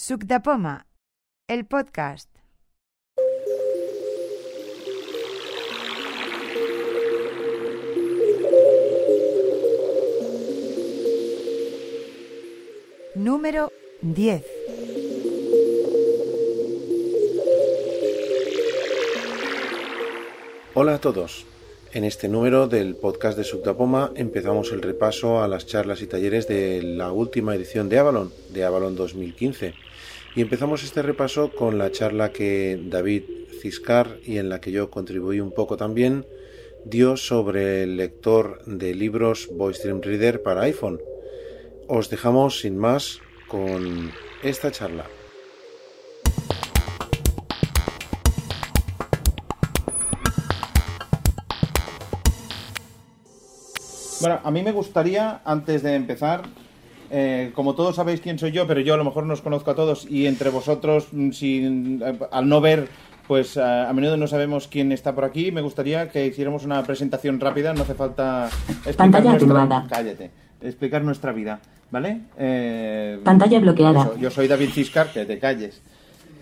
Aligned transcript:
Suc 0.00 0.22
de 0.26 0.38
Poma, 0.38 0.86
el 1.48 1.66
podcast. 1.66 2.30
Número 13.16 13.72
10. 14.02 14.44
Hola 20.74 20.94
a 20.94 21.00
todos. 21.00 21.44
En 21.92 22.04
este 22.04 22.28
número 22.28 22.68
del 22.68 22.94
podcast 22.94 23.36
de 23.36 23.42
Subdapoma 23.42 24.12
empezamos 24.14 24.70
el 24.70 24.82
repaso 24.82 25.42
a 25.42 25.48
las 25.48 25.66
charlas 25.66 26.02
y 26.02 26.06
talleres 26.06 26.46
de 26.46 26.82
la 26.84 27.10
última 27.10 27.56
edición 27.56 27.88
de 27.88 27.98
Avalon, 27.98 28.32
de 28.50 28.62
Avalon 28.62 28.94
2015. 28.94 29.87
Y 30.38 30.42
empezamos 30.42 30.84
este 30.84 31.02
repaso 31.02 31.50
con 31.50 31.78
la 31.78 31.90
charla 31.90 32.30
que 32.30 32.80
David 32.80 33.24
Ciscar 33.60 34.18
y 34.24 34.38
en 34.38 34.48
la 34.48 34.60
que 34.60 34.70
yo 34.70 34.88
contribuí 34.88 35.40
un 35.40 35.50
poco 35.50 35.76
también 35.76 36.26
dio 36.84 37.16
sobre 37.16 37.82
el 37.82 37.96
lector 37.96 38.64
de 38.64 38.94
libros 38.94 39.48
Voice 39.52 39.82
Dream 39.82 40.00
Reader 40.00 40.40
para 40.44 40.60
iPhone. 40.60 41.00
Os 41.88 42.08
dejamos 42.08 42.60
sin 42.60 42.78
más 42.78 43.18
con 43.48 44.12
esta 44.44 44.70
charla. 44.70 45.06
Bueno, 54.20 54.40
a 54.44 54.50
mí 54.52 54.62
me 54.62 54.70
gustaría, 54.70 55.42
antes 55.44 55.82
de 55.82 55.96
empezar, 55.96 56.44
eh, 57.10 57.50
como 57.54 57.74
todos 57.74 57.96
sabéis 57.96 58.20
quién 58.20 58.38
soy 58.38 58.52
yo, 58.52 58.66
pero 58.66 58.80
yo 58.80 58.94
a 58.94 58.96
lo 58.96 59.04
mejor 59.04 59.24
no 59.24 59.34
os 59.34 59.40
conozco 59.40 59.70
a 59.70 59.74
todos 59.74 60.06
y 60.08 60.26
entre 60.26 60.50
vosotros, 60.50 61.08
mm, 61.12 61.30
sin, 61.32 62.02
eh, 62.04 62.18
al 62.30 62.48
no 62.48 62.60
ver, 62.60 62.88
pues 63.26 63.56
a 63.58 63.92
menudo 63.92 64.16
no 64.16 64.26
sabemos 64.26 64.68
quién 64.68 64.90
está 64.90 65.14
por 65.14 65.24
aquí, 65.24 65.52
me 65.52 65.60
gustaría 65.60 66.08
que 66.08 66.26
hiciéramos 66.26 66.64
una 66.64 66.82
presentación 66.82 67.38
rápida, 67.38 67.74
no 67.74 67.82
hace 67.82 67.94
falta 67.94 68.48
explicar 68.86 68.96
Pantalla 68.96 69.30
nuestra, 69.32 69.86
cállate, 69.88 70.30
explicar 70.62 71.02
nuestra 71.02 71.32
vida, 71.32 71.60
¿vale? 71.90 72.22
Eh, 72.38 73.20
Pantalla 73.22 73.60
bloqueada. 73.60 74.00
eso, 74.02 74.16
yo 74.16 74.30
soy 74.30 74.48
David 74.48 74.70
Ciscar, 74.70 75.12
que 75.12 75.26
te 75.26 75.38
calles. 75.38 75.82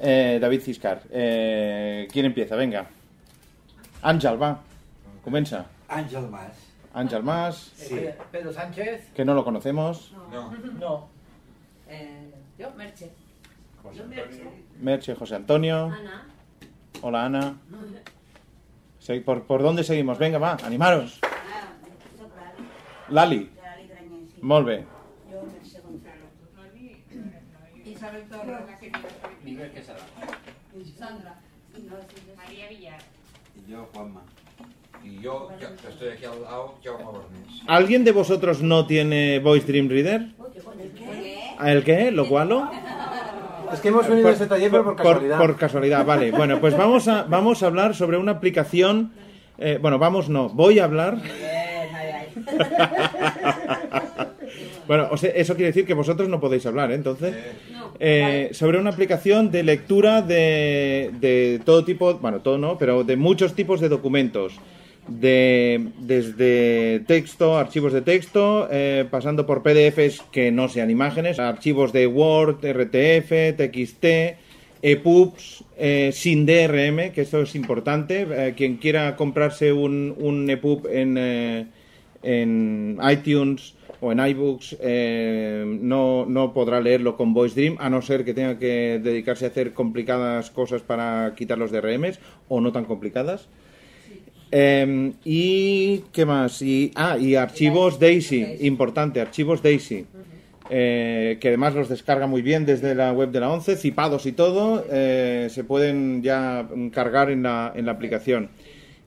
Eh, 0.01 0.39
David 0.41 0.61
Ciscar. 0.61 1.03
Eh, 1.11 2.07
¿Quién 2.13 2.27
empieza? 2.27 2.55
Venga. 2.55 2.87
Ángel, 4.03 4.41
va. 4.41 4.61
Comença. 5.25 5.67
Àngel 5.89 6.29
Mas. 6.31 6.66
Ángel 6.97 7.23
Más, 7.23 7.57
Sí. 7.77 8.09
Pedro 8.33 8.53
Sánchez. 8.55 9.13
que 9.15 9.25
no 9.25 9.35
lo 9.35 9.45
conocemos. 9.45 10.13
No. 10.33 10.51
No. 10.81 11.09
Eh, 11.89 12.33
yo, 12.59 12.69
Merche. 12.73 13.13
Yo, 13.95 14.05
Merche. 14.07 14.43
Merche, 14.81 15.15
José 15.15 15.37
Antonio. 15.37 15.85
Ana. 15.85 16.27
Hola 17.01 17.27
Ana. 17.27 17.57
¿Por, 19.25 19.45
¿Por 19.45 19.63
dónde 19.63 19.85
seguimos? 19.85 20.19
Venga, 20.19 20.39
va, 20.39 20.57
animaros. 20.65 21.21
Lali. 23.11 23.49
Molt 24.43 24.67
bé. 24.67 24.85
Isabel 27.85 28.25
Torres. 28.29 28.59
Miguel 29.45 29.71
Quesada. 29.71 30.01
Sandra. 30.99 31.35
María 32.37 32.69
Villar. 32.69 32.99
Y 33.55 33.71
yo, 33.71 33.89
Juanma. 33.95 34.23
Y 35.05 35.21
yo, 35.21 35.49
estoy 35.89 36.09
aquí 36.09 36.25
al 36.25 36.43
lado, 36.43 36.75
Bornes. 36.85 37.63
¿Alguien 37.67 38.05
de 38.05 38.13
vosotros 38.13 38.63
no 38.63 38.87
tiene 38.87 39.39
Voice 39.41 39.67
Dream 39.67 39.89
Reader? 39.89 40.27
¿El 41.65 41.85
qué? 41.85 42.11
¿Lo 42.11 42.29
cual? 42.29 42.69
Es 43.73 43.81
que 43.81 43.89
hemos 43.89 44.09
venido 44.09 44.29
a 44.29 44.33
este 44.33 44.47
taller, 44.47 44.71
pero 44.71 44.85
por 44.85 44.97
casualidad. 44.97 45.39
Por, 45.39 45.57
casualidad, 45.57 46.07
vale. 46.07 46.31
Bueno, 46.31 46.61
pues 46.61 46.77
vamos 46.77 47.09
a, 47.09 47.25
vamos 47.25 47.63
a 47.63 47.67
hablar 47.67 47.95
sobre 47.95 48.17
una 48.17 48.33
aplicación. 48.33 49.13
eh, 49.59 49.79
bueno, 49.81 49.99
vamos, 49.99 50.29
no, 50.29 50.49
voy 50.49 50.79
a 50.79 50.85
hablar. 50.85 51.19
Bueno, 54.87 55.09
o 55.11 55.17
sea, 55.17 55.31
eso 55.31 55.55
quiere 55.55 55.69
decir 55.69 55.85
que 55.85 55.95
vosotros 55.95 56.29
no 56.29 56.39
podéis 56.39 56.65
hablar, 56.67 56.93
¿eh? 56.93 56.95
entonces. 56.95 57.35
Eh, 57.99 58.51
sobre 58.53 58.79
una 58.79 58.91
aplicación 58.91 59.51
de 59.51 59.63
lectura 59.63 60.23
de, 60.23 61.11
de 61.19 61.61
todo 61.65 61.85
tipo, 61.85 62.15
bueno, 62.15 62.41
todo 62.41 62.57
no, 62.57 62.79
pero 62.79 63.03
de 63.03 63.17
muchos 63.17 63.55
tipos 63.55 63.81
de 63.81 63.89
documentos. 63.89 64.55
De, 65.09 65.91
desde 65.99 67.01
texto, 67.07 67.57
archivos 67.57 67.93
de 67.93 68.03
texto, 68.03 68.69
eh, 68.71 69.07
pasando 69.09 69.47
por 69.47 69.63
PDFs 69.63 70.23
que 70.33 70.51
no 70.51 70.69
sean 70.69 70.91
imágenes, 70.91 71.39
archivos 71.39 71.93
de 71.93 72.09
Word, 72.09 72.65
RTF, 72.65 73.57
TXT, 73.57 74.07
EPUBs, 74.83 75.65
eh, 75.79 76.11
sin 76.13 76.45
DRM, 76.45 77.13
que 77.13 77.23
esto 77.23 77.43
es 77.43 77.55
importante. 77.55 78.27
Eh, 78.29 78.55
quien 78.57 78.77
quiera 78.77 79.15
comprarse 79.17 79.73
un, 79.73 80.15
un 80.19 80.51
EPUB 80.51 80.89
en, 80.89 81.17
eh, 81.19 81.67
en 82.23 82.99
iTunes 83.09 83.75
o 84.01 84.13
en 84.13 84.21
iBooks 84.21 84.77
eh, 84.81 85.65
no, 85.81 86.27
no 86.27 86.53
podrá 86.53 86.81
leerlo 86.81 87.17
con 87.17 87.33
Voice 87.33 87.59
Dream, 87.59 87.77
a 87.79 87.89
no 87.89 88.03
ser 88.03 88.25
que 88.25 88.35
tenga 88.35 88.59
que 88.59 89.01
dedicarse 89.03 89.47
a 89.47 89.49
hacer 89.49 89.73
complicadas 89.73 90.51
cosas 90.51 90.83
para 90.83 91.35
quitar 91.37 91.59
los 91.59 91.71
DRMs 91.71 92.19
o 92.49 92.61
no 92.61 92.73
tan 92.73 92.85
complicadas. 92.85 93.49
Eh, 94.53 95.13
y 95.25 95.99
qué 96.13 96.25
más 96.25 96.63
y 96.63 96.93
ah 96.95 97.19
y 97.19 97.35
archivos 97.35 97.99
Daisy 97.99 98.59
importante 98.61 99.21
archivos 99.21 99.63
Daisy. 99.63 100.07
Eh, 100.69 101.39
que 101.41 101.49
además 101.49 101.75
los 101.75 101.89
descarga 101.89 102.27
muy 102.27 102.43
bien 102.43 102.67
desde 102.67 102.95
la 102.97 103.13
web 103.13 103.31
de 103.31 103.39
la 103.39 103.51
11 103.53 103.77
zipados 103.77 104.27
y 104.27 104.33
todo 104.33 104.85
eh, 104.91 105.47
se 105.49 105.63
pueden 105.63 106.23
ya 106.25 106.67
cargar 106.93 107.31
en 107.31 107.45
la, 107.45 107.73
en 107.75 107.87
la 107.87 107.93
aplicación. 107.93 108.51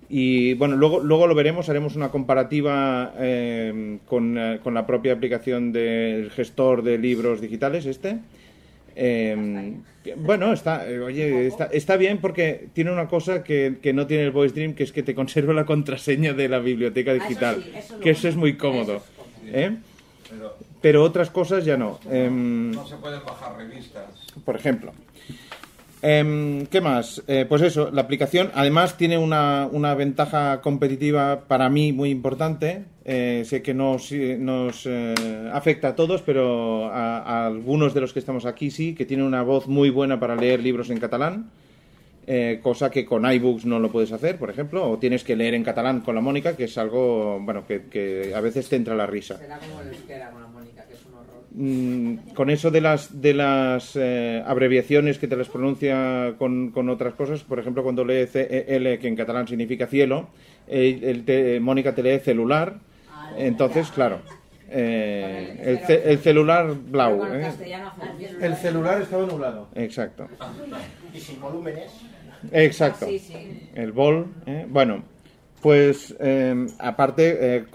Y 0.10 0.56
bueno 0.56 0.76
luego 0.76 1.02
luego 1.02 1.28
lo 1.28 1.36
veremos 1.36 1.70
haremos 1.70 1.96
una 1.96 2.10
comparativa 2.10 3.14
eh, 3.20 4.00
con, 4.08 4.38
eh, 4.38 4.60
con 4.64 4.74
la 4.74 4.88
propia 4.88 5.14
aplicación 5.14 5.72
del 5.72 6.32
gestor 6.32 6.82
de 6.82 6.98
libros 6.98 7.42
digitales 7.42 7.86
este 7.86 8.18
eh, 9.02 9.74
bueno, 10.18 10.52
está, 10.52 10.90
eh, 10.90 11.00
oye, 11.00 11.48
está, 11.48 11.66
está 11.66 11.96
bien 11.96 12.20
porque 12.20 12.68
tiene 12.74 12.92
una 12.92 13.08
cosa 13.08 13.44
que, 13.44 13.78
que 13.82 13.94
no 13.94 14.08
tiene 14.08 14.24
el 14.24 14.32
Voice 14.32 14.54
Dream, 14.54 14.74
que 14.74 14.84
es 14.84 14.92
que 14.92 15.04
te 15.04 15.16
conserva 15.16 15.54
la 15.54 15.66
contraseña 15.66 16.34
de 16.34 16.50
la 16.50 16.60
biblioteca 16.60 17.14
digital, 17.14 17.64
sí, 17.64 17.72
eso 17.78 18.00
que 18.00 18.10
eso 18.10 18.28
es 18.28 18.36
muy 18.36 18.58
cómodo. 18.58 18.98
eso 18.98 19.06
es 19.46 19.56
¿eh? 19.56 19.78
Pero 20.30 20.58
Pero 20.82 21.04
otras 21.04 21.30
cosas 21.30 21.66
ya 21.66 21.78
no. 21.78 22.00
Em, 22.10 22.72
no 22.72 22.86
se 22.88 22.98
pueden 22.98 23.22
bajar 23.26 23.58
revistas. 23.58 24.10
por 24.46 24.56
ejemplo. 24.56 24.92
Em, 26.02 26.66
¿Qué 26.68 26.80
más? 26.80 27.22
Eh, 27.28 27.46
pues 27.48 27.62
eso, 27.62 27.92
la 27.92 28.02
aplicación 28.02 28.52
además 28.56 28.96
tiene 28.96 29.18
una, 29.18 29.68
una 29.70 29.96
ventaja 29.96 30.62
competitiva 30.62 31.42
para 31.48 31.70
mí 31.70 31.92
muy 31.92 32.10
importante. 32.10 32.86
Eh, 33.04 33.44
sé 33.46 33.62
que 33.62 33.74
nos, 33.74 34.10
nos 34.12 34.86
eh, 34.86 35.50
afecta 35.52 35.90
a 35.90 35.96
todos, 35.96 36.22
pero 36.22 36.86
a, 36.86 37.18
a 37.20 37.48
algunos 37.48 37.94
de 37.94 38.00
los 38.02 38.14
que 38.14 38.20
estamos 38.20 38.46
aquí 38.46 38.72
sí, 38.72 38.96
que 38.96 39.06
tiene 39.06 39.24
una 39.24 39.42
voz 39.44 39.68
muy 39.68 39.90
buena 39.90 40.20
para 40.22 40.36
leer 40.38 40.62
libros 40.62 40.90
en 40.90 41.00
catalán. 41.00 41.52
eh, 42.28 42.60
cosa 42.62 42.92
que 42.92 43.06
con 43.06 43.26
iBooks 43.26 43.66
no 43.66 43.80
lo 43.80 43.92
puedes 43.92 44.12
hacer, 44.12 44.38
por 44.38 44.52
ejemplo, 44.52 44.88
o 44.88 45.00
tienes 45.00 45.24
que 45.24 45.36
leer 45.36 45.56
en 45.56 45.64
catalán 45.64 46.02
con 46.02 46.14
la 46.14 46.22
Mónica, 46.22 46.56
que 46.56 46.66
es 46.66 46.78
algo, 46.78 47.40
bueno, 47.42 47.66
que, 47.68 47.86
que 47.90 48.34
a 48.36 48.40
veces 48.40 48.70
te 48.70 48.76
entra 48.76 48.96
la 48.96 49.08
risa. 49.08 49.38
Será 49.38 49.58
como 49.58 49.82
el 49.82 49.90
con 49.98 50.42
la 50.42 50.48
Mónica, 50.48 50.59
Mm, 51.52 52.34
con 52.36 52.52
eso 52.52 52.70
de 52.70 52.80
las 52.80 53.22
de 53.22 53.34
las 53.34 53.96
eh, 53.96 54.44
abreviaciones 54.46 55.18
que 55.18 55.28
te 55.28 55.36
las 55.36 55.48
pronuncia 55.50 56.36
con, 56.38 56.70
con 56.70 56.90
otras 56.90 57.16
cosas, 57.16 57.44
por 57.44 57.60
ejemplo, 57.60 57.82
cuando 57.82 58.06
lee 58.06 58.28
CL, 58.28 59.00
que 59.00 59.08
en 59.08 59.16
catalán 59.16 59.48
significa 59.48 59.88
cielo, 59.88 60.28
eh, 60.68 61.00
el 61.04 61.26
te- 61.26 61.60
Mónica 61.60 61.96
te 61.96 62.04
lee 62.04 62.20
celular, 62.20 62.76
entonces, 63.36 63.90
claro, 63.90 64.20
eh, 64.70 65.60
el, 65.64 65.80
ce- 65.80 66.12
el 66.12 66.20
celular 66.20 66.72
blau. 66.76 67.24
eh. 67.34 67.52
El 68.42 68.56
celular 68.56 69.02
estaba 69.02 69.26
nublado. 69.26 69.70
Exacto, 69.74 70.28
Y 71.12 71.20
sin 71.20 71.42
volúmenes. 71.42 71.90
exacto. 72.52 73.08
Sí. 73.08 73.20
El 73.74 73.92
bol, 73.92 74.28
¿eh? 74.46 74.68
bueno, 74.70 75.02
pues 75.62 76.16
eh, 76.20 76.68
aparte, 76.80 77.58
eh, 77.58 77.66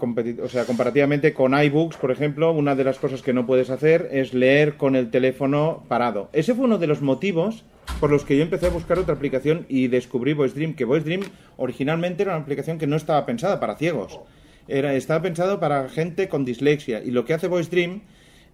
o 0.41 0.49
sea, 0.49 0.65
comparativamente 0.65 1.33
con 1.33 1.53
iBooks, 1.53 1.97
por 1.97 2.11
ejemplo, 2.11 2.51
una 2.51 2.75
de 2.75 2.83
las 2.83 2.97
cosas 2.97 3.21
que 3.21 3.33
no 3.33 3.45
puedes 3.45 3.69
hacer 3.69 4.09
es 4.11 4.33
leer 4.33 4.75
con 4.75 4.95
el 4.95 5.11
teléfono 5.11 5.83
parado. 5.87 6.29
Ese 6.33 6.55
fue 6.55 6.65
uno 6.65 6.77
de 6.77 6.87
los 6.87 7.01
motivos 7.01 7.63
por 7.99 8.09
los 8.09 8.25
que 8.25 8.35
yo 8.35 8.43
empecé 8.43 8.67
a 8.67 8.71
buscar 8.71 8.99
otra 8.99 9.15
aplicación 9.15 9.65
y 9.69 9.87
descubrí 9.87 10.33
Voice 10.33 10.55
Dream, 10.55 10.73
que 10.73 10.85
Voice 10.85 11.05
Dream 11.05 11.21
originalmente 11.57 12.23
era 12.23 12.33
una 12.33 12.41
aplicación 12.41 12.77
que 12.77 12.87
no 12.87 12.95
estaba 12.95 13.25
pensada 13.25 13.59
para 13.59 13.75
ciegos. 13.77 14.19
Era, 14.67 14.95
estaba 14.95 15.21
pensado 15.21 15.59
para 15.59 15.87
gente 15.89 16.27
con 16.27 16.43
dislexia. 16.43 17.03
Y 17.03 17.11
lo 17.11 17.25
que 17.25 17.33
hace 17.33 17.47
Voice 17.47 17.69
Dream, 17.69 18.01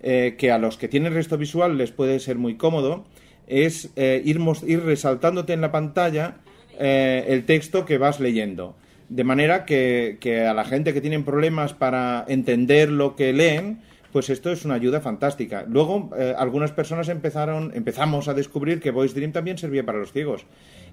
eh, 0.01 0.35
que 0.37 0.51
a 0.51 0.57
los 0.57 0.77
que 0.77 0.87
tienen 0.87 1.13
resto 1.13 1.37
visual 1.37 1.77
les 1.77 1.91
puede 1.91 2.19
ser 2.19 2.37
muy 2.37 2.55
cómodo, 2.55 3.05
es 3.47 3.89
eh, 3.95 4.21
ir, 4.25 4.39
ir 4.67 4.83
resaltándote 4.83 5.53
en 5.53 5.61
la 5.61 5.71
pantalla 5.71 6.37
eh, 6.79 7.25
el 7.27 7.45
texto 7.45 7.85
que 7.85 7.97
vas 7.97 8.19
leyendo. 8.19 8.75
De 9.11 9.25
manera 9.25 9.65
que, 9.65 10.17
que 10.21 10.45
a 10.47 10.53
la 10.53 10.63
gente 10.63 10.93
que 10.93 11.01
tienen 11.01 11.25
problemas 11.25 11.73
para 11.73 12.23
entender 12.29 12.89
lo 12.89 13.17
que 13.17 13.33
leen, 13.33 13.81
pues 14.13 14.29
esto 14.29 14.53
es 14.53 14.63
una 14.63 14.75
ayuda 14.75 15.01
fantástica. 15.01 15.65
Luego, 15.67 16.11
eh, 16.17 16.33
algunas 16.37 16.71
personas 16.71 17.09
empezaron, 17.09 17.73
empezamos 17.75 18.29
a 18.29 18.33
descubrir 18.33 18.79
que 18.79 18.91
Voice 18.91 19.13
Dream 19.13 19.33
también 19.33 19.57
servía 19.57 19.85
para 19.85 19.97
los 19.99 20.13
ciegos. 20.13 20.45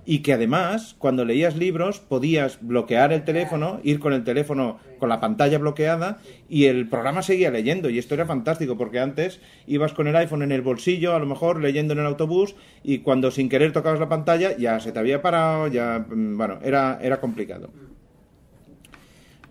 Y 0.04 0.22
que 0.22 0.32
además, 0.32 0.96
cuando 0.98 1.24
leías 1.24 1.56
libros, 1.56 2.00
podías 2.00 2.58
bloquear 2.60 3.12
el 3.12 3.22
teléfono, 3.22 3.78
ir 3.84 4.00
con 4.00 4.12
el 4.12 4.24
teléfono 4.24 4.80
con 4.98 5.10
la 5.10 5.20
pantalla 5.20 5.58
bloqueada 5.58 6.18
y 6.48 6.64
el 6.64 6.88
programa 6.88 7.22
seguía 7.22 7.52
leyendo. 7.52 7.88
Y 7.88 7.98
esto 8.00 8.14
era 8.14 8.26
fantástico, 8.26 8.76
porque 8.76 8.98
antes 8.98 9.40
ibas 9.68 9.92
con 9.92 10.08
el 10.08 10.16
iPhone 10.16 10.42
en 10.42 10.50
el 10.50 10.62
bolsillo, 10.62 11.14
a 11.14 11.20
lo 11.20 11.26
mejor 11.26 11.60
leyendo 11.60 11.92
en 11.92 12.00
el 12.00 12.06
autobús, 12.06 12.56
y 12.82 12.98
cuando 12.98 13.30
sin 13.30 13.48
querer 13.48 13.72
tocabas 13.72 14.00
la 14.00 14.08
pantalla, 14.08 14.56
ya 14.56 14.80
se 14.80 14.90
te 14.90 14.98
había 14.98 15.22
parado, 15.22 15.68
ya. 15.68 16.04
mm, 16.08 16.36
Bueno, 16.36 16.58
era, 16.64 16.98
era 17.00 17.20
complicado. 17.20 17.70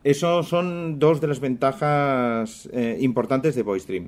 Eso 0.08 0.42
son 0.42 1.00
dos 1.00 1.20
de 1.20 1.28
las 1.28 1.42
ventajas 1.42 2.70
eh, 2.72 2.98
importantes 3.02 3.56
de 3.56 3.64
VoiceDream. 3.64 4.08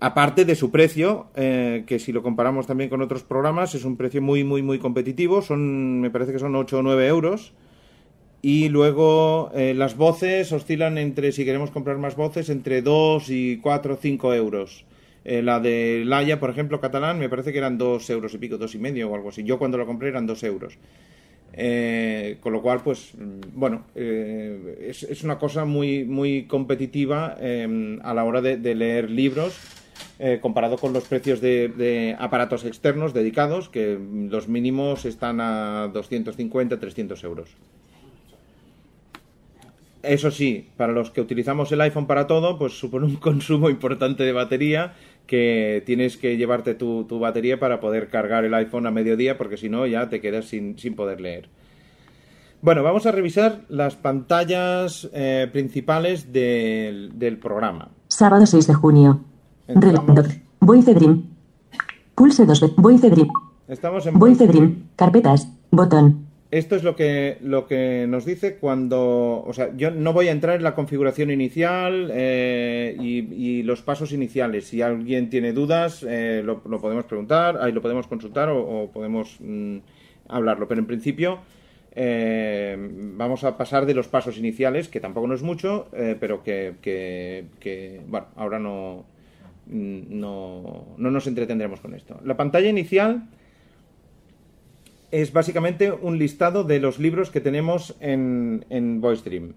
Aparte 0.00 0.44
de 0.44 0.56
su 0.56 0.72
precio, 0.72 1.28
eh, 1.36 1.84
que 1.86 2.00
si 2.00 2.10
lo 2.10 2.24
comparamos 2.24 2.66
también 2.66 2.90
con 2.90 3.00
otros 3.00 3.22
programas, 3.22 3.76
es 3.76 3.84
un 3.84 3.96
precio 3.96 4.20
muy, 4.20 4.42
muy, 4.42 4.62
muy 4.62 4.80
competitivo. 4.80 5.42
Son, 5.42 6.00
me 6.00 6.10
parece 6.10 6.32
que 6.32 6.40
son 6.40 6.56
8 6.56 6.78
o 6.78 6.82
9 6.82 7.06
euros. 7.06 7.52
Y 8.42 8.68
luego 8.68 9.52
eh, 9.54 9.74
las 9.74 9.96
voces 9.96 10.50
oscilan 10.50 10.98
entre, 10.98 11.30
si 11.30 11.44
queremos 11.44 11.70
comprar 11.70 11.98
más 11.98 12.16
voces, 12.16 12.50
entre 12.50 12.82
2 12.82 13.30
y 13.30 13.58
4 13.58 13.94
o 13.94 13.96
5 13.96 14.34
euros. 14.34 14.86
Eh, 15.24 15.40
la 15.40 15.60
de 15.60 16.02
Laia, 16.04 16.40
por 16.40 16.50
ejemplo, 16.50 16.80
catalán, 16.80 17.20
me 17.20 17.28
parece 17.28 17.52
que 17.52 17.58
eran 17.58 17.78
2 17.78 18.10
euros 18.10 18.34
y 18.34 18.38
pico, 18.38 18.58
dos 18.58 18.74
y 18.74 18.78
medio 18.78 19.08
o 19.08 19.14
algo 19.14 19.28
así. 19.28 19.44
Yo 19.44 19.56
cuando 19.56 19.78
lo 19.78 19.86
compré 19.86 20.08
eran 20.08 20.26
2 20.26 20.42
euros. 20.42 20.78
Eh, 21.58 22.36
con 22.42 22.52
lo 22.52 22.60
cual, 22.60 22.82
pues, 22.82 23.12
mm, 23.14 23.58
bueno, 23.58 23.86
eh, 23.94 24.88
es, 24.90 25.02
es 25.04 25.24
una 25.24 25.38
cosa 25.38 25.64
muy, 25.64 26.04
muy 26.04 26.44
competitiva 26.44 27.36
eh, 27.40 27.98
a 28.02 28.12
la 28.12 28.24
hora 28.24 28.42
de, 28.42 28.74
leer 28.74 29.10
libros, 29.10 29.58
eh, 30.18 30.38
comparado 30.42 30.76
con 30.76 30.92
los 30.92 31.04
precios 31.04 31.40
de, 31.40 31.68
de 31.68 32.14
aparatos 32.18 32.64
externos 32.66 33.14
dedicados, 33.14 33.70
que 33.70 33.98
los 34.30 34.48
mínimos 34.48 35.06
están 35.06 35.40
a 35.40 35.88
250, 35.94 36.78
300 36.78 37.24
euros. 37.24 37.48
Eso 40.02 40.30
sí, 40.30 40.68
para 40.76 40.92
los 40.92 41.10
que 41.10 41.20
utilizamos 41.20 41.72
el 41.72 41.80
iPhone 41.80 42.06
para 42.06 42.26
todo, 42.26 42.58
pues 42.58 42.78
supone 42.78 43.06
un 43.06 43.16
consumo 43.30 43.70
importante 43.70 44.24
de 44.24 44.32
batería 44.32 44.94
que 45.26 45.82
tienes 45.86 46.16
que 46.16 46.36
llevarte 46.36 46.74
tu, 46.74 47.04
tu 47.04 47.18
batería 47.18 47.58
para 47.58 47.80
poder 47.80 48.08
cargar 48.08 48.44
el 48.44 48.54
iPhone 48.54 48.86
a 48.86 48.90
mediodía 48.90 49.36
porque 49.36 49.56
si 49.56 49.68
no 49.68 49.86
ya 49.86 50.08
te 50.08 50.20
quedas 50.20 50.46
sin, 50.46 50.78
sin 50.78 50.94
poder 50.94 51.20
leer. 51.20 51.48
Bueno, 52.62 52.82
vamos 52.82 53.06
a 53.06 53.12
revisar 53.12 53.62
las 53.68 53.96
pantallas 53.96 55.08
eh, 55.12 55.48
principales 55.52 56.32
del, 56.32 57.18
del 57.18 57.38
programa. 57.38 57.90
Sábado 58.08 58.46
6 58.46 58.66
de 58.66 58.74
junio. 58.74 59.20
Entramos-. 59.68 60.40
Voice 60.60 60.94
Dream. 60.94 61.24
Pulse 62.14 62.46
2 62.46 62.60
veces. 62.60 62.76
Voice 62.76 63.10
Dream. 63.10 63.28
Estamos 63.68 64.06
en 64.06 64.18
Voice. 64.18 64.46
Dream. 64.46 64.88
Carpetas. 64.96 65.48
Botón. 65.70 66.25
Esto 66.56 66.74
es 66.74 66.82
lo 66.82 66.96
que, 66.96 67.36
lo 67.42 67.66
que 67.66 68.06
nos 68.08 68.24
dice 68.24 68.56
cuando... 68.56 69.44
O 69.46 69.52
sea, 69.52 69.76
yo 69.76 69.90
no 69.90 70.14
voy 70.14 70.28
a 70.28 70.32
entrar 70.32 70.56
en 70.56 70.62
la 70.62 70.74
configuración 70.74 71.30
inicial 71.30 72.10
eh, 72.14 72.96
y, 72.98 73.62
los 73.62 73.82
pasos 73.82 74.10
iniciales. 74.10 74.66
Si 74.66 74.80
alguien 74.80 75.28
tiene 75.28 75.52
dudas, 75.52 76.02
eh, 76.08 76.40
lo, 76.42 76.62
podemos 76.62 77.04
preguntar, 77.04 77.58
ahí 77.60 77.72
lo 77.72 77.82
podemos 77.82 78.06
consultar 78.06 78.48
o, 78.48 78.90
podemos 78.90 79.36
mm, 79.40 79.76
hablarlo. 80.28 80.66
Pero 80.66 80.80
en 80.80 80.86
principio 80.86 81.40
eh, 81.94 82.74
vamos 83.18 83.44
a 83.44 83.58
pasar 83.58 83.84
de 83.84 83.92
los 83.92 84.08
pasos 84.08 84.38
iniciales, 84.38 84.88
que 84.88 84.98
tampoco 84.98 85.26
no 85.26 85.34
es 85.34 85.42
mucho, 85.42 85.88
pero 86.20 86.42
que, 86.42 86.76
que- 86.80 87.44
que, 87.60 88.00
bueno, 88.08 88.28
ahora 88.34 88.58
no, 88.58 89.04
mm, 89.66 90.00
no, 90.08 90.86
no 90.96 91.10
nos 91.10 91.26
entretendremos 91.26 91.80
con 91.80 91.92
esto. 91.92 92.18
La 92.24 92.38
pantalla 92.38 92.70
inicial 92.70 93.28
es 95.10 95.32
básicamente 95.32 95.92
un 95.92 96.18
listado 96.18 96.64
de 96.64 96.80
los 96.80 96.98
libros 96.98 97.30
que 97.30 97.40
tenemos 97.40 97.94
en, 98.00 98.64
en 98.70 99.00
VoiceDream. 99.00 99.52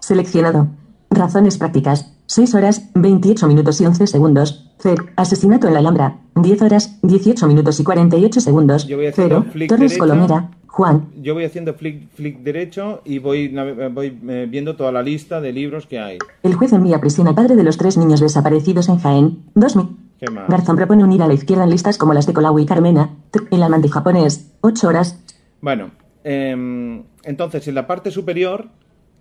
Seleccionado. 0.00 0.68
Razones 1.10 1.58
prácticas. 1.58 2.12
6 2.26 2.54
horas, 2.54 2.88
28 2.94 3.48
minutos 3.48 3.80
y 3.80 3.86
11 3.86 4.06
segundos. 4.06 4.70
0. 4.78 5.04
Asesinato 5.16 5.66
en 5.66 5.74
la 5.74 5.80
Alhambra. 5.80 6.18
10 6.36 6.62
horas, 6.62 6.98
18 7.02 7.46
minutos 7.48 7.80
y 7.80 7.84
48 7.84 8.40
segundos. 8.40 8.86
Yo 8.86 8.96
voy 8.96 9.06
haciendo 9.06 9.40
0. 9.42 9.50
flick 9.52 9.68
Torres. 9.68 9.98
Colomera. 9.98 10.50
Juan. 10.68 11.08
Yo 11.20 11.34
voy 11.34 11.44
haciendo 11.44 11.74
flick, 11.74 12.08
flick 12.14 12.38
derecho 12.44 13.02
y 13.04 13.18
voy, 13.18 13.50
nave- 13.50 13.88
voy 13.88 14.16
eh, 14.28 14.46
viendo 14.48 14.76
toda 14.76 14.92
la 14.92 15.02
lista 15.02 15.40
de 15.40 15.52
libros 15.52 15.86
que 15.86 15.98
hay. 15.98 16.18
El 16.44 16.54
juez 16.54 16.72
envía 16.72 16.96
a 16.96 17.00
prisión 17.00 17.26
al 17.26 17.34
padre 17.34 17.56
de 17.56 17.64
los 17.64 17.76
tres 17.76 17.96
niños 17.98 18.20
desaparecidos 18.20 18.88
en 18.88 18.98
Jaén. 19.00 19.38
2. 19.56 19.76
mi- 19.76 19.96
¿Qué 20.20 20.30
más? 20.30 20.48
Garzón 20.48 20.76
propone 20.76 21.02
unir 21.02 21.22
a 21.22 21.26
la 21.26 21.34
izquierda 21.34 21.64
en 21.64 21.70
listas 21.70 21.96
como 21.98 22.12
las 22.14 22.26
de 22.26 22.32
Colau 22.34 22.58
y 22.58 22.66
Carmena. 22.66 23.10
El 23.50 23.62
amante 23.62 23.88
japonés. 23.88 24.52
8 24.60 24.88
horas. 24.88 25.18
Bueno, 25.62 25.90
em, 26.24 27.02
entonces 27.24 27.66
en 27.68 27.74
la 27.74 27.86
parte 27.86 28.10
superior 28.10 28.68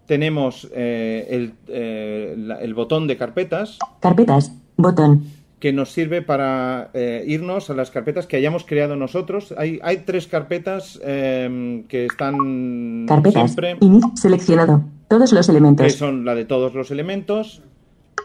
tenemos 0.05 0.67
eh, 0.73 1.27
el, 1.29 1.53
eh, 1.67 2.35
la- 2.37 2.59
el 2.61 2.73
botón 2.73 3.07
de 3.07 3.15
carpetas 3.17 3.77
Carpetas. 4.01 4.51
Botón. 4.75 5.23
que 5.59 5.73
nos 5.73 5.91
sirve 5.91 6.21
para 6.21 6.89
eh, 6.93 7.23
irnos 7.27 7.69
a 7.69 7.73
las 7.73 7.91
carpetas 7.91 8.25
que 8.27 8.37
hayamos 8.37 8.63
creado 8.65 8.95
nosotros. 8.95 9.53
Hay, 9.57 9.77
hay 9.83 9.97
tres 10.05 10.25
carpetas 10.27 10.97
em, 11.03 11.83
que 11.83 12.05
están 12.05 13.05
Carpetas. 13.07 13.51
siempre, 13.53 13.77
Seleccionado. 14.15 14.83
Todos 15.09 15.33
los 15.33 15.45
que 15.47 15.51
elementos. 15.51 15.93
son 15.93 16.23
la 16.23 16.33
de 16.35 16.45
todos 16.45 16.73
los 16.73 16.91
elementos. 16.91 17.61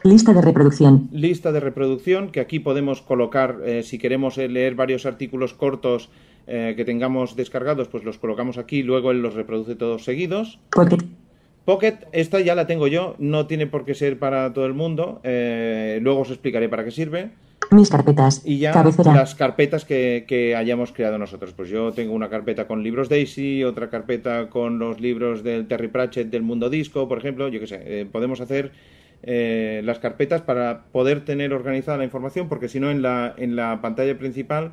Lista 0.07 0.35
de 0.35 0.43
reproducción. 0.43 1.09
lista 1.13 1.51
de 1.51 1.61
reproducción 1.61 2.29
que 2.31 2.41
aquí 2.41 2.59
podemos 2.59 3.01
colocar 3.01 3.61
eh, 3.65 3.83
si 3.83 3.97
queremos 3.99 4.37
eh, 4.37 4.49
leer 4.49 4.75
varios 4.75 5.07
artículos 5.07 5.55
cortos 5.55 6.11
eh, 6.47 6.75
que 6.77 6.85
tengamos 6.85 7.37
descargados 7.37 7.89
pues 7.89 8.05
los 8.05 8.19
colocamos 8.19 8.59
aquí 8.59 8.83
luego 8.83 9.13
él 9.13 9.23
los 9.23 9.33
reproduce 9.33 9.77
todos 9.77 10.05
seguidos 10.05 10.59
Pocket. 10.71 10.99
Pocket 11.65 11.95
esta 12.13 12.39
ya 12.41 12.55
la 12.55 12.67
tengo 12.67 12.87
yo 12.87 13.15
no 13.19 13.47
tiene 13.47 13.67
por 13.67 13.87
qué 13.87 13.95
ser 13.95 14.19
para 14.19 14.53
todo 14.53 14.67
el 14.67 14.75
mundo 14.75 15.23
eh, 15.25 15.99
luego 16.03 16.21
os 16.21 16.29
explicaré 16.31 16.69
para 16.69 16.85
qué 16.85 16.91
sirve 16.91 17.31
Mis 17.71 17.89
carpetas. 17.89 18.43
y 18.45 18.59
ya 18.59 18.73
Cabecera. 18.73 19.15
las 19.15 19.35
carpetas 19.35 19.87
que, 19.87 20.27
que 20.29 20.55
hayamos 20.55 20.93
creado 20.93 21.17
nosotros 21.17 21.55
pues 21.55 21.71
yo 21.71 21.93
tengo 21.93 22.13
una 22.13 22.29
carpeta 22.29 22.67
con 22.67 22.83
libros 22.83 23.09
Daisy 23.09 23.65
otra 23.65 23.89
carpeta 23.89 24.51
con 24.51 24.79
los 24.79 25.01
libros 25.01 25.43
del 25.43 25.67
Terry 25.67 25.89
Pratchett 25.89 26.29
del 26.29 26.43
mundo 26.43 26.69
disco 26.69 27.09
por 27.09 27.17
ejemplo 27.17 27.49
yo 27.49 27.59
qué 27.59 27.67
sé 27.67 28.07
podemos 28.13 28.43
hacer 28.43 28.73
eh, 29.27 29.81
las 29.85 29.99
carpetas 29.99 30.43
para 30.43 30.85
poder 30.93 31.25
tener 31.25 31.53
organizada 31.55 31.99
la 31.99 32.05
información, 32.05 32.49
porque 32.49 32.69
si 32.69 32.79
no 32.79 32.91
en 32.91 33.01
la, 33.01 33.35
en 33.37 33.57
la 33.57 33.81
pantalla 33.81 34.17
principal 34.19 34.73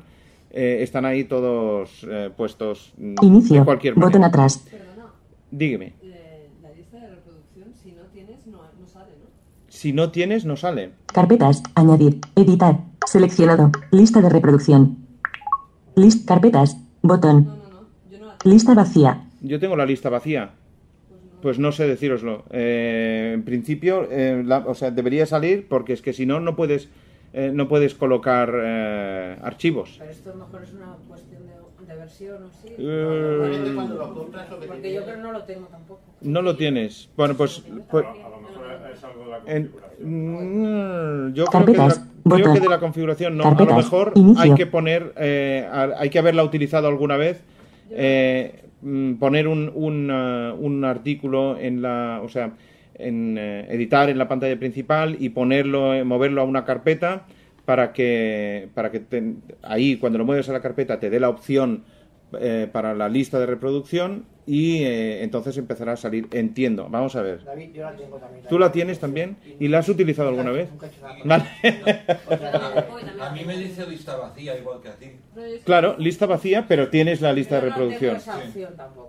eh, 0.50 0.78
están 0.82 1.06
ahí 1.06 1.24
todos 1.24 2.06
eh, 2.08 2.30
puestos 2.36 2.92
mm, 2.98 3.14
Inicio. 3.22 3.60
de 3.60 3.64
cualquier 3.64 3.94
Botón 3.94 4.24
atrás. 4.24 4.58
Perdona, 4.70 5.06
Dígame, 5.50 5.94
eh, 6.02 6.50
la 6.62 6.70
lista 6.72 6.98
de 6.98 7.08
reproducción, 7.08 7.72
si 7.82 7.92
no 7.92 8.02
tienes, 8.12 8.46
no, 8.46 8.58
no 8.78 8.86
sale, 8.86 9.12
¿no? 9.18 9.26
si 9.68 9.92
no 9.94 10.10
tienes, 10.10 10.44
no 10.44 10.56
sale. 10.56 10.90
Carpetas. 11.06 11.62
Añadir. 11.74 12.18
Editar. 12.36 12.80
Seleccionado. 13.06 13.70
Lista 13.90 14.20
de 14.20 14.28
reproducción. 14.28 14.98
List. 15.96 16.28
Carpetas. 16.28 16.76
Botón. 17.00 17.44
No, 17.46 17.56
no, 17.56 17.62
no, 17.70 17.86
yo 18.10 18.18
no 18.18 18.26
la 18.26 18.38
tengo. 18.38 18.52
Lista 18.54 18.74
vacía. 18.74 19.24
Yo 19.40 19.58
tengo 19.58 19.76
la 19.76 19.86
lista 19.86 20.10
vacía. 20.10 20.50
Pues 21.42 21.58
no 21.58 21.72
sé 21.72 21.86
decíroslo. 21.88 22.44
Eh, 22.50 23.32
en 23.34 23.42
principio, 23.42 24.06
eh, 24.10 24.42
la- 24.46 24.58
o 24.66 24.74
sea, 24.74 24.90
debería 24.92 25.26
salir 25.26 25.66
porque 25.68 25.92
es 25.92 26.00
que 26.00 26.12
si 26.12 26.24
no, 26.24 26.38
no 26.40 26.54
puedes, 26.56 26.88
eh, 27.32 27.50
no 27.52 27.68
puedes 27.68 27.94
colocar 27.94 28.52
eh, 28.54 29.36
archivos. 29.42 29.96
Pero 29.98 30.10
esto 30.10 30.30
a 30.30 30.34
lo 30.36 30.44
mejor 30.46 30.62
es 30.62 30.72
una 30.72 30.94
cuestión 31.08 31.42
de, 31.46 31.86
de 31.92 31.98
versión 31.98 32.44
o 32.44 32.50
sí. 32.50 32.68
Eh, 32.78 33.74
Porque 34.68 34.92
yo 34.94 35.02
creo 35.02 35.16
que 35.16 35.20
no 35.22 35.32
lo 35.32 35.42
tengo 35.42 35.66
tampoco. 35.66 36.00
No 36.20 36.42
lo 36.42 36.56
tienes. 36.56 37.08
Bueno, 37.16 37.34
pues... 37.36 37.62
pues 37.90 38.04
A 38.06 38.28
lo 38.28 38.40
mejor 38.40 38.66
es 38.94 39.02
algo 39.04 39.24
de 39.24 39.30
la 39.30 39.38
configuración. 39.40 41.28
mm, 41.30 41.34
yo 41.34 41.44
creo 41.46 41.64
que, 41.66 41.72
de 41.72 41.78
la, 41.78 41.84
Carpetas, 41.88 41.98
creo 41.98 42.38
botón. 42.38 42.54
que 42.54 42.60
de 42.60 42.68
la 42.68 42.78
configuración 42.80 43.36
no. 43.36 43.44
a 43.48 43.54
lo 43.64 43.74
mejor 43.76 44.12
hay 44.38 44.54
que 44.54 44.66
poner, 44.66 45.12
eh, 45.16 45.68
hay 45.98 46.08
que 46.10 46.18
haberla 46.20 46.44
utilizado 46.44 46.86
alguna 46.86 47.16
vez, 47.16 47.42
eh, 47.90 48.61
poner 49.18 49.48
un, 49.48 49.70
un, 49.74 50.10
eh, 50.10 50.52
un 50.58 50.84
artículo 50.84 51.58
en 51.58 51.82
la, 51.82 52.20
o 52.22 52.28
sea, 52.28 52.52
en 52.94 53.36
eh, 53.38 53.66
editar 53.70 54.10
en 54.10 54.18
la 54.18 54.28
pantalla 54.28 54.58
principal 54.58 55.16
y 55.18 55.30
ponerlo, 55.30 55.94
eh, 55.94 56.04
moverlo 56.04 56.42
a 56.42 56.44
una 56.44 56.64
carpeta 56.64 57.26
para 57.64 57.92
que, 57.92 58.68
para 58.74 58.90
que 58.90 59.00
te- 59.00 59.34
ahí 59.62 59.96
cuando 59.96 60.18
lo 60.18 60.24
mueves 60.24 60.48
a 60.48 60.52
la 60.52 60.60
carpeta 60.60 60.98
te 61.00 61.10
dé 61.10 61.20
la 61.20 61.28
opción 61.28 61.84
eh, 62.40 62.68
para 62.70 62.94
la 62.94 63.08
lista 63.08 63.38
de 63.38 63.46
reproducción 63.46 64.24
y 64.46 64.82
eh, 64.82 65.22
entonces 65.22 65.56
empezará 65.56 65.92
a 65.92 65.96
salir. 65.96 66.28
Entiendo. 66.32 66.88
Vamos 66.90 67.14
a 67.16 67.22
ver. 67.22 67.44
David, 67.44 67.70
yo 67.72 67.82
la 67.84 67.96
tengo 67.96 68.16
también. 68.18 68.46
¿Tú 68.48 68.58
la 68.58 68.72
tienes 68.72 68.98
también? 68.98 69.36
¿Y 69.60 69.68
la 69.68 69.78
has 69.78 69.88
utilizado 69.88 70.28
alguna 70.28 70.50
vez? 70.50 70.68
Vale. 71.24 71.44
A 73.20 73.30
mí 73.32 73.44
me 73.46 73.56
dice 73.56 73.86
lista 73.86 74.16
vacía 74.16 74.58
igual 74.58 74.80
que 74.80 74.88
a 74.88 74.96
ti. 74.96 75.06
Claro, 75.64 75.94
lista 75.96 76.26
vacía, 76.26 76.66
pero 76.66 76.90
tienes 76.90 77.20
la 77.20 77.32
lista 77.32 77.54
de 77.56 77.60
reproducción. 77.62 78.18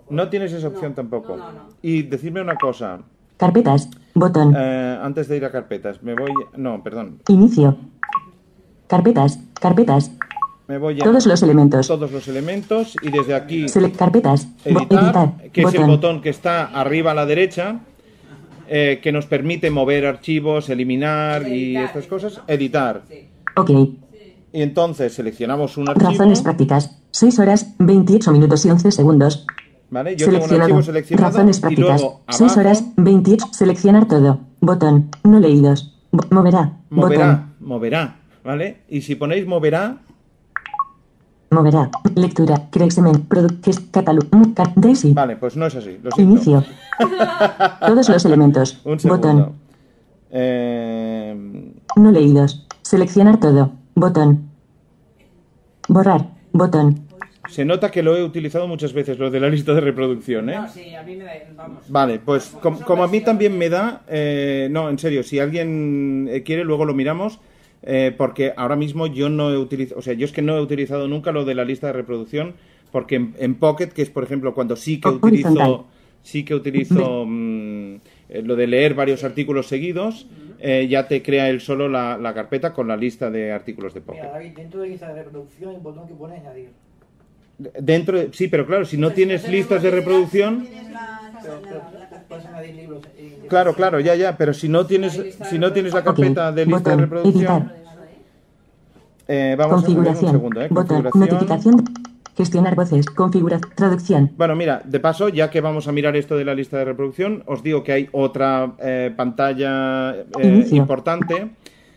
No 0.08 0.28
tienes 0.28 0.52
esa 0.52 0.68
opción 0.68 0.94
tampoco. 0.94 1.36
Y 1.82 2.04
decirme 2.04 2.40
una 2.40 2.54
cosa. 2.54 3.00
Carpetas. 3.36 3.90
Botón. 4.14 4.54
Eh, 4.56 4.98
antes 5.02 5.26
de 5.28 5.36
ir 5.36 5.44
a 5.44 5.50
carpetas, 5.50 6.02
me 6.02 6.14
voy... 6.14 6.30
No, 6.56 6.82
perdón. 6.82 7.20
Inicio. 7.28 7.76
Carpetas. 8.86 9.40
Carpetas. 9.60 10.12
Me 10.66 10.78
voy 10.78 11.00
a 11.00 11.04
Todos 11.04 11.26
los 11.26 11.42
elementos. 11.42 11.86
todos 11.86 12.10
los 12.10 12.26
elementos 12.28 12.96
y 13.02 13.10
desde 13.10 13.34
aquí 13.34 13.68
Select 13.68 13.96
carpetas. 13.96 14.48
Editar, 14.64 15.04
editar. 15.04 15.32
que 15.52 15.60
es 15.62 15.66
el 15.74 15.80
Botón. 15.80 15.86
botón 15.90 16.22
que 16.22 16.30
está 16.30 16.64
arriba 16.66 17.10
a 17.10 17.14
la 17.14 17.26
derecha, 17.26 17.80
eh, 18.68 18.98
que 19.02 19.12
nos 19.12 19.26
permite 19.26 19.70
mover 19.70 20.06
archivos, 20.06 20.70
eliminar 20.70 21.46
y 21.46 21.76
Editar, 21.76 21.84
estas 21.84 22.04
sí, 22.04 22.08
cosas. 22.10 22.40
Editar. 22.46 23.02
Sí. 23.08 23.28
Ok. 23.56 23.70
Y 24.54 24.62
entonces 24.62 25.12
seleccionamos 25.12 25.76
un 25.76 25.88
archivo. 25.90 26.10
Razones 26.10 26.40
prácticas. 26.40 26.98
6 27.10 27.38
horas, 27.40 27.74
28 27.78 28.32
minutos 28.32 28.64
y 28.64 28.70
11 28.70 28.90
segundos. 28.90 29.46
¿vale? 29.90 30.16
Yo 30.16 30.26
tengo 30.26 30.38
un 30.38 30.48
Seleccionado. 30.48 30.62
archivo 30.64 30.82
seleccionado 30.82 31.28
Razones 31.30 31.58
y 31.58 31.60
prácticas. 31.60 32.00
luego 32.00 32.20
6 32.30 32.40
abajo 32.42 32.60
horas, 32.60 32.84
28. 32.96 33.46
Seleccionar 33.52 34.08
todo. 34.08 34.40
Botón. 34.60 35.10
No 35.24 35.38
leídos. 35.40 35.94
Moverá. 36.30 36.72
moverá, 36.90 37.26
Botón. 37.26 37.54
moverá, 37.60 38.16
¿vale? 38.44 38.78
Y 38.88 39.02
si 39.02 39.14
ponéis 39.16 39.46
moverá, 39.46 39.98
Moverá. 41.54 41.90
Lectura. 42.16 42.56
Crexemen. 42.70 43.22
Product. 43.26 43.68
Catalog. 43.92 44.24
Daisy. 44.76 45.12
vale, 45.14 45.36
pues 45.36 45.56
no 45.56 45.66
es 45.66 45.74
así. 45.76 45.98
Lo 46.02 46.10
siento. 46.10 46.32
Inicio. 46.34 46.64
Todos 47.86 48.08
los 48.08 48.24
elementos. 48.24 48.80
Un. 48.84 48.98
Botón. 49.04 49.52
Eh, 50.30 51.72
No 51.96 52.10
leídos. 52.10 52.66
Seleccionar 52.82 53.38
todo. 53.38 53.72
Botón. 53.94 54.50
Borrar. 55.88 56.26
Botón. 56.52 57.00
se 57.48 57.64
nota 57.64 57.90
que 57.90 58.02
lo 58.02 58.16
he 58.16 58.24
utilizado 58.24 58.66
muchas 58.66 58.92
veces, 58.92 59.18
lo 59.18 59.30
de 59.30 59.38
la 59.38 59.48
lista 59.48 59.74
de 59.74 59.80
reproducción, 59.80 60.48
¿eh? 60.50 60.56
No, 60.58 60.68
sí, 60.68 60.94
a 60.94 61.02
mí 61.02 61.14
me 61.16 61.24
da. 61.24 61.32
Vamos. 61.56 61.84
Vale, 61.88 62.18
pues 62.18 62.48
com- 62.60 62.78
como, 62.80 63.04
a 63.04 63.08
mí 63.08 63.20
también 63.20 63.56
me 63.58 63.68
da, 63.68 64.02
eh, 64.08 64.68
no, 64.70 64.88
en 64.88 64.98
serio, 64.98 65.22
si 65.22 65.38
alguien 65.38 66.26
eh, 66.30 66.42
quiere, 66.42 66.64
luego 66.64 66.84
lo 66.84 66.94
miramos, 66.94 67.38
eh, 67.84 68.14
porque 68.16 68.52
ahora 68.56 68.76
mismo 68.76 69.06
yo 69.06 69.28
no 69.28 69.50
he 69.50 69.58
utilizado, 69.58 69.98
o 69.98 70.02
sea, 70.02 70.14
yo 70.14 70.24
es 70.24 70.32
que 70.32 70.42
no 70.42 70.56
he 70.56 70.60
utilizado 70.60 71.06
nunca 71.08 71.30
lo 71.32 71.44
de 71.44 71.54
la 71.54 71.64
lista 71.64 71.86
de 71.88 71.92
reproducción, 71.92 72.54
porque 72.90 73.16
en, 73.16 73.34
en 73.38 73.54
Pocket, 73.56 73.88
que 73.88 74.02
es 74.02 74.10
por 74.10 74.24
ejemplo 74.24 74.54
cuando 74.54 74.74
sí 74.76 75.00
que 75.00 75.08
O- 75.08 75.12
utilizo, 75.12 75.48
horizontal. 75.50 75.86
sí 76.22 76.44
que 76.44 76.54
utilizo 76.54 77.24
mm, 77.26 77.94
eh, 78.28 78.42
lo 78.42 78.56
de 78.56 78.66
leer 78.66 78.94
varios 78.94 79.22
artículos 79.24 79.66
seguidos, 79.66 80.26
eh, 80.58 80.86
ya 80.88 81.08
te 81.08 81.22
crea 81.22 81.50
él 81.50 81.60
solo 81.60 81.88
la, 81.88 82.16
la 82.16 82.32
carpeta 82.32 82.72
con 82.72 82.88
la 82.88 82.96
lista 82.96 83.30
de 83.30 83.52
artículos 83.52 83.92
de 83.92 84.00
Pocket. 84.00 84.22
Mira, 84.22 84.32
David, 84.32 84.50
dentro 84.56 84.80
de 84.80 84.88
lista 84.88 85.12
de 85.12 85.22
reproducción 85.24 85.70
hay 85.70 85.76
un 85.76 85.82
botón 85.82 86.08
que 86.08 86.14
pone 86.14 86.36
añadir. 86.36 86.68
Dentro, 87.58 88.18
de- 88.18 88.32
sí, 88.32 88.48
pero 88.48 88.66
claro, 88.66 88.84
si 88.84 88.96
no 88.96 89.12
tienes 89.12 89.46
listas 89.48 89.82
de 89.82 89.90
reproducción, 89.90 90.66
puedes 92.28 92.44
añadir 92.46 92.74
libros. 92.74 93.02
y- 93.18 93.46
claro, 93.48 93.74
claro, 93.74 94.00
ya, 94.00 94.14
ya, 94.14 94.36
pero 94.36 94.52
si 94.54 94.68
no 94.68 94.86
tienes, 94.86 95.20
si 95.50 95.58
no 95.58 95.72
tienes 95.72 95.92
la 95.94 96.02
carpeta 96.04 96.52
de 96.52 96.66
lista 96.66 96.90
de 96.90 96.96
reproducción, 96.96 97.72
eh, 99.26 99.54
vamos 99.58 99.72
a 99.84 99.86
ver 99.86 99.90
un 99.90 99.94
Configuración. 99.96 100.30
segundo, 100.32 100.60
¿eh? 100.62 100.68
Botón. 100.70 101.02
Configuración. 101.04 101.30
Notificación. 101.76 101.84
Gestionar 102.36 102.74
voces. 102.74 103.06
Configura. 103.06 103.60
Traducción. 103.76 104.32
Bueno, 104.36 104.56
mira, 104.56 104.82
de 104.84 104.98
paso, 105.00 105.28
ya 105.28 105.50
que 105.50 105.60
vamos 105.60 105.86
a 105.86 105.92
mirar 105.92 106.16
esto 106.16 106.36
de 106.36 106.44
la 106.44 106.52
lista 106.54 106.76
de 106.78 106.84
reproducción, 106.84 107.44
os 107.46 107.62
digo 107.62 107.84
que 107.84 107.92
hay 107.92 108.08
otra 108.12 108.72
eh, 108.80 109.12
pantalla 109.16 110.14
eh, 110.40 110.66
importante 110.72 111.34
que 111.36 111.50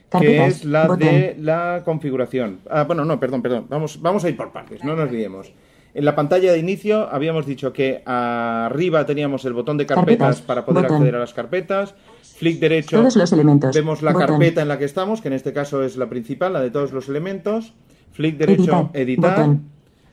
Carpetas. 0.09 0.47
es 0.47 0.65
la 0.65 0.83
Botón. 0.87 0.99
de 0.99 1.35
la 1.39 1.81
configuración. 1.83 2.59
Ah, 2.69 2.83
bueno, 2.83 3.03
no, 3.03 3.19
perdón, 3.19 3.41
perdón. 3.41 3.65
Vamos, 3.67 3.99
vamos 4.01 4.23
a 4.25 4.29
ir 4.29 4.37
por 4.37 4.51
partes, 4.51 4.83
no 4.83 4.95
nos 4.95 5.11
liemos. 5.11 5.51
En 5.97 6.05
la 6.05 6.13
pantalla 6.13 6.51
de 6.53 6.59
inicio 6.59 7.09
habíamos 7.11 7.47
dicho 7.47 7.73
que 7.73 8.03
arriba 8.05 9.03
teníamos 9.07 9.43
el 9.45 9.53
botón 9.53 9.77
de 9.79 9.87
carpetas, 9.87 10.17
Carpetas. 10.19 10.41
para 10.43 10.63
poder 10.63 10.83
Botón. 10.83 10.97
acceder 10.97 11.15
a 11.15 11.19
las 11.19 11.33
carpetas. 11.33 11.95
Flick 12.37 12.59
derecho 12.59 12.99
Todos 12.99 13.15
los 13.15 13.31
elementos. 13.33 13.75
vemos 13.75 14.03
la 14.03 14.13
Botón. 14.13 14.27
carpeta 14.27 14.61
en 14.61 14.67
la 14.67 14.77
que 14.77 14.85
estamos, 14.85 15.21
que 15.21 15.29
en 15.29 15.33
este 15.33 15.53
caso 15.53 15.81
es 15.83 15.97
la 15.97 16.07
principal, 16.07 16.53
la 16.53 16.61
de 16.61 16.69
todos 16.69 16.91
los 16.93 17.09
elementos. 17.09 17.73
Flick 18.11 18.37
derecho, 18.37 18.91
Editar. 18.93 19.55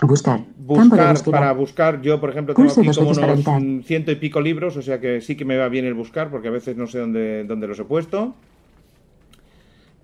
Buscar. 0.00 0.41
Buscar, 0.57 1.23
para 1.31 1.53
buscar, 1.53 2.00
yo 2.00 2.19
por 2.19 2.31
ejemplo 2.31 2.55
tengo 2.55 2.71
aquí 2.71 2.88
como 2.95 3.11
unos 3.11 3.85
ciento 3.85 4.11
y 4.11 4.14
pico 4.14 4.41
libros, 4.41 4.79
o 4.79 4.83
sea 4.83 4.99
que 5.00 5.21
sí 5.21 5.37
que 5.37 5.45
me 5.45 5.59
va 5.59 5.69
bien 5.69 5.85
el 5.85 5.93
buscar 5.93 6.31
porque 6.31 6.49
a 6.49 6.50
veces 6.50 6.79
no 6.79 6.87
sé 6.87 7.00
dónde, 7.00 7.45
dónde 7.45 7.67
los 7.69 7.79
he 7.79 7.85
puesto. 7.85 8.35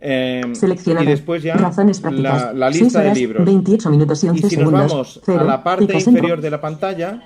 Eh, 0.02 0.40
y 1.00 1.04
después 1.07 1.42
ya 1.42 1.57
Razones 1.57 2.00
prácticas. 2.00 2.42
la, 2.47 2.52
la 2.54 2.73
6 2.73 2.83
lista 2.83 3.02
de 3.02 3.14
libros. 3.14 3.45
28 3.45 3.90
minutos 3.90 4.25
y 4.25 4.28
11 4.28 4.47
Y 4.47 4.50
si 4.50 4.57
nos 4.57 4.64
segundos. 4.64 4.90
vamos 4.90 5.21
Cero. 5.25 5.40
a 5.40 5.45
la 5.45 5.62
parte 5.62 5.92
en 5.92 5.99
inferior 5.99 6.40
de 6.40 6.50
la 6.50 6.61
pantalla, 6.61 7.23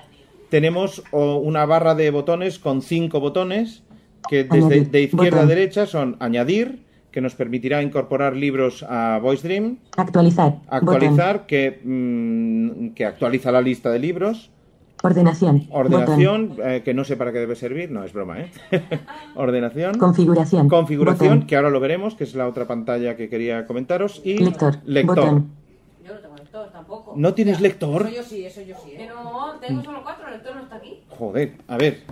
tenemos 0.49 1.03
una 1.13 1.65
barra 1.67 1.95
de 1.95 2.11
botones 2.11 2.59
con 2.59 2.83
cinco 2.83 3.21
botones 3.21 3.83
que 4.29 4.45
desde 4.45 4.57
Añadir. 4.67 4.91
de 4.91 5.03
izquierda 5.03 5.41
a 5.43 5.47
derecha 5.47 5.87
son 5.87 6.17
añadir, 6.19 6.85
que 7.13 7.21
nos 7.21 7.35
permitirá 7.37 7.81
incorporar 7.83 8.35
libros 8.35 8.83
a 8.89 9.19
Voice 9.23 9.47
Dream, 9.47 9.79
Actualizar. 9.97 10.51
Botón. 10.53 10.67
actualizar, 10.71 11.47
que, 11.47 11.81
mm, 11.85 12.89
que 12.95 13.05
actualiza 13.05 13.53
la 13.53 13.61
lista 13.61 13.91
de 13.91 13.99
libros, 14.01 14.51
Ordenación. 15.05 15.67
Ordenación, 15.71 16.57
eh, 16.65 16.81
que 16.83 16.95
no 16.95 17.05
sé 17.05 17.17
para 17.17 17.31
qué 17.31 17.39
debe 17.39 17.57
servir, 17.57 17.91
no 17.91 18.05
es 18.05 18.13
broma, 18.15 18.41
¿eh? 18.41 18.51
ordenación, 19.37 19.99
Configuración. 19.99 20.69
configuración, 20.71 21.29
Botón. 21.29 21.47
que 21.47 21.57
ahora 21.57 21.69
lo 21.69 21.79
veremos, 21.79 22.15
que 22.15 22.25
es 22.25 22.35
la 22.35 22.49
otra 22.49 22.67
pantalla 22.67 23.15
que 23.15 23.29
quería 23.29 23.67
comentaros, 23.67 24.23
y 24.25 24.39
Lector. 24.39 24.79
lector. 24.87 25.17
Botón. 25.17 25.51
Yo 26.07 26.15
no 26.15 26.21
tengo 26.21 26.37
lector 26.37 26.71
tampoco. 26.73 27.13
¿No 27.17 27.35
tienes 27.35 27.61
lector? 27.61 28.07
Eso 28.07 28.17
yo 28.17 28.23
sí, 28.23 28.47
eso 28.47 28.63
yo 28.63 28.77
sí. 28.83 28.93
¿eh? 28.93 29.07
No, 29.09 29.57
tengo 29.61 29.83
solo 29.85 30.03
cuatro, 30.03 30.27
el 30.27 30.35
lector 30.35 30.57
no 30.57 30.63
está 30.63 30.77
aquí. 30.77 31.01
Joder, 31.11 31.53
a 31.69 31.77
ver. 31.77 32.03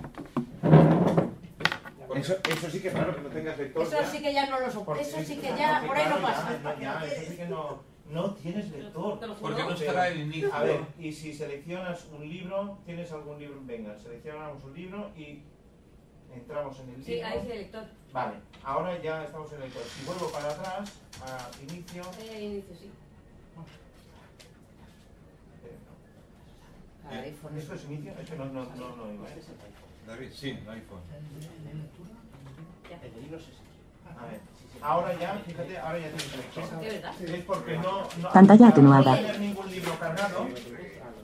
Eso, 2.15 2.35
eso 2.47 2.69
sí 2.69 2.79
que 2.79 2.89
es 2.89 2.93
raro 2.93 3.15
que 3.15 3.21
no 3.23 3.29
tengas 3.29 3.57
lector. 3.57 3.81
Eso 3.81 3.97
sí 4.11 4.21
que 4.21 4.33
ya 4.33 4.47
no 4.51 4.59
lo 4.59 4.69
soporto. 4.69 5.01
Eso 5.01 5.17
sí 5.25 5.35
que 5.37 5.47
ya 5.57 5.83
por 5.87 5.97
ahí 5.97 6.05
no 6.09 6.17
pasa. 6.21 6.47
eso 7.07 7.21
sí 7.31 7.35
que 7.37 7.47
no, 7.47 7.79
no 8.13 8.31
tienes 8.35 8.69
lector. 8.71 9.19
Te 9.19 9.27
lo 9.27 9.35
juro. 9.35 9.49
¿Por 9.49 9.55
qué 9.55 9.63
no 9.63 9.73
estará 9.73 10.07
el 10.09 10.21
inicio? 10.21 10.53
A 10.53 10.63
ver, 10.63 10.81
y 10.99 11.11
si 11.11 11.33
seleccionas 11.33 12.05
un 12.13 12.27
libro, 12.29 12.77
¿tienes 12.85 13.11
algún 13.11 13.39
libro? 13.39 13.59
Venga, 13.65 13.97
seleccionamos 13.97 14.63
un 14.63 14.73
libro 14.73 15.11
y 15.17 15.41
entramos 16.33 16.79
en 16.79 16.89
el 16.89 16.95
libro. 16.99 17.05
Sí, 17.05 17.21
ahí 17.21 17.39
sí 17.45 17.51
el 17.51 17.57
lector. 17.59 17.85
Vale, 18.11 18.35
ahora 18.63 19.01
ya 19.01 19.23
estamos 19.23 19.51
en 19.51 19.57
el 19.57 19.63
lector. 19.63 19.83
Si 19.83 20.05
vuelvo 20.05 20.31
para 20.31 20.51
atrás, 20.51 20.91
a 21.25 21.49
inicio. 21.61 22.03
Ahí 22.19 22.29
al 22.29 22.43
inicio, 22.43 22.75
sí. 22.75 22.91
eh, 27.11 27.19
iPhone. 27.19 27.57
¿Esto 27.57 27.73
es 27.73 27.83
inicio? 27.85 28.13
Es 28.19 28.29
que 28.29 28.35
no, 28.35 28.45
no, 28.45 28.63
no, 28.63 28.95
no, 28.95 29.13
iba, 29.13 29.29
¿eh? 29.29 29.41
David, 30.07 30.29
sí, 30.33 30.51
iPhone. 30.51 31.01
A 34.17 34.25
ver, 34.25 34.41
ahora 34.81 35.13
ya, 35.19 35.41
fíjate, 35.45 35.77
ahora 35.77 35.99
ya 35.99 36.07
tienes 36.09 36.37
lector. 36.37 36.79
¿De 36.79 36.89
verdad? 36.89 37.13
Es 37.21 37.43
porque 37.45 37.77
no, 37.77 38.03
no 38.21 38.29
Pantalla 38.31 38.65
al- 38.65 38.71
atenuada. 38.71 39.13
Al 39.13 39.19
no 39.21 39.27
tener 39.27 39.39
ningún 39.39 39.71
libro 39.71 39.91
cargado, 39.99 40.47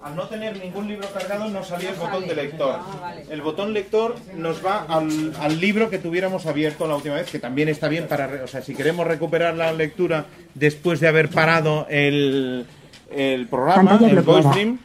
al 0.02 0.16
no 0.16 0.24
tener 0.28 0.58
ningún 0.64 0.88
libro 0.88 1.08
cargado 1.14 1.50
no 1.50 1.64
salía 1.64 1.90
el 1.90 1.96
botón 1.98 2.26
de 2.28 2.36
lector. 2.36 2.80
Ah. 2.80 3.14
El 3.30 3.42
botón 3.42 3.74
lector 3.74 4.16
nos 4.36 4.66
va 4.66 4.86
al, 4.88 5.34
al 5.42 5.60
libro 5.60 5.90
que 5.90 5.98
tuviéramos 6.00 6.46
abierto 6.46 6.88
la 6.88 6.96
última 6.96 7.16
vez, 7.16 7.30
que 7.30 7.40
también 7.40 7.68
está 7.68 7.90
bien 7.90 8.08
para, 8.08 8.28
re- 8.28 8.42
o 8.44 8.48
sea, 8.48 8.62
si 8.62 8.74
queremos 8.76 9.06
recuperar 9.06 9.56
la 9.56 9.74
lectura 9.74 10.26
después 10.54 11.00
de 11.02 11.10
haber 11.10 11.30
parado 11.30 11.86
el, 11.90 12.66
el 13.12 13.48
programa, 13.48 13.92
Pantalla 13.92 14.12
el 14.12 14.22
voice 14.22 14.48
stream, 14.50 14.80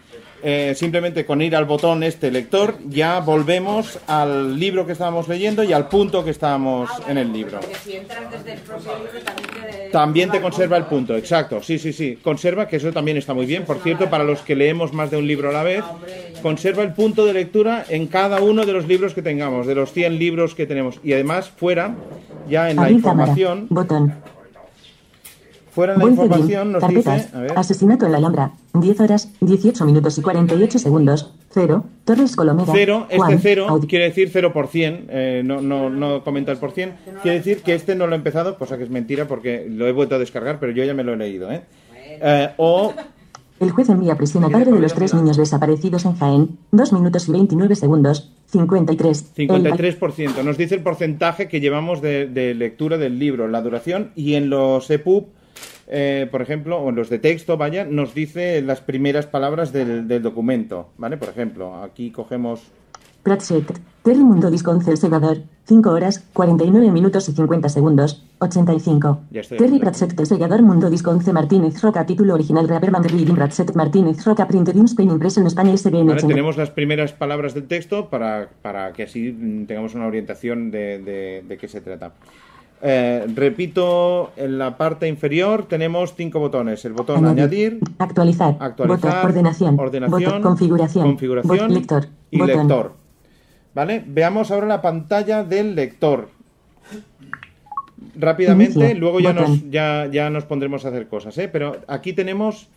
eh, 0.45 0.75
simplemente 0.77 1.25
con 1.25 1.41
ir 1.41 1.57
al 1.57 1.65
botón 1.65 2.03
este 2.03 2.31
lector 2.31 2.77
ya 2.87 3.21
volvemos 3.21 3.99
al 4.07 4.59
libro 4.59 4.85
que 4.85 4.93
estábamos 4.93 5.27
leyendo 5.27 5.65
y 5.65 5.73
al 5.73 5.89
punto 5.89 6.23
que 6.23 6.31
estábamos 6.31 6.91
en 7.09 7.17
el 7.17 7.33
libro. 7.33 7.61
Si 7.83 7.97
entras 7.97 8.31
desde 8.31 8.53
el 8.53 8.61
propio 8.61 8.93
libro 8.99 9.21
también 9.25 9.49
te... 9.63 9.91
También 9.91 10.31
te 10.31 10.41
conserva 10.43 10.77
el 10.77 10.85
punto, 10.85 11.17
exacto. 11.17 11.63
Sí, 11.63 11.79
sí, 11.79 11.93
sí. 11.93 12.19
Conserva, 12.23 12.69
que 12.69 12.77
eso 12.77 12.93
también 12.93 13.17
está 13.17 13.33
muy 13.33 13.47
bien. 13.47 13.65
Por 13.65 13.79
cierto, 13.79 14.11
para 14.11 14.23
los 14.23 14.41
que 14.43 14.55
leemos 14.55 14.93
más 14.93 15.11
de 15.11 15.17
un 15.17 15.27
libro 15.27 15.49
a 15.49 15.53
la 15.53 15.63
vez, 15.63 15.83
conserva 16.43 16.83
el 16.83 16.93
punto 16.93 17.25
de 17.25 17.33
lectura 17.33 17.85
en 17.89 18.07
cada 18.07 18.43
uno 18.43 18.67
de 18.67 18.73
los 18.73 18.87
libros 18.87 19.15
que 19.15 19.23
tengamos, 19.23 19.67
de 19.67 19.75
los 19.75 19.93
100 19.93 20.19
libros 20.19 20.55
que 20.55 20.67
tenemos. 20.67 21.01
Y 21.03 21.15
además, 21.15 21.49
fuera, 21.49 21.95
ya 22.49 22.71
en 22.71 22.77
la 22.77 22.91
información, 22.91 23.67
Botón. 23.71 24.13
Fuera 25.75 25.97
la 25.97 26.05
información 26.05 26.73
nos 26.73 26.81
Carpetas. 26.81 27.25
dice, 27.27 27.37
a 27.37 27.41
ver, 27.41 27.53
Asesinato 27.59 28.07
en 28.07 28.13
la 28.13 28.19
Alhambra. 28.19 28.53
10 28.75 29.01
horas, 29.01 29.31
18 29.41 29.85
minutos 29.85 30.17
y 30.19 30.23
48 30.23 30.79
segundos. 30.79 31.33
Cero. 31.51 31.85
Torres 32.05 32.35
Colomera. 32.35 32.73
cero, 32.73 33.03
este 33.09 33.17
Juan, 33.17 33.39
cero 33.41 33.67
Audi- 33.69 33.87
quiere 33.87 34.05
decir 34.07 34.31
0%, 34.33 35.05
eh, 35.09 35.43
no, 35.45 35.61
no, 35.61 35.89
no 35.91 36.25
comenta 36.25 36.51
el 36.53 36.59
por 36.59 36.73
cien, 36.73 36.95
quiere 37.23 37.39
decir 37.39 37.63
que 37.63 37.75
este 37.75 37.95
no 37.95 38.07
lo 38.07 38.15
he 38.15 38.17
empezado, 38.17 38.59
cosa 38.59 38.77
que 38.77 38.85
es 38.85 38.91
mentira 38.91 39.27
porque 39.29 39.67
lo 39.71 39.87
he 39.87 39.93
vuelto 39.93 40.17
a 40.17 40.19
descargar, 40.19 40.59
pero 40.59 40.73
yo 40.73 40.83
ya 40.85 40.95
me 40.95 41.05
lo 41.05 41.13
he 41.13 41.17
leído, 41.17 41.51
¿eh? 41.53 41.63
Eh, 42.21 42.51
o 42.57 42.93
El 43.61 43.71
juez 43.71 43.89
envía 43.89 44.15
a 44.15 44.17
prisión 44.17 44.43
al 44.45 44.51
padre 44.51 44.73
de 44.73 44.81
los 44.81 44.93
tres 44.95 45.15
niños 45.15 45.37
desaparecidos 45.37 46.05
en 46.05 46.17
Jaén. 46.17 46.59
2 46.73 46.93
minutos 46.93 47.29
y 47.29 47.33
29 47.33 47.77
segundos. 47.77 48.33
53. 48.47 49.27
El- 49.37 49.49
53%. 49.49 50.43
Nos 50.45 50.59
dice 50.59 50.75
el 50.75 50.83
porcentaje 50.83 51.49
que 51.49 51.61
llevamos 51.61 52.03
de, 52.03 52.27
de 52.27 52.53
lectura 52.55 52.99
del 52.99 53.19
libro, 53.21 53.47
la 53.49 53.63
duración, 53.63 54.11
y 54.17 54.35
en 54.35 54.51
los 54.51 54.91
EPUB, 54.91 55.27
eh, 55.87 56.27
por 56.31 56.43
ejemplo, 56.43 56.79
o 56.79 56.89
en 56.91 56.97
los 56.97 57.09
de 57.11 57.19
texto, 57.19 57.57
vaya, 57.57 57.85
nos 57.85 58.15
dice 58.15 58.61
las 58.63 58.81
primeras 58.81 59.27
palabras 59.27 59.73
del, 59.73 60.09
del 60.09 60.23
documento, 60.23 60.89
¿vale? 60.99 61.17
Por 61.17 61.29
ejemplo, 61.29 61.83
aquí 61.83 62.11
cogemos 62.11 62.63
Pratchett. 63.23 63.81
Terry 64.03 64.19
Mundo 64.23 64.51
Disconce 64.51 64.91
el 64.91 64.99
segador. 64.99 65.39
5 65.67 65.91
horas, 65.91 66.23
49 66.35 66.91
minutos 66.91 67.27
y 67.31 67.33
50 67.33 67.71
segundos. 67.71 68.23
85. 68.39 69.21
Ya 69.31 69.41
estoy 69.41 69.57
Terry. 69.57 69.79
Pratchett 69.79 70.21
el 70.21 70.27
segador 70.27 70.61
Mundo 70.61 70.91
Disconce 70.91 71.33
Martínez 71.33 71.81
Roca. 71.81 72.05
Título 72.05 72.35
original 72.35 72.69
Reverban 72.69 73.03
Reading 73.03 73.35
Pratchett 73.35 73.75
Martínez 73.75 74.23
Roca. 74.27 74.47
Printed 74.47 74.75
in 74.77 74.85
Spain 74.85 75.11
Impresión 75.11 75.47
España 75.47 75.75
SBN. 75.75 76.11
80. 76.11 76.29
tenemos 76.29 76.59
las 76.59 76.69
primeras 76.71 77.15
palabras 77.15 77.55
del 77.55 77.67
texto 77.67 78.11
para, 78.11 78.51
para 78.61 78.93
que 78.93 79.05
así 79.05 79.65
tengamos 79.67 79.95
una 79.95 80.07
orientación 80.07 80.71
de, 80.71 80.99
de- 80.99 81.45
de 81.49 81.57
qué 81.57 81.67
se 81.67 81.81
trata. 81.81 82.13
Eh, 82.87 83.25
repito, 83.35 84.33
en 84.37 84.59
la 84.59 84.77
parte 84.77 85.09
inferior 85.09 85.67
tenemos 85.67 86.15
cinco 86.15 86.39
botones. 86.39 86.85
El 86.85 86.93
botón 86.93 87.25
añadir, 87.25 87.79
Actualizar. 87.99 88.57
actualizar, 88.61 89.11
Botón. 89.11 89.25
Ordenación. 89.31 89.81
ordenación, 89.81 90.21
Botón. 90.23 90.43
Configuración. 90.43 91.05
configuración 91.07 91.59
Bot- 91.71 91.75
lector. 91.75 92.07
y 92.31 92.39
Botón. 92.39 92.59
lector. 92.59 92.93
¿Vale? 93.75 94.05
Veamos 94.07 94.51
ahora 94.51 94.67
la 94.67 94.83
pantalla 94.83 95.43
del 95.45 95.75
lector. 95.75 96.29
Rápidamente, 98.17 98.79
Inicio. 98.79 98.99
luego 99.01 99.21
ya 99.21 99.33
nos, 99.33 99.71
ya, 99.71 100.07
ya 100.13 100.29
nos 100.31 100.45
pondremos 100.45 100.85
a 100.85 100.89
hacer 100.89 101.09
cosas, 101.09 101.37
¿eh? 101.39 101.49
Pero 101.49 101.79
aquí 101.89 102.13
tenemos 102.13 102.69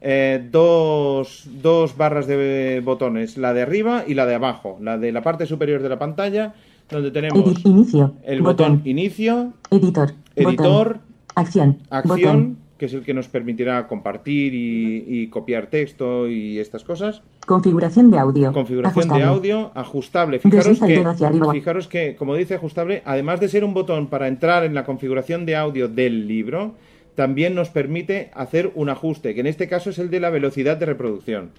eh, 0.00 0.44
dos, 0.50 1.44
dos 1.62 1.96
barras 1.96 2.26
de 2.26 2.82
botones, 2.84 3.38
la 3.38 3.54
de 3.54 3.62
arriba 3.62 4.02
y 4.06 4.14
la 4.14 4.26
de 4.26 4.34
abajo. 4.34 4.76
La 4.82 4.98
de 4.98 5.12
la 5.12 5.22
parte 5.22 5.46
superior 5.46 5.80
de 5.82 5.88
la 5.88 5.98
pantalla, 5.98 6.54
donde 6.92 7.10
tenemos 7.10 7.44
Edit. 7.46 7.66
Inicio. 7.66 8.14
el 8.24 8.42
botón, 8.42 8.76
Botón. 8.76 8.88
inicio, 8.88 9.52
Editor. 9.70 10.12
editor, 10.36 10.88
Botón. 10.88 11.00
Acción. 11.34 11.78
acción, 11.90 12.18
Botón. 12.20 12.56
que 12.78 12.86
es 12.86 12.94
el 12.94 13.02
que 13.02 13.14
nos 13.14 13.28
permitirá 13.28 13.86
compartir 13.88 14.54
y, 14.54 15.04
y 15.08 15.26
copiar 15.28 15.66
texto 15.68 16.28
y 16.28 16.58
estas 16.58 16.84
cosas. 16.84 17.22
Configuración 17.46 18.10
de 18.10 18.18
audio. 18.18 18.52
Configuración 18.52 19.08
de 19.08 19.14
Ajustable. 19.14 19.24
audio, 19.24 19.70
ajustable. 19.74 20.38
Fijaros 20.38 20.78
que, 20.78 21.04
fijaros 21.52 21.88
que, 21.88 22.16
como 22.16 22.36
dice 22.36 22.54
ajustable, 22.54 23.02
además 23.04 23.40
de 23.40 23.48
ser 23.48 23.64
un 23.64 23.74
botón 23.74 24.06
para 24.08 24.28
entrar 24.28 24.64
en 24.64 24.74
la 24.74 24.84
configuración 24.84 25.44
de 25.46 25.56
audio 25.56 25.88
del 25.88 26.28
libro, 26.28 26.74
también 27.14 27.54
nos 27.54 27.68
permite 27.68 28.30
hacer 28.34 28.72
un 28.74 28.88
ajuste, 28.88 29.34
que 29.34 29.40
en 29.40 29.46
este 29.46 29.68
caso 29.68 29.90
es 29.90 29.98
el 29.98 30.10
de 30.10 30.20
la 30.20 30.30
velocidad 30.30 30.76
de 30.76 30.86
reproducción. 30.86 31.50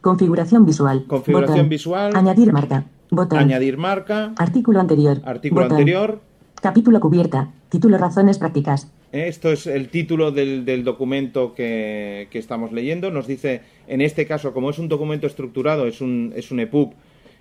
Configuración 0.00 0.64
visual. 0.66 1.04
Configuración 1.06 1.56
Botón. 1.58 1.68
visual. 1.68 2.12
Añadir 2.16 2.52
marca. 2.52 2.84
Botón. 3.10 3.38
Añadir 3.38 3.76
marca, 3.76 4.32
Artículo 4.38 4.80
anterior. 4.80 5.20
artículo 5.24 5.62
Botón. 5.62 5.78
anterior. 5.78 6.20
Capítulo 6.62 7.00
cubierta. 7.00 7.48
Título 7.68 7.98
razones 7.98 8.38
prácticas. 8.38 8.90
Esto 9.12 9.50
es 9.50 9.66
el 9.66 9.88
título 9.88 10.30
del, 10.30 10.64
del 10.64 10.84
documento 10.84 11.52
que, 11.54 12.28
que 12.30 12.38
estamos 12.38 12.70
leyendo. 12.72 13.10
Nos 13.10 13.26
dice, 13.26 13.62
en 13.88 14.00
este 14.00 14.26
caso, 14.26 14.52
como 14.52 14.70
es 14.70 14.78
un 14.78 14.88
documento 14.88 15.26
estructurado, 15.26 15.86
es 15.86 16.00
un, 16.00 16.32
es 16.36 16.50
un 16.52 16.60
EPUB 16.60 16.92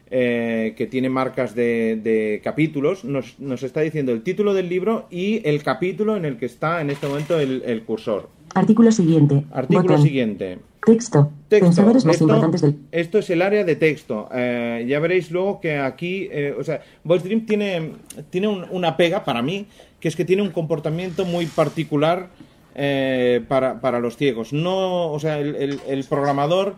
eh, 0.10 0.74
que 0.75 0.88
tiene 0.88 1.10
marcas 1.10 1.53
de, 1.53 2.00
de 2.01 2.41
capítulos, 2.43 3.03
nos, 3.05 3.39
nos 3.39 3.62
está 3.62 3.81
diciendo 3.81 4.12
el 4.12 4.24
título 4.24 4.55
del 4.55 4.67
libro 4.67 5.05
y 5.12 5.48
el 5.48 5.62
capítulo 5.62 6.17
en 6.17 6.25
el 6.25 6.38
que 6.38 6.48
está 6.48 6.81
en 6.81 6.89
este 6.89 7.08
momento 7.08 7.39
el, 7.39 7.62
el 7.65 7.84
cursor. 7.84 8.29
Artículo 8.56 8.91
siguiente. 8.91 9.44
Artículo 9.51 9.89
Botón. 9.89 10.01
siguiente. 10.03 10.60
Texto. 10.86 11.29
Texto. 11.50 11.65
Pensadores 11.68 12.06
más 12.06 12.20
importantes 12.22 12.62
del. 12.62 12.75
Esto 12.91 13.20
es 13.20 13.29
el 13.29 13.41
área 13.41 13.63
de 13.63 13.75
texto. 13.75 14.29
Eh, 14.34 14.86
ya 14.88 15.00
veréis 15.00 15.29
luego 15.29 15.60
que 15.60 15.77
aquí, 15.77 16.27
eh, 16.32 16.56
o 16.58 16.63
sea, 16.63 16.82
Voice 17.03 17.25
Dream 17.27 17.46
tiene, 17.46 17.91
tiene 18.29 18.48
un- 18.48 18.65
una 18.72 18.96
pega 18.98 19.24
para 19.24 19.41
mí, 19.41 19.68
que 20.00 20.08
es 20.08 20.15
que 20.15 20.25
tiene 20.25 20.41
un 20.41 20.50
comportamiento 20.51 21.25
muy 21.25 21.46
particular 21.48 22.29
eh, 22.75 23.44
para, 23.48 23.82
para 23.82 24.00
los 24.00 24.15
ciegos. 24.15 24.53
No, 24.53 25.12
o 25.12 25.20
sea, 25.20 25.39
el, 25.39 25.56
el- 25.56 25.79
el 25.88 26.03
programador 26.06 26.75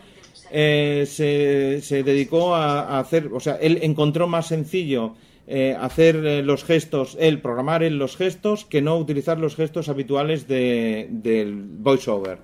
eh, 0.51 1.05
se, 1.07 1.79
se 1.81 2.03
dedicó 2.03 2.55
a, 2.55 2.81
a 2.81 2.99
hacer, 2.99 3.29
o 3.31 3.39
sea, 3.39 3.55
él 3.61 3.79
encontró 3.83 4.27
más 4.27 4.47
sencillo 4.47 5.13
eh, 5.47 5.75
hacer 5.79 6.15
eh, 6.25 6.43
los 6.43 6.63
gestos, 6.63 7.17
él 7.19 7.41
programar 7.41 7.83
en 7.83 7.97
los 7.97 8.15
gestos, 8.17 8.63
que 8.65 8.81
no 8.81 8.97
utilizar 8.97 9.39
los 9.39 9.55
gestos 9.55 9.89
habituales 9.89 10.47
de- 10.47 11.07
del 11.09 11.55
voiceover. 11.55 12.39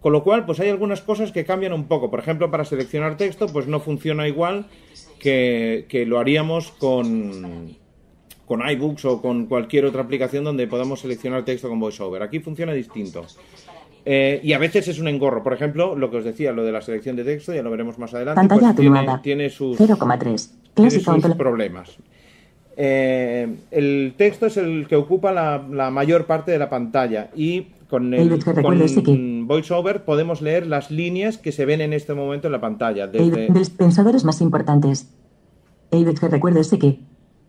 Con 0.00 0.12
lo 0.12 0.22
cual, 0.24 0.46
pues 0.46 0.58
hay 0.60 0.68
algunas 0.70 1.02
cosas 1.02 1.30
que 1.32 1.44
cambian 1.44 1.72
un 1.72 1.84
poco. 1.84 2.10
Por 2.10 2.20
ejemplo, 2.20 2.50
para 2.50 2.64
seleccionar 2.64 3.16
texto, 3.16 3.46
pues 3.48 3.66
no 3.66 3.80
funciona 3.80 4.26
igual 4.26 4.66
que, 5.18 5.84
que 5.88 6.06
lo 6.06 6.18
haríamos 6.18 6.70
con, 6.72 7.76
con 8.46 8.68
iBooks 8.68 9.04
o 9.04 9.20
con 9.20 9.44
cualquier 9.46 9.84
otra 9.84 10.02
aplicación 10.02 10.42
donde 10.44 10.66
podamos 10.66 11.00
seleccionar 11.00 11.44
texto 11.44 11.68
con 11.68 11.78
VoiceOver. 11.80 12.22
Aquí 12.22 12.40
funciona 12.40 12.72
distinto. 12.72 13.26
Eh, 14.06 14.40
y 14.42 14.54
a 14.54 14.58
veces 14.58 14.88
es 14.88 14.98
un 14.98 15.08
engorro. 15.08 15.42
Por 15.42 15.52
ejemplo, 15.52 15.94
lo 15.94 16.10
que 16.10 16.16
os 16.16 16.24
decía, 16.24 16.52
lo 16.52 16.64
de 16.64 16.72
la 16.72 16.80
selección 16.80 17.16
de 17.16 17.24
texto, 17.24 17.52
ya 17.54 17.62
lo 17.62 17.70
veremos 17.70 17.98
más 17.98 18.14
adelante, 18.14 18.38
Pantalla 18.40 18.72
pues 18.74 19.22
tiene, 19.22 19.50
sus, 19.50 19.78
0,3. 19.78 20.50
tiene 20.72 20.90
sus 20.90 21.36
problemas. 21.36 21.98
Eh, 22.76 23.48
el 23.70 24.14
texto 24.16 24.46
es 24.46 24.56
el 24.56 24.86
que 24.88 24.96
ocupa 24.96 25.32
la, 25.32 25.62
la 25.70 25.90
mayor 25.90 26.26
parte 26.26 26.50
de 26.50 26.58
la 26.58 26.70
pantalla 26.70 27.30
y 27.34 27.66
con 27.88 28.14
el 28.14 28.28
David, 28.28 28.44
que 28.44 28.54
que- 28.54 28.62
con 28.62 29.46
VoiceOver 29.48 30.04
podemos 30.04 30.40
leer 30.40 30.66
las 30.66 30.90
líneas 30.90 31.38
que 31.38 31.50
se 31.52 31.66
ven 31.66 31.80
en 31.80 31.92
este 31.92 32.14
momento 32.14 32.46
en 32.48 32.52
la 32.52 32.60
pantalla. 32.60 33.06
Desde, 33.08 33.48
pensadores 33.76 34.24
más 34.24 34.40
importantes. 34.40 35.12
Eideg 35.90 36.20
recuérdese 36.20 36.78
que. 36.78 37.00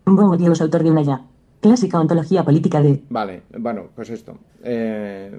Bourdieu 0.04 0.50
es 0.52 0.60
autor 0.60 0.82
de 0.82 0.90
una 0.90 1.02
ya. 1.02 1.22
Clásica 1.60 2.00
ontología 2.00 2.42
política 2.42 2.82
de. 2.82 3.00
Vale, 3.08 3.42
bueno, 3.56 3.84
pues 3.94 4.10
esto. 4.10 4.36
Eh, 4.64 5.30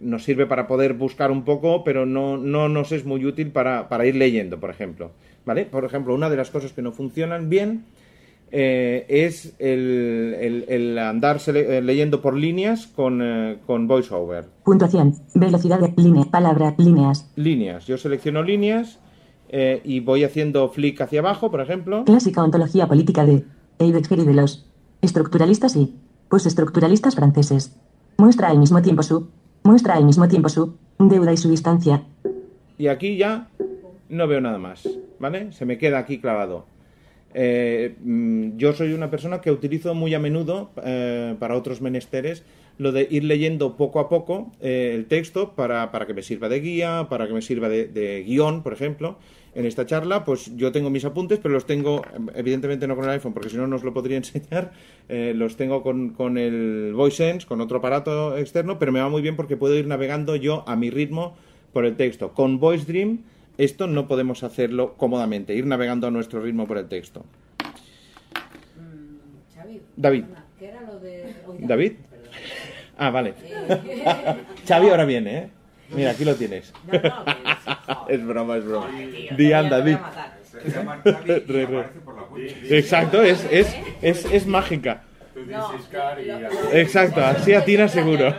nos 0.00 0.24
sirve 0.24 0.46
para 0.46 0.66
poder 0.66 0.94
buscar 0.94 1.30
un 1.30 1.44
poco, 1.44 1.84
pero 1.84 2.06
no, 2.06 2.36
no 2.36 2.68
nos 2.68 2.90
es 2.90 3.04
muy 3.04 3.24
útil 3.24 3.52
para, 3.52 3.88
para 3.88 4.04
ir 4.04 4.16
leyendo, 4.16 4.58
por 4.58 4.70
ejemplo. 4.70 5.12
¿Vale? 5.46 5.64
Por 5.66 5.84
ejemplo, 5.84 6.12
una 6.12 6.28
de 6.28 6.36
las 6.36 6.50
cosas 6.50 6.72
que 6.72 6.82
no 6.82 6.90
funcionan 6.90 7.48
bien 7.48 7.84
eh, 8.52 9.06
es 9.08 9.54
el, 9.58 10.34
el- 10.40 10.64
el 10.68 10.98
andar 10.98 11.38
sele- 11.38 11.66
eh, 11.78 11.82
leyendo 11.82 12.20
por 12.20 12.34
líneas 12.36 12.86
con, 12.88 13.20
eh, 13.22 13.58
con 13.66 13.86
VoiceOver. 13.86 14.46
Puntuación. 14.64 15.14
Velocidad 15.34 15.80
de. 15.80 15.92
Línea. 16.02 16.24
Palabra. 16.24 16.74
Líneas. 16.78 17.30
Líneas. 17.36 17.86
Yo 17.86 17.96
selecciono 17.96 18.42
líneas 18.42 18.98
eh, 19.48 19.80
y 19.84 20.00
voy 20.00 20.24
haciendo 20.24 20.68
flick 20.68 21.00
hacia 21.00 21.20
abajo, 21.20 21.50
por 21.50 21.60
ejemplo. 21.60 22.04
Clásica 22.04 22.42
ontología 22.42 22.86
política 22.86 23.24
de. 23.24 23.44
Y 23.78 23.92
de 23.92 24.34
los. 24.34 24.66
Estructuralistas 25.02 25.76
y. 25.76 25.94
Postestructuralistas 26.28 27.14
franceses. 27.14 27.76
Muestra 28.18 28.48
al 28.48 28.58
mismo 28.58 28.82
tiempo 28.82 29.02
su. 29.02 29.28
Muestra 29.62 29.94
al 29.94 30.04
mismo 30.04 30.28
tiempo 30.28 30.48
su. 30.48 30.74
Deuda 30.98 31.32
y 31.32 31.36
su 31.36 31.48
distancia. 31.48 32.02
Y 32.78 32.88
aquí 32.88 33.16
ya 33.16 33.48
no 34.08 34.26
veo 34.26 34.40
nada 34.40 34.58
más, 34.58 34.88
¿vale? 35.18 35.52
Se 35.52 35.64
me 35.66 35.78
queda 35.78 35.98
aquí 35.98 36.18
clavado. 36.18 36.66
Eh, 37.32 37.96
mm, 38.00 38.56
yo 38.56 38.72
soy 38.72 38.92
una 38.92 39.10
persona 39.10 39.40
que 39.40 39.50
utilizo 39.50 39.94
muy 39.94 40.14
a 40.14 40.18
menudo 40.18 40.70
eh, 40.84 41.36
para 41.38 41.56
otros 41.56 41.80
menesteres 41.80 42.42
lo 42.78 42.92
de 42.92 43.06
ir 43.10 43.24
leyendo 43.24 43.76
poco 43.76 44.00
a 44.00 44.08
poco 44.08 44.52
eh, 44.60 44.92
el 44.94 45.06
texto 45.06 45.54
para, 45.54 45.92
para 45.92 46.06
que 46.06 46.14
me 46.14 46.22
sirva 46.22 46.48
de 46.48 46.60
guía, 46.60 47.06
para 47.10 47.26
que 47.26 47.34
me 47.34 47.42
sirva 47.42 47.68
de, 47.68 47.86
de 47.86 48.24
guion, 48.24 48.62
por 48.62 48.72
ejemplo. 48.72 49.18
En 49.52 49.66
esta 49.66 49.84
charla, 49.84 50.24
pues 50.24 50.56
yo 50.56 50.70
tengo 50.70 50.90
mis 50.90 51.04
apuntes, 51.04 51.40
pero 51.40 51.52
los 51.52 51.66
tengo, 51.66 52.02
evidentemente 52.34 52.86
no 52.86 52.94
con 52.94 53.04
el 53.04 53.10
iPhone, 53.10 53.34
porque 53.34 53.50
si 53.50 53.56
no, 53.56 53.66
no 53.66 53.76
os 53.76 53.82
lo 53.82 53.92
podría 53.92 54.16
enseñar. 54.16 54.72
Los 55.08 55.56
tengo 55.56 55.82
con, 55.82 56.10
con 56.10 56.38
el 56.38 56.92
VoiceSense, 56.94 57.48
con 57.48 57.60
otro 57.60 57.78
aparato 57.78 58.38
externo, 58.38 58.78
pero 58.78 58.92
me 58.92 59.00
va 59.00 59.08
muy 59.08 59.22
bien 59.22 59.34
porque 59.34 59.56
puedo 59.56 59.74
ir 59.74 59.88
navegando 59.88 60.36
yo 60.36 60.62
a 60.68 60.76
mi 60.76 60.88
ritmo 60.88 61.36
por 61.72 61.84
el 61.84 61.96
texto. 61.96 62.32
Con 62.32 62.60
Voice 62.60 62.86
Dream 62.86 63.24
esto 63.64 63.86
no 63.86 64.08
podemos 64.08 64.42
hacerlo 64.42 64.94
cómodamente, 64.96 65.54
ir 65.54 65.66
navegando 65.66 66.06
a 66.06 66.10
nuestro 66.10 66.40
ritmo 66.42 66.66
por 66.66 66.78
el 66.78 66.88
texto. 66.88 67.24
Mm, 68.76 69.54
Xavi. 69.54 69.80
David. 69.96 70.22
perdona, 70.24 70.44
¿Qué 70.58 70.66
era 70.68 70.80
lo 70.82 70.98
de 70.98 71.34
hoy? 71.46 71.56
¿David? 71.60 71.92
Ah, 72.96 73.10
vale. 73.10 73.34
Eh, 73.42 74.04
Xavi 74.68 74.88
ahora 74.88 75.04
viene, 75.04 75.38
¿eh? 75.38 75.50
Mira, 75.94 76.12
aquí 76.12 76.24
lo 76.24 76.34
tienes. 76.36 76.72
No, 76.86 76.92
no, 76.98 77.24
que- 78.06 78.14
es 78.14 78.26
broma, 78.26 78.56
es 78.56 78.64
broma. 78.64 78.86
tío, 78.90 79.36
Dian, 79.36 79.68
te 79.68 79.80
voy 79.80 79.92
a 79.92 79.98
David. 79.98 79.98
Exacto, 82.70 83.22
es, 83.22 83.46
es, 83.50 83.76
es, 84.00 84.24
es 84.26 84.46
mágica. 84.46 85.02
Exacto, 86.72 87.24
así 87.24 87.52
atina 87.54 87.88
seguro. 87.88 88.34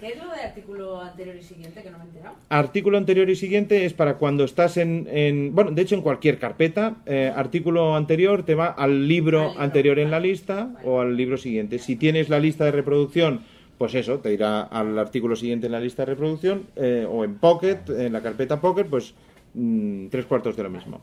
¿Qué 0.00 0.08
es 0.08 0.16
lo 0.18 0.30
de 0.32 0.40
artículo 0.40 1.00
anterior 1.00 1.36
y 1.36 1.42
siguiente 1.42 1.82
que 1.82 1.90
no 1.90 1.98
me 1.98 2.04
he 2.04 2.06
enterado? 2.08 2.36
Artículo 2.48 2.96
anterior 2.98 3.28
y 3.28 3.36
siguiente 3.36 3.84
es 3.84 3.92
para 3.92 4.14
cuando 4.16 4.44
estás 4.44 4.76
en, 4.78 5.06
en- 5.10 5.54
bueno, 5.54 5.70
de 5.72 5.82
hecho 5.82 5.94
en 5.94 6.00
cualquier 6.02 6.38
carpeta, 6.38 6.96
eh, 7.06 7.30
artículo 7.34 7.94
anterior 7.94 8.42
te 8.44 8.54
va 8.54 8.68
al 8.68 9.06
libro 9.06 9.40
Al 9.40 9.46
libro, 9.48 9.62
anterior 9.62 9.98
en 9.98 10.10
la 10.10 10.18
lista 10.20 10.70
vale. 10.72 10.88
o 10.88 11.00
al 11.00 11.16
libro 11.16 11.36
siguiente. 11.36 11.78
Si 11.78 11.96
tienes 11.96 12.28
la 12.30 12.40
lista 12.40 12.64
de 12.64 12.72
reproducción, 12.72 13.42
pues 13.78 13.94
eso, 13.94 14.18
te 14.18 14.32
irá 14.32 14.62
al 14.62 14.98
artículo 14.98 15.36
siguiente 15.36 15.66
en 15.66 15.72
la 15.72 15.80
lista 15.80 16.02
de 16.04 16.06
reproducción 16.12 16.64
eh, 16.76 17.06
o 17.08 17.24
en 17.24 17.36
Pocket, 17.36 17.78
en 17.88 18.12
la 18.12 18.20
carpeta 18.22 18.60
Pocket, 18.60 18.84
pues 18.84 19.14
mm, 19.54 20.06
tres 20.08 20.26
cuartos 20.26 20.56
de 20.56 20.62
lo 20.62 20.70
mismo. 20.70 21.00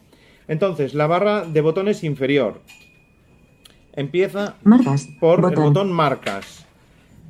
Entonces, 0.48 0.94
la 0.94 1.08
barra 1.08 1.44
de 1.46 1.62
botones 1.62 2.04
inferior 2.04 2.62
empieza 3.94 4.56
Marcas. 4.64 5.08
por 5.20 5.42
Botón. 5.42 5.54
el 5.58 5.70
botón 5.70 5.92
marcas, 5.92 6.67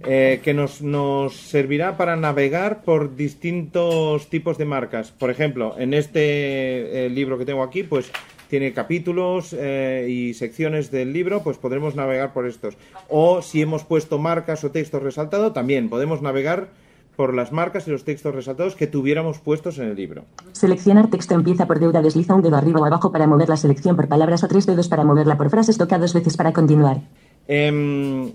eh, 0.05 0.41
que 0.43 0.53
nos, 0.53 0.81
nos 0.81 1.35
servirá 1.35 1.97
para 1.97 2.15
navegar 2.15 2.83
por 2.83 3.15
distintos 3.15 4.27
tipos 4.29 4.57
de 4.57 4.65
marcas. 4.65 5.11
Por 5.11 5.29
ejemplo, 5.29 5.75
en 5.77 5.93
este 5.93 7.05
eh, 7.05 7.09
libro 7.09 7.37
que 7.37 7.45
tengo 7.45 7.63
aquí, 7.63 7.83
pues 7.83 8.11
tiene 8.49 8.73
capítulos 8.73 9.55
eh, 9.57 10.07
y 10.09 10.33
secciones 10.33 10.91
del 10.91 11.13
libro, 11.13 11.41
pues 11.43 11.57
podremos 11.57 11.95
navegar 11.95 12.33
por 12.33 12.47
estos. 12.47 12.77
O 13.09 13.41
si 13.41 13.61
hemos 13.61 13.83
puesto 13.83 14.19
marcas 14.19 14.63
o 14.63 14.71
textos 14.71 15.01
resaltados, 15.01 15.53
también 15.53 15.89
podemos 15.89 16.21
navegar 16.21 16.69
por 17.15 17.33
las 17.33 17.51
marcas 17.51 17.87
y 17.87 17.91
los 17.91 18.03
textos 18.03 18.33
resaltados 18.33 18.75
que 18.75 18.85
tuviéramos 18.85 19.39
puestos 19.39 19.79
en 19.79 19.89
el 19.89 19.95
libro. 19.95 20.25
Seleccionar 20.51 21.09
texto 21.09 21.33
empieza 21.33 21.65
por 21.65 21.79
deuda. 21.79 22.01
Desliza 22.01 22.35
un 22.35 22.43
dedo 22.43 22.55
arriba 22.55 22.79
o 22.79 22.85
abajo 22.85 23.11
para 23.11 23.25
mover 23.25 23.49
la 23.49 23.57
selección 23.57 23.95
por 23.95 24.07
palabras 24.07 24.43
o 24.43 24.47
tres 24.47 24.67
dedos 24.67 24.87
para 24.87 25.03
moverla 25.03 25.35
por 25.35 25.49
frases. 25.49 25.77
Toca 25.77 25.97
dos 25.97 26.13
veces 26.13 26.37
para 26.37 26.53
continuar. 26.53 27.01
Em, 27.47 28.31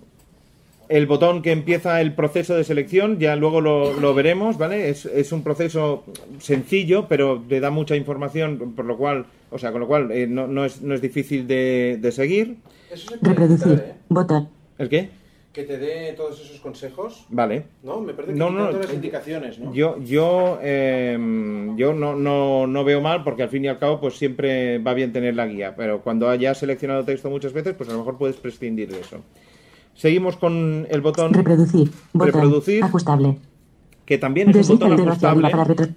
el 0.96 1.06
botón 1.06 1.42
que 1.42 1.52
empieza 1.52 2.00
el 2.00 2.14
proceso 2.14 2.54
de 2.54 2.64
selección, 2.64 3.18
ya 3.18 3.34
luego 3.36 3.60
lo, 3.60 3.92
lo 3.98 4.14
veremos, 4.14 4.58
¿vale? 4.58 4.88
Es, 4.90 5.06
es 5.06 5.32
un 5.32 5.42
proceso 5.42 6.04
sencillo, 6.38 7.06
pero 7.08 7.42
le 7.48 7.60
da 7.60 7.70
mucha 7.70 7.96
información, 7.96 8.74
por 8.76 8.84
lo 8.84 8.96
cual, 8.96 9.26
o 9.50 9.58
sea, 9.58 9.72
con 9.72 9.80
lo 9.80 9.86
cual 9.86 10.10
eh, 10.12 10.26
no, 10.26 10.46
no 10.46 10.64
es, 10.64 10.82
no 10.82 10.94
es 10.94 11.00
difícil 11.00 11.46
de, 11.46 11.98
de 12.00 12.12
seguir. 12.12 12.56
Eso 12.90 13.10
se 13.10 13.18
puede 13.18 13.32
Reproducir. 13.34 13.72
quitar, 13.72 13.88
¿eh? 13.88 13.94
Botón. 14.08 14.48
¿El 14.78 14.88
qué? 14.88 15.08
Que 15.52 15.64
te 15.64 15.76
dé 15.76 16.14
todos 16.14 16.40
esos 16.40 16.60
consejos. 16.60 17.26
Vale. 17.28 17.64
No, 17.82 18.00
me 18.00 18.14
parece 18.14 18.32
que 18.32 18.38
No, 18.38 18.48
no, 18.50 18.68
todas 18.68 18.84
las 18.86 18.90
eh, 18.92 18.94
indicaciones, 18.94 19.58
¿no? 19.58 19.72
Yo, 19.74 19.98
yo, 20.02 20.58
em, 20.62 21.76
yo 21.76 21.92
no, 21.92 22.16
no, 22.16 22.66
no 22.66 22.84
veo 22.84 23.00
mal 23.02 23.22
porque 23.22 23.42
al 23.42 23.50
fin 23.50 23.64
y 23.64 23.68
al 23.68 23.78
cabo 23.78 24.00
pues 24.00 24.14
siempre 24.14 24.78
va 24.78 24.94
bien 24.94 25.12
tener 25.12 25.34
la 25.34 25.46
guía, 25.46 25.74
pero 25.76 26.00
cuando 26.00 26.28
hayas 26.30 26.56
seleccionado 26.58 27.04
texto 27.04 27.28
muchas 27.28 27.52
veces 27.52 27.74
pues 27.74 27.88
a 27.90 27.92
lo 27.92 27.98
mejor 27.98 28.16
puedes 28.16 28.36
prescindir 28.36 28.90
de 28.90 29.00
eso. 29.00 29.18
Seguimos 30.02 30.36
con 30.36 30.84
el 30.90 31.00
botón 31.00 31.32
Reproducir. 31.32 31.88
Botón. 32.12 32.32
Reproducir. 32.32 32.82
Ajustable. 32.82 33.38
que 34.04 34.18
también 34.18 34.50
es 34.50 34.68
un 34.68 34.80
botón 34.80 35.08
ajustable, 35.08 35.48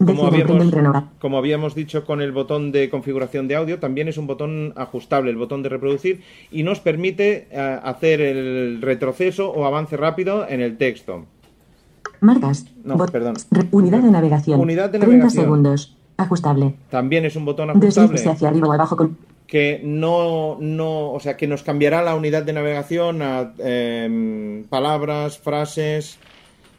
como 0.06 0.28
habíamos, 0.28 0.72
renovar. 0.72 1.06
como 1.18 1.40
habíamos 1.40 1.74
dicho 1.74 2.06
con 2.06 2.22
el 2.22 2.32
botón 2.32 2.72
de 2.72 2.92
configuración 2.92 3.48
de 3.48 3.56
audio, 3.56 3.80
también 3.80 4.08
es 4.08 4.20
un 4.20 4.28
botón 4.28 4.74
ajustable, 4.76 5.32
el 5.32 5.38
botón 5.38 5.64
de 5.64 5.70
reproducir, 5.70 6.22
y 6.52 6.62
nos 6.62 6.82
permite 6.82 7.48
eh, 7.50 7.80
hacer 7.84 8.22
el 8.22 8.80
retroceso 8.84 9.50
o 9.50 9.66
avance 9.66 9.98
rápido 9.98 10.48
en 10.48 10.62
el 10.62 10.78
texto. 10.78 11.26
Marcas. 12.20 12.68
No, 12.84 12.98
perdón. 13.08 13.34
Unidad 13.72 14.04
de 14.04 14.12
navegación. 14.12 14.60
Unidad 14.60 14.92
de 14.92 15.00
30 15.00 15.08
navegación. 15.08 15.44
segundos. 15.46 15.98
Ajustable. 16.18 16.76
También 16.92 17.26
es 17.26 17.36
un 17.36 17.46
botón 17.46 17.72
ajustable 17.72 18.10
Deslícese 18.10 18.30
hacia 18.30 18.50
arriba 18.50 18.68
o 18.68 18.72
abajo 18.72 18.96
con. 18.96 19.18
Que 19.48 19.82
no, 19.84 20.58
no, 20.60 21.12
o 21.12 21.20
sea, 21.20 21.38
que 21.38 21.48
nos 21.48 21.64
cambiará 21.64 22.02
la 22.02 22.16
unidad 22.16 22.44
de 22.44 22.54
navegación 22.54 23.22
a 23.22 23.54
em, 23.60 24.64
palabras, 24.66 25.38
frases, 25.38 26.18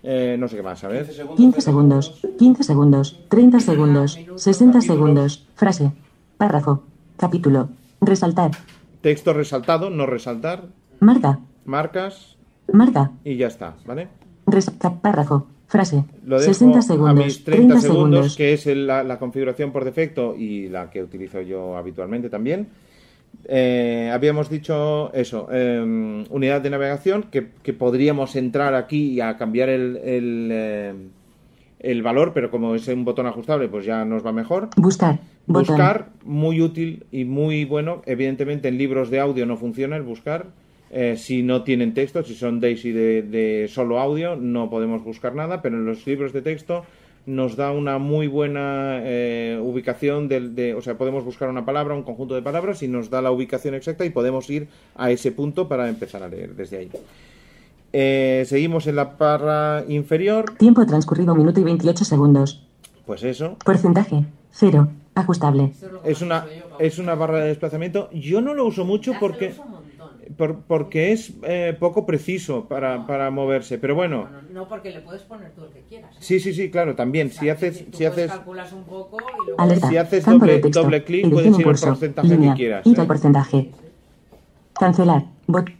eh, 0.02 0.36
no 0.38 0.48
sé 0.48 0.56
qué 0.56 0.62
más, 0.62 0.82
a 0.84 0.88
ver. 0.88 1.06
15 1.36 1.60
segundos. 1.60 2.20
15 2.38 2.62
segundos. 2.62 3.20
30 3.28 3.60
segundos. 3.60 4.18
60 4.36 4.80
segundos. 4.80 5.46
Frase. 5.54 5.92
Párrafo. 6.36 6.82
Capítulo. 7.16 7.68
Resaltar. 8.00 8.50
Texto 9.00 9.32
resaltado, 9.32 9.88
no 9.90 10.04
resaltar, 10.06 10.64
Marca. 11.00 11.38
marcas 11.64 12.36
Marca. 12.72 13.12
y 13.24 13.36
ya 13.36 13.46
está, 13.46 13.74
¿vale? 13.86 14.08
Res- 14.46 14.70
cap- 14.78 15.00
párrafo. 15.00 15.46
Frase. 15.66 16.04
Lo 16.24 16.38
dejo 16.38 16.52
60 16.52 16.78
a 16.78 16.82
segundos. 16.82 17.24
mis 17.24 17.44
30, 17.44 17.74
30 17.74 17.80
segundos, 17.80 18.08
segundos. 18.08 18.36
que 18.36 18.52
es 18.52 18.66
la, 18.66 19.02
la 19.02 19.18
configuración 19.18 19.72
por 19.72 19.84
defecto 19.84 20.36
y 20.36 20.68
la 20.68 20.90
que 20.90 21.02
utilizo 21.02 21.40
yo 21.40 21.76
habitualmente 21.76 22.30
también. 22.30 22.68
Eh, 23.48 24.10
habíamos 24.12 24.48
dicho 24.48 25.12
eso, 25.12 25.48
eh, 25.52 26.24
unidad 26.30 26.60
de 26.60 26.70
navegación, 26.70 27.24
que, 27.24 27.48
que 27.62 27.72
podríamos 27.72 28.34
entrar 28.36 28.74
aquí 28.74 29.12
y 29.12 29.20
a 29.20 29.36
cambiar 29.36 29.68
el, 29.68 29.96
el, 29.98 30.48
eh, 30.52 30.94
el 31.80 32.02
valor, 32.02 32.32
pero 32.32 32.50
como 32.50 32.74
es 32.74 32.88
un 32.88 33.04
botón 33.04 33.26
ajustable, 33.26 33.68
pues 33.68 33.84
ya 33.84 34.04
nos 34.04 34.24
va 34.24 34.32
mejor. 34.32 34.70
Buscar. 34.76 35.20
Botón. 35.46 35.76
Buscar, 35.76 36.08
muy 36.24 36.60
útil 36.60 37.06
y 37.12 37.24
muy 37.24 37.64
bueno. 37.64 38.02
Evidentemente 38.06 38.68
en 38.68 38.78
libros 38.78 39.10
de 39.10 39.20
audio 39.20 39.46
no 39.46 39.56
funciona 39.56 39.96
el 39.96 40.02
buscar. 40.02 40.46
Eh, 40.90 41.16
si 41.16 41.42
no 41.42 41.62
tienen 41.62 41.94
texto, 41.94 42.22
si 42.22 42.34
son 42.34 42.60
Daisy 42.60 42.92
de, 42.92 43.22
de 43.22 43.68
solo 43.68 43.98
audio, 43.98 44.36
no 44.36 44.70
podemos 44.70 45.02
buscar 45.02 45.34
nada, 45.34 45.60
pero 45.62 45.76
en 45.76 45.84
los 45.84 46.06
libros 46.06 46.32
de 46.32 46.42
texto 46.42 46.84
nos 47.26 47.56
da 47.56 47.72
una 47.72 47.98
muy 47.98 48.28
buena 48.28 49.00
eh, 49.02 49.58
ubicación 49.60 50.28
del, 50.28 50.54
de, 50.54 50.74
o 50.74 50.80
sea, 50.80 50.96
podemos 50.96 51.24
buscar 51.24 51.48
una 51.48 51.64
palabra, 51.64 51.94
un 51.94 52.04
conjunto 52.04 52.36
de 52.36 52.42
palabras 52.42 52.82
y 52.84 52.88
nos 52.88 53.10
da 53.10 53.20
la 53.20 53.32
ubicación 53.32 53.74
exacta 53.74 54.04
y 54.04 54.10
podemos 54.10 54.48
ir 54.48 54.68
a 54.94 55.10
ese 55.10 55.32
punto 55.32 55.66
para 55.66 55.88
empezar 55.88 56.22
a 56.22 56.28
leer 56.28 56.54
desde 56.54 56.78
ahí. 56.78 56.90
Eh, 57.92 58.44
seguimos 58.46 58.86
en 58.86 58.96
la 58.96 59.04
barra 59.04 59.84
inferior, 59.88 60.54
Tiempo 60.56 60.86
transcurrido 60.86 61.34
minuto 61.34 61.58
y 61.60 61.64
28 61.64 62.04
segundos. 62.04 62.62
pues 63.04 63.24
eso, 63.24 63.56
Porcentaje. 63.64 64.24
Cero. 64.52 64.88
Ajustable. 65.14 65.72
Es 66.04 66.20
una, 66.22 66.44
es 66.78 66.98
una 66.98 67.14
barra 67.14 67.40
de 67.40 67.48
desplazamiento. 67.48 68.10
Yo 68.12 68.40
no 68.42 68.54
lo 68.54 68.66
uso 68.66 68.84
mucho 68.84 69.14
porque... 69.18 69.54
Por- 70.36 70.60
porque 70.62 71.12
es 71.12 71.32
eh, 71.44 71.76
poco 71.78 72.04
preciso 72.06 72.66
para, 72.66 73.06
para 73.06 73.30
moverse. 73.30 73.78
Pero 73.78 73.94
bueno, 73.94 74.22
Bueno, 74.22 74.38
no 74.52 74.68
porque 74.68 74.90
le 74.90 75.00
puedes 75.00 75.22
poner 75.22 75.52
tú 75.52 75.64
el 75.64 75.70
que 75.72 75.80
quieras. 75.82 76.12
¿eh? 76.14 76.18
sí, 76.20 76.40
sí, 76.40 76.52
sí, 76.52 76.70
claro, 76.70 76.94
también. 76.96 77.28
O 77.28 77.30
sea, 77.30 77.40
Si 77.40 77.48
haces, 77.50 77.84
si 77.92 78.04
haces, 78.04 78.30
calculas 78.30 78.72
un 78.72 78.84
poco 78.84 79.18
y 79.20 79.46
luego... 79.46 79.60
Alerta. 79.60 79.88
Si 79.88 79.96
haces 79.96 80.24
Campo 80.24 80.44
doble- 80.46 80.52
de 80.54 80.58
texto. 80.60 80.82
doble 80.82 81.04
clic, 81.04 81.30
puedes 81.30 81.58
ir 81.58 81.66
al 81.68 81.78
porcentaje 81.80 82.28
que 82.28 82.34
Línea. 82.34 82.54
quieras, 82.54 82.86
Ir 82.86 82.98
¿eh? 82.98 83.00
al 83.00 83.06
porcentaje. 83.06 83.70
Cancelar. 84.78 85.24
Bot. 85.46 85.70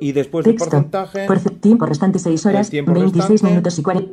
y 0.00 0.12
después 0.12 0.44
del 0.44 0.54
Texto. 0.54 0.70
porcentaje, 0.70 1.26
Porce- 1.26 1.50
tiempo 1.60 1.84
restante 1.84 2.18
6 2.18 2.46
horas. 2.46 2.66
El 2.68 2.70
tiempo 2.70 2.92
26 2.94 3.28
restante. 3.30 3.50
minutos 3.50 3.78
y 3.78 3.82
40. 3.82 4.12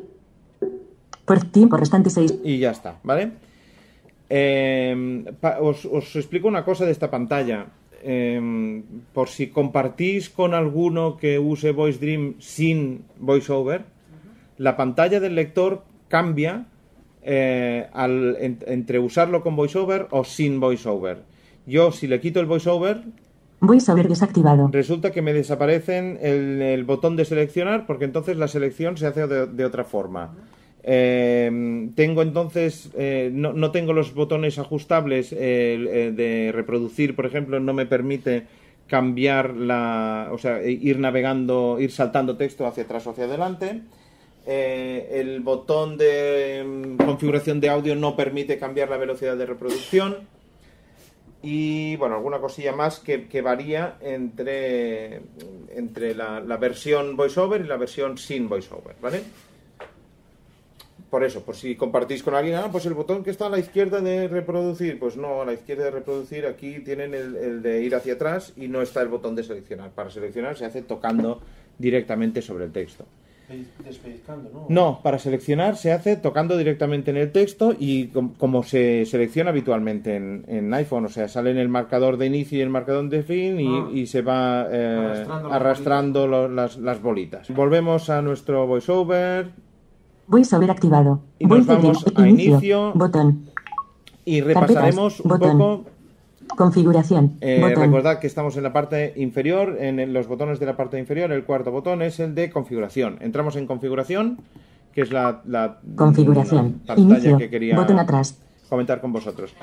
Por 1.26 1.40
tiempo 1.46 1.78
restante 1.78 2.10
6. 2.10 2.40
y 2.44 2.60
ya 2.60 2.72
está, 2.72 2.98
¿vale? 3.04 3.32
Eh, 4.30 5.26
pa- 5.40 5.60
os, 5.62 5.86
os 5.86 6.16
explico 6.16 6.48
una 6.48 6.66
cosa 6.66 6.86
de 6.86 6.92
esta 6.92 7.10
pantalla. 7.10 7.68
Eh, 8.08 8.84
por 9.14 9.30
si 9.30 9.48
compartís 9.48 10.30
con 10.30 10.54
alguno 10.54 11.18
que 11.18 11.40
use 11.40 11.72
Voice 11.72 11.98
Dream 12.00 12.36
sin 12.40 13.02
VoiceOver, 13.20 13.82
la 14.60 14.78
pantalla 14.78 15.20
del 15.20 15.34
lector 15.34 15.82
cambia 16.08 16.68
eh, 17.24 17.88
al- 17.94 18.38
en- 18.40 18.60
entre 18.68 19.00
usarlo 19.00 19.42
con 19.42 19.56
VoiceOver 19.56 20.08
o 20.12 20.24
sin 20.24 20.60
VoiceOver. 20.60 21.24
Yo, 21.66 21.92
si 21.92 22.06
le 22.06 22.20
quito 22.22 22.40
el 22.40 22.46
VoiceOver, 22.46 23.02
VoiceOver 23.62 24.08
desactivado. 24.08 24.70
resulta 24.72 25.12
que 25.12 25.24
me 25.24 25.34
desaparecen 25.34 26.20
el, 26.22 26.62
el 26.62 26.84
botón 26.84 27.16
de 27.16 27.26
seleccionar 27.26 27.88
porque 27.88 28.06
entonces 28.06 28.38
la 28.38 28.48
selección 28.48 28.98
se 28.98 29.08
hace 29.08 29.26
de, 29.26 29.48
de 29.48 29.66
otra 29.66 29.84
forma. 29.84 30.36
Eh, 30.88 31.90
tengo 31.96 32.22
entonces, 32.22 32.92
eh, 32.96 33.32
no, 33.34 33.54
no 33.54 33.72
tengo 33.72 33.92
los 33.92 34.14
botones 34.14 34.60
ajustables 34.60 35.34
eh, 35.36 36.14
de 36.16 36.52
reproducir, 36.52 37.16
por 37.16 37.26
ejemplo, 37.26 37.60
no 37.60 37.74
me 37.74 37.88
permite 37.88 38.46
cambiar 38.88 39.56
la, 39.56 40.30
o 40.32 40.38
sea, 40.38 40.62
ir 40.64 41.00
navegando, 41.00 41.78
ir 41.80 41.92
saltando 41.92 42.38
texto 42.38 42.68
hacia 42.68 42.84
atrás 42.84 43.08
o 43.08 43.10
hacia 43.12 43.26
adelante. 43.26 43.82
Eh, 44.46 45.10
el 45.14 45.40
botón 45.40 45.98
de 45.98 46.64
mm, 46.64 47.04
configuración 47.04 47.60
de 47.60 47.70
audio 47.70 47.96
no 47.96 48.16
permite 48.16 48.60
cambiar 48.60 48.92
la 48.92 48.98
velocidad 48.98 49.36
de 49.36 49.48
reproducción 49.48 50.18
y 51.42 51.96
bueno, 51.96 52.16
alguna 52.16 52.38
cosilla 52.38 52.72
más 52.74 53.00
que, 53.00 53.28
que 53.28 53.42
varía 53.42 53.98
entre, 54.02 55.22
entre 55.76 56.14
la, 56.14 56.42
la 56.42 56.58
versión 56.58 57.16
VoiceOver 57.16 57.62
y 57.62 57.68
la 57.68 57.78
versión 57.78 58.20
sin 58.20 58.48
VoiceOver, 58.48 58.96
¿vale? 59.02 59.24
Por 61.16 61.24
eso, 61.24 61.44
por 61.44 61.56
si 61.56 61.76
compartís 61.78 62.22
con 62.24 62.36
alguien, 62.36 62.56
ah, 62.56 62.68
pues 62.70 62.86
el 62.88 62.94
botón 62.94 63.24
que 63.24 63.30
está 63.32 63.46
a 63.46 63.50
la 63.50 63.58
izquierda 63.58 64.02
de 64.02 64.28
reproducir, 64.28 65.00
pues 65.00 65.16
no, 65.16 65.42
a 65.42 65.46
la 65.46 65.54
izquierda 65.54 65.86
de 65.86 65.92
reproducir 65.92 66.46
aquí 66.46 66.80
tienen 66.80 67.14
el, 67.14 67.38
el 67.38 67.62
de 67.62 67.82
ir 67.84 67.96
hacia 67.96 68.14
atrás 68.16 68.52
y 68.58 68.68
no 68.68 68.82
está 68.82 69.02
el 69.02 69.08
botón 69.08 69.34
de 69.34 69.44
seleccionar. 69.44 69.92
Para 69.92 70.10
seleccionar 70.10 70.58
se 70.58 70.66
hace 70.66 70.82
tocando 70.82 71.40
directamente 71.80 72.42
sobre 72.42 72.66
el 72.66 72.74
texto. 72.74 73.06
¿no? 74.54 74.66
No, 74.70 75.00
para 75.04 75.20
seleccionar 75.20 75.78
se 75.78 75.92
hace 75.92 76.16
tocando 76.18 76.58
directamente 76.58 77.12
en 77.12 77.18
el 77.18 77.32
texto 77.32 77.76
y 77.78 78.08
com- 78.08 78.34
como 78.38 78.64
se 78.64 79.06
selecciona 79.06 79.52
habitualmente 79.52 80.16
en, 80.16 80.44
en 80.48 80.74
iPhone, 80.74 81.06
o 81.06 81.10
sea, 81.10 81.28
sale 81.28 81.52
en 81.52 81.58
el 81.60 81.70
marcador 81.70 82.18
de 82.18 82.26
inicio 82.26 82.58
y 82.58 82.62
el 82.62 82.70
marcador 82.72 83.08
de 83.08 83.24
fin 83.24 83.60
y, 83.60 83.68
Ah. 83.68 83.88
y 83.94 84.08
se 84.08 84.22
va 84.22 84.68
eh, 84.72 85.26
Arrastrando 85.52 86.28
las 86.28 86.50
las, 86.50 86.78
las 86.78 87.02
bolitas. 87.02 87.50
Volvemos 87.52 88.10
a 88.10 88.22
nuestro 88.22 88.66
voiceover 88.68 89.50
VoiceOver 90.28 90.72
activado. 90.72 91.22
Y 91.40 91.46
nos 91.46 91.66
Voice 91.66 91.74
vamos 91.82 92.06
a 92.16 92.28
inicio. 92.28 92.92
Botón. 92.94 93.46
y 94.26 94.40
Carpetas, 94.42 94.62
repasaremos 94.70 95.20
un 95.20 95.30
botón. 95.30 95.58
poco. 95.58 95.86
Configuración. 96.56 97.38
eh, 97.42 97.60
botón. 97.62 97.84
recordad 97.84 98.20
que 98.20 98.28
estamos 98.28 98.56
en 98.56 98.64
la 98.64 98.72
parte 98.72 99.14
inferior, 99.18 99.78
en 99.80 100.14
los 100.14 100.28
botones 100.28 100.60
de 100.60 100.66
la 100.68 100.78
parte 100.78 101.00
inferior. 101.00 101.32
El 101.32 101.44
cuarto 101.44 101.72
botón 101.72 102.02
es 102.02 102.20
el 102.20 102.36
de 102.36 102.50
configuración. 102.52 103.18
Entramos 103.22 103.56
en 103.56 103.66
configuración, 103.68 104.40
que 104.94 105.02
es 105.02 105.12
la, 105.12 105.42
la- 105.46 105.80
Configuración. 105.96 106.82
la 106.86 106.96
pantalla 106.96 107.16
Inicio. 107.18 107.38
que 107.38 107.50
quería 107.50 107.76
Botón 107.76 108.00
atrás. 108.00 108.40
comentar 108.70 109.02
con 109.02 109.12
vosotros. 109.12 109.54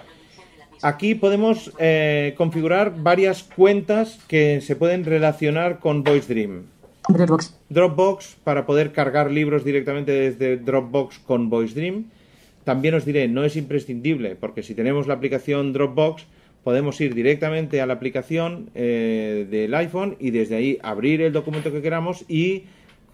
Aquí 0.83 1.15
podemos 1.15 1.73
eh, 1.79 2.35
configurar 2.37 2.93
varias 3.01 3.45
cuentas 3.45 4.19
que 4.27 4.61
se 4.61 4.75
pueden 4.75 5.05
relacionar 5.05 5.79
con 5.79 6.03
Voice 6.03 6.33
Dream. 6.35 6.65
Dropbox. 7.09 7.59
Dropbox 7.69 8.37
para 8.45 8.65
poder 8.65 8.93
cargar 8.93 9.31
libros 9.31 9.65
directamente 9.65 10.13
desde 10.13 10.57
Dropbox 10.57 11.19
con 11.21 11.51
Voice 11.51 11.75
Dream. 11.75 12.07
También 12.65 12.95
os 12.95 13.05
diré, 13.05 13.27
no 13.27 13.45
es 13.45 13.57
imprescindible, 13.57 14.37
porque 14.37 14.63
si 14.63 14.75
tenemos 14.75 15.09
la 15.09 15.15
aplicación 15.15 15.73
Dropbox, 15.73 16.27
podemos 16.63 17.01
ir 17.01 17.15
directamente 17.15 17.81
a 17.81 17.87
la 17.87 17.95
aplicación 17.95 18.71
eh, 18.75 19.47
del 19.51 19.75
iPhone 19.75 20.17
y 20.21 20.31
desde 20.31 20.57
ahí 20.57 20.79
abrir 20.83 21.23
el 21.23 21.33
documento 21.33 21.73
que 21.73 21.83
queramos 21.83 22.25
y 22.29 22.65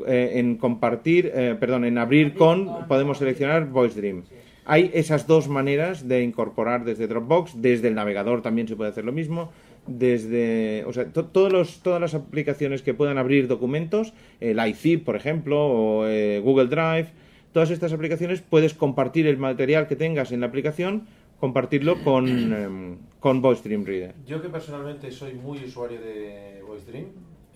eh, 0.07 0.33
en 0.35 0.57
compartir, 0.57 1.33
eh, 1.35 1.57
perdón, 1.59 1.85
en 1.85 1.97
abrir 1.97 2.35
con 2.35 2.87
podemos 2.89 3.19
seleccionar 3.19 3.69
Voice 3.69 3.99
Dream. 3.99 4.23
Hay 4.67 4.91
esas 4.93 5.27
dos 5.27 5.49
maneras 5.49 6.07
de 6.07 6.23
incorporar 6.23 6.85
desde 6.85 7.07
Dropbox, 7.07 7.63
desde 7.63 7.89
el 7.89 7.95
navegador 7.95 8.43
también 8.43 8.69
se 8.69 8.77
puede 8.77 8.91
hacer 8.91 9.07
lo 9.07 9.13
mismo, 9.13 9.51
desde, 9.89 10.85
o 10.87 10.93
sea, 10.93 11.07
to- 11.13 11.27
todos 11.27 11.53
los- 11.53 11.81
todas 11.81 12.01
las 12.01 12.15
aplicaciones 12.15 12.83
que 12.83 12.95
puedan 12.95 13.19
abrir 13.19 13.49
documentos, 13.49 14.13
el 14.41 14.59
iZip, 14.69 15.05
por 15.05 15.17
ejemplo, 15.17 15.67
o 15.67 16.07
eh, 16.07 16.41
Google 16.45 16.67
Drive, 16.67 17.09
todas 17.53 17.71
estas 17.71 17.93
aplicaciones 17.93 18.41
puedes 18.43 18.75
compartir 18.75 19.27
el 19.27 19.39
material 19.39 19.87
que 19.89 19.97
tengas 19.97 20.33
en 20.33 20.41
la 20.41 20.47
aplicación, 20.47 21.07
compartirlo 21.41 22.03
con, 22.03 22.29
em, 22.29 22.97
con 23.21 23.41
Voice 23.41 23.63
Dream 23.63 23.85
Reader. 23.85 24.15
Yo 24.27 24.43
que 24.43 24.49
personalmente 24.49 25.11
soy 25.11 25.35
muy 25.35 25.59
usuario 25.65 26.01
de 26.01 26.63
VoiceDream, 26.67 27.07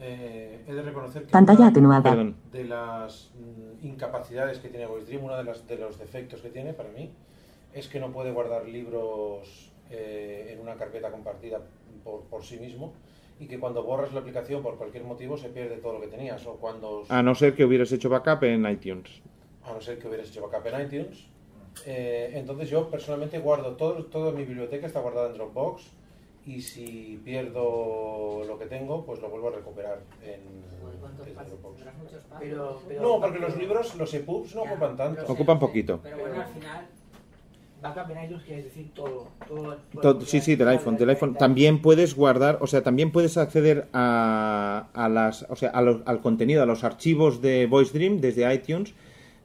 eh, 0.01 0.61
he 0.67 0.73
de 0.73 0.83
reconocer 0.83 1.23
que 1.25 1.31
Pantalla 1.31 1.61
una 1.61 1.69
atenuada. 1.69 2.03
Perdón. 2.03 2.35
de 2.53 2.65
las 2.65 3.31
mm, 3.35 3.87
incapacidades 3.87 4.59
que 4.59 4.69
tiene 4.69 4.87
VoiceDream, 4.87 5.25
uno 5.25 5.37
de, 5.37 5.45
las, 5.45 5.67
de 5.69 5.77
los 5.77 5.99
defectos 5.99 6.41
que 6.41 6.49
tiene 6.49 6.73
para 6.73 6.89
mí, 6.91 7.11
es 7.75 7.89
que 7.89 7.99
no 8.01 8.11
puede 8.13 8.31
guardar 8.33 8.69
libros 8.69 9.72
eh, 9.93 10.51
en 10.53 10.61
una 10.61 10.75
carpeta 10.75 11.11
compartida 11.11 11.61
por, 12.03 12.23
por 12.23 12.43
sí 12.43 12.59
mismo 12.59 12.93
y 13.39 13.47
que 13.47 13.59
cuando 13.59 13.83
borras 13.83 14.13
la 14.13 14.21
aplicación 14.21 14.63
por 14.63 14.77
cualquier 14.77 15.05
motivo 15.05 15.37
se 15.37 15.49
pierde 15.49 15.77
todo 15.77 15.95
lo 15.95 16.01
que 16.01 16.07
tenías 16.09 16.47
o 16.47 16.55
cuando 16.57 17.05
A 17.09 17.23
no 17.23 17.35
ser 17.35 17.55
que 17.55 17.65
hubieras 17.65 17.91
hecho 17.93 18.09
backup 18.09 18.45
en 18.45 18.67
iTunes. 18.69 19.21
a 19.65 19.73
no 19.73 19.81
ser 19.81 19.99
que 19.99 20.09
hubieras 20.09 20.29
hecho 20.29 20.43
backup 20.49 20.67
en 20.69 20.87
iTunes. 20.87 21.27
Eh, 21.87 22.33
entonces 22.35 22.69
yo 22.69 22.89
personalmente 22.91 23.39
guardo 23.39 23.77
todo, 23.77 24.05
toda 24.05 24.33
mi 24.33 24.45
biblioteca 24.45 24.87
está 24.87 25.01
guardada 25.01 25.29
en 25.29 25.35
Dropbox 25.35 25.83
y 26.45 26.61
si 26.61 27.21
pierdo 27.25 28.43
lo 28.47 28.59
que 28.59 28.67
tengo, 28.67 29.05
pues 29.05 29.21
lo 29.21 29.29
vuelvo 29.31 29.49
a 29.49 29.53
recuperar 29.53 30.01
en, 30.23 30.41
¿Cuánto 31.01 31.25
desde 31.25 31.33
espacio? 31.33 31.57
Dropbox. 31.57 31.83
Pero, 32.39 32.83
pero 32.87 33.03
No, 33.03 33.21
porque 33.21 33.39
los 33.39 33.57
libros, 33.57 33.95
los 33.97 34.13
EPUBs 34.15 34.55
no 34.55 34.65
Ya, 34.65 34.71
ocupan 34.73 34.97
tanto. 34.97 35.33
Ocupan 35.33 35.59
poquito. 35.59 36.01
Pero 36.03 36.19
bueno, 36.19 36.41
al 36.43 36.49
final, 36.49 36.87
Backup 37.83 38.11
en 38.17 38.25
iTunes 38.25 38.43
quiere 38.45 38.63
decir 38.63 38.91
todo. 38.95 39.29
todo, 39.49 39.77
Todo- 40.01 40.21
sí, 40.23 40.41
sí, 40.41 40.55
del 40.57 40.69
iPhone, 40.69 40.97
del 40.97 41.11
iPhone. 41.11 41.35
También 41.35 41.83
puedes 41.83 42.15
guardar, 42.15 42.59
o 42.61 42.67
sea, 42.67 42.83
también 42.83 43.11
puedes 43.11 43.37
acceder 43.37 43.89
a, 43.93 44.87
a 44.95 45.09
las, 45.09 45.45
o 45.49 45.57
sea, 45.57 45.71
a 45.71 45.83
los- 45.83 46.03
al 46.07 46.21
contenido, 46.21 46.63
a 46.63 46.67
los 46.67 46.85
archivos 46.85 47.43
de 47.43 47.67
Voice 47.67 47.93
Dream 47.97 48.21
desde 48.21 48.53
iTunes, 48.55 48.95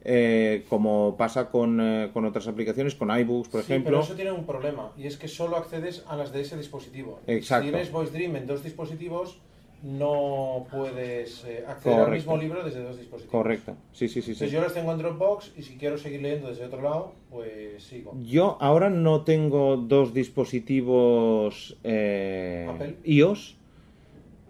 eh, 0.10 0.64
como 0.70 1.16
pasa 1.18 1.50
con, 1.50 1.82
eh, 1.82 2.10
con 2.14 2.24
otras 2.26 2.48
aplicaciones, 2.48 2.96
con 2.96 3.10
iBooks, 3.10 3.50
por 3.50 3.62
Sí, 3.62 3.74
ejemplo. 3.74 3.92
pero 3.92 4.04
eso 4.04 4.14
tiene 4.16 4.32
un 4.32 4.46
problema 4.46 4.92
y 4.98 5.06
es 5.08 5.18
que 5.18 5.28
solo 5.28 5.58
accedes 5.58 6.06
a 6.08 6.16
las 6.16 6.32
de 6.32 6.42
ese 6.42 6.56
dispositivo. 6.56 7.20
Exacto. 7.28 7.66
Si 7.66 7.72
tienes 7.72 7.92
VoiceDream 7.92 8.36
en 8.38 8.48
dos 8.48 8.64
dispositivos, 8.64 9.40
no 9.84 10.66
puedes 10.72 11.44
eh, 11.46 11.64
acceder 11.68 12.00
al 12.00 12.12
mismo 12.12 12.38
libro 12.38 12.64
desde 12.64 12.82
dos 12.82 12.98
dispositivos. 12.98 13.32
Correcto, 13.32 13.76
sí, 13.94 14.08
sí, 14.08 14.22
sí. 14.22 14.22
sí. 14.22 14.32
Entonces 14.32 14.52
yo 14.52 14.62
las 14.62 14.74
tengo 14.74 14.92
en 14.92 14.98
Dropbox 14.98 15.54
y 15.58 15.64
si 15.64 15.78
quiero 15.78 15.98
seguir 15.98 16.22
leyendo 16.22 16.50
desde 16.50 16.66
otro 16.66 16.82
lado, 16.82 17.14
pues 17.30 17.84
sigo. 17.84 18.16
Yo 18.24 18.58
ahora 18.60 18.90
no 18.90 19.24
tengo 19.24 19.78
dos 19.78 20.14
dispositivos 20.14 21.78
eh, 21.84 22.68
Apple. 22.70 22.96
iOS. 23.04 23.58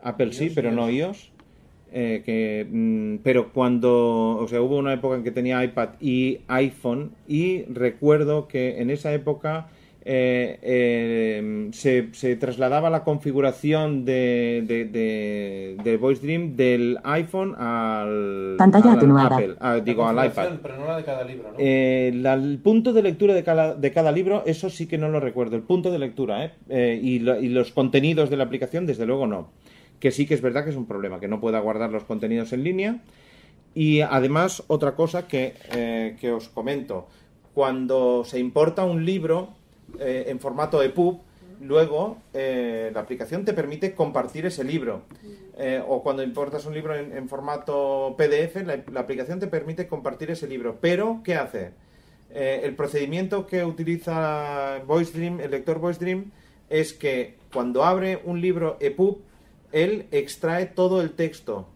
Apple 0.02 0.34
sí, 0.34 0.46
iOS, 0.46 0.54
pero 0.56 0.72
no 0.72 0.90
iOS. 0.90 0.98
iOS. 0.98 1.32
Eh, 1.92 2.22
que, 2.26 2.68
mm, 2.70 3.24
pero 3.24 3.54
cuando, 3.54 4.38
o 4.38 4.48
sea, 4.48 4.62
hubo 4.62 4.78
una 4.78 4.94
época 4.94 5.16
en 5.16 5.24
que 5.24 5.32
tenía 5.32 5.64
iPad 5.64 5.90
y 6.02 6.40
iPhone 6.48 7.12
y 7.28 7.64
recuerdo 7.64 8.48
que 8.48 8.82
en 8.82 8.90
esa 8.90 9.14
época 9.14 9.70
eh, 10.10 10.60
eh, 10.62 11.70
se, 11.74 12.08
se 12.14 12.36
trasladaba 12.38 12.90
la 12.90 13.04
configuración 13.04 14.06
de, 14.06 14.64
de, 14.66 14.86
de, 14.86 15.78
de 15.84 15.98
Voice 15.98 16.22
Dream 16.26 16.56
del 16.56 16.98
iPhone 17.04 17.54
al, 17.58 18.56
Pantalla 18.58 18.92
al 18.94 18.98
atenuada. 18.98 19.36
Apple, 19.36 19.56
ah, 19.60 19.80
digo 19.84 20.10
La 20.14 20.22
al 20.22 20.28
iPad. 20.30 20.50
Pero 20.64 20.78
no 20.78 20.88
la 20.88 20.98
de 20.98 21.04
cada 21.04 21.24
libro, 21.26 21.50
¿no? 21.52 21.56
Eh, 21.60 22.12
la- 22.16 22.36
el 22.36 22.58
punto 22.60 22.94
de 22.94 23.04
lectura 23.04 23.34
de 23.34 23.44
cada, 23.44 23.76
de 23.76 23.92
cada 23.92 24.12
libro, 24.14 24.44
eso 24.46 24.70
sí 24.70 24.88
que 24.88 24.98
no 24.98 25.10
lo 25.10 25.20
recuerdo. 25.20 25.58
El 25.58 25.64
punto 25.64 25.92
de 25.92 26.00
lectura, 26.00 26.46
¿eh? 26.46 26.52
Eh, 26.70 27.00
y, 27.04 27.20
lo- 27.20 27.40
y 27.40 27.50
los 27.50 27.72
contenidos 27.72 28.30
de 28.30 28.38
la 28.38 28.46
aplicación, 28.46 28.86
desde 28.86 29.06
luego 29.06 29.28
no. 29.28 29.50
Que 30.00 30.12
sí 30.12 30.26
que 30.26 30.36
es 30.36 30.42
verdad 30.42 30.64
que 30.64 30.70
es 30.70 30.76
un 30.78 30.86
problema, 30.88 31.20
que 31.20 31.28
no 31.28 31.42
pueda 31.42 31.60
guardar 31.60 31.92
los 31.92 32.04
contenidos 32.06 32.54
en 32.54 32.64
línea. 32.64 32.98
Y 33.76 34.02
además, 34.02 34.64
otra 34.68 34.96
cosa 34.96 35.28
que, 35.28 35.54
eh, 35.76 36.16
que 36.22 36.32
os 36.32 36.48
comento. 36.50 37.08
Cuando 37.54 38.24
se 38.24 38.40
importa 38.40 38.86
un 38.86 39.04
libro 39.06 39.50
eh, 40.00 40.26
en 40.28 40.40
formato 40.40 40.82
EPUB, 40.84 41.22
luego 41.62 42.18
eh, 42.34 42.92
la 42.94 43.02
aplicación 43.02 43.46
te 43.46 43.54
permite 43.54 43.94
compartir 43.96 44.46
ese 44.46 44.64
libro. 44.64 45.04
Eh, 45.58 45.82
o 45.88 46.04
cuando 46.04 46.22
importas 46.22 46.66
un 46.66 46.74
libro 46.74 46.96
en, 46.96 47.28
formato 47.28 48.16
PDF, 48.18 48.64
la, 48.66 49.00
aplicación 49.00 49.40
te 49.40 49.48
permite 49.48 49.88
compartir 49.88 50.30
ese 50.32 50.48
libro. 50.48 50.78
Pero, 50.80 51.22
¿qué 51.24 51.36
hace? 51.36 51.72
El 52.30 52.76
procedimiento 52.76 53.48
que 53.48 53.64
utiliza 53.64 54.80
VoiceDream, 54.86 55.40
el 55.40 55.50
lector 55.50 55.80
VoiceDream, 55.80 56.32
es 56.70 56.94
que 56.94 57.38
cuando 57.52 57.84
abre 57.84 58.22
un 58.26 58.42
libro 58.42 58.78
EPUB, 58.80 59.20
él 59.72 60.08
extrae 60.12 60.66
todo 60.66 61.02
el 61.02 61.12
texto. 61.12 61.68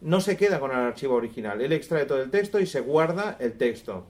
No 0.00 0.20
se 0.20 0.36
queda 0.36 0.60
con 0.60 0.72
el 0.72 0.78
archivo 0.78 1.14
original. 1.14 1.62
Él 1.62 1.72
extrae 1.72 2.04
todo 2.04 2.22
el 2.22 2.30
texto 2.30 2.60
y 2.60 2.66
se 2.66 2.80
guarda 2.80 3.36
el 3.40 3.54
texto. 3.54 4.04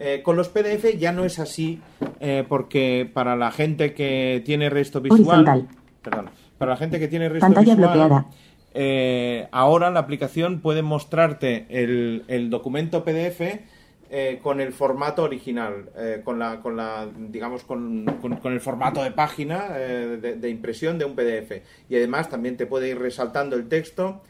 Eh, 0.00 0.22
con 0.22 0.36
los 0.36 0.48
PDF 0.48 0.96
ya 0.96 1.10
no 1.12 1.24
es 1.24 1.38
así, 1.38 1.80
eh, 2.20 2.44
porque 2.48 3.10
para 3.12 3.34
la 3.36 3.50
gente 3.50 3.94
que 3.94 4.42
tiene 4.44 4.70
resto 4.70 5.00
visual. 5.00 5.20
Horizontal. 5.40 5.68
Perdón. 6.02 6.30
Para 6.56 6.70
la 6.72 6.76
gente 6.76 6.98
que 7.00 7.08
tiene 7.08 7.28
resto 7.28 7.46
Pantalla 7.46 7.74
visual. 7.74 7.94
bloqueada. 7.98 8.26
eh, 8.74 9.48
ahora 9.50 9.90
la 9.90 10.00
aplicación 10.00 10.60
puede 10.60 10.82
mostrarte 10.82 11.66
el, 11.70 12.24
el 12.28 12.48
documento 12.50 13.02
PDF 13.04 13.40
eh, 14.10 14.38
con 14.42 14.60
el 14.60 14.72
formato 14.72 15.22
original, 15.24 15.90
eh, 15.96 16.20
con 16.24 16.38
la, 16.38 16.60
con 16.60 16.76
la, 16.76 17.06
digamos, 17.16 17.64
con, 17.64 18.04
con- 18.22 18.36
con 18.36 18.52
el 18.52 18.60
formato 18.60 19.02
de 19.02 19.10
página 19.10 19.66
eh, 19.76 20.18
de, 20.20 20.36
de 20.36 20.48
impresión 20.48 20.96
de 20.98 21.04
un 21.04 21.14
PDF. 21.14 21.60
Y 21.90 21.96
además 21.96 22.28
también 22.30 22.56
te 22.56 22.66
puede 22.66 22.88
ir 22.88 22.98
resaltando 22.98 23.56
el 23.56 23.68
texto. 23.68 24.22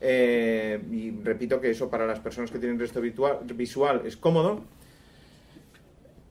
eh, 0.00 0.78
y 0.92 1.10
repito 1.22 1.60
que 1.60 1.70
eso 1.70 1.88
para 1.88 2.06
las 2.06 2.20
personas 2.20 2.50
que 2.50 2.58
tienen 2.58 2.78
resto 2.78 3.00
visual 3.00 4.02
es 4.04 4.16
cómodo. 4.16 4.60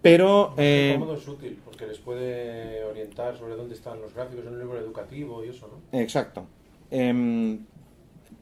Pero 0.04 0.54
eh, 0.58 0.98
cómodo 1.00 1.16
es 1.16 1.28
útil, 1.28 1.58
porque 1.64 1.88
les 1.88 1.98
puede 1.98 2.84
orientar 2.84 3.38
sobre 3.38 3.56
dónde 3.56 3.74
están 3.74 4.02
los 4.02 4.14
gráficos 4.14 4.46
en 4.46 4.54
un 4.54 4.60
libro 4.60 4.78
educativo 4.78 5.44
y 5.46 5.48
eso, 5.48 5.70
¿no? 5.70 5.98
Exacto. 5.98 6.46
Em, 6.92 7.60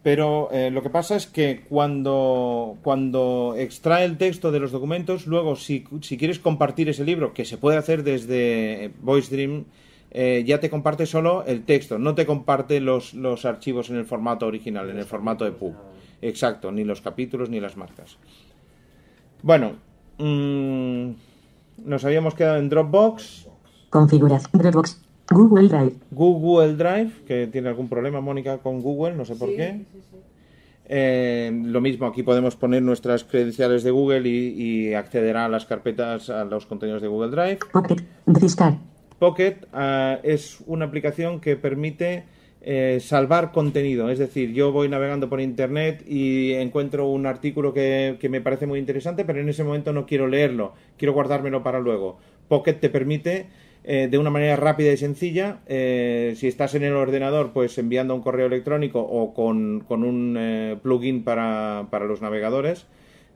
pero 0.01 0.49
eh, 0.51 0.71
lo 0.71 0.81
que 0.81 0.89
pasa 0.89 1.15
es 1.15 1.27
que 1.27 1.63
cuando, 1.69 2.77
cuando 2.81 3.53
extrae 3.55 4.05
el 4.05 4.17
texto 4.17 4.51
de 4.51 4.59
los 4.59 4.71
documentos, 4.71 5.27
luego 5.27 5.55
si, 5.55 5.85
si 6.01 6.17
quieres 6.17 6.39
compartir 6.39 6.89
ese 6.89 7.05
libro, 7.05 7.31
que 7.35 7.45
se 7.45 7.59
puede 7.59 7.77
hacer 7.77 8.03
desde 8.03 8.91
VoiceDream, 9.01 9.65
eh, 10.09 10.43
ya 10.43 10.59
te 10.59 10.71
comparte 10.71 11.05
solo 11.05 11.45
el 11.45 11.63
texto, 11.63 11.99
no 11.99 12.15
te 12.15 12.25
comparte 12.25 12.79
los, 12.79 13.13
los 13.13 13.45
archivos 13.45 13.91
en 13.91 13.97
el 13.97 14.05
formato 14.05 14.47
original, 14.47 14.89
en 14.89 14.97
el 14.97 15.05
formato 15.05 15.45
de 15.45 15.51
PUB. 15.51 15.75
Exacto, 16.23 16.71
ni 16.71 16.83
los 16.83 17.01
capítulos 17.01 17.51
ni 17.51 17.59
las 17.59 17.77
marcas. 17.77 18.17
Bueno, 19.43 19.75
mm, 20.17 21.11
nos 21.85 22.05
habíamos 22.05 22.35
quedado 22.35 22.57
en 22.57 22.69
Dropbox, 22.69 23.47
Configuración. 23.89 24.49
Dropbox. 24.53 25.01
Google 25.29 25.67
Drive. 25.67 25.93
Google 26.11 26.75
Drive, 26.75 27.11
que 27.25 27.47
tiene 27.47 27.69
algún 27.69 27.87
problema, 27.89 28.21
Mónica, 28.21 28.57
con 28.57 28.81
Google, 28.81 29.15
no 29.15 29.25
sé 29.25 29.35
por 29.35 29.49
sí, 29.49 29.55
qué. 29.57 29.85
sí, 29.91 29.99
sí. 30.09 30.17
Eh, 30.93 31.51
lo 31.65 31.79
mismo, 31.79 32.05
aquí 32.05 32.21
podemos 32.21 32.57
poner 32.57 32.81
nuestras 32.81 33.23
credenciales 33.23 33.83
de 33.83 33.91
Google 33.91 34.27
y, 34.27 34.89
y 34.89 34.93
acceder 34.93 35.37
a 35.37 35.47
las 35.47 35.65
carpetas, 35.65 36.29
a 36.29 36.43
los 36.43 36.65
contenidos 36.65 37.01
de 37.01 37.07
Google 37.07 37.31
Drive. 37.31 37.59
Pocket. 37.71 38.03
Pocket 39.19 39.55
ah, 39.71 40.19
es 40.23 40.59
una 40.67 40.85
aplicación 40.85 41.39
que 41.39 41.55
permite 41.55 42.25
eh, 42.61 42.99
salvar 43.01 43.51
contenido. 43.51 44.09
Es 44.09 44.19
decir, 44.19 44.53
yo 44.53 44.71
voy 44.71 44.87
navegando 44.87 45.29
por 45.29 45.41
internet 45.41 46.03
y 46.07 46.53
encuentro 46.53 47.07
un 47.07 47.25
artículo 47.25 47.73
que, 47.73 48.17
que 48.19 48.29
me 48.29 48.41
parece 48.41 48.67
muy 48.67 48.79
interesante, 48.79 49.25
pero 49.25 49.39
en 49.39 49.49
ese 49.49 49.63
momento 49.63 49.93
no 49.93 50.05
quiero 50.05 50.27
leerlo, 50.27 50.73
quiero 50.97 51.13
guardármelo 51.13 51.63
para 51.63 51.79
luego. 51.79 52.19
Pocket 52.47 52.73
te 52.73 52.89
permite 52.89 53.47
eh, 53.83 54.07
de 54.11 54.17
una 54.17 54.29
manera 54.29 54.55
rápida 54.57 54.91
y 54.91 54.97
sencilla, 54.97 55.59
eh, 55.65 56.33
si 56.37 56.47
estás 56.47 56.75
en 56.75 56.83
el 56.83 56.93
ordenador, 56.93 57.51
pues 57.51 57.77
enviando 57.77 58.13
un 58.13 58.21
correo 58.21 58.45
electrónico 58.45 58.99
o 59.01 59.33
con, 59.33 59.79
con 59.87 60.03
un 60.03 60.35
eh, 60.37 60.77
plugin 60.83 61.23
para, 61.23 61.87
para 61.89 62.05
los 62.05 62.21
navegadores, 62.21 62.85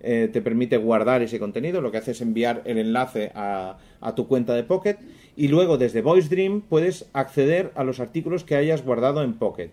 eh, 0.01 0.29
te 0.31 0.41
permite 0.41 0.77
guardar 0.77 1.23
ese 1.23 1.39
contenido. 1.39 1.81
Lo 1.81 1.91
que 1.91 1.97
hace 1.97 2.11
es 2.11 2.21
enviar 2.21 2.61
el 2.65 2.77
enlace 2.77 3.31
a, 3.33 3.77
a 4.01 4.13
tu 4.13 4.27
cuenta 4.27 4.53
de 4.53 4.63
Pocket 4.63 4.97
y 5.37 5.47
luego 5.49 5.77
desde 5.77 6.01
VoiceDream 6.01 6.61
puedes 6.61 7.07
acceder 7.13 7.71
a 7.75 7.83
los 7.83 7.99
artículos 7.99 8.43
que 8.43 8.55
hayas 8.55 8.83
guardado 8.83 9.23
en 9.23 9.33
Pocket. 9.33 9.69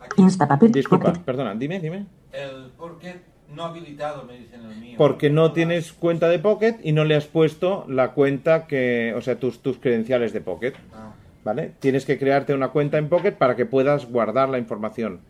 Aquí 0.00 0.22
Instapaper. 0.22 0.70
Disculpa, 0.70 1.06
Pocket. 1.12 1.24
perdona, 1.24 1.54
dime, 1.54 1.80
dime. 1.80 2.06
el 2.32 2.70
Pocket 2.76 3.16
No 3.54 3.64
habilitado, 3.64 4.24
me 4.24 4.38
dicen 4.38 4.60
el 4.64 4.76
mío. 4.76 4.94
porque 4.98 5.30
no 5.30 5.52
tienes 5.52 5.92
cuenta 5.92 6.28
de 6.28 6.38
Pocket 6.38 6.76
y 6.82 6.92
no 6.92 7.04
le 7.04 7.14
has 7.14 7.26
puesto 7.26 7.84
la 7.88 8.12
cuenta 8.12 8.66
que, 8.66 9.14
o 9.16 9.20
sea, 9.22 9.36
tus, 9.38 9.60
tus 9.60 9.78
credenciales 9.78 10.32
de 10.32 10.40
Pocket. 10.40 10.74
Ah, 10.92 11.12
¿Vale? 11.44 11.72
Tienes 11.78 12.04
que 12.04 12.18
crearte 12.18 12.54
una 12.54 12.68
cuenta 12.68 12.98
en 12.98 13.08
Pocket 13.08 13.32
para 13.32 13.54
que 13.54 13.64
puedas 13.66 14.06
guardar 14.06 14.48
la 14.48 14.58
información. 14.58 15.20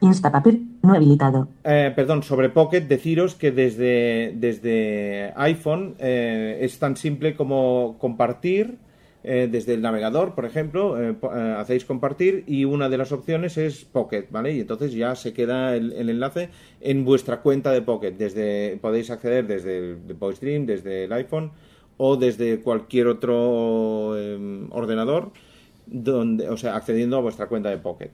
Instapaper, 0.00 0.58
no 0.82 0.94
habilitado. 0.94 1.48
Eh, 1.64 1.92
perdón, 1.94 2.22
sobre 2.22 2.48
Pocket, 2.48 2.82
deciros 2.82 3.34
que 3.34 3.52
desde, 3.52 4.34
desde 4.36 5.32
iPhone 5.36 5.94
eh, 5.98 6.58
es 6.60 6.78
tan 6.78 6.96
simple 6.96 7.36
como 7.36 7.96
compartir 7.98 8.78
eh, 9.24 9.48
desde 9.50 9.74
el 9.74 9.82
navegador, 9.82 10.34
por 10.34 10.44
ejemplo, 10.44 11.00
eh, 11.00 11.14
hacéis 11.56 11.84
compartir 11.84 12.42
y 12.48 12.64
una 12.64 12.88
de 12.88 12.98
las 12.98 13.12
opciones 13.12 13.56
es 13.56 13.84
Pocket, 13.84 14.26
¿vale? 14.30 14.52
Y 14.52 14.60
entonces 14.60 14.92
ya 14.92 15.14
se 15.14 15.32
queda 15.32 15.76
el, 15.76 15.92
enlace 16.10 16.48
en 16.80 17.04
vuestra 17.04 17.40
cuenta 17.40 17.70
de 17.70 17.82
Pocket. 17.82 18.12
Desde, 18.12 18.78
podéis 18.82 19.10
acceder 19.10 19.46
desde 19.46 19.78
el 19.78 20.66
desde 20.66 21.04
el 21.04 21.12
iPhone 21.12 21.52
o 21.98 22.16
desde 22.16 22.60
cualquier 22.60 23.06
otro 23.06 24.14
eh, 24.18 24.66
ordenador, 24.70 25.30
donde, 25.86 26.48
o 26.48 26.56
sea, 26.56 26.74
accediendo 26.74 27.16
a 27.16 27.20
vuestra 27.20 27.46
cuenta 27.46 27.70
de 27.70 27.78
Pocket. 27.78 28.10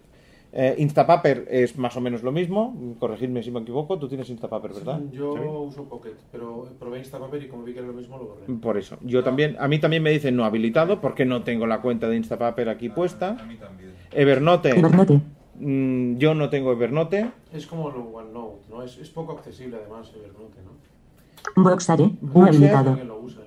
Eh, 0.51 0.77
Instapaper 0.79 1.47
es 1.51 1.77
más 1.77 1.95
o 1.97 2.01
menos 2.01 2.23
lo 2.23 2.33
mismo, 2.33 2.75
corregidme 2.99 3.43
si 3.43 3.51
me 3.51 3.61
equivoco, 3.61 3.99
tú 3.99 4.09
tienes 4.09 4.31
Instapaper, 4.31 4.73
¿verdad? 4.73 5.01
Yo 5.13 5.33
uso 5.61 5.85
Pocket, 5.85 6.15
pero 6.33 6.67
probé 6.79 7.01
Instapaper 7.01 7.43
y 7.43 7.49
como 7.49 7.65
vi 7.65 7.75
que 7.75 7.81
era 7.81 7.89
lo 7.89 7.93
mismo 7.93 8.17
lo 8.17 8.25
borré. 8.29 8.47
Por 8.55 8.79
eso, 8.79 8.97
yo 9.03 9.23
también, 9.23 9.57
a 9.59 9.69
mí 9.69 9.79
también 9.79 10.03
me 10.03 10.11
dicen 10.11 10.35
no 10.37 10.47
habilitado 10.47 11.03
porque 11.03 11.27
no 11.27 11.43
tengo 11.43 11.67
la 11.67 11.83
cuenta 11.83 12.09
de 12.09 12.17
Instapaper 12.17 12.71
aquí 12.71 12.89
A 12.89 12.95
puesta. 12.95 13.33
mí 13.47 13.57
también. 13.57 13.93
Evernote, 14.11 14.71
Evernote, 14.71 15.21
mm, 15.57 16.17
yo 16.17 16.35
no 16.35 16.49
tengo 16.49 16.73
Evernote. 16.73 17.31
Es 17.53 17.67
como 17.67 17.91
lo 17.91 18.05
OneNote, 18.05 18.71
¿no? 18.71 18.83
Es, 18.83 18.97
es 18.97 19.11
poco 19.11 19.33
accesible 19.33 19.77
además 19.77 20.11
Evernote, 20.17 20.61
¿no? 20.65 21.63
Boxare, 21.63 22.05
no 22.05 22.17
Boxer. 22.23 22.55
habilitado. 22.55 23.05
Lo 23.05 23.21
usa. 23.21 23.43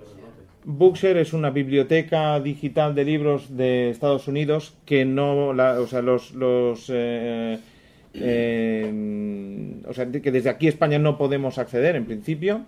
Bookshare 0.64 1.20
es 1.22 1.34
una 1.34 1.50
biblioteca 1.50 2.40
digital 2.40 2.94
de 2.96 3.04
libros 3.06 3.56
de 3.58 3.90
Estados 3.90 4.28
Unidos 4.28 4.76
que 4.86 5.06
no, 5.06 5.54
la- 5.54 5.80
o 5.80 5.88
sea, 5.88 6.02
los, 6.02 6.34
los 6.34 6.86
eh, 6.90 7.58
eh, 8.14 9.82
o 9.88 9.94
sea, 9.94 10.10
que 10.12 10.32
desde 10.32 10.50
aquí 10.50 10.68
España 10.68 11.00
no 11.00 11.18
podemos 11.18 11.58
acceder 11.58 11.96
en 11.96 12.06
principio 12.06 12.62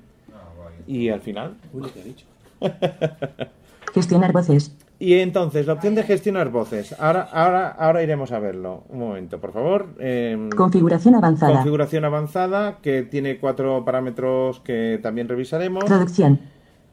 y 0.88 1.10
al 1.10 1.22
final. 1.22 1.56
Uy, 1.74 1.84
¿qué 1.94 2.02
ha 2.02 2.04
dicho? 2.04 2.26
Gestionar 3.94 4.32
voces. 4.32 4.76
Y 5.00 5.16
entonces 5.16 5.68
la 5.68 5.74
opción 5.74 5.96
de 5.96 6.04
gestionar 6.04 6.50
voces. 6.50 6.96
Ahora, 7.00 7.24
ahora, 7.32 7.68
ahora 7.70 8.02
iremos 8.04 8.32
a 8.32 8.40
verlo. 8.40 8.86
Un 8.90 9.00
momento, 9.00 9.40
por 9.40 9.52
favor. 9.52 9.90
Eh, 10.00 10.50
Configuración 10.56 11.16
avanzada. 11.16 11.54
configuración 11.56 12.06
avanzada 12.06 12.78
que 12.82 13.04
tiene 13.04 13.38
cuatro 13.38 13.84
parámetros 13.84 14.62
que 14.62 15.00
también 15.04 15.28
revisaremos. 15.28 15.86
Traducción. 15.86 16.40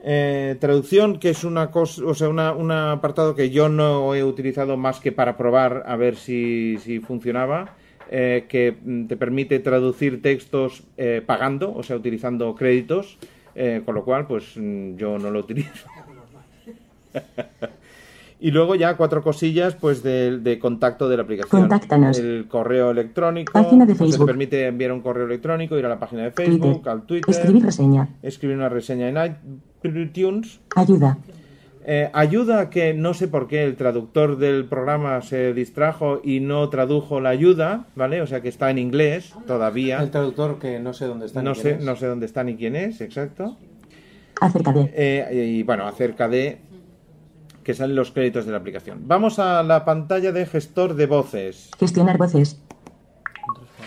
Eh, 0.02 0.56
traducción, 0.60 1.18
que 1.18 1.30
es 1.30 1.44
una 1.44 1.70
cosa, 1.70 2.02
o 2.06 2.14
sea, 2.14 2.28
una- 2.28 2.52
un 2.52 2.70
apartado 2.70 3.34
que 3.34 3.50
yo 3.50 3.68
no 3.68 4.14
he 4.14 4.24
utilizado 4.24 4.76
más 4.76 4.98
que 5.00 5.12
para 5.12 5.36
probar 5.36 5.82
a 5.86 5.96
ver 5.96 6.16
si, 6.16 6.78
funcionaba, 7.06 7.74
eh, 8.10 8.46
que 8.48 8.76
mm, 8.82 9.06
te 9.06 9.16
permite 9.16 9.58
traducir 9.58 10.22
textos 10.22 10.82
eh, 10.96 11.22
pagando, 11.24 11.74
o 11.74 11.82
sea, 11.82 11.96
utilizando 11.96 12.54
créditos, 12.54 13.18
eh, 13.54 13.82
con 13.84 13.94
lo 13.94 14.04
cual, 14.04 14.26
pues 14.26 14.56
mm, 14.56 14.96
yo 14.96 15.18
no 15.18 15.30
lo 15.30 15.40
utilizo. 15.40 15.86
y 18.40 18.50
luego 18.50 18.74
ya 18.74 18.96
cuatro 18.96 19.22
cosillas, 19.22 19.74
pues 19.74 20.02
de, 20.02 20.38
de 20.38 20.58
contacto 20.58 21.08
de 21.08 21.16
la 21.16 21.22
aplicación. 21.24 21.62
Contáctanos. 21.62 22.18
El 22.18 22.46
correo 22.48 22.90
electrónico, 22.90 23.52
Página 23.52 23.84
de 23.86 23.94
sea, 23.94 24.06
te 24.06 24.10
Facebook. 24.12 24.26
permite 24.26 24.66
enviar 24.66 24.92
un 24.92 25.00
correo 25.00 25.26
electrónico, 25.26 25.78
ir 25.78 25.84
a 25.86 25.88
la 25.90 25.98
página 25.98 26.22
de 26.22 26.30
Twitter. 26.30 26.52
Facebook, 26.58 26.88
al 26.88 27.02
Twitter 27.02 27.30
Escribir 27.34 27.64
reseña. 27.64 28.08
escribir 28.22 28.56
una 28.56 28.68
reseña 28.68 29.08
en 29.08 29.36
iTunes. 29.82 30.60
Ayuda. 30.74 31.18
Eh, 31.84 32.10
ayuda 32.12 32.68
que 32.68 32.92
no 32.92 33.14
sé 33.14 33.26
por 33.26 33.48
qué 33.48 33.64
el 33.64 33.74
traductor 33.74 34.36
del 34.36 34.66
programa 34.66 35.20
se 35.22 35.54
distrajo 35.54 36.20
y 36.22 36.40
no 36.40 36.68
tradujo 36.68 37.20
la 37.20 37.30
ayuda, 37.30 37.86
¿vale? 37.96 38.20
O 38.20 38.26
sea 38.26 38.42
que 38.42 38.48
está 38.50 38.70
en 38.70 38.78
inglés 38.78 39.32
todavía. 39.46 39.98
El 40.00 40.10
traductor 40.10 40.58
que 40.58 40.78
no 40.78 40.92
sé 40.92 41.06
dónde 41.06 41.26
está. 41.26 41.40
ni 41.40 41.46
No 41.48 41.54
quién 41.54 41.62
sé, 41.62 41.70
es. 41.72 41.84
no 41.84 41.96
sé 41.96 42.06
dónde 42.06 42.26
está 42.26 42.44
ni 42.44 42.56
quién 42.56 42.76
es, 42.76 43.00
exacto. 43.00 43.56
Acerca 44.40 44.72
de. 44.72 44.90
Eh, 44.94 45.46
y 45.58 45.62
bueno, 45.62 45.86
acerca 45.86 46.28
de 46.28 46.58
que 47.62 47.74
salen 47.74 47.96
los 47.96 48.10
créditos 48.10 48.46
de 48.46 48.52
la 48.52 48.58
aplicación. 48.58 49.02
Vamos 49.06 49.38
a 49.38 49.62
la 49.62 49.84
pantalla 49.84 50.32
de 50.32 50.46
gestor 50.46 50.94
de 50.94 51.06
voces. 51.06 51.70
Gestionar 51.78 52.16
voces. 52.18 52.60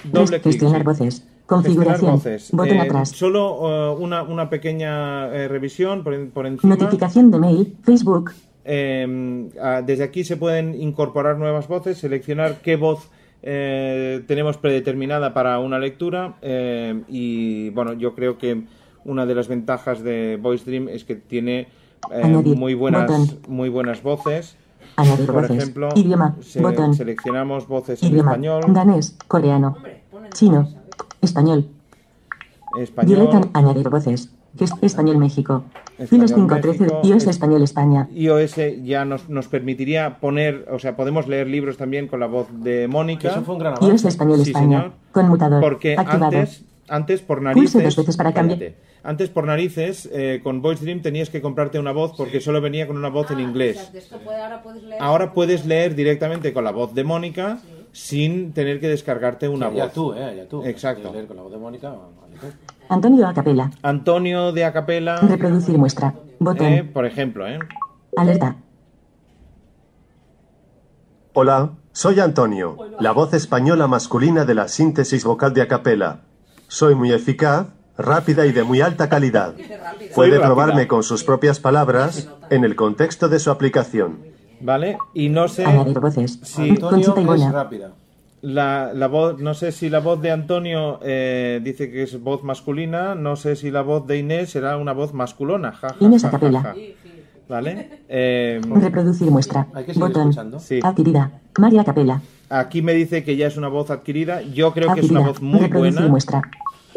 Doble 0.04 0.42
clic. 0.42 0.54
Gestionar 0.54 0.84
voces. 0.84 1.28
Configuración. 1.46 2.14
Gestionar 2.14 2.16
voces. 2.18 2.52
Botón 2.52 2.78
Eh, 2.78 2.82
atrás. 2.82 3.10
Solo 3.10 3.94
eh, 3.94 3.96
una, 4.00 4.24
una 4.24 4.50
pequeña 4.50 5.28
eh, 5.34 5.48
revisión 5.48 6.04
por, 6.04 6.30
por 6.30 6.46
encima. 6.48 6.76
Notificación 6.76 7.32
de 7.32 7.40
mail. 7.40 7.78
Facebook. 7.84 8.32
Eh, 8.66 9.50
ah, 9.62 9.82
desde 9.86 10.04
aquí 10.04 10.24
se 10.24 10.38
pueden 10.38 10.80
incorporar 10.82 11.38
nuevas 11.38 11.68
voces, 11.68 11.98
seleccionar 11.98 12.62
qué 12.62 12.76
voz 12.76 13.10
tenemos 13.46 14.56
predeterminada 14.56 15.34
para 15.34 15.60
una 15.60 15.78
lectura 15.78 16.36
eh, 16.42 17.04
y 17.10 17.72
bueno, 17.72 17.92
yo 17.92 18.16
creo 18.16 18.38
que 18.38 18.64
una 19.04 19.26
de 19.26 19.36
las 19.36 19.50
ventajas 19.50 20.02
de 20.02 20.40
Voice 20.42 20.64
Dream 20.64 20.88
es 20.88 21.04
que 21.04 21.16
tiene 21.16 21.68
eh, 22.12 22.22
Añadir. 22.24 22.58
muy 22.58 22.74
buenas 22.74 23.08
Botón. 23.08 23.40
muy 23.48 23.70
buenas 23.70 24.02
voces. 24.04 24.56
Añadir 24.96 25.26
Por 25.26 25.36
voces. 25.42 25.58
ejemplo, 25.58 25.90
Idioma. 25.96 26.36
se- 26.42 26.62
Botón. 26.62 26.94
seleccionamos 26.94 27.68
voces 27.68 28.02
en 28.04 28.10
Idioma. 28.14 28.32
español, 28.32 28.62
Danés. 28.68 29.18
Coreano. 29.28 29.78
Chino. 30.34 30.68
Español. 31.22 31.68
español. 32.80 33.50
Añadir 33.54 33.90
voces. 33.90 34.30
Español 34.82 35.18
México. 35.18 35.64
Filos 36.08 36.32
513 36.34 36.84
México, 36.84 37.02
iOS 37.04 37.24
es- 37.24 37.28
Español 37.30 37.62
España. 37.64 38.08
iOS 38.14 38.56
ya 38.84 39.04
nos, 39.06 39.30
nos 39.30 39.48
permitiría 39.48 40.20
poner, 40.20 40.68
o 40.72 40.78
sea, 40.80 40.96
podemos 40.96 41.28
leer 41.28 41.48
libros 41.48 41.78
también 41.78 42.08
con 42.08 42.20
la 42.20 42.28
voz 42.28 42.48
de 42.52 42.88
Mónica. 42.88 43.30
eso 43.30 43.42
fue 43.44 43.56
un 43.56 43.60
gran 43.60 43.74
iOS 43.76 43.84
avance. 43.84 44.08
Español 44.10 44.40
Sí, 44.44 44.52
España. 44.52 44.80
señor. 44.82 44.92
Conmutador. 45.12 45.62
Porque 45.62 45.94
Activado. 45.98 46.26
antes, 46.26 46.64
antes 46.94 47.22
por 47.22 47.42
narices. 47.42 47.72
Pulse 47.74 47.86
dos 47.86 47.96
veces 47.98 48.18
para 48.18 48.34
cambiar. 48.34 48.74
Antes 49.04 49.30
por 49.30 49.46
narices, 49.46 50.08
eh, 50.14 50.42
con 50.44 50.62
Voice 50.62 50.84
Dream 50.84 51.02
tenías 51.02 51.30
que 51.30 51.42
comprarte 51.42 51.80
una 51.80 51.92
voz 51.92 52.14
porque 52.16 52.40
solo 52.40 52.62
venía 52.62 52.86
con 52.88 52.96
una 52.98 53.10
voz 53.10 53.32
en 53.32 53.38
Ah, 53.38 53.40
o 53.40 53.44
inglés. 53.44 53.78
sea, 53.80 53.92
de 53.92 54.00
esto 54.00 54.18
puede- 54.20 54.42
ahora 54.42 54.62
puedes 54.64 54.84
leer. 54.84 55.02
Ahora 55.02 55.34
puedes 55.34 55.66
leer 55.66 55.96
directamente 55.96 56.54
con 56.54 56.64
la 56.64 56.72
voz 56.72 56.94
de 56.94 57.04
Mónica 57.04 57.60
sin 57.92 58.54
tener 58.54 58.80
que 58.80 58.88
descargarte 58.90 59.50
una 59.50 59.72
Ya 59.72 59.86
voz. 59.86 59.94
tú, 59.94 60.14
eh, 60.14 60.34
ya 60.38 60.46
tú. 60.48 60.64
Exacto. 60.64 61.12
Leer 61.12 61.26
con 61.28 61.36
la 61.38 61.44
voz 61.44 61.52
de 61.52 61.58
Mónica, 61.58 61.90
vale 61.90 62.36
tú. 62.40 62.48
Antonio 62.90 63.28
Acapela. 63.28 63.72
Antonio 63.82 64.52
de 64.52 64.66
Acapela, 64.66 65.18
Reproducir 65.18 65.78
muestra. 65.78 66.14
Botón. 66.40 66.68
eh, 66.68 66.84
por 66.84 67.06
ejemplo, 67.06 67.48
¿eh? 67.48 67.58
Alerta. 68.16 68.56
Hola, 71.34 71.72
soy 71.92 72.20
Antonio, 72.20 72.78
la 73.00 73.12
voz 73.12 73.34
española 73.34 73.88
masculina 73.88 74.46
de 74.46 74.54
la 74.54 74.68
síntesis 74.68 75.24
vocal 75.24 75.54
de 75.54 75.62
acapela. 75.64 76.22
Soy 76.74 76.96
muy 76.96 77.12
eficaz, 77.12 77.68
rápida 78.00 78.48
y 78.48 78.52
de 78.52 78.64
muy 78.64 78.82
alta 78.82 79.08
calidad. 79.08 79.54
Puede 80.16 80.40
probarme 80.40 80.88
con 80.88 81.04
sus 81.04 81.24
propias 81.24 81.60
palabras 81.60 82.28
en 82.50 82.64
el 82.64 82.76
contexto 82.76 83.30
de 83.30 83.38
su 83.38 83.52
aplicación. 83.52 84.18
¿Vale? 84.60 84.98
Y 85.14 85.30
no 85.30 85.48
sé 85.48 85.66
voces. 85.68 86.40
Conchita 86.82 86.88
Antonio 87.12 87.36
es 87.36 87.52
rápida. 87.52 87.92
la, 88.42 88.92
la 88.92 89.08
voz, 89.08 89.40
no 89.40 89.54
sé 89.54 89.72
si 89.72 89.88
la 89.88 90.00
voz 90.00 90.20
de 90.20 90.32
Antonio 90.32 91.00
eh, 91.04 91.62
dice 91.64 91.92
que 91.92 92.02
es 92.02 92.20
voz 92.20 92.42
masculina, 92.44 93.14
no 93.14 93.36
sé 93.36 93.56
si 93.56 93.70
la 93.70 93.84
voz 93.84 94.08
de 94.08 94.18
Inés 94.18 94.50
será 94.50 94.78
una 94.78 94.94
voz 94.94 95.14
masculona. 95.14 95.74
Ja, 95.74 95.94
ja, 95.94 96.06
Inés 96.08 96.24
ja, 96.24 96.30
ja, 96.32 96.38
Acapela. 96.38 96.62
ja. 96.64 96.76
¿Vale? 97.50 98.02
Eh, 98.16 98.62
Reproducir 98.64 99.32
muestra. 99.32 99.68
Hay 99.74 99.86
que 99.86 99.94
seguir 99.94 100.08
Botón. 100.08 100.30
escuchando. 100.30 100.60
sí. 100.60 100.80
Adquirida. 100.84 101.32
María 101.58 101.84
Capela. 101.84 102.22
Aquí 102.50 102.82
me 102.84 102.94
dice 102.94 103.24
que 103.24 103.36
ya 103.36 103.48
es 103.48 103.58
una 103.58 103.68
voz 103.70 103.90
adquirida. 103.90 104.42
Yo 104.42 104.72
creo 104.74 104.94
que 104.94 105.00
es 105.02 105.10
una 105.10 105.22
voz 105.22 105.42
muy 105.42 105.62
Reproducir 105.62 105.94
buena. 105.96 106.08
muestra. 106.10 106.42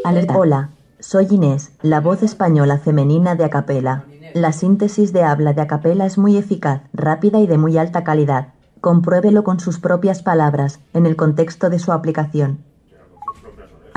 Alerta. 0.04 0.36
Hola, 0.36 0.70
soy 1.00 1.26
Inés, 1.30 1.72
la 1.80 2.00
voz 2.00 2.22
española 2.22 2.78
femenina 2.78 3.34
de 3.34 3.44
Acapela. 3.44 4.04
La 4.34 4.52
síntesis 4.52 5.12
de 5.14 5.22
habla 5.22 5.54
de 5.54 5.62
Acapela 5.62 6.04
es 6.04 6.18
muy 6.18 6.36
eficaz, 6.36 6.82
rápida 6.92 7.40
y 7.40 7.46
de 7.46 7.56
muy 7.56 7.78
alta 7.78 8.04
calidad. 8.04 8.48
Compruébelo 8.82 9.42
con 9.42 9.58
sus 9.58 9.78
propias 9.78 10.22
palabras, 10.22 10.80
en 10.92 11.06
el 11.06 11.16
contexto 11.16 11.70
de 11.70 11.78
su 11.78 11.92
aplicación. 11.92 12.58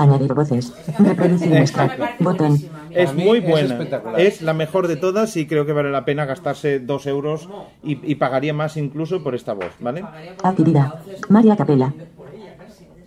Añadir 0.00 0.32
voces. 0.32 0.72
Reproducir 0.98 1.50
muestra. 1.50 2.16
Botón. 2.20 2.56
Es 2.90 3.14
muy 3.14 3.40
buena. 3.40 3.78
Es 4.16 4.40
la 4.40 4.54
mejor 4.54 4.88
de 4.88 4.96
todas 4.96 5.36
y 5.36 5.46
creo 5.46 5.66
que 5.66 5.72
vale 5.72 5.90
la 5.90 6.04
pena 6.06 6.24
gastarse 6.24 6.80
dos 6.80 7.06
euros 7.06 7.48
y, 7.84 7.98
y 8.10 8.14
pagaría 8.14 8.54
más 8.54 8.76
incluso 8.78 9.22
por 9.22 9.34
esta 9.34 9.52
voz, 9.52 9.72
¿vale? 9.78 10.02
Adquirida. 10.42 11.02
María 11.28 11.54
Capela. 11.56 11.92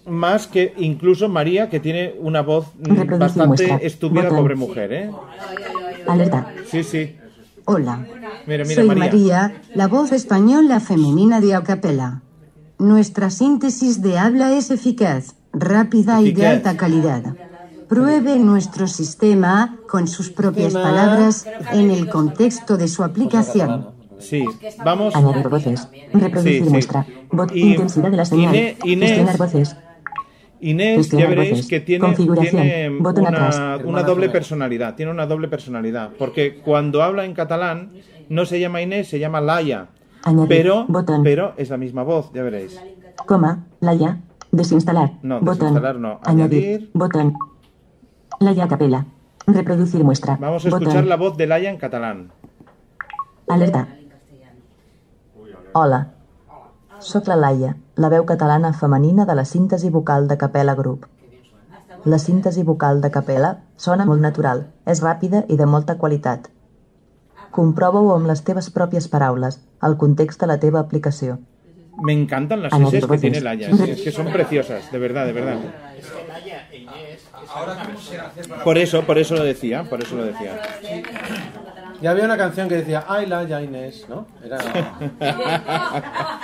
Más 0.05 0.47
que 0.47 0.73
incluso 0.77 1.29
María, 1.29 1.69
que 1.69 1.79
tiene 1.79 2.13
una 2.19 2.41
voz 2.41 2.67
mm, 2.75 2.83
Reproducir 2.83 3.17
bastante 3.19 3.47
muestra. 3.47 3.77
estúpida, 3.77 4.23
Botón. 4.23 4.37
pobre 4.37 4.55
mujer, 4.55 4.93
¿eh? 4.93 5.11
Alerta. 6.07 6.53
Sí, 6.67 6.83
sí. 6.83 7.15
Hola, 7.65 8.05
Mira, 8.45 8.65
mira, 8.65 8.75
soy 8.75 8.87
María. 8.87 9.03
María, 9.05 9.61
la 9.73 9.87
voz 9.87 10.11
española 10.11 10.79
femenina 10.81 11.39
de 11.39 11.55
Acapela. 11.55 12.21
Nuestra 12.77 13.29
síntesis 13.29 14.01
de 14.01 14.19
habla 14.19 14.53
es 14.57 14.69
eficaz, 14.69 15.35
rápida 15.53 16.21
y 16.21 16.31
de 16.33 16.47
alta 16.47 16.75
calidad. 16.77 17.23
Pruebe 17.87 18.37
nuestro 18.39 18.87
sistema 18.87 19.77
con 19.87 20.07
sus 20.07 20.29
propias 20.31 20.73
palabras 20.73 21.45
en 21.71 21.91
el 21.91 22.09
contexto 22.09 22.75
de 22.77 22.87
su 22.87 23.03
aplicación. 23.03 23.89
Sí, 24.19 24.45
vamos. 24.83 25.15
Añadir 25.15 25.49
voces. 25.49 25.87
Reproducir 26.13 26.59
Sí, 26.59 26.63
sí. 26.65 26.69
muestra. 26.69 27.05
Bot- 27.29 27.51
Y- 27.53 27.71
intensidad 27.73 28.09
de 28.09 28.17
la 28.17 28.25
señal. 28.25 28.55
Inés- 28.55 28.77
Gestionar 29.07 29.37
voces. 29.37 29.75
Inés, 30.61 31.09
ya 31.09 31.27
veréis 31.27 31.49
voces. 31.51 31.67
que 31.67 31.79
tiene, 31.81 32.05
una, 32.99 33.09
atrás. 33.27 33.81
una 33.83 34.03
doble 34.03 34.29
personalidad. 34.29 34.95
Tiene 34.95 35.11
una 35.11 35.25
doble 35.25 35.49
personalidad. 35.49 36.11
Porque 36.17 36.61
cuando 36.63 37.03
habla 37.03 37.25
en 37.25 37.33
catalán, 37.33 37.91
no 38.29 38.45
se 38.45 38.61
llama 38.61 38.81
Inés, 38.81 39.09
se 39.09 39.19
llama 39.19 39.41
Laia. 39.41 39.87
Añadir. 40.23 40.47
Pero, 40.47 40.85
Botón. 40.87 41.21
pero 41.21 41.53
es 41.57 41.69
la 41.69 41.75
misma 41.75 42.03
voz, 42.03 42.31
ya 42.33 42.43
veréis. 42.43 42.79
Coma. 43.25 43.65
Laia. 43.81 44.21
Desinstalar. 44.53 45.13
No, 45.23 45.39
Botón. 45.39 45.73
desinstalar 45.73 45.95
no. 45.99 46.19
Añadir. 46.23 46.63
Añadir. 46.63 46.91
Botón. 46.93 47.33
Laia 48.39 48.67
capela. 48.67 49.05
Reproducir 49.47 50.03
muestra. 50.03 50.37
Vamos 50.39 50.63
a 50.65 50.69
Botón. 50.69 50.83
escuchar 50.83 51.05
la 51.05 51.17
voz 51.17 51.35
de 51.37 51.47
Laia 51.47 51.71
en 51.71 51.77
catalán. 51.77 52.31
Alerta. 53.47 53.87
Hola. 55.73 56.09
Soc 56.99 57.27
la 57.27 57.35
Laia, 57.35 57.75
la 57.95 58.09
veu 58.09 58.25
catalana 58.25 58.73
femenina 58.73 59.25
de 59.25 59.35
la 59.35 59.43
síntesi 59.43 59.89
vocal 59.89 60.27
de 60.27 60.37
Capella 60.37 60.75
Group. 60.75 61.07
La 62.05 62.19
síntesi 62.19 62.61
vocal 62.63 63.01
de 63.01 63.09
Capella 63.09 63.63
sona 63.75 64.05
molt 64.05 64.21
natural, 64.21 64.67
és 64.85 65.01
ràpida 65.01 65.45
i 65.49 65.57
de 65.57 65.65
molta 65.65 65.97
qualitat. 65.97 66.51
Comprova-ho 67.51 68.13
amb 68.13 68.29
les 68.29 68.43
teves 68.43 68.69
pròpies 68.69 69.09
paraules, 69.09 69.59
al 69.79 69.97
context 69.97 70.39
de 70.39 70.47
la 70.47 70.59
teva 70.59 70.79
aplicació. 70.79 71.39
Me 72.01 72.13
encantan 72.13 72.63
las 72.63 72.73
S 72.73 73.07
que 73.07 73.17
tiene 73.17 73.41
Laia. 73.41 73.69
Es, 73.69 73.79
es 73.79 74.01
que 74.01 74.11
son 74.11 74.31
preciosas, 74.31 74.91
de 74.91 74.97
verdad, 74.97 75.25
de 75.25 75.33
verdad. 75.33 75.57
Ahora, 77.53 77.83
¿cómo 77.85 77.99
se 77.99 78.19
hace 78.19 78.47
para 78.47 78.63
Por 78.63 78.77
eso, 78.77 79.03
por 79.03 79.17
eso 79.17 79.35
lo 79.35 79.43
decía, 79.43 79.83
por 79.83 80.01
eso 80.01 80.15
lo 80.15 80.25
decía. 80.25 80.61
Ya 82.01 82.11
había 82.11 82.25
una 82.25 82.35
canción 82.35 82.67
que 82.67 82.75
decía 82.75 83.05
Ay, 83.07 83.27
la 83.27 83.43
ya 83.43 83.61
Inés, 83.61 84.05
¿no? 84.09 84.25
Era... 84.43 84.57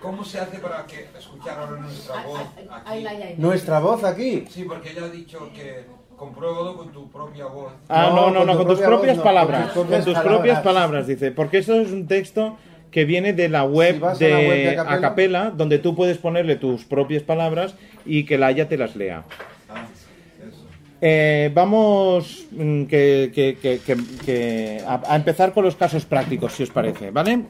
¿Cómo 0.00 0.24
se 0.24 0.38
hace 0.38 0.58
para 0.58 0.84
que 0.86 1.08
escuchar 1.18 1.58
ahora 1.58 1.80
nuestra 1.80 2.22
voz 2.22 2.40
aquí? 2.40 3.34
Nuestra 3.38 3.78
voz 3.80 4.04
aquí. 4.04 4.44
Sí, 4.50 4.64
porque 4.64 4.90
ella 4.92 5.06
ha 5.06 5.08
dicho 5.08 5.50
que 5.54 5.86
compruébalo 6.16 6.76
con 6.76 6.92
tu 6.92 7.10
propia 7.10 7.46
voz. 7.46 7.72
Ah, 7.88 8.12
no, 8.14 8.30
no, 8.30 8.40
con 8.40 8.46
no, 8.46 8.52
tu 8.52 8.58
con 8.58 8.66
tus 8.68 8.78
propia 8.78 8.86
propias 8.86 9.16
voz 9.16 9.18
no, 9.24 9.24
palabras. 9.24 9.72
con 9.72 9.72
tus 9.72 9.82
propias 9.82 10.04
Con 10.04 10.04
tus 10.04 10.14
palabras. 10.14 10.36
propias 10.36 10.60
palabras, 10.60 11.06
dice. 11.06 11.30
Porque 11.32 11.58
eso 11.58 11.74
es 11.80 11.90
un 11.90 12.06
texto 12.06 12.56
que 12.94 13.04
viene 13.04 13.32
de 13.32 13.48
la 13.48 13.64
web 13.64 14.00
Si 14.16 14.24
de, 14.24 14.30
la 14.30 14.38
web 14.38 14.50
de 14.56 14.70
Acapela- 14.78 14.92
Acapela, 14.94 15.50
donde 15.50 15.78
tú 15.80 15.96
puedes 15.96 16.16
ponerle 16.18 16.54
tus 16.54 16.84
propias 16.84 17.24
palabras 17.24 17.74
y 18.06 18.24
que 18.24 18.38
la 18.38 18.46
Haya 18.46 18.68
te 18.68 18.76
las 18.78 18.94
lea. 18.94 19.24
Eh, 21.00 21.50
vamos 21.52 22.46
mm, 22.52 22.84
que, 22.84 23.32
que- 23.34 23.58
que- 23.60 23.80
que- 23.80 23.96
que 24.24 24.80
a, 24.86 25.02
a 25.12 25.16
empezar 25.16 25.52
con 25.52 25.64
los 25.64 25.74
casos 25.74 26.04
prácticos, 26.04 26.52
si 26.52 26.62
os 26.62 26.70
parece, 26.70 27.10
¿vale? 27.10 27.42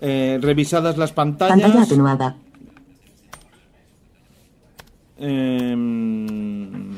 Eh, 0.00 0.38
revisadas 0.40 0.96
las 0.96 1.10
Pantalla 1.12 1.54
pantallas. 1.60 1.86
atenuada. 1.88 2.36
Em, 5.18 6.92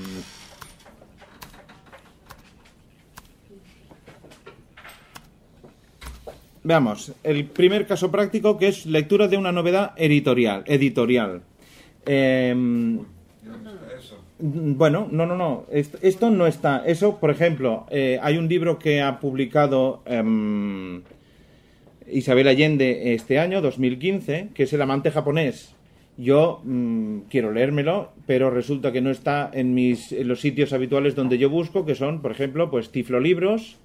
Veamos, 6.69 7.15
el 7.25 7.47
primer 7.47 7.87
caso 7.87 8.11
práctico 8.11 8.59
que 8.59 8.69
es 8.69 8.85
lectura 8.85 9.27
de 9.27 9.39
una 9.39 9.53
novedad 9.53 9.93
editorial. 9.97 10.65
editorial. 10.67 11.41
Em, 12.05 12.99
bueno, 14.39 15.09
no, 15.11 15.25
no, 15.25 15.35
no. 15.35 15.65
Esto, 15.73 15.97
esto 16.03 16.29
no 16.29 16.47
está. 16.47 16.83
Eso, 16.85 17.19
por 17.21 17.31
ejemplo, 17.31 17.87
eh, 17.89 18.19
hay 18.21 18.37
un 18.37 18.51
libro 18.51 18.79
que 18.79 19.01
ha 19.01 19.19
publicado 19.19 20.03
em, 20.05 21.01
Isabel 22.13 22.49
Allende 22.49 23.15
este 23.15 23.39
año, 23.39 23.63
2015, 23.63 24.51
que 24.53 24.65
es 24.65 24.73
El 24.75 24.83
amante 24.83 25.11
japonés. 25.11 25.75
Yo 26.19 26.61
mm, 26.65 27.21
quiero 27.31 27.51
leérmelo, 27.51 28.13
pero 28.27 28.51
resulta 28.51 28.93
que 28.93 29.01
no 29.01 29.11
está 29.11 29.51
en, 29.55 29.73
mis, 29.73 30.13
en 30.13 30.29
los 30.29 30.43
sitios 30.43 30.75
habituales 30.75 31.15
donde 31.15 31.39
yo 31.39 31.49
busco, 31.49 31.87
que 31.87 31.95
son, 31.95 32.21
por 32.21 32.31
ejemplo, 32.31 32.71
pues 32.71 32.91
Tiflo 32.91 33.21
Libros 33.21 33.79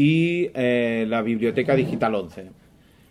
y 0.00 0.50
eh, 0.54 1.06
la 1.08 1.22
Biblioteca 1.22 1.74
Digital 1.74 2.14
11. 2.14 2.44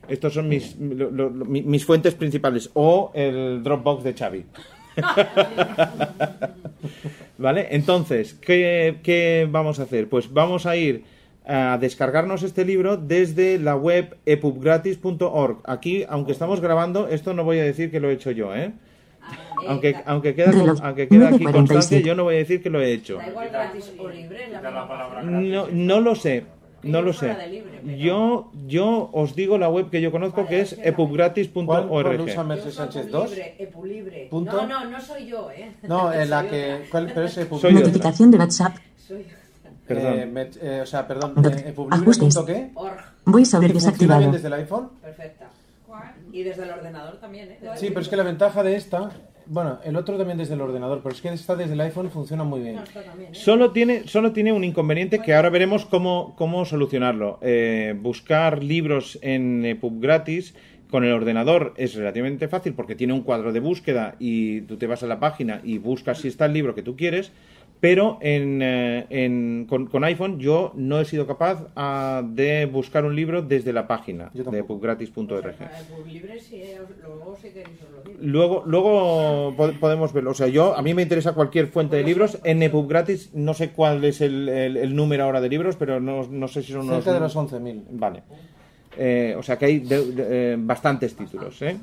Estos 0.08 0.34
son 0.34 0.48
mis, 0.48 0.78
lo- 0.80 1.12
lo- 1.12 1.30
lo- 1.30 1.44
mi- 1.46 1.62
mis 1.64 1.84
fuentes 1.86 2.16
principales. 2.16 2.70
O 2.76 3.12
el 3.14 3.62
Dropbox 3.62 4.06
de 4.06 4.14
Xavi. 4.14 4.46
¿Vale? 7.38 7.68
Entonces, 7.72 8.34
¿qué, 8.36 9.00
qué 9.04 9.48
vamos 9.50 9.80
a 9.80 9.84
hacer? 9.84 10.08
Pues 10.08 10.32
vamos 10.32 10.66
a 10.66 10.76
ir 10.78 11.04
a 11.46 11.78
descargarnos 11.78 12.44
este 12.44 12.64
libro 12.66 12.98
desde 12.98 13.60
la 13.60 13.76
web 13.76 14.18
epubgratis.org. 14.26 15.58
Aquí, 15.66 16.06
aunque 16.10 16.32
estamos 16.32 16.62
grabando, 16.62 17.08
esto 17.10 17.34
no 17.34 17.44
voy 17.44 17.60
a 17.60 17.64
decir 17.64 17.92
que 17.92 18.00
lo 18.00 18.10
he 18.10 18.14
hecho 18.14 18.32
yo, 18.32 18.56
¿eh? 18.56 18.72
Aunque, 19.68 19.94
aunque 20.06 20.34
queda, 20.36 20.52
aunque 20.84 21.08
queda 21.10 21.28
aquí 21.30 21.44
9:47. 21.44 21.52
constancia, 21.52 22.00
yo 22.00 22.16
no 22.16 22.24
voy 22.24 22.36
a 22.36 22.38
decir 22.38 22.62
que 22.64 22.70
lo 22.70 22.80
he 22.82 22.94
hecho. 22.94 23.18
Da 23.18 23.28
igual 23.28 23.50
gratis 23.50 23.92
o 23.98 24.08
libre, 24.10 24.48
la 24.52 24.62
misma 24.62 24.88
página. 24.88 25.42
No, 25.42 25.68
no 25.70 26.00
lo 26.00 26.16
sé, 26.16 26.46
no 26.84 27.02
lo 27.02 27.14
sé. 27.14 27.28
libre, 27.50 27.80
pero- 27.84 27.98
Yo, 27.98 28.52
yo 28.68 29.10
os 29.14 29.36
digo 29.36 29.58
la 29.58 29.70
web 29.70 29.90
que 29.90 30.02
yo 30.02 30.12
conozco 30.12 30.46
que 30.46 30.62
es 30.62 30.70
¿Cuál, 30.76 30.78
cuál 30.78 30.86
usa 30.86 30.90
epubgratis.org. 30.90 32.46
Mercedes 32.46 32.76
Sánchez 32.76 33.12
2? 33.12 33.30
Libre, 33.30 33.56
epulibre. 33.60 34.28
Punto. 34.30 34.52
No, 34.54 34.68
no, 34.68 34.86
no 34.90 35.02
soy 35.02 35.26
yo, 35.28 35.50
¿eh? 35.52 35.72
No, 35.84 36.12
en 36.22 36.30
la 36.30 36.48
que... 36.48 36.86
¿cuál, 36.92 37.12
pero 37.14 37.28
Soy 37.28 37.44
otra. 37.44 37.72
Notificación 37.72 38.32
de 38.32 38.38
WhatsApp. 38.38 38.76
Soy 39.08 39.26
Perdón. 39.88 40.14
Eh, 40.20 40.28
met- 40.32 40.58
eh, 40.62 40.82
o 40.82 40.86
sea, 40.86 41.08
perdón. 41.08 41.34
Eh, 41.38 41.74
ajustes. 41.92 42.36
¿Epublibre.qué? 42.36 42.54
qué? 42.54 42.72
org. 42.76 42.98
Voiceover 43.24 43.72
¿Funciona 43.72 43.92
desactivado. 43.92 44.32
desde 44.32 44.48
el 44.48 44.54
iPhone? 44.54 44.90
Perfecta. 45.02 45.48
Y 46.34 46.44
desde 46.44 46.64
el 46.64 46.72
ordenador 46.72 47.18
también, 47.20 47.50
¿eh? 47.52 47.60
Sí, 47.78 47.88
pero 47.88 48.02
es 48.02 48.10
que 48.10 48.18
la 48.18 48.24
ventaja 48.24 48.62
de 48.64 48.76
esta... 48.76 49.10
Bueno, 49.50 49.80
el 49.84 49.96
otro 49.96 50.18
también 50.18 50.38
desde 50.38 50.56
el 50.56 50.62
ordenador, 50.62 51.02
pero 51.02 51.16
es 51.16 51.22
que 51.22 51.30
esta 51.30 51.56
desde 51.56 51.74
el 51.74 51.82
iPhone 51.82 52.10
funciona 52.12 52.44
muy 52.44 52.62
bien. 52.62 52.76
No, 52.76 52.84
esta 52.84 53.04
también, 53.04 53.32
¿eh? 53.32 53.36
Solo 53.36 53.72
tiene, 53.72 54.08
solo 54.08 54.32
tiene 54.34 54.52
un 54.52 54.64
inconveniente 54.64 55.20
que 55.20 55.34
ahora 55.34 55.50
veremos 55.50 55.86
cómo, 55.86 56.36
cómo 56.38 56.66
solucionarlo. 56.66 57.40
Eh, 57.42 57.96
buscar 58.00 58.64
libros 58.64 59.18
en 59.22 59.66
EPUB 59.66 60.02
gratis 60.02 60.54
con 60.90 61.04
el 61.04 61.12
ordenador 61.12 61.74
es 61.78 61.96
relativamente 61.96 62.48
fácil 62.48 62.74
porque 62.74 62.96
tiene 62.96 63.14
un 63.14 63.22
cuadro 63.22 63.52
de 63.52 63.60
búsqueda 63.60 64.16
y 64.20 64.62
tú 64.62 64.78
te 64.78 64.88
vas 64.88 65.04
a 65.04 65.08
la 65.08 65.20
página 65.20 65.62
y 65.64 65.78
buscas 65.78 66.20
si 66.20 66.28
está 66.28 66.46
el 66.46 66.54
libro 66.54 66.76
que 66.76 66.84
tú 66.84 66.96
quieres. 66.96 67.32
Pero 67.80 68.18
en, 68.22 68.60
eh, 68.64 69.06
en- 69.10 69.66
con, 69.70 69.86
con 69.86 70.04
iPhone 70.04 70.40
yo 70.40 70.72
no 70.76 71.00
he 71.00 71.06
sido 71.06 71.28
capaz 71.28 71.68
ah, 71.76 72.24
de 72.26 72.66
buscar 72.66 73.06
un 73.06 73.16
libro 73.16 73.44
desde 73.44 73.72
la 73.72 73.86
página 73.88 74.32
de 74.34 74.44
tampoco. 74.44 74.58
epubgratis.org. 74.58 75.56
Para 75.58 75.80
el 75.80 75.86
pub 75.86 76.08
libre, 76.08 76.40
sí, 76.40 76.62
os- 76.82 76.90
luego. 77.04 77.38
Luego, 78.20 78.64
luego 78.66 79.54
po- 79.56 79.74
podemos 79.80 80.12
verlo. 80.12 80.32
O 80.32 80.34
sea, 80.34 80.48
yo 80.48 80.76
a 80.76 80.82
mí 80.82 80.94
me 80.96 81.04
interesa 81.04 81.34
cualquier 81.34 81.68
fuente 81.68 81.98
de 81.98 82.04
libros. 82.04 82.40
En 82.44 82.64
EPUB 82.64 82.88
gratis, 82.88 83.30
no 83.34 83.54
sé 83.54 83.70
cuál 83.70 84.04
es 84.06 84.22
el, 84.22 84.50
el- 84.50 84.78
el 84.78 84.96
número 84.96 85.26
ahora 85.26 85.40
de 85.40 85.50
libros, 85.50 85.76
pero 85.76 86.00
no, 86.00 86.26
no 86.28 86.48
sé 86.48 86.64
si 86.64 86.72
son 86.72 86.82
unos... 86.82 87.04
Cerca 87.04 87.14
de 87.14 87.20
los 87.20 87.36
11.000. 87.36 87.84
Vale. 87.92 88.24
Eh, 88.98 89.36
o 89.38 89.44
sea 89.44 89.58
que 89.60 89.66
hay 89.66 89.80
de- 89.80 90.12
de- 90.14 90.54
eh, 90.54 90.56
bastantes 90.60 91.16
títulos, 91.16 91.62
¿eh? 91.62 91.78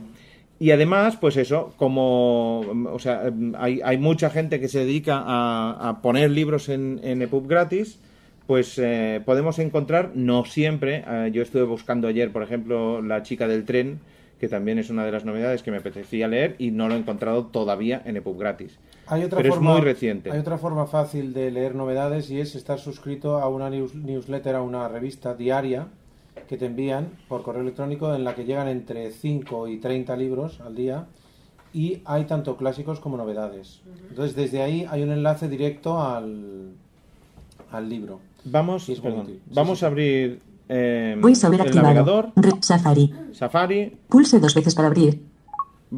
Y 0.61 0.71
además, 0.71 1.17
pues 1.17 1.37
eso, 1.37 1.75
como, 1.77 2.61
o 2.93 2.99
sea, 2.99 3.31
hay, 3.59 3.81
hay 3.85 3.99
mucha 3.99 4.31
gente 4.31 4.61
que 4.61 4.69
se 4.69 4.81
dedica 4.81 5.23
a, 5.25 5.89
a 5.89 6.01
poner 6.01 6.31
libros 6.31 6.69
en, 6.69 7.01
en 7.03 7.23
EPUB 7.23 7.49
gratis, 7.49 7.99
pues 8.47 8.79
eh, 8.79 9.21
podemos 9.25 9.59
encontrar, 9.59 10.13
no 10.15 10.45
siempre, 10.45 11.03
eh, 11.07 11.31
yo 11.33 11.43
estuve 11.43 11.65
buscando 11.65 12.07
ayer, 12.09 12.31
por 12.31 12.43
ejemplo, 12.43 13.03
La 13.03 13.23
chica 13.23 13.49
del 13.49 13.65
tren, 13.65 13.99
que 14.39 14.49
también 14.49 14.79
es 14.79 14.91
una 14.91 15.05
de 15.05 15.13
las 15.13 15.25
novedades 15.25 15.63
que 15.63 15.71
me 15.71 15.79
apetecía 15.79 16.29
leer 16.29 16.55
y 16.59 16.71
no 16.71 16.89
lo 16.89 16.95
he 16.95 16.99
encontrado 16.99 17.47
todavía 17.47 18.03
en 18.05 18.17
EPUB 18.17 18.39
gratis. 18.39 18.79
Hay 19.07 19.25
otra 19.25 19.39
Pero 19.39 19.55
forma, 19.55 19.71
es 19.71 19.77
muy 19.79 19.85
reciente. 19.85 20.31
Hay 20.31 20.39
otra 20.39 20.59
forma 20.59 20.87
fácil 20.87 21.33
de 21.33 21.51
leer 21.51 21.75
novedades 21.75 22.31
y 22.31 22.41
es 22.41 22.55
estar 22.55 22.79
suscrito 22.79 23.39
a 23.39 23.49
una 23.49 23.71
news- 23.71 23.95
newsletter, 23.95 24.55
a 24.55 24.63
una 24.63 24.87
revista 24.89 25.35
diaria 25.35 25.89
que 26.49 26.57
te 26.57 26.67
envían 26.67 27.09
por 27.29 27.43
correo 27.43 27.63
electrónico 27.63 28.15
en 28.15 28.25
la 28.25 28.35
que 28.35 28.45
llegan 28.45 28.69
entre 28.69 29.11
5 29.11 29.69
y 29.69 29.79
30 29.79 30.17
libros 30.17 30.61
al 30.61 30.75
día 30.75 31.07
y 31.73 32.01
hay 32.05 32.25
tanto 32.25 32.57
clásicos 32.57 33.01
como 33.01 33.17
novedades. 33.17 33.81
Entonces 34.11 34.37
desde 34.37 34.63
ahí 34.63 34.87
hay 34.91 35.03
un 35.03 35.11
enlace 35.11 35.49
directo 35.49 36.01
al, 36.03 36.73
al 37.71 37.89
libro. 37.89 38.21
Vamos, 38.45 38.85
perdón. 39.01 39.27
Sí, 39.27 39.41
vamos 39.53 39.79
sí, 39.79 39.85
a 39.85 39.89
abrir 39.89 40.41
eh, 40.69 41.17
el 41.65 41.67
activado. 41.69 41.95
navegador, 41.95 42.33
Re- 42.37 42.53
Safari. 42.61 43.13
Safari, 43.33 43.97
Pulse 44.09 44.39
dos 44.39 44.55
veces 44.55 44.75
para 44.75 44.89
abrir. 44.89 45.21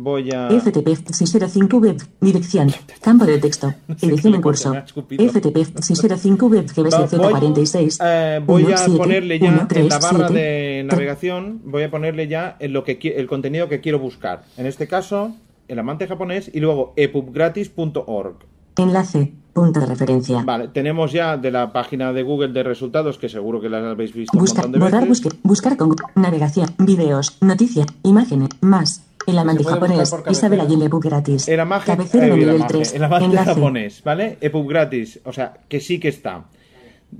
Voy 0.03 0.31
a... 0.33 0.49
FTP 0.51 0.89
605 1.13 1.79
web. 1.79 1.97
Dirección. 2.21 2.71
Campo 3.01 3.25
de 3.25 3.39
texto. 3.39 3.73
qué 4.01 4.07
en 4.23 4.43
curso. 4.43 4.75
FTP 4.75 5.81
605 5.81 6.47
web 6.47 6.67
Va- 6.67 6.73
GBS 6.83 6.99
voy, 6.99 7.09
146. 7.09 7.99
eh, 8.03 8.41
voy 8.45 8.73
a 8.73 8.77
ponerle 8.97 9.39
ya 9.39 9.67
en 9.75 9.89
la 9.89 9.99
barra 9.99 10.29
de 10.29 10.87
navegación, 10.91 11.61
voy 11.65 11.83
a 11.85 11.91
ponerle 11.91 12.29
ya 12.29 12.57
en 12.61 12.73
lo 12.73 12.85
que 12.85 12.99
el 13.17 13.27
contenido 13.27 13.69
que 13.69 13.81
quiero 13.81 13.99
buscar. 13.99 14.45
En 14.57 14.67
este 14.67 14.87
caso, 14.87 15.35
el 15.69 15.79
amante 15.79 16.07
japonés 16.07 16.51
y 16.53 16.61
luego 16.61 16.93
epubgratis.org. 16.97 18.37
Enlace. 18.79 19.33
Punto 19.53 19.81
de 19.81 19.87
referencia. 19.87 20.43
Vale, 20.45 20.69
tenemos 20.69 21.13
ya 21.13 21.39
de 21.39 21.51
la 21.51 21.73
página 21.73 22.13
de 22.13 22.23
Google 22.23 22.49
de 22.49 22.63
resultados, 22.63 23.17
que 23.17 23.31
seguro 23.31 23.59
que 23.59 23.71
las 23.71 23.83
habéis 23.83 24.13
visto 24.13 24.37
Buscar, 24.39 24.67
un 24.67 24.73
de 24.73 24.79
borrar, 24.79 25.09
veces. 25.09 25.23
busque, 25.23 25.39
buscar 25.45 25.77
con 25.79 25.97
navegación, 26.15 26.69
videos, 26.77 27.39
noticia, 27.41 27.87
imágenes, 28.03 28.51
más. 28.61 29.06
El 29.27 29.39
amante 29.39 29.65
japonés. 29.65 30.15
Isabel 30.31 30.61
Allende 30.61 30.89
Book 30.89 31.05
gratis. 31.05 31.49
El 31.49 31.61
amante, 31.61 31.87
Cabecera 31.87 32.27
de 32.27 32.31
eh, 32.31 32.35
el 32.35 32.39
nivel 32.41 32.55
amante, 32.57 32.75
3. 32.75 32.95
el 32.95 33.05
amante 33.05 33.37
japonés, 33.37 34.03
¿vale? 34.05 34.39
EPUB 34.41 34.69
gratis, 34.69 35.21
o 35.25 35.33
sea, 35.33 35.55
que 35.69 35.81
sí 35.81 35.99
que 35.99 36.09
está. 36.09 36.45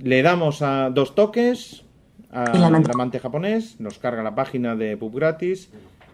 Le 0.01 0.21
damos 0.21 0.61
a 0.61 0.89
dos 0.89 1.15
toques 1.15 1.83
al 2.31 2.63
amante. 2.63 2.91
amante 2.93 3.19
japonés, 3.19 3.79
nos 3.79 3.99
carga 3.99 4.23
la 4.23 4.35
página 4.35 4.75
de 4.75 4.93
EPUB 4.93 5.15
gratis, 5.15 5.69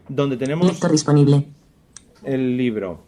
donde 0.09 0.37
tenemos 0.37 0.67
Lector 0.67 0.91
disponible. 0.91 1.45
el 2.23 2.57
libro. 2.57 3.03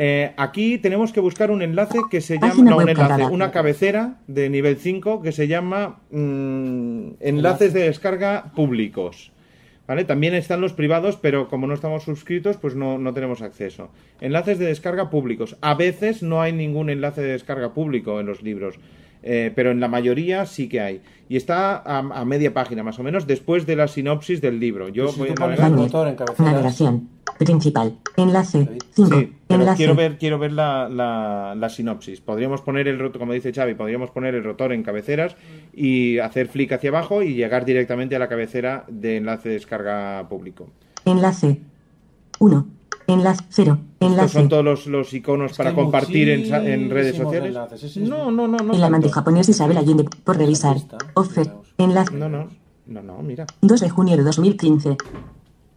Eh, 0.00 0.32
aquí 0.36 0.78
tenemos 0.78 1.12
que 1.12 1.18
buscar 1.18 1.50
un 1.50 1.60
enlace 1.60 1.98
que 2.08 2.20
se 2.20 2.34
llama, 2.34 2.48
Página 2.50 2.70
no 2.70 2.76
un 2.76 2.84
web 2.84 2.88
enlace, 2.90 3.08
cargada. 3.08 3.30
una 3.32 3.50
cabecera 3.50 4.18
de 4.28 4.48
nivel 4.48 4.76
5 4.76 5.22
que 5.22 5.32
se 5.32 5.48
llama 5.48 5.98
mm, 6.12 7.14
enlaces 7.18 7.72
de 7.72 7.80
descarga 7.82 8.52
públicos. 8.54 9.32
También 10.06 10.34
están 10.34 10.60
los 10.60 10.74
privados, 10.74 11.16
pero 11.16 11.48
como 11.48 11.66
no 11.66 11.72
estamos 11.72 12.02
suscritos, 12.02 12.58
pues 12.58 12.74
no, 12.74 12.98
no 12.98 13.14
tenemos 13.14 13.40
acceso. 13.40 13.90
Enlaces 14.20 14.58
de 14.58 14.66
descarga 14.66 15.08
públicos. 15.08 15.56
A 15.62 15.74
veces 15.74 16.22
no 16.22 16.42
hay 16.42 16.52
ningún 16.52 16.90
enlace 16.90 17.22
de 17.22 17.32
descarga 17.32 17.72
público 17.72 18.20
en 18.20 18.26
los 18.26 18.42
libros, 18.42 18.78
eh, 19.22 19.52
pero 19.54 19.70
en 19.70 19.80
la 19.80 19.88
mayoría 19.88 20.46
sí 20.46 20.68
que 20.68 20.80
hay. 20.80 21.00
Y 21.28 21.36
está 21.36 21.76
a, 21.76 21.98
a 21.98 22.24
media 22.24 22.54
página, 22.54 22.82
más 22.82 22.98
o 22.98 23.02
menos, 23.02 23.26
después 23.26 23.66
de 23.66 23.76
la 23.76 23.86
sinopsis 23.88 24.40
del 24.40 24.58
libro. 24.58 24.88
Yo 24.88 25.08
si 25.08 25.18
voy 25.18 25.28
a 25.30 25.34
navegar- 25.34 25.70
el 25.70 25.76
botón 25.76 26.08
en 26.08 26.14
cabeceras, 26.16 26.52
Navegación. 26.52 27.08
Principal. 27.38 27.98
Enlace. 28.16 28.66
5. 28.94 29.08
Sí, 29.20 29.32
pero 29.46 29.60
Enlace. 29.60 29.76
quiero 29.76 29.94
ver, 29.94 30.16
quiero 30.18 30.38
ver 30.38 30.52
la, 30.52 30.88
la- 30.88 31.54
la 31.54 31.68
sinopsis. 31.68 32.20
Podríamos 32.22 32.62
poner 32.62 32.88
el 32.88 32.98
rotor, 32.98 33.18
como 33.20 33.32
dice 33.34 33.52
Xavi, 33.52 33.74
podríamos 33.74 34.10
poner 34.10 34.34
el 34.34 34.42
rotor 34.42 34.72
en 34.72 34.82
cabeceras 34.82 35.36
y 35.74 36.18
hacer 36.18 36.48
flick 36.48 36.72
hacia 36.72 36.88
abajo 36.90 37.22
y 37.22 37.34
llegar 37.34 37.64
directamente 37.66 38.16
a 38.16 38.18
la 38.18 38.28
cabecera 38.28 38.84
de 38.88 39.18
enlace 39.18 39.50
de 39.50 39.54
descarga 39.56 40.26
público. 40.28 40.68
Enlace. 41.04 41.60
1. 42.40 42.66
Enlace 43.08 43.42
0. 43.50 43.78
Estos 43.94 44.10
Enlace. 44.10 44.32
son 44.34 44.48
todos 44.48 44.64
los, 44.64 44.86
los 44.86 45.12
iconos 45.14 45.56
para 45.56 45.74
compartir 45.74 46.28
en, 46.28 46.54
en 46.54 46.90
redes 46.90 47.16
sociales. 47.16 47.48
enlaces, 47.48 47.82
ese 47.82 48.02
es 48.02 48.08
No, 48.08 48.30
no, 48.30 48.46
no, 48.46 48.58
no. 48.58 48.74
El 48.74 48.84
amante 48.84 49.08
japonés 49.10 49.48
Isabel 49.48 49.78
Allende. 49.78 50.04
Por 50.24 50.36
revisar. 50.36 50.76
Offer. 51.14 51.50
Enlace. 51.78 52.14
No, 52.14 52.28
no, 52.28 52.48
no, 52.86 53.02
no, 53.02 53.18
mira. 53.22 53.46
2 53.62 53.80
de 53.80 53.88
junio 53.90 54.16
de 54.16 54.22
2015. 54.22 54.96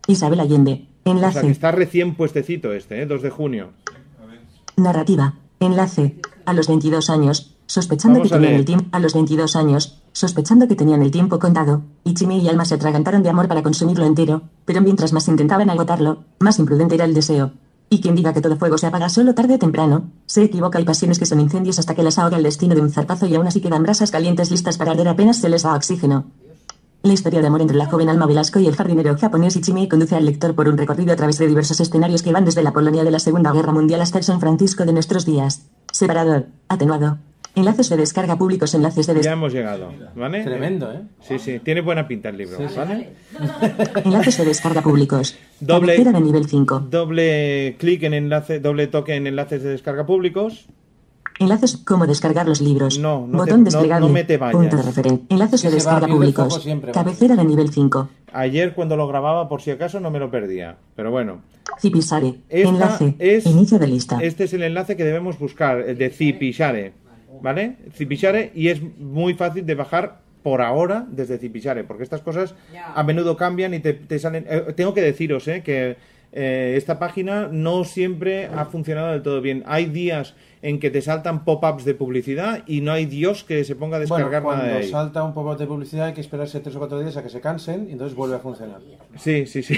Isabel 0.07 0.39
Allende. 0.41 0.73
O 0.73 0.75
sea, 1.03 1.11
Enlace. 1.13 1.41
que 1.41 1.49
está 1.51 1.71
recién 1.71 2.15
puestecito 2.15 2.73
este, 2.73 3.01
¿eh? 3.01 3.05
2 3.05 3.21
de 3.21 3.29
junio. 3.29 3.69
Narrativa. 4.77 5.35
Enlace. 5.59 6.17
A 6.45 6.53
los 6.53 6.67
22 6.67 7.09
años, 7.09 7.55
sospechando 7.65 8.19
Vamos 8.19 8.29
que 8.29 8.35
a 8.35 8.37
tenían 8.37 8.51
leer. 8.51 8.59
el 8.59 8.65
tiempo. 8.65 8.85
A 8.91 8.99
los 8.99 9.13
22 9.13 9.55
años, 9.55 10.00
sospechando 10.13 10.67
que 10.67 10.75
tenían 10.75 11.01
el 11.01 11.11
tiempo 11.11 11.39
contado, 11.39 11.83
Ichimi 12.03 12.39
y 12.39 12.49
Alma 12.49 12.65
se 12.65 12.75
atragantaron 12.75 13.23
de 13.23 13.29
amor 13.29 13.47
para 13.47 13.63
consumirlo 13.63 14.05
entero, 14.05 14.43
pero 14.65 14.81
mientras 14.81 15.13
más 15.13 15.27
intentaban 15.27 15.69
agotarlo, 15.69 16.23
más 16.39 16.59
imprudente 16.59 16.95
era 16.95 17.05
el 17.05 17.13
deseo. 17.13 17.53
Y 17.89 17.99
quien 17.99 18.15
diga 18.15 18.33
que 18.33 18.39
todo 18.39 18.55
fuego 18.55 18.77
se 18.77 18.87
apaga 18.87 19.09
solo 19.09 19.35
tarde 19.35 19.55
o 19.55 19.59
temprano, 19.59 20.11
se 20.25 20.43
equivoca. 20.43 20.77
Hay 20.77 20.85
pasiones 20.85 21.19
que 21.19 21.25
son 21.25 21.41
incendios 21.41 21.77
hasta 21.77 21.93
que 21.93 22.03
las 22.03 22.17
ahoga 22.17 22.37
el 22.37 22.43
destino 22.43 22.73
de 22.73 22.81
un 22.81 22.89
zarpazo 22.89 23.25
y 23.25 23.35
aún 23.35 23.47
así 23.47 23.59
quedan 23.59 23.83
brasas 23.83 24.11
calientes 24.11 24.49
listas 24.49 24.77
para 24.77 24.91
arder 24.91 25.09
apenas 25.09 25.37
se 25.37 25.49
les 25.49 25.63
da 25.63 25.75
oxígeno. 25.75 26.25
La 27.03 27.13
historia 27.13 27.41
de 27.41 27.47
amor 27.47 27.61
entre 27.61 27.75
la 27.75 27.87
joven 27.87 28.09
Alma 28.09 28.27
Velasco 28.27 28.59
y 28.59 28.67
el 28.67 28.75
jardinero 28.75 29.17
japonés 29.17 29.55
Ichimi 29.55 29.89
conduce 29.89 30.15
al 30.15 30.25
lector 30.25 30.53
por 30.53 30.69
un 30.69 30.77
recorrido 30.77 31.11
a 31.11 31.15
través 31.15 31.39
de 31.39 31.47
diversos 31.47 31.79
escenarios 31.79 32.21
que 32.21 32.31
van 32.31 32.45
desde 32.45 32.61
la 32.61 32.71
Polonia 32.71 33.03
de 33.03 33.11
la 33.11 33.19
Segunda 33.19 33.51
Guerra 33.51 33.73
Mundial 33.73 34.01
hasta 34.01 34.19
el 34.19 34.23
San 34.23 34.39
Francisco 34.39 34.85
de 34.85 34.93
nuestros 34.93 35.25
días. 35.25 35.63
Separador, 35.91 36.45
atenuado. 36.69 37.17
Enlaces 37.53 37.89
de 37.89 37.97
descarga 37.97 38.37
públicos, 38.37 38.73
enlaces 38.73 39.07
de 39.07 39.13
Ya 39.13 39.17
descarga. 39.17 39.37
hemos 39.37 39.53
llegado, 39.53 39.91
¿vale? 40.15 40.43
Tremendo, 40.43 40.91
¿eh? 40.93 41.01
Sí, 41.21 41.37
sí, 41.37 41.59
tiene 41.59 41.81
buena 41.81 42.07
pinta 42.07 42.29
el 42.29 42.37
libro, 42.37 42.57
¿vale? 42.77 43.09
Enlaces 44.05 44.37
de 44.37 44.45
descarga 44.45 44.81
públicos. 44.81 45.35
Doble- 45.59 45.87
Cabecera 45.97 46.11
de 46.13 46.21
nivel 46.21 46.45
5. 46.47 46.79
Doble 46.89 47.75
clic 47.77 48.03
en 48.03 48.13
enlace, 48.13 48.59
doble 48.61 48.87
toque 48.87 49.15
en 49.15 49.27
enlaces 49.27 49.63
de 49.63 49.69
descarga 49.69 50.05
públicos. 50.05 50.67
Enlaces 51.39 51.75
como 51.77 52.05
descargar 52.07 52.47
los 52.47 52.61
libros. 52.61 52.99
No, 52.99 53.25
no 53.27 53.39
Botón 53.39 53.47
te- 53.47 53.57
no- 53.57 53.63
desplegable. 53.65 54.07
no 54.07 54.13
me 54.13 54.23
te 54.23 54.37
vayas. 54.37 54.55
Punto 54.55 54.77
de 54.77 54.83
referencia. 54.83 55.25
Enlaces 55.29 55.61
de 55.63 55.71
descarga 55.71 56.07
públicos. 56.07 56.61
siempre. 56.63 56.91
Cabecera 56.93 57.35
de 57.35 57.43
nivel 57.43 57.69
5. 57.69 58.09
Ayer 58.31 58.73
cuando 58.73 58.95
lo 58.95 59.07
grababa, 59.07 59.49
por 59.49 59.61
si 59.61 59.71
acaso, 59.71 59.99
no 59.99 60.09
me 60.09 60.19
lo 60.19 60.31
perdía. 60.31 60.77
Pero 60.95 61.11
bueno, 61.11 61.41
Zipisare. 61.81 62.35
Enlace. 62.49 63.15
es- 63.19 63.45
Inicio 63.45 63.77
de 63.79 63.87
lista. 63.87 64.19
este 64.21 64.45
es 64.45 64.53
el 64.53 64.63
enlace 64.63 64.95
que 64.95 65.03
debemos 65.03 65.37
buscar, 65.39 65.79
el 65.81 65.97
de 65.97 66.09
Zipishare. 66.11 66.93
¿Vale? 67.41 67.77
Zipishare 67.93 68.51
y 68.53 68.67
es 68.69 68.81
muy 68.81 69.33
fácil 69.33 69.65
de 69.65 69.75
bajar 69.75 70.19
por 70.43 70.61
ahora 70.61 71.05
desde 71.09 71.37
Zipishare, 71.37 71.83
porque 71.83 72.03
estas 72.03 72.21
cosas 72.21 72.55
a 72.95 73.03
menudo 73.03 73.37
cambian 73.37 73.73
y 73.73 73.79
te, 73.79 73.93
te 73.93 74.17
salen... 74.19 74.45
eh, 74.49 74.73
tengo 74.75 74.93
que 74.93 75.01
deciros 75.01 75.47
eh, 75.47 75.61
que 75.63 75.97
eh, 76.33 76.75
esta 76.77 76.97
página 76.97 77.47
no 77.51 77.83
siempre 77.83 78.47
ha 78.47 78.65
funcionado 78.65 79.11
del 79.11 79.21
todo 79.21 79.41
bien. 79.41 79.63
Hay 79.67 79.85
días 79.85 80.33
en 80.61 80.79
que 80.79 80.89
te 80.89 81.01
saltan 81.01 81.43
pop-ups 81.43 81.85
de 81.85 81.93
publicidad 81.93 82.63
y 82.67 82.81
no 82.81 82.91
hay 82.91 83.05
Dios 83.05 83.43
que 83.43 83.63
se 83.63 83.75
ponga 83.75 83.97
a 83.97 84.05
Bueno, 84.05 84.15
descargar 84.15 84.43
nada 84.43 84.63
de 84.63 84.71
cuando 84.71 84.87
salta 84.87 85.23
un 85.23 85.33
pop-up 85.33 85.57
de 85.57 85.67
publicidad 85.67 86.07
hay 86.07 86.13
que 86.13 86.21
esperarse 86.21 86.59
tres 86.59 86.75
o 86.75 86.79
cuatro 86.79 86.99
días 86.99 87.17
a 87.17 87.23
que 87.23 87.29
se 87.29 87.41
cansen 87.41 87.87
y 87.89 87.93
entonces 87.93 88.15
vuelve 88.15 88.35
a 88.35 88.39
funcionar. 88.39 88.79
Sí, 89.17 89.45
sí, 89.45 89.61
sí. 89.61 89.77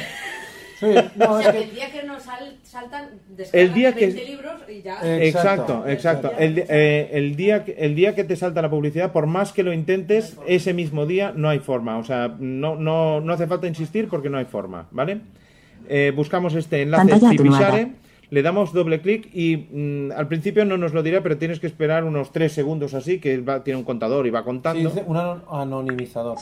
Sí, 0.83 1.09
no, 1.15 1.25
O 1.31 1.37
es 1.39 1.43
sea, 1.45 1.51
que 1.53 1.63
el 1.63 1.71
día 1.73 1.91
que 1.91 2.03
nos 2.03 2.23
sal- 2.23 2.57
saltan, 2.63 3.09
El 3.29 3.37
descargan 3.37 3.73
día 3.73 3.93
que- 3.93 4.05
20 4.07 4.25
libros 4.25 4.53
y 4.69 4.81
ya. 4.81 4.93
Exacto, 5.23 5.83
Exacto, 5.87 5.87
exacto. 5.87 6.31
El, 6.37 6.63
eh, 6.69 7.09
el 7.13 7.35
día, 7.35 7.63
que- 7.63 7.75
el 7.79 7.95
día 7.95 8.15
que 8.15 8.23
te 8.23 8.35
salta 8.35 8.61
la 8.61 8.69
publicidad, 8.69 9.11
por 9.11 9.25
más 9.25 9.53
que 9.53 9.63
lo 9.63 9.71
intentes, 9.73 10.37
ese 10.47 10.73
mismo 10.73 11.05
día 11.05 11.33
no 11.35 11.49
hay 11.49 11.59
forma. 11.59 11.97
O 11.97 12.03
sea, 12.03 12.35
no, 12.39 12.75
no, 12.75 13.21
no 13.21 13.33
hace 13.33 13.47
falta 13.47 13.67
insistir 13.67 14.07
porque 14.09 14.29
no 14.29 14.37
hay 14.37 14.45
forma, 14.45 14.87
¿vale? 14.91 15.21
Eh, 15.89 16.11
buscamos 16.15 16.53
este 16.55 16.81
enlace 16.81 17.03
atenuada. 17.27 17.89
le 18.29 18.41
damos 18.41 18.73
doble 18.73 18.99
clic 19.01 19.29
y 19.33 19.57
mm, 19.57 20.11
al 20.15 20.27
principio 20.27 20.65
no 20.65 20.75
nos 20.77 20.93
lo 20.93 21.03
dirá, 21.03 21.21
pero 21.21 21.37
tienes 21.37 21.59
que 21.59 21.67
esperar 21.67 22.03
unos 22.03 22.31
tres 22.31 22.51
segundos 22.53 22.93
así, 22.95 23.19
que 23.19 23.37
va- 23.39 23.63
tiene 23.63 23.77
un 23.77 23.83
contador 23.85 24.25
y 24.25 24.31
va 24.31 24.39
sí, 24.39 24.45
contando. 24.45 24.89
dice 24.89 25.03
un 25.05 25.17
ano- 25.17 25.43
anonimizador. 25.51 26.37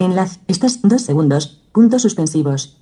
Enlace. 0.00 0.40
Estás 0.48 0.80
dos 0.82 1.02
segundos. 1.02 1.62
Puntos 1.72 2.02
suspensivos. 2.02 2.80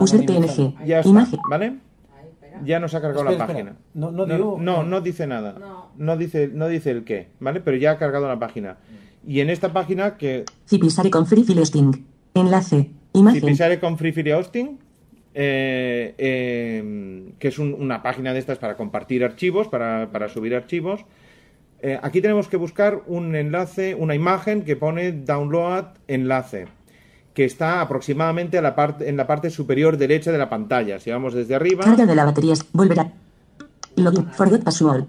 User 0.00 0.20
Anonimizado. 0.20 0.72
PNG. 0.74 0.86
Ya 0.86 0.98
está, 1.00 1.08
Imagen. 1.10 1.40
¿vale? 1.50 1.72
Ya 2.64 2.80
nos 2.80 2.92
ha 2.94 3.00
cargado 3.00 3.20
Espera, 3.30 3.38
la 3.38 3.44
espera. 3.52 3.70
página. 3.70 3.76
No- 3.94 4.10
no 4.10 4.26
no, 4.26 4.34
digo- 4.34 4.58
no, 4.60 4.82
no 4.82 5.00
dice 5.00 5.26
nada. 5.26 5.56
No. 5.60 5.88
No 5.96 6.16
dice, 6.16 6.48
no 6.52 6.66
dice 6.68 6.90
el 6.90 7.04
qué, 7.04 7.28
¿vale? 7.40 7.60
Pero 7.60 7.76
ya 7.76 7.92
ha 7.92 7.98
cargado 7.98 8.26
la 8.28 8.38
página. 8.38 8.78
Y 9.26 9.40
en 9.40 9.50
esta 9.50 9.72
página 9.72 10.16
que 10.16 10.44
Zipisare 10.68 11.10
con 11.10 11.26
Free 11.26 11.44
File 11.44 11.60
Hosting. 11.62 12.04
Enlace. 12.34 12.90
Imagen. 13.12 13.40
Zipisare 13.40 13.78
con 13.80 13.96
Free 13.98 14.12
File 14.12 14.34
Hosting, 14.34 14.78
eh, 15.34 16.14
eh, 16.18 17.32
que 17.38 17.48
es 17.48 17.58
un- 17.58 17.74
una 17.74 18.02
página 18.02 18.32
de 18.32 18.38
estas 18.40 18.58
para 18.58 18.76
compartir 18.76 19.24
archivos, 19.24 19.68
para, 19.68 20.10
para 20.10 20.28
subir 20.28 20.54
archivos. 20.54 21.04
Eh, 21.80 21.98
aquí 22.02 22.20
tenemos 22.20 22.48
que 22.48 22.56
buscar 22.56 23.02
un 23.06 23.36
enlace, 23.36 23.94
una 23.94 24.14
imagen 24.16 24.62
que 24.62 24.74
pone 24.74 25.12
download 25.12 25.84
enlace, 26.08 26.66
que 27.38 27.44
está 27.44 27.80
aproximadamente 27.80 28.58
a 28.58 28.62
la 28.62 28.74
parte, 28.74 29.08
en 29.08 29.16
la 29.16 29.24
parte 29.24 29.48
superior 29.48 29.96
derecha 29.96 30.32
de 30.32 30.38
la 30.38 30.48
pantalla. 30.48 30.98
Si 30.98 31.08
vamos 31.12 31.34
desde 31.34 31.54
arriba, 31.54 31.84
Carga 31.84 32.04
de 32.04 32.16
la 32.16 32.24
batería. 32.24 32.54
Volverá. 32.72 33.12
Login. 33.94 34.26
Forgot 34.32 34.64
password. 34.64 35.04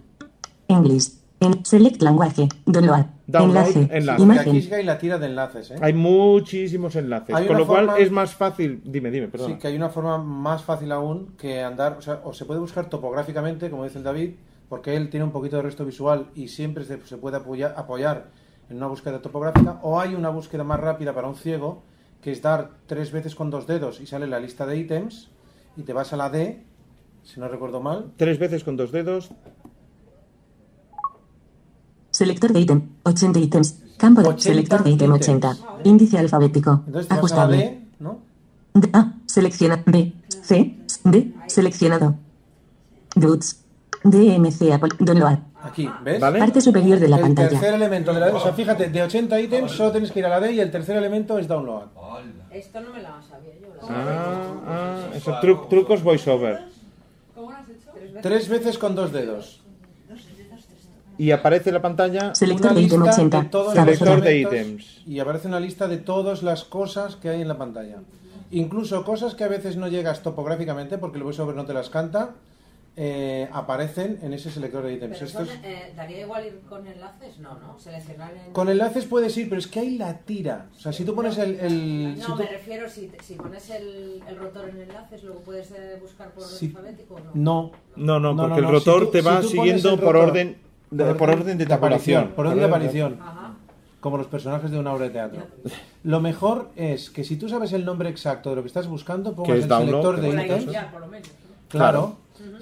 English. 0.67 1.07
En 1.39 1.65
select 1.65 1.99
language. 2.03 2.47
Download. 2.67 3.05
Download, 3.25 3.65
enlace. 3.65 3.97
enlace. 3.97 4.23
Porque 4.23 4.39
aquí 4.41 4.49
sí 4.51 4.55
Imagen. 4.57 4.69
que 4.69 4.75
hay 4.75 4.84
la 4.84 4.97
tira 4.99 5.17
de 5.17 5.25
enlaces, 5.25 5.71
¿eh? 5.71 5.75
hay 5.82 5.93
muchísimos 5.93 6.95
enlaces, 6.95 7.36
Hay 7.36 7.47
con 7.47 7.55
una 7.55 7.59
lo 7.61 7.67
cual 7.67 7.86
forma- 7.88 7.99
es 7.99 8.11
más 8.11 8.36
fácil. 8.36 8.80
Dime, 8.86 9.09
dime, 9.09 9.27
perdón. 9.27 9.53
Sí, 9.53 9.57
que 9.57 9.67
hay 9.69 9.75
una 9.75 9.89
forma 9.89 10.19
más 10.19 10.63
fácil 10.63 10.91
aún 10.91 11.34
que 11.36 11.63
andar, 11.63 11.95
o 11.97 12.01
sea, 12.03 12.21
o 12.23 12.32
se 12.34 12.45
puede 12.45 12.59
buscar 12.59 12.89
topográficamente, 12.89 13.71
como 13.71 13.86
dice 13.86 13.97
el 13.97 14.03
David, 14.03 14.32
porque 14.69 14.95
él 14.95 15.09
tiene 15.09 15.23
un 15.23 15.32
poquito 15.32 15.55
de 15.55 15.63
resto 15.63 15.84
visual 15.84 16.27
y 16.36 16.49
siempre 16.49 16.84
se, 16.84 16.99
se 17.07 17.17
puede 17.17 17.38
apoyar, 17.38 17.73
apoyar 17.75 18.27
en 18.69 18.77
una 18.77 18.86
búsqueda 18.86 19.19
topográfica, 19.19 19.80
o 19.82 19.99
hay 19.99 20.13
una 20.13 20.30
búsqueda 20.30 20.63
más 20.63 20.80
rápida 20.80 21.11
para 21.13 21.27
un 21.27 21.36
ciego, 21.36 21.82
que 22.22 22.32
es 22.32 22.41
dar 22.41 22.72
tres 22.88 23.11
veces 23.11 23.36
con 23.36 23.49
dos 23.49 23.65
dedos 23.67 23.99
y 24.01 24.05
sale 24.05 24.28
la 24.28 24.39
lista 24.39 24.65
de 24.65 24.78
ítems, 24.78 25.30
y 25.78 25.84
te 25.84 25.93
vas 25.93 26.11
a 26.13 26.17
la 26.17 26.30
D, 26.30 26.63
si 27.24 27.39
no 27.39 27.47
recuerdo 27.47 27.82
mal, 27.82 28.11
Tres 28.17 28.38
veces 28.39 28.63
con 28.63 28.76
dos 28.78 28.91
dedos. 28.91 29.30
Selector 32.11 32.51
de 32.53 32.59
ítem. 32.61 32.82
80 33.03 33.39
ítems. 33.39 33.80
Campo 33.97 34.22
de 34.22 34.28
80 34.30 34.43
selector 34.43 34.84
de 34.84 34.89
ítem 34.91 35.15
ítems. 35.15 35.28
80. 35.30 35.57
Índice 35.86 36.17
alfabético. 36.17 36.84
entonces 36.86 37.07
te 37.07 37.13
vas 37.13 37.17
a 37.17 37.20
Ajustable. 37.20 37.57
D, 37.57 37.82
¿no? 37.99 38.20
D- 38.74 38.89
A. 38.93 39.13
Selecciona. 39.26 39.84
B. 39.86 40.13
C. 40.28 40.78
D. 41.03 41.34
Seleccionado. 41.47 42.15
Dudes. 43.15 43.63
DMC. 44.03 44.72
Apple. 44.74 44.89
Download. 44.99 45.39
Aquí, 45.62 45.89
¿ves? 46.03 46.20
¿Vale? 46.22 46.39
Parte 46.39 46.62
superior 46.62 46.99
de 46.99 47.07
la 47.10 47.18
el 47.18 47.22
pantalla. 47.22 47.49
tercer 47.49 47.74
elemento 47.74 48.14
de 48.14 48.20
la 48.22 48.28
o 48.28 48.39
sea, 48.39 48.53
fíjate, 48.53 48.89
de 48.89 49.03
80 49.03 49.39
ítems 49.41 49.72
solo 49.74 49.91
tienes 49.91 50.12
que 50.12 50.20
ir 50.20 50.26
a 50.26 50.30
la 50.30 50.39
D 50.39 50.53
y 50.53 50.60
el 50.62 50.72
tercer 50.72 50.95
elemento 50.95 51.38
es 51.38 51.47
download. 51.47 51.84
Esto 52.51 52.80
no 52.82 52.91
me 52.93 53.01
la 53.01 53.22
sabía 53.22 53.53
yo. 53.62 53.68
la 53.76 53.88
Ah, 53.89 54.53
ah, 54.68 54.97
eso, 55.16 55.34
tru- 55.41 55.68
trucos 55.70 56.01
voiceover. 56.01 56.62
¿Cómo 57.36 57.51
lo 57.51 57.57
has 57.57 57.70
hecho? 57.70 58.20
Tres 58.22 58.47
veces. 58.49 58.78
Con 58.78 58.95
dos 58.95 59.12
dedos. 59.12 59.62
Y 61.18 61.32
aparece 61.32 61.70
en 61.72 61.74
la 61.74 61.82
pantalla 61.82 62.34
Selector 62.34 62.72
Una 62.72 62.80
de 62.80 62.86
ítem 62.86 63.01
lista 63.01 63.16
80. 63.16 63.41
de 63.41 63.49
todos 63.49 63.76
los 63.76 63.84
Selector 63.86 64.22
de 64.22 64.38
ítems. 64.39 65.01
Y 65.05 65.20
aparece 65.20 65.47
una 65.49 65.60
lista 65.60 65.88
de 65.89 65.97
todas 65.97 66.43
las 66.43 66.64
cosas 66.64 67.18
que 67.18 67.28
hay 67.30 67.41
en 67.41 67.49
la 67.49 67.57
pantalla. 67.57 67.97
Incluso 68.51 69.03
cosas 69.03 69.36
que 69.36 69.43
a 69.43 69.49
veces 69.49 69.76
no 69.76 69.89
llegas 69.89 70.24
topográficamente 70.24 70.97
porque 70.97 71.18
el 71.18 71.24
voiceover 71.26 71.55
no 71.55 71.66
te 71.66 71.74
las 71.74 71.89
canta, 71.89 72.30
eh, 73.02 73.47
aparecen 73.54 74.20
en 74.24 74.34
ese 74.34 74.52
selector 74.52 74.84
de 74.84 74.93
ítems. 74.93 75.18
Pero 75.20 75.45
eh, 75.64 75.93
¿Daría 75.95 76.20
igual 76.20 76.45
ir 76.47 76.60
con 76.68 76.86
enlaces? 76.86 77.39
No, 77.39 77.58
¿no? 77.58 77.80
Seleccionar 77.80 78.34
en... 78.34 78.52
Con 78.52 78.68
enlaces 78.68 79.06
puedes 79.06 79.38
ir, 79.38 79.47
pero 79.47 79.60
es 79.60 79.68
que 79.68 79.80
hay 79.80 79.97
la 79.97 80.18
tira. 80.18 80.66
O 80.76 80.80
sea, 80.82 80.91
si 80.91 81.06
tú 81.06 81.16
pones 81.16 81.38
el... 81.38 81.58
el- 81.62 82.20
No, 82.20 82.26
si 82.26 82.32
tú- 82.34 82.38
me 82.39 82.47
refiero, 82.47 82.89
si, 82.89 83.10
si 83.24 83.36
pones 83.36 83.70
el, 83.70 84.22
el 84.28 84.36
rotor 84.36 84.68
en 84.68 84.82
enlaces, 84.82 85.24
luego 85.24 85.39
puedes 85.39 85.72
eh, 85.72 85.97
buscar 86.02 86.32
por 86.34 86.43
Si- 86.43 86.66
alfabético 86.66 87.14
o 87.16 87.20
no. 87.20 87.32
No. 87.34 87.72
No, 87.95 88.20
no, 88.20 88.34
No, 88.34 88.43
porque 88.50 88.62
no, 88.62 88.68
el 88.68 88.74
rotor 88.74 89.06
tú- 89.06 89.12
te 89.12 89.22
va 89.22 89.41
siguiendo 89.43 89.97
por 89.97 90.18
orden 90.18 90.58
de, 90.91 91.16
por 91.16 91.30
orden 91.30 91.58
de 91.58 91.64
aparición. 91.64 91.78
tabulación. 91.80 92.30
Por 92.36 92.47
orden 92.47 92.60
de 92.60 92.66
aparición. 92.66 93.18
Ajá. 93.22 93.54
Como 94.02 94.18
los 94.18 94.28
personajes 94.28 94.72
de 94.72 94.78
una 94.80 94.91
obra 94.93 95.06
de 95.06 95.12
teatro. 95.12 95.47
Lo 96.04 96.20
mejor 96.20 96.70
es 96.76 97.10
que 97.10 97.24
si 97.24 97.38
tú 97.38 97.47
sabes 97.47 97.72
el 97.72 97.86
nombre 97.86 98.10
exacto 98.10 98.50
de 98.50 98.58
lo 98.58 98.62
que 98.62 98.68
estás 98.68 98.88
buscando, 98.88 99.34
pongas 99.36 99.58
es 99.58 99.64
el 99.64 99.70
download, 99.70 100.02
selector 100.02 100.22
de 100.22 100.28
Por 100.32 100.45
ítems. 100.58 100.72
ya, 100.74 100.91
por 100.91 101.02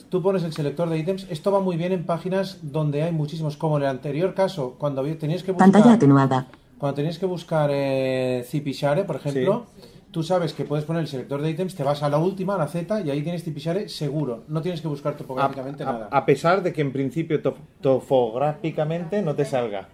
Tú 0.10 0.22
pones 0.22 0.44
el 0.44 0.54
selector 0.54 0.90
de 0.90 0.98
ítems. 0.98 1.28
Esto 1.30 1.52
va 1.52 1.60
muy 1.60 1.78
bien 1.78 1.92
en 1.92 2.06
páginas 2.06 2.60
donde 2.62 3.04
hay 3.04 3.12
muchísimos. 3.12 3.58
Como 3.58 3.78
en 3.78 3.84
el 3.84 3.90
anterior 3.90 4.34
caso, 4.34 4.76
cuando 4.78 5.04
tenías 5.18 5.44
que 5.44 5.52
buscar. 5.52 5.72
Pantalla 5.72 5.96
atenuada. 5.96 6.48
Cuando 6.78 6.96
tenías 6.96 7.18
que 7.18 7.26
buscar 7.26 7.70
eh, 7.74 8.44
Zipishare, 8.48 9.04
por 9.04 9.16
ejemplo, 9.16 9.66
tú 10.12 10.22
sabes 10.24 10.54
que 10.54 10.64
puedes 10.64 10.86
poner 10.86 11.02
el 11.02 11.08
selector 11.08 11.42
de 11.42 11.50
ítems, 11.50 11.76
te 11.76 11.84
vas 11.84 12.04
a 12.04 12.10
la 12.10 12.18
última, 12.20 12.56
a 12.56 12.58
la 12.60 12.68
Z, 12.68 13.02
y 13.02 13.10
ahí 13.10 13.22
tienes 13.24 13.44
Zipishare 13.44 13.90
seguro. 13.90 14.44
No 14.48 14.62
tienes 14.62 14.82
que 14.82 14.88
buscar 14.88 15.16
topográficamente 15.18 15.84
a- 15.84 15.92
nada. 15.92 16.08
a 16.12 16.26
pesar 16.26 16.62
de 16.64 16.74
que 16.74 16.82
en 16.82 16.92
principio 16.92 17.42
to- 17.42 17.56
topográficamente 17.82 19.22
no 19.22 19.36
te 19.36 19.46
salga. 19.46 19.90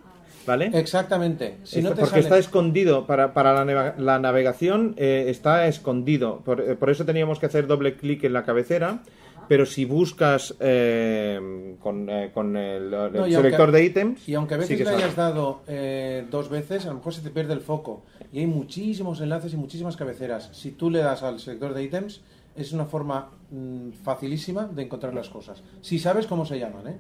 ¿Vale? 0.46 0.72
Exactamente. 0.74 1.56
Si 1.64 1.82
no 1.82 1.90
Está- 1.90 1.96
te 1.96 2.02
porque 2.02 2.10
sale- 2.16 2.24
está 2.24 2.38
escondido 2.38 3.08
para, 3.08 3.34
para 3.34 3.64
la, 3.64 3.96
la 3.98 4.20
navegación 4.20 4.94
eh, 4.98 5.28
está 5.30 5.68
escondido 5.68 6.42
por, 6.44 6.60
eh, 6.60 6.76
por 6.76 6.90
eso 6.90 7.06
teníamos 7.06 7.40
que 7.40 7.46
hacer 7.46 7.66
doble 7.66 7.96
clic 7.96 8.26
en 8.26 8.34
la 8.34 8.44
cabecera 8.44 9.00
pero 9.48 9.66
si 9.66 9.86
buscas 9.86 10.56
eh, 10.60 11.76
con, 11.80 12.10
eh, 12.10 12.32
con 12.34 12.56
el, 12.58 12.94
el 12.94 13.14
No, 13.14 13.28
y 13.28 13.34
selector 13.34 13.62
aunque- 13.68 13.78
de 13.78 13.86
ítems 13.86 14.30
Y 14.30 14.36
aunque 14.36 14.56
a 14.56 14.58
sí 14.58 14.62
veces 14.62 14.78
que 14.78 14.84
le 14.84 14.90
hayas 15.04 15.16
dado 15.16 15.62
eh, 15.68 16.26
dos 16.30 16.50
veces, 16.50 16.86
a 16.86 16.90
lo 16.90 16.96
mejor 16.96 17.14
se 17.14 17.22
te 17.22 17.30
pierde 17.30 17.54
el 17.54 17.62
foco. 17.62 18.04
Y 18.32 18.40
hay 18.40 18.48
muchísimos 18.48 19.22
enlaces 19.22 19.54
y 19.54 19.58
muchísimas 19.58 19.96
cabeceras. 19.98 20.50
Si 20.54 20.72
tú 20.72 20.90
le 20.90 21.00
das 21.00 21.24
al 21.24 21.40
selector 21.40 21.74
de 21.74 21.84
ítems, 21.84 22.22
es 22.56 22.72
una 22.74 22.86
forma 22.86 23.30
mm, 23.52 23.92
facilísima 24.04 24.66
de 24.66 24.84
encontrar 24.84 25.14
las 25.14 25.30
cosas. 25.30 25.62
Si 25.82 26.00
sabes 26.00 26.28
cómo 26.28 26.46
se 26.46 26.60
llaman, 26.60 26.88
¿eh? 26.88 26.98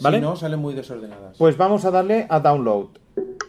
¿Vale? 0.00 0.18
Si 0.18 0.22
no, 0.22 0.36
salen 0.36 0.60
muy 0.60 0.74
desordenadas. 0.74 1.36
pues 1.38 1.56
vamos 1.56 1.84
a 1.84 1.90
darle 1.90 2.26
a 2.28 2.38
download 2.38 2.88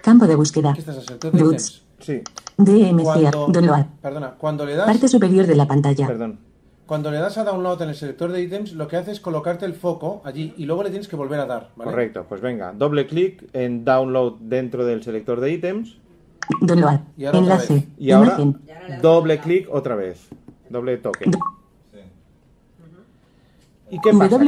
Campo 0.02 0.26
de 0.26 0.36
búsqueda. 0.36 0.72
Aquí 0.72 0.80
estás 0.80 0.98
al 0.98 1.04
selector 1.04 1.32
de 1.32 1.40
Dudes. 1.40 1.84
ítems. 2.00 2.06
sí 2.06 2.22
DMCA. 2.58 3.04
Cuando, 3.04 3.48
Download. 3.48 3.86
perdona, 4.02 4.32
cuando 4.38 4.66
le 4.66 4.76
das 4.76 4.88
Parte 4.88 5.08
superior 5.08 5.46
de 5.46 5.56
la 5.56 5.68
pantalla. 5.68 6.08
perdón 6.08 6.40
Cuando 6.90 7.12
le 7.12 7.20
das 7.20 7.38
a 7.38 7.44
download 7.44 7.84
en 7.84 7.90
el 7.90 7.96
selector 7.96 8.32
de 8.32 8.42
ítems, 8.42 8.74
lo 8.74 8.88
que 8.88 8.98
hace 8.98 9.12
es 9.12 9.20
colocarte 9.20 9.64
el 9.64 9.76
foco 9.76 10.24
allí 10.26 10.56
y 10.58 10.66
luego 10.66 10.82
le 10.82 10.90
tienes 10.90 11.08
que 11.08 11.16
volver 11.16 11.40
a 11.40 11.46
dar. 11.46 11.70
¿vale? 11.76 11.92
correcto 11.92 12.26
pues 12.28 12.42
venga 12.42 12.74
doble 12.74 13.06
clic 13.06 13.48
en 13.54 13.86
download 13.86 14.38
dentro 14.40 14.84
del 14.84 15.04
selector 15.04 15.40
de 15.40 15.52
ítems 15.52 16.00
Download. 16.62 17.02
Y 17.16 17.26
ahora 17.26 17.38
Enlace. 17.38 17.88
y 17.96 18.10
ahora 18.10 18.40
doble 19.04 19.38
clic 19.38 19.68
otra 19.72 19.96
vez 19.96 20.30
doble 20.68 20.98
toque 20.98 21.30
¿Y 23.92 24.02
qué 24.02 24.12
pasa? 24.12 24.40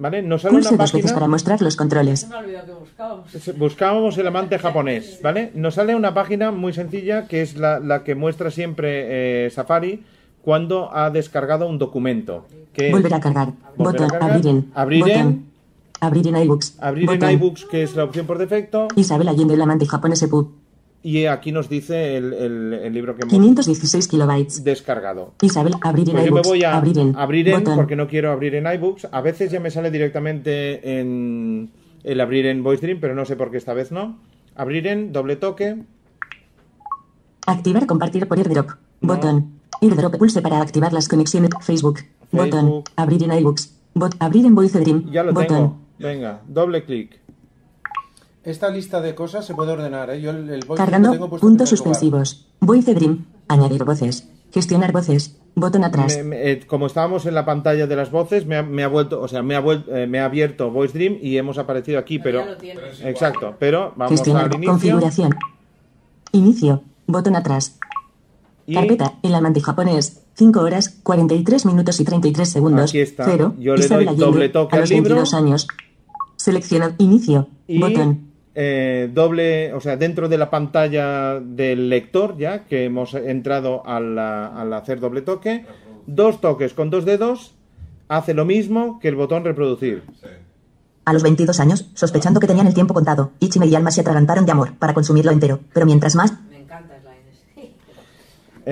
¿Vale? 0.00 0.22
Nos 0.22 0.40
sale 0.42 0.54
Pulse 0.54 0.74
una 0.74 0.82
dos 0.84 0.92
veces 0.94 1.10
para 1.12 1.20
página. 1.20 1.30
mostrar 1.32 1.60
los 1.60 1.76
controles. 1.76 2.20
Se 2.20 2.26
me 2.28 2.34
ha 2.34 2.38
olvidado 2.38 2.66
que 2.66 2.72
buscábamos. 2.72 3.58
Buscábamos 3.58 4.18
el 4.18 4.26
amante 4.26 4.58
japonés, 4.58 5.20
¿vale? 5.22 5.50
Nos 5.54 5.74
sale 5.74 5.94
una 5.94 6.14
página 6.14 6.50
muy 6.50 6.72
sencilla 6.72 7.26
que 7.28 7.42
es 7.42 7.56
la, 7.56 7.78
la 7.80 8.02
que 8.02 8.14
muestra 8.14 8.50
siempre 8.50 9.44
eh, 9.46 9.50
Safari 9.50 10.02
cuando 10.42 10.90
ha 10.96 11.10
descargado 11.10 11.68
un 11.68 11.78
documento. 11.78 12.46
Que 12.72 12.90
Volver 12.90 13.12
a 13.12 13.20
cargar. 13.20 13.52
Volver 13.76 14.02
a 14.04 14.08
cargar. 14.08 14.30
Abrir 14.32 14.46
en. 14.48 14.70
Abrir 14.74 15.08
en. 15.10 15.50
Abrir 16.00 16.28
en 16.28 16.36
iBooks. 16.44 16.78
abrir 16.80 17.06
Botón. 17.06 17.28
en 17.28 17.34
iBooks, 17.34 17.66
que 17.66 17.82
es 17.82 17.94
la 17.94 18.04
opción 18.04 18.26
por 18.26 18.38
defecto, 18.38 18.88
Isabel 18.96 19.28
Allende, 19.28 19.52
el 19.52 19.60
amante 19.60 19.84
japonés 19.84 20.22
EPUB. 20.22 20.48
Y 21.02 21.24
aquí 21.26 21.50
nos 21.52 21.68
dice 21.68 22.16
el, 22.16 22.32
el- 22.32 22.72
el 22.74 22.92
libro 22.92 23.14
que 23.16 23.22
hemos 23.22 23.32
516 23.32 24.06
kilobytes. 24.08 24.62
descargado. 24.64 25.32
Isabel, 25.40 25.74
abrir 25.80 26.08
en 26.10 26.14
Pues 26.14 26.26
yo 26.26 26.32
me 26.32 26.40
iBooks. 26.40 26.48
voy 26.48 26.64
a 26.64 26.76
abrir 26.76 26.98
en. 26.98 27.16
abrir 27.16 27.48
en 27.48 27.58
Botón. 27.60 27.76
porque 27.76 27.96
no 27.96 28.06
quiero 28.06 28.30
abrir 28.32 28.54
en 28.54 28.66
iBooks. 28.72 29.08
A 29.10 29.20
veces 29.20 29.50
ya 29.50 29.60
me 29.60 29.70
sale 29.70 29.90
directamente 29.90 31.00
en 31.00 31.70
el 32.04 32.20
abrir 32.20 32.46
en 32.46 32.62
VoiceDream, 32.62 33.00
pero 33.00 33.14
no 33.14 33.24
sé 33.24 33.36
por 33.36 33.50
qué 33.50 33.56
esta 33.58 33.72
vez 33.74 33.92
no. 33.92 34.18
Abrir 34.56 34.86
en, 34.86 35.12
doble 35.12 35.36
toque. 35.36 35.76
Activar 37.46 37.86
compartir 37.86 38.26
por 38.28 38.38
airdrop. 38.38 38.70
No. 39.00 39.14
Botón. 39.14 39.52
Airdrop 39.80 40.16
pulse 40.18 40.42
para 40.42 40.60
activar 40.60 40.92
las 40.92 41.08
conexiones. 41.08 41.50
Facebook. 41.62 42.00
Botón. 42.30 42.50
Facebook. 42.66 42.84
Abrir 42.96 43.22
en 43.24 43.32
iBooks. 43.38 43.74
Bot. 43.94 44.14
Abrir 44.18 44.44
en 44.46 44.54
VoiceDream. 44.54 45.10
Ya 45.10 45.22
lo 45.22 45.32
Botón. 45.32 45.46
tengo. 45.48 45.78
Venga, 45.98 46.42
doble 46.46 46.84
clic. 46.84 47.18
Esta 48.42 48.70
lista 48.70 49.00
de 49.02 49.14
cosas 49.14 49.44
se 49.44 49.54
puede 49.54 49.72
ordenar, 49.72 50.08
¿eh? 50.10 50.20
Yo 50.20 50.30
el, 50.30 50.48
el 50.48 50.60
voice 50.60 50.66
lo 50.68 50.74
Cargando. 50.76 51.10
tengo 51.12 51.28
puesto 51.28 51.46
en 51.46 51.50
Puntos 51.52 51.68
suspensivos. 51.68 52.46
VoiceDream. 52.60 53.26
Añadir 53.48 53.84
voces. 53.84 54.28
Gestionar 54.52 54.92
voces. 54.92 55.36
Botón 55.54 55.84
atrás. 55.84 56.16
Me- 56.16 56.22
me- 56.24 56.50
eh, 56.52 56.66
como 56.66 56.86
estábamos 56.86 57.26
en 57.26 57.34
la 57.34 57.44
pantalla 57.44 57.86
de 57.86 57.96
las 57.96 58.10
voces, 58.10 58.46
me 58.46 58.56
ha, 58.56 58.62
me 58.62 58.82
ha 58.82 58.88
vuelto, 58.88 59.20
o 59.20 59.28
sea, 59.28 59.42
me 59.42 59.56
ha, 59.56 59.62
vuel- 59.62 59.84
eh, 59.88 60.06
me 60.06 60.20
ha 60.20 60.24
abierto 60.24 60.70
Voice 60.70 60.96
Dream 60.96 61.18
y 61.20 61.36
hemos 61.36 61.58
aparecido 61.58 61.98
aquí, 61.98 62.18
Pero 62.18 62.44
exacto, 63.04 63.54
pero 63.58 63.92
vamos 63.96 64.12
Gestionar 64.12 64.46
al 64.46 64.54
inicio 64.54 64.70
configuración. 64.72 65.34
Inicio. 66.32 66.82
Botón 67.06 67.36
atrás. 67.36 67.78
y 68.66 68.74
Carpeta. 68.74 69.14
El 69.22 69.34
amante 69.34 69.60
japonés. 69.60 70.22
5 70.34 70.60
horas, 70.60 70.88
43 71.02 71.66
minutos 71.66 72.00
y 72.00 72.04
33 72.04 72.48
segundos. 72.48 72.90
Aquí 72.90 73.00
está. 73.00 73.24
Cero. 73.26 73.54
Yo 73.58 73.74
le 73.76 73.86
doy 73.86 74.06
Allende, 74.06 74.24
doble 74.24 74.48
toque 74.48 74.74
a 74.74 74.76
al 74.76 74.82
los 74.82 74.90
libro. 74.90 75.08
22 75.16 75.34
años. 75.34 75.66
Selecciona 76.36 76.94
inicio. 76.98 77.48
y 77.66 77.78
Botón. 77.80 78.29
Eh, 78.62 79.08
doble, 79.10 79.72
o 79.72 79.80
sea, 79.80 79.96
dentro 79.96 80.28
de 80.28 80.36
la 80.36 80.50
pantalla 80.50 81.40
del 81.40 81.88
lector 81.88 82.36
ya 82.36 82.64
que 82.64 82.84
hemos 82.84 83.14
entrado 83.14 83.86
al, 83.86 84.18
al 84.18 84.70
hacer 84.74 85.00
doble 85.00 85.22
toque, 85.22 85.64
dos 86.06 86.42
toques 86.42 86.74
con 86.74 86.90
dos 86.90 87.06
dedos 87.06 87.54
hace 88.08 88.34
lo 88.34 88.44
mismo 88.44 89.00
que 89.00 89.08
el 89.08 89.14
botón 89.14 89.44
reproducir. 89.44 90.02
A 91.06 91.14
los 91.14 91.22
22 91.22 91.58
años, 91.58 91.90
sospechando 91.94 92.38
que 92.38 92.46
tenían 92.46 92.66
el 92.66 92.74
tiempo 92.74 92.92
contado, 92.92 93.32
Ichime 93.40 93.66
y 93.66 93.74
Alma 93.74 93.92
se 93.92 94.02
atragantaron 94.02 94.44
de 94.44 94.52
amor 94.52 94.74
para 94.78 94.92
consumirlo 94.92 95.32
entero. 95.32 95.60
Pero 95.72 95.86
mientras 95.86 96.14
más. 96.14 96.34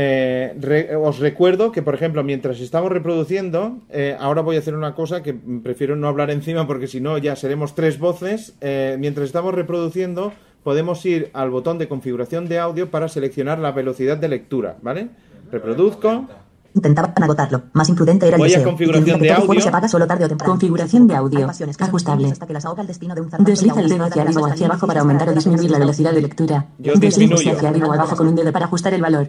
Eh, 0.00 0.54
re- 0.60 0.94
os 0.94 1.18
recuerdo 1.18 1.72
que, 1.72 1.82
por 1.82 1.92
ejemplo, 1.92 2.22
mientras 2.22 2.60
estamos 2.60 2.92
reproduciendo, 2.92 3.78
eh, 3.90 4.16
ahora 4.20 4.42
voy 4.42 4.54
a 4.54 4.60
hacer 4.60 4.76
una 4.76 4.94
cosa 4.94 5.24
que 5.24 5.34
prefiero 5.34 5.96
no 5.96 6.06
hablar 6.06 6.30
encima 6.30 6.68
porque 6.68 6.86
si 6.86 7.00
no 7.00 7.18
ya 7.18 7.34
seremos 7.34 7.74
tres 7.74 7.98
voces. 7.98 8.54
Eh, 8.60 8.96
mientras 9.00 9.26
estamos 9.26 9.52
reproduciendo, 9.54 10.32
podemos 10.62 11.04
ir 11.04 11.30
al 11.32 11.50
botón 11.50 11.78
de 11.78 11.88
configuración 11.88 12.46
de 12.48 12.60
audio 12.60 12.90
para 12.92 13.08
seleccionar 13.08 13.58
la 13.58 13.72
velocidad 13.72 14.16
de 14.16 14.28
lectura, 14.28 14.76
¿vale? 14.82 15.08
Reproduzco. 15.50 16.28
intentaban 16.74 17.12
agotarlo. 17.20 17.62
Más 17.72 17.88
imprudente 17.88 18.28
era 18.28 18.36
el 18.36 18.40
Voy 18.42 18.54
a 18.54 18.62
configuración 18.62 19.20
de 19.20 19.32
audio. 19.32 19.60
se 19.60 19.68
apaga 19.68 19.88
solo 19.88 20.06
tarde 20.06 20.26
o 20.26 20.28
temprano. 20.28 20.52
Configuración 20.52 21.08
de 21.08 21.16
audio. 21.16 21.48
Ajustable. 21.80 22.28
hasta 22.30 22.46
que 22.46 22.52
las 22.52 22.64
ahoga 22.66 22.82
el 22.82 22.86
destino 22.86 23.16
de 23.16 23.22
un 23.22 23.30
Desliza 23.40 23.80
el 23.80 23.88
dedo 23.88 24.04
hacia 24.04 24.22
arriba 24.22 24.42
o 24.42 24.46
hacia 24.46 24.66
abajo 24.66 24.86
para 24.86 25.00
aumentar 25.00 25.28
o 25.28 25.32
disminuir 25.34 25.72
la 25.72 25.78
velocidad 25.80 26.12
de 26.12 26.20
lectura. 26.22 26.66
Disminuyo. 26.78 27.50
hacia 27.50 27.68
arriba 27.70 27.88
o 27.88 27.92
abajo 27.92 28.14
con 28.14 28.28
un 28.28 28.36
dedo 28.36 28.52
para 28.52 28.66
ajustar 28.66 28.94
el 28.94 29.02
valor. 29.02 29.28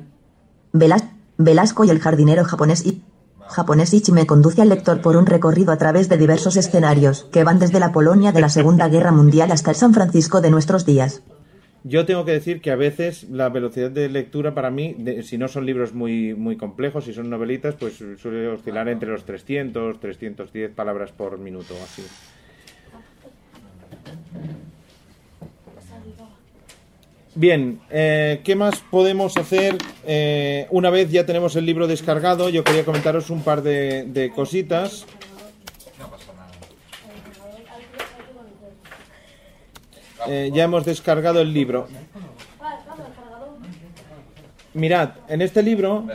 Velas- 0.73 1.09
Velasco 1.37 1.83
y 1.83 1.89
el 1.89 1.99
jardinero 1.99 2.43
japonés 2.43 2.85
y 2.85 3.01
japonés 3.47 3.93
Ichime 3.93 4.27
conduce 4.27 4.61
al 4.61 4.69
lector 4.69 5.01
por 5.01 5.15
un 5.15 5.25
recorrido 5.25 5.71
a 5.71 5.77
través 5.77 6.09
de 6.09 6.17
diversos 6.17 6.55
escenarios 6.57 7.27
que 7.31 7.43
van 7.43 7.59
desde 7.59 7.79
la 7.79 7.91
Polonia 7.91 8.31
de 8.31 8.41
la 8.41 8.49
Segunda 8.49 8.87
Guerra 8.89 9.11
Mundial 9.11 9.51
hasta 9.51 9.71
el 9.71 9.75
San 9.75 9.93
Francisco 9.93 10.41
de 10.41 10.51
nuestros 10.51 10.85
días. 10.85 11.23
Yo 11.85 12.05
tengo 12.05 12.25
que 12.25 12.33
decir 12.33 12.59
que 12.61 12.71
a 12.71 12.75
veces 12.75 13.23
la 13.29 13.47
velocidad 13.47 13.89
de 13.89 14.09
lectura 14.09 14.53
para 14.53 14.69
mí, 14.69 14.97
si 15.23 15.37
no 15.37 15.47
son 15.47 15.65
libros 15.65 15.93
muy, 15.93 16.33
muy 16.33 16.57
complejos, 16.57 17.05
si 17.05 17.13
son 17.13 17.29
novelitas, 17.29 17.75
pues 17.79 18.03
suele 18.21 18.49
oscilar 18.49 18.89
entre 18.89 19.09
los 19.09 19.23
300, 19.23 19.97
310 19.99 20.71
palabras 20.75 21.11
por 21.13 21.39
minuto, 21.39 21.73
así. 21.81 22.03
Bien, 27.39 27.79
eh, 27.89 28.41
¿qué 28.43 28.53
más 28.53 28.81
podemos 28.91 29.37
hacer? 29.37 29.77
Eh, 30.05 30.67
una 30.71 30.89
vez 30.89 31.09
ya 31.09 31.25
tenemos 31.25 31.55
el 31.55 31.65
libro 31.65 31.87
descargado, 31.87 32.49
yo 32.49 32.65
quería 32.65 32.83
comentaros 32.83 33.29
un 33.29 33.43
par 33.43 33.61
de, 33.61 34.03
de 34.03 34.29
cositas. 34.29 35.05
Eh, 40.27 40.51
ya 40.53 40.65
hemos 40.65 40.83
descargado 40.83 41.39
el 41.39 41.53
libro. 41.53 41.87
Mirad, 44.73 45.11
en 45.29 45.41
este 45.41 45.63
libro, 45.63 46.07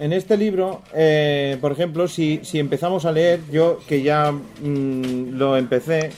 en 0.00 0.12
este 0.12 0.36
libro, 0.36 0.82
eh, 0.92 1.56
por 1.60 1.70
ejemplo, 1.70 2.08
si, 2.08 2.40
si 2.42 2.58
empezamos 2.58 3.04
a 3.04 3.12
leer, 3.12 3.42
yo 3.52 3.78
que 3.86 4.02
ya 4.02 4.32
mm, 4.32 5.36
lo 5.36 5.56
empecé, 5.56 6.10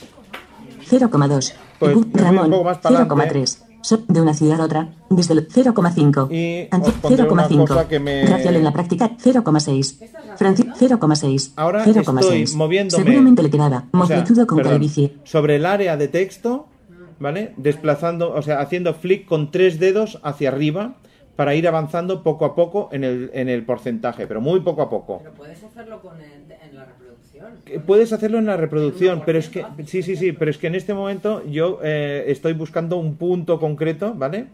0,2. 0.89 1.53
Pues, 1.77 1.95
Ramón, 2.13 2.49
poco 2.49 2.63
más 2.63 2.79
para 2.79 3.01
adelante. 3.01 3.39
0,3. 3.39 3.70
De 4.07 4.21
una 4.21 4.33
ciudad 4.33 4.61
a 4.61 4.65
otra, 4.65 4.89
desde 5.09 5.33
el 5.33 5.47
0,5. 5.47 6.27
Y 6.31 6.67
Anto- 6.71 6.89
os 6.89 6.93
pondré 6.95 7.23
una 7.23 7.47
0,5. 7.47 7.67
cosa 7.67 7.87
que 7.87 7.99
me- 7.99 8.25
Racial 8.25 8.55
en 8.55 8.63
la 8.63 8.71
práctica, 8.71 9.11
0,6. 9.17 9.99
Franci 10.37 10.63
0,6. 10.77 11.53
Ahora 11.55 11.83
0,6. 11.83 12.43
estoy 12.43 12.57
moviéndome. 12.57 13.03
Seguramente 13.03 13.43
le 13.43 13.49
quedaba. 13.49 13.85
o 13.91 14.05
sea, 14.05 14.23
con 14.45 14.57
perdón, 14.57 14.73
calvicie. 14.73 15.13
sobre 15.23 15.55
el 15.57 15.65
área 15.65 15.97
de 15.97 16.07
texto, 16.07 16.67
¿vale? 17.19 17.53
Desplazando, 17.57 18.33
o 18.33 18.41
sea, 18.41 18.61
haciendo 18.61 18.93
flick 18.93 19.25
con 19.25 19.51
tres 19.51 19.79
dedos 19.79 20.19
hacia 20.23 20.49
arriba 20.49 20.95
para 21.35 21.55
ir 21.55 21.67
avanzando 21.67 22.23
poco 22.23 22.45
a 22.45 22.55
poco 22.55 22.89
en 22.91 23.03
el, 23.03 23.31
en 23.33 23.49
el 23.49 23.65
porcentaje, 23.65 24.27
pero 24.27 24.41
muy 24.41 24.59
poco 24.61 24.81
a 24.83 24.89
poco. 24.89 25.19
Pero 25.23 25.33
puedes 25.33 25.63
hacerlo 25.63 26.01
con 26.01 26.15
el- 26.21 26.51
en 26.51 26.75
la 26.75 26.85
reproducción. 26.85 27.30
Que 27.30 27.30
Puedes 27.85 28.11
hacerlo 28.13 28.37
en 28.39 28.45
la 28.45 28.57
reproducción, 28.57 29.23
pero 29.25 29.39
es 29.39 29.49
que 29.49 29.65
sí, 29.85 30.01
sí, 30.03 30.15
sí, 30.15 30.31
pero 30.31 30.51
es 30.51 30.57
que 30.57 30.67
en 30.67 30.75
este 30.75 30.93
momento 30.93 31.43
yo 31.45 31.79
eh, 31.83 32.25
estoy 32.27 32.53
buscando 32.53 32.97
un 32.97 33.15
punto 33.15 33.59
concreto, 33.59 34.13
¿vale? 34.15 34.47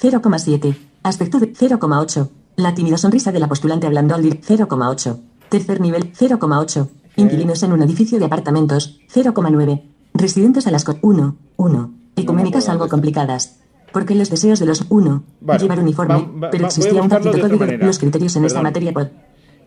0,7. 0.00 0.74
Aspecto 1.02 1.38
de 1.38 1.52
0,8. 1.52 2.28
La 2.56 2.74
tímida 2.74 2.96
sonrisa 2.96 3.32
de 3.32 3.40
la 3.40 3.48
postulante 3.48 3.86
hablando 3.86 4.14
al 4.14 4.22
dir 4.22 4.40
0,8. 4.40 5.18
Tercer 5.48 5.80
nivel 5.80 6.12
0,8. 6.12 6.88
Inquilinos 7.16 7.62
en 7.62 7.72
un 7.72 7.82
edificio 7.82 8.18
de 8.18 8.24
apartamentos 8.26 9.00
0,9. 9.14 9.82
Residentes 10.14 10.66
a 10.66 10.70
las 10.70 10.84
1, 11.02 11.36
1. 11.56 11.94
Ecuménicas 12.16 12.68
algo 12.68 12.88
complicadas. 12.88 13.60
Porque 13.92 14.14
los 14.14 14.28
deseos 14.30 14.58
de 14.58 14.66
los 14.66 14.84
1. 14.90 15.22
Vale, 15.40 15.60
Llevar 15.62 15.78
uniforme, 15.80 16.14
va- 16.14 16.20
va- 16.20 16.40
va- 16.40 16.50
pero 16.50 16.66
existía 16.66 17.00
un 17.00 17.08
de 17.08 17.40
código. 17.40 17.58
manera. 17.58 17.86
Los 17.86 17.98
criterios 17.98 18.36
en 18.36 18.44
esta 18.44 18.60
materia. 18.62 18.92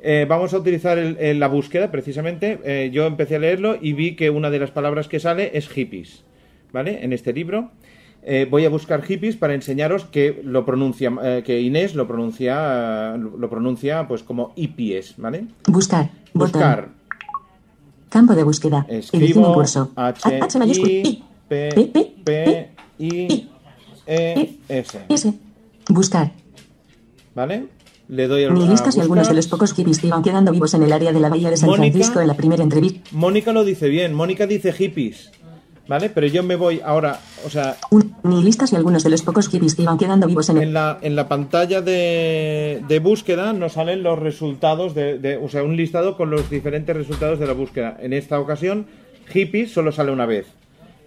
Eh, 0.01 0.25
vamos 0.29 0.53
a 0.53 0.57
utilizar 0.57 0.97
el- 0.97 1.17
el- 1.19 1.39
la 1.39 1.47
búsqueda, 1.47 1.91
precisamente. 1.91 2.59
Eh, 2.63 2.89
yo 2.93 3.05
empecé 3.05 3.35
a 3.35 3.39
leerlo 3.39 3.77
y 3.81 3.93
vi 3.93 4.15
que 4.15 4.29
una 4.29 4.49
de 4.49 4.59
las 4.59 4.71
palabras 4.71 5.07
que 5.07 5.19
sale 5.19 5.51
es 5.57 5.67
hippies, 5.67 6.23
¿vale? 6.71 7.03
En 7.03 7.11
este 7.13 7.33
libro. 7.33 7.71
Eh, 8.23 8.47
voy 8.49 8.65
a 8.65 8.69
buscar 8.69 9.01
hippies 9.01 9.35
para 9.37 9.53
enseñaros 9.53 10.03
que 10.05 10.41
lo 10.43 10.65
pronuncia, 10.65 11.11
que 11.43 11.61
Inés 11.61 11.95
lo 11.95 12.05
pronuncia, 12.07 13.15
lo 13.17 13.49
pronuncia 13.49 14.07
pues 14.07 14.23
como 14.23 14.53
hippies, 14.55 15.15
¿vale? 15.17 15.45
Buscar. 15.67 16.09
Buscar. 16.33 16.81
Botón. 16.81 16.99
Campo 18.09 18.35
de 18.35 18.43
búsqueda. 18.43 18.85
Escribo 18.89 19.53
curso. 19.53 19.91
H, 19.95 20.39
H 20.41 20.59
mayúscula. 20.59 20.91
I. 20.91 21.23
P, 21.47 21.69
P, 22.25 22.69
I, 22.99 23.47
E, 24.05 24.57
S, 24.67 24.99
S. 25.09 25.33
Buscar. 25.87 26.31
¿vale? 27.35 27.67
Le 28.09 28.27
doy 28.27 28.43
al 28.43 28.53
Nihilistas 28.55 28.97
y 28.97 28.99
algunos 28.99 29.27
de 29.29 29.35
los 29.35 29.47
pocos 29.47 29.73
hippies 29.73 29.99
que 29.99 30.07
iban 30.07 30.23
quedando 30.23 30.51
vivos 30.51 30.73
en 30.73 30.83
el 30.83 30.91
área 30.91 31.11
de 31.13 31.19
la 31.19 31.29
bahía 31.29 31.49
de 31.51 31.57
San 31.57 31.69
Mónica. 31.69 31.91
Francisco 31.93 32.19
en 32.19 32.27
la 32.27 32.33
primera 32.33 32.63
entrevista. 32.63 33.01
Mónica 33.11 33.53
lo 33.53 33.63
dice 33.63 33.87
bien, 33.87 34.13
Mónica 34.15 34.47
dice 34.47 34.73
hippies, 34.73 35.29
¿vale? 35.87 36.09
Pero 36.09 36.25
yo 36.25 36.41
me 36.41 36.55
voy 36.55 36.81
ahora, 36.83 37.19
o 37.45 37.49
sea, 37.51 37.77
Un, 37.91 38.15
nihilistas 38.23 38.73
y 38.73 38.75
algunos 38.75 39.03
de 39.03 39.11
los 39.11 39.21
pocos 39.21 39.47
hippies 39.47 39.75
que 39.75 39.83
iban 39.83 39.99
quedando 39.99 40.25
vivos 40.25 40.49
en 40.49 40.57
el... 40.57 40.63
en 40.63 40.73
la, 40.73 40.97
en 41.03 41.15
la 41.15 41.27
pantalla 41.27 41.81
de, 41.81 42.81
de 42.87 42.99
búsqueda 42.99 43.53
nos 43.53 43.73
salen 43.73 44.01
los 44.01 44.17
resultados, 44.17 44.95
de, 44.95 45.19
de- 45.19 45.37
o 45.37 45.47
sea, 45.47 45.61
un 45.63 45.77
listado 45.77 46.17
con 46.17 46.31
los 46.31 46.49
diferentes 46.49 46.95
resultados 46.95 47.37
de 47.39 47.45
la 47.45 47.53
búsqueda. 47.53 47.95
En 48.01 48.13
esta 48.13 48.39
ocasión, 48.39 48.87
hippies 49.31 49.71
solo 49.71 49.91
sale 49.91 50.11
una 50.11 50.25
vez, 50.25 50.47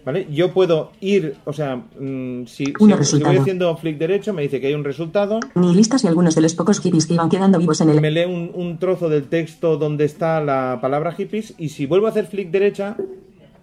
¿vale? 0.05 0.27
Yo 0.31 0.53
puedo 0.53 0.91
ir, 1.01 1.35
o 1.45 1.53
sea, 1.53 1.75
mm, 1.77 2.45
si, 2.45 2.65
si- 2.65 2.73
Uno 2.79 2.95
si 2.95 2.99
resultado. 2.99 3.31
voy 3.33 3.41
haciendo 3.41 3.75
flick 3.77 3.97
derecho, 3.97 4.33
me 4.33 4.41
dice 4.41 4.59
que 4.61 4.67
hay 4.67 4.73
un 4.73 4.83
resultado, 4.83 5.39
Nihilistas 5.55 6.03
y 6.03 6.07
algunos 6.07 6.35
de 6.35 6.41
los 6.41 6.53
pocos 6.55 6.79
hippies 6.79 7.05
que 7.05 7.13
iban 7.15 7.29
quedando 7.29 7.57
vivos 7.59 7.79
en 7.81 7.89
el... 7.89 8.01
me 8.01 8.11
lee 8.11 8.25
un, 8.25 8.51
un 8.53 8.77
trozo 8.79 9.09
del 9.09 9.23
texto 9.25 9.77
donde 9.77 10.05
está 10.05 10.41
la 10.41 10.79
palabra 10.81 11.11
hippies 11.13 11.53
y 11.57 11.69
si 11.69 11.85
vuelvo 11.85 12.07
a 12.07 12.09
hacer 12.09 12.27
flick 12.27 12.51
derecha, 12.51 12.95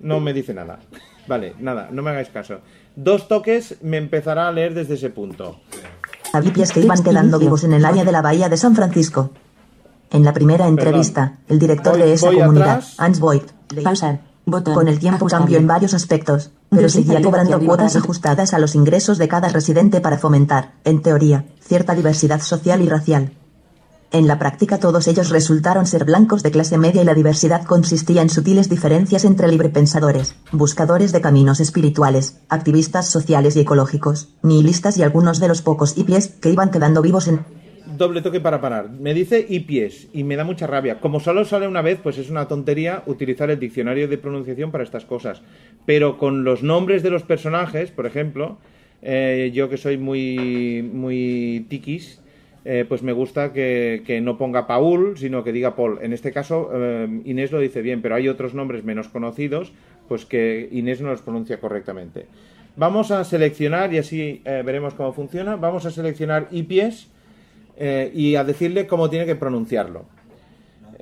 no 0.01 0.20
me 0.20 0.32
dice 0.32 0.55
nada. 0.55 0.80
Vale, 1.28 1.55
nada, 1.61 1.88
no 1.93 2.03
me 2.03 2.11
hagáis 2.11 2.28
caso. 2.30 2.59
Dos 2.97 3.28
toques 3.28 3.76
me 3.82 3.99
empezará 3.99 4.49
a 4.49 4.53
leer 4.53 4.74
desde 4.74 4.95
ese 4.95 5.11
punto. 5.11 5.61
A 6.32 6.41
hippies 6.43 6.72
que 6.72 6.80
iban 6.80 7.03
quedando 7.03 7.38
vivos 7.38 7.64
en 7.64 7.72
el 7.72 7.84
área 7.84 8.05
de 8.05 8.12
la 8.12 8.22
bahía 8.22 8.49
de 8.49 8.57
San 8.57 8.74
Francisco. 8.74 9.30
En 10.12 10.24
la 10.24 10.32
primera 10.32 10.66
entrevista, 10.66 11.38
el 11.49 11.61
director 11.61 11.93
Voy- 11.97 12.03
de 12.03 12.12
esa 12.14 12.32
comunidad. 12.32 12.82
Hans 12.99 13.20
Boyd, 13.20 13.43
Pausar. 13.84 14.20
Botón. 14.47 14.74
con 14.74 14.88
el 14.88 14.99
tiempo 14.99 15.26
cambió 15.26 15.59
en 15.59 15.66
varios 15.66 15.95
aspectos, 15.95 16.51
pero 16.70 16.88
seguía 16.88 17.22
cobrando 17.22 17.61
cuotas 17.61 17.97
ajustadas 17.97 18.55
a 18.55 18.59
los 18.59 18.74
ingresos 18.74 19.18
de 19.18 19.28
cada 19.28 19.49
residente 19.49 20.01
para 20.01 20.18
fomentar, 20.18 20.72
en 20.84 21.03
teoría, 21.03 21.45
cierta 21.61 21.95
diversidad 21.95 22.41
social 22.41 22.80
y 22.82 22.88
racial. 22.88 23.32
En 24.12 24.26
la 24.26 24.41
práctica 24.41 24.78
todos 24.78 25.07
ellos 25.07 25.28
resultaron 25.28 25.86
ser 25.86 26.05
blancos 26.05 26.43
de 26.43 26.51
clase 26.51 26.78
media 26.78 27.03
y 27.03 27.05
la 27.05 27.14
diversidad 27.14 27.64
consistía 27.64 28.22
en 28.22 28.28
sutiles 28.28 28.68
diferencias 28.68 29.24
entre 29.24 29.47
librepensadores, 29.47 30.34
buscadores 30.51 31.12
de 31.12 31.20
caminos 31.20 31.61
espirituales, 31.61 32.41
activistas 32.49 33.09
sociales 33.09 33.55
y 33.55 33.61
ecológicos, 33.61 34.30
nihilistas 34.43 34.97
y 34.99 35.05
algunos 35.05 35.38
de 35.38 35.47
los 35.47 35.62
pocos 35.62 35.95
hippies 35.95 36.26
que 36.26 36.51
iban 36.51 36.72
quedando 36.72 37.03
vivos 37.03 37.28
en 37.28 37.45
Doble 38.01 38.22
toque 38.22 38.40
para 38.40 38.62
parar. 38.62 38.88
Me 38.88 39.12
dice 39.12 39.44
y 39.46 39.61
pies 39.61 40.09
y 40.14 40.24
me 40.24 40.36
da 40.36 40.42
mucha 40.42 40.66
rabia. 40.66 41.01
Como 41.01 41.20
solo 41.20 41.44
sale 41.44 41.68
una 41.68 41.82
vez, 41.82 42.01
pues 42.03 42.16
es 42.16 42.30
una 42.30 42.48
tontería 42.48 43.03
utilizar 43.05 43.51
el 43.51 43.61
diccionario 43.61 44.09
de 44.09 44.16
pronunciación 44.16 44.70
para 44.70 44.84
estas 44.84 45.05
cosas. 45.05 45.42
Pero 45.84 46.16
con 46.16 46.42
los 46.42 46.62
nombres 46.62 47.03
de 47.03 47.11
los 47.11 47.24
personajes, 47.24 47.90
por 47.90 48.07
ejemplo, 48.07 48.57
eh, 49.03 49.51
yo 49.53 49.68
que 49.68 49.76
soy 49.76 49.98
muy, 49.98 50.80
muy 50.80 51.66
tiquis, 51.68 52.22
eh, 52.64 52.86
pues 52.88 53.03
me 53.03 53.12
gusta 53.12 53.53
que, 53.53 54.03
que 54.07 54.22
no 54.22 54.38
ponga 54.38 54.66
Paul, 54.66 55.18
sino 55.18 55.44
que 55.44 55.53
diga 55.53 55.76
Paul. 55.76 55.98
En 56.01 56.14
este 56.14 56.32
caso, 56.32 56.70
eh, 56.72 57.20
Inés 57.26 57.53
lo 57.53 57.61
dice 57.61 57.82
bien, 57.82 58.01
pero 58.01 58.14
hay 58.14 58.28
otros 58.30 58.55
nombres 58.55 58.82
menos 58.82 59.09
conocidos, 59.09 59.74
pues 60.09 60.24
que 60.24 60.70
Inés 60.72 61.03
no 61.03 61.11
los 61.11 61.20
pronuncia 61.20 61.61
correctamente. 61.61 62.24
Vamos 62.76 63.11
a 63.11 63.24
seleccionar, 63.24 63.92
y 63.92 63.98
así 63.98 64.40
veremos 64.44 64.94
cómo 64.94 65.12
funciona, 65.12 65.57
vamos 65.57 65.84
a 65.84 65.90
seleccionar 65.90 66.48
y 66.51 66.62
pies 66.62 67.11
eh, 67.76 68.10
y 68.14 68.34
a 68.36 68.44
decirle 68.44 68.86
cómo 68.86 69.08
tiene 69.10 69.26
que 69.26 69.36
pronunciarlo. 69.36 70.04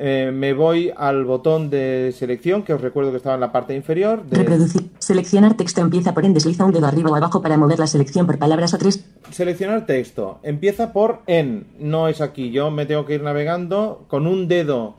Eh, 0.00 0.30
me 0.32 0.52
voy 0.52 0.92
al 0.96 1.24
botón 1.24 1.70
de 1.70 2.14
selección, 2.16 2.62
que 2.62 2.72
os 2.72 2.80
recuerdo 2.80 3.10
que 3.10 3.16
estaba 3.16 3.34
en 3.34 3.40
la 3.40 3.50
parte 3.50 3.74
inferior. 3.74 4.24
de- 4.24 4.36
Reproducir. 4.38 4.90
Seleccionar 5.00 5.56
texto 5.56 5.80
empieza 5.80 6.14
por 6.14 6.24
en 6.24 6.34
desliza 6.34 6.64
un 6.64 6.70
dedo 6.72 6.86
arriba 6.86 7.10
o 7.10 7.16
abajo 7.16 7.42
para 7.42 7.56
mover 7.56 7.80
la 7.80 7.88
selección 7.88 8.24
por 8.24 8.38
palabras 8.38 8.72
o 8.74 8.78
tres. 8.78 9.04
Seleccionar 9.32 9.86
texto. 9.86 10.38
Empieza 10.44 10.92
por 10.92 11.22
en, 11.26 11.66
no 11.80 12.06
es 12.06 12.20
aquí. 12.20 12.52
Yo 12.52 12.70
me 12.70 12.86
tengo 12.86 13.06
que 13.06 13.14
ir 13.14 13.22
navegando 13.24 14.04
con 14.06 14.28
un 14.28 14.46
dedo. 14.46 14.94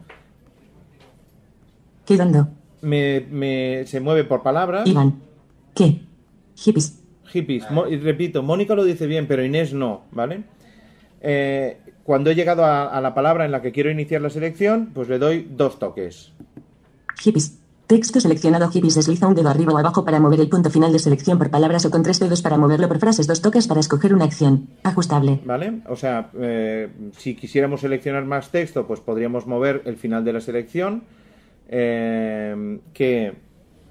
Quedando. 2.05 2.49
Me, 2.81 3.21
me- 3.31 3.85
se 3.85 3.99
mueve 3.99 4.23
por 4.23 4.41
palabras. 4.41 4.87
Iván. 4.87 5.19
¿Qué? 5.75 6.01
Hippies. 6.55 6.99
Hippies. 7.25 7.69
Mo- 7.71 7.87
y 7.87 7.97
repito, 7.97 8.41
Mónica 8.41 8.73
lo 8.75 8.83
dice 8.83 9.05
bien, 9.05 9.27
pero 9.27 9.45
Inés 9.45 9.73
no, 9.73 10.01
¿vale? 10.11 10.43
Eh, 11.21 11.77
cuando 12.03 12.31
he 12.31 12.35
llegado 12.35 12.65
a, 12.65 12.87
a 12.87 13.01
la 13.01 13.13
palabra 13.13 13.45
en 13.45 13.51
la 13.51 13.61
que 13.61 13.71
quiero 13.71 13.91
iniciar 13.91 14.21
la 14.21 14.29
selección, 14.29 14.91
pues 14.93 15.09
le 15.09 15.19
doy 15.19 15.47
dos 15.49 15.79
toques. 15.79 16.33
Hippies. 17.21 17.59
Texto 17.89 18.19
seleccionado 18.19 18.69
hippies 18.69 18.93
desliza 18.93 19.25
un 19.25 19.33
dedo 19.33 19.49
arriba 19.49 19.73
o 19.73 19.77
abajo 19.79 20.05
para 20.05 20.19
mover 20.19 20.39
el 20.39 20.47
punto 20.47 20.69
final 20.69 20.93
de 20.93 20.99
selección 20.99 21.39
por 21.39 21.49
palabras 21.49 21.83
o 21.85 21.89
con 21.89 22.03
tres 22.03 22.19
dedos 22.19 22.43
para 22.43 22.55
moverlo 22.55 22.87
por 22.87 22.99
frases, 22.99 23.25
dos 23.25 23.41
toques 23.41 23.65
para 23.65 23.79
escoger 23.79 24.13
una 24.13 24.25
acción. 24.25 24.67
Ajustable. 24.83 25.39
¿Vale? 25.43 25.81
O 25.87 25.95
sea, 25.95 26.29
eh, 26.39 26.87
si 27.17 27.33
quisiéramos 27.33 27.81
seleccionar 27.81 28.25
más 28.25 28.51
texto, 28.51 28.85
pues 28.85 28.99
podríamos 28.99 29.47
mover 29.47 29.81
el 29.85 29.95
final 29.95 30.23
de 30.23 30.33
la 30.33 30.39
selección, 30.39 31.01
eh, 31.67 32.79
que 32.93 33.33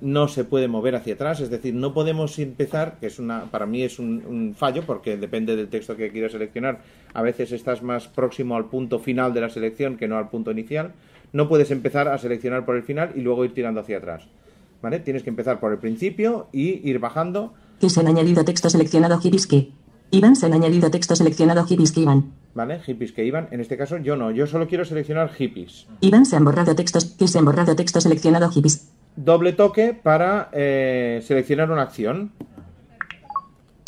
no 0.01 0.28
se 0.28 0.44
puede 0.44 0.68
mover 0.68 0.94
hacia 0.94 1.14
atrás, 1.14 1.40
es 1.40 1.51
decir, 1.51 1.74
no 1.74 1.92
podemos 1.92 2.38
empezar, 2.38 2.99
que 3.01 3.07
es 3.07 3.18
una, 3.18 3.44
para 3.44 3.66
mí 3.66 3.82
es 3.82 3.99
un, 3.99 4.24
un 4.26 4.55
fallo, 4.55 4.82
porque 4.84 5.16
depende 5.16 5.57
del 5.57 5.68
texto 5.68 5.96
que 5.96 6.11
quieras 6.11 6.32
seleccionar, 6.32 6.80
a 7.14 7.22
veces 7.22 7.53
estás 7.53 7.82
más 7.82 8.07
próximo 8.09 8.57
al 8.57 8.66
punto 8.66 8.99
final 8.99 9.34
de 9.34 9.40
la 9.40 9.51
selección 9.51 9.96
que 9.96 10.09
no 10.09 10.16
al 10.16 10.28
punto 10.28 10.51
inicial, 10.51 10.92
no 11.32 11.49
puedes 11.49 11.70
empezar 11.70 12.09
a 12.09 12.18
seleccionar 12.18 12.64
por 12.64 12.76
el 12.76 12.82
final 12.82 13.12
y 13.14 13.20
luego 13.20 13.44
ir 13.44 13.55
tirando 13.55 13.80
hacia 13.80 13.99
atrás, 13.99 14.28
¿vale? 14.82 15.01
Tienes 15.01 15.22
que 15.22 15.30
empezar 15.30 15.61
por 15.61 15.72
el 15.72 15.78
principio 15.78 16.49
y 16.53 16.88
ir 16.88 16.99
bajando 16.99 17.55
Que 17.80 17.90
se 17.90 18.01
han 18.01 18.07
añadido 18.07 18.44
texto 18.44 18.70
seleccionado 18.70 19.18
hippies 19.18 19.46
que. 19.46 19.72
Iván 20.11 20.36
se 20.36 20.46
han 20.46 20.55
añadido 20.55 20.90
texto 20.90 21.14
seleccionado 21.14 21.64
hippies 21.64 21.92
que 21.92 22.01
Iván. 22.01 22.32
¿Vale? 22.55 22.80
Hippies 22.80 23.12
que 23.12 23.24
iban. 23.24 23.49
En 23.51 23.61
este 23.61 23.76
caso 23.76 23.99
yo 23.99 24.16
no. 24.16 24.30
Yo 24.30 24.46
solo 24.46 24.66
quiero 24.66 24.84
seleccionar 24.84 25.28
hippies. 25.34 25.86
Iván 26.01 26.24
se 26.24 26.36
han 26.36 26.44
borrado 26.44 26.74
textos. 26.74 27.05
Que 27.05 27.28
se 27.28 27.38
han 27.38 27.44
borrado 27.44 27.76
texto 27.76 28.01
seleccionado 28.01 28.51
hippies. 28.51 28.88
Doble 29.20 29.52
toque 29.52 29.94
para 30.00 30.48
eh, 30.52 31.20
seleccionar 31.24 31.72
una 31.72 31.82
acción. 31.82 32.30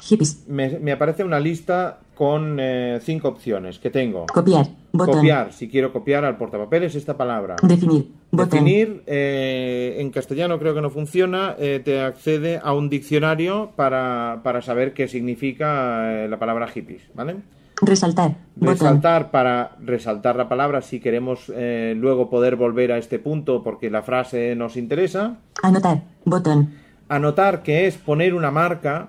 Hippies. 0.03 0.49
Me, 0.49 0.81
me 0.81 0.91
aparece 0.91 1.23
una 1.23 1.39
lista 1.39 2.01
con 2.17 2.59
eh, 2.59 2.99
cinco 3.01 3.29
opciones 3.29 3.79
que 3.79 3.91
tengo. 3.91 4.27
Copiar. 4.27 4.67
Botón. 4.91 5.15
Copiar, 5.19 5.53
si 5.53 5.69
quiero 5.69 5.93
copiar 5.93 6.25
al 6.25 6.37
portapapeles 6.37 6.97
esta 6.97 7.17
palabra. 7.17 7.55
Definir. 7.63 8.09
Botón. 8.33 8.51
Definir, 8.51 9.05
eh, 9.07 9.99
en 10.01 10.11
castellano 10.11 10.59
creo 10.59 10.75
que 10.75 10.81
no 10.81 10.91
funciona, 10.91 11.55
te 11.57 12.01
accede 12.01 12.61
a 12.61 12.73
un 12.73 12.91
diccionario 12.91 13.71
para, 13.77 14.41
para 14.43 14.63
saber 14.63 14.95
qué 14.95 15.07
significa 15.07 16.27
la 16.27 16.39
palabra 16.41 16.67
hippies, 16.67 17.03
¿vale? 17.15 17.37
Resaltar. 17.83 18.37
Botón. 18.57 18.75
Resaltar 18.75 19.31
para 19.31 19.77
resaltar 19.81 20.37
la 20.37 20.49
palabra 20.49 20.83
si 20.83 21.01
queremos 21.01 21.51
eh, 21.55 21.95
luego 21.97 22.29
poder 22.29 22.57
volver 22.57 22.93
a 22.93 22.99
este 22.99 23.19
punto 23.19 23.63
porque 23.63 23.91
la 23.91 24.03
frase 24.03 24.55
nos 24.55 24.77
interesa. 24.77 25.37
Anotar. 25.63 26.03
Botón. 26.25 26.71
Anotar 27.09 27.63
que 27.63 27.87
es 27.87 27.97
poner 27.97 28.35
una 28.35 28.51
marca 28.51 29.09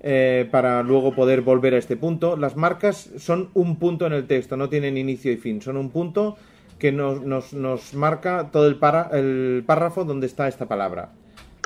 eh, 0.00 0.48
para 0.50 0.82
luego 0.82 1.14
poder 1.14 1.40
volver 1.42 1.74
a 1.74 1.78
este 1.78 1.96
punto. 1.96 2.36
Las 2.36 2.56
marcas 2.56 3.10
son 3.18 3.48
un 3.54 3.76
punto 3.76 4.06
en 4.06 4.12
el 4.12 4.26
texto, 4.26 4.56
no 4.56 4.68
tienen 4.68 4.96
inicio 4.96 5.32
y 5.32 5.36
fin, 5.36 5.60
son 5.60 5.76
un 5.76 5.90
punto 5.90 6.36
que 6.78 6.92
nos, 6.92 7.22
nos, 7.22 7.52
nos 7.52 7.94
marca 7.94 8.48
todo 8.52 8.66
el, 8.66 8.76
para- 8.76 9.08
el 9.12 9.64
párrafo 9.66 10.04
donde 10.04 10.26
está 10.26 10.46
esta 10.48 10.66
palabra. 10.66 11.10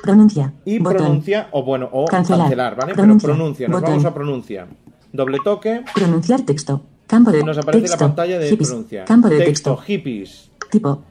Pronuncia. 0.02 0.52
Y 0.64 0.78
Botón. 0.78 0.96
pronuncia, 0.98 1.48
o 1.50 1.62
bueno, 1.64 1.88
o 1.92 2.06
Cancelar. 2.06 2.40
cancelar, 2.42 2.76
¿vale? 2.76 2.94
Pronuncia. 2.94 3.26
Pero 3.26 3.36
pronuncia, 3.36 3.68
nos 3.68 3.80
Botón. 3.80 3.90
vamos 3.96 4.04
a 4.06 4.14
pronuncia. 4.14 4.66
Doble 5.12 5.38
toque, 5.42 5.82
Pronunciar 5.94 6.42
texto. 6.42 6.82
Campo 7.06 7.30
de 7.32 7.42
nos 7.42 7.56
aparece 7.58 7.82
texto. 7.82 7.96
la 8.04 8.06
pantalla 8.08 8.38
de 8.38 8.48
Hippies. 8.50 8.68
pronuncia. 8.68 9.04
Campo 9.06 9.28
de 9.28 9.38
texto, 9.38 9.70
texto. 9.76 9.76
hippies. 9.86 10.50
Tipo. 10.70 11.02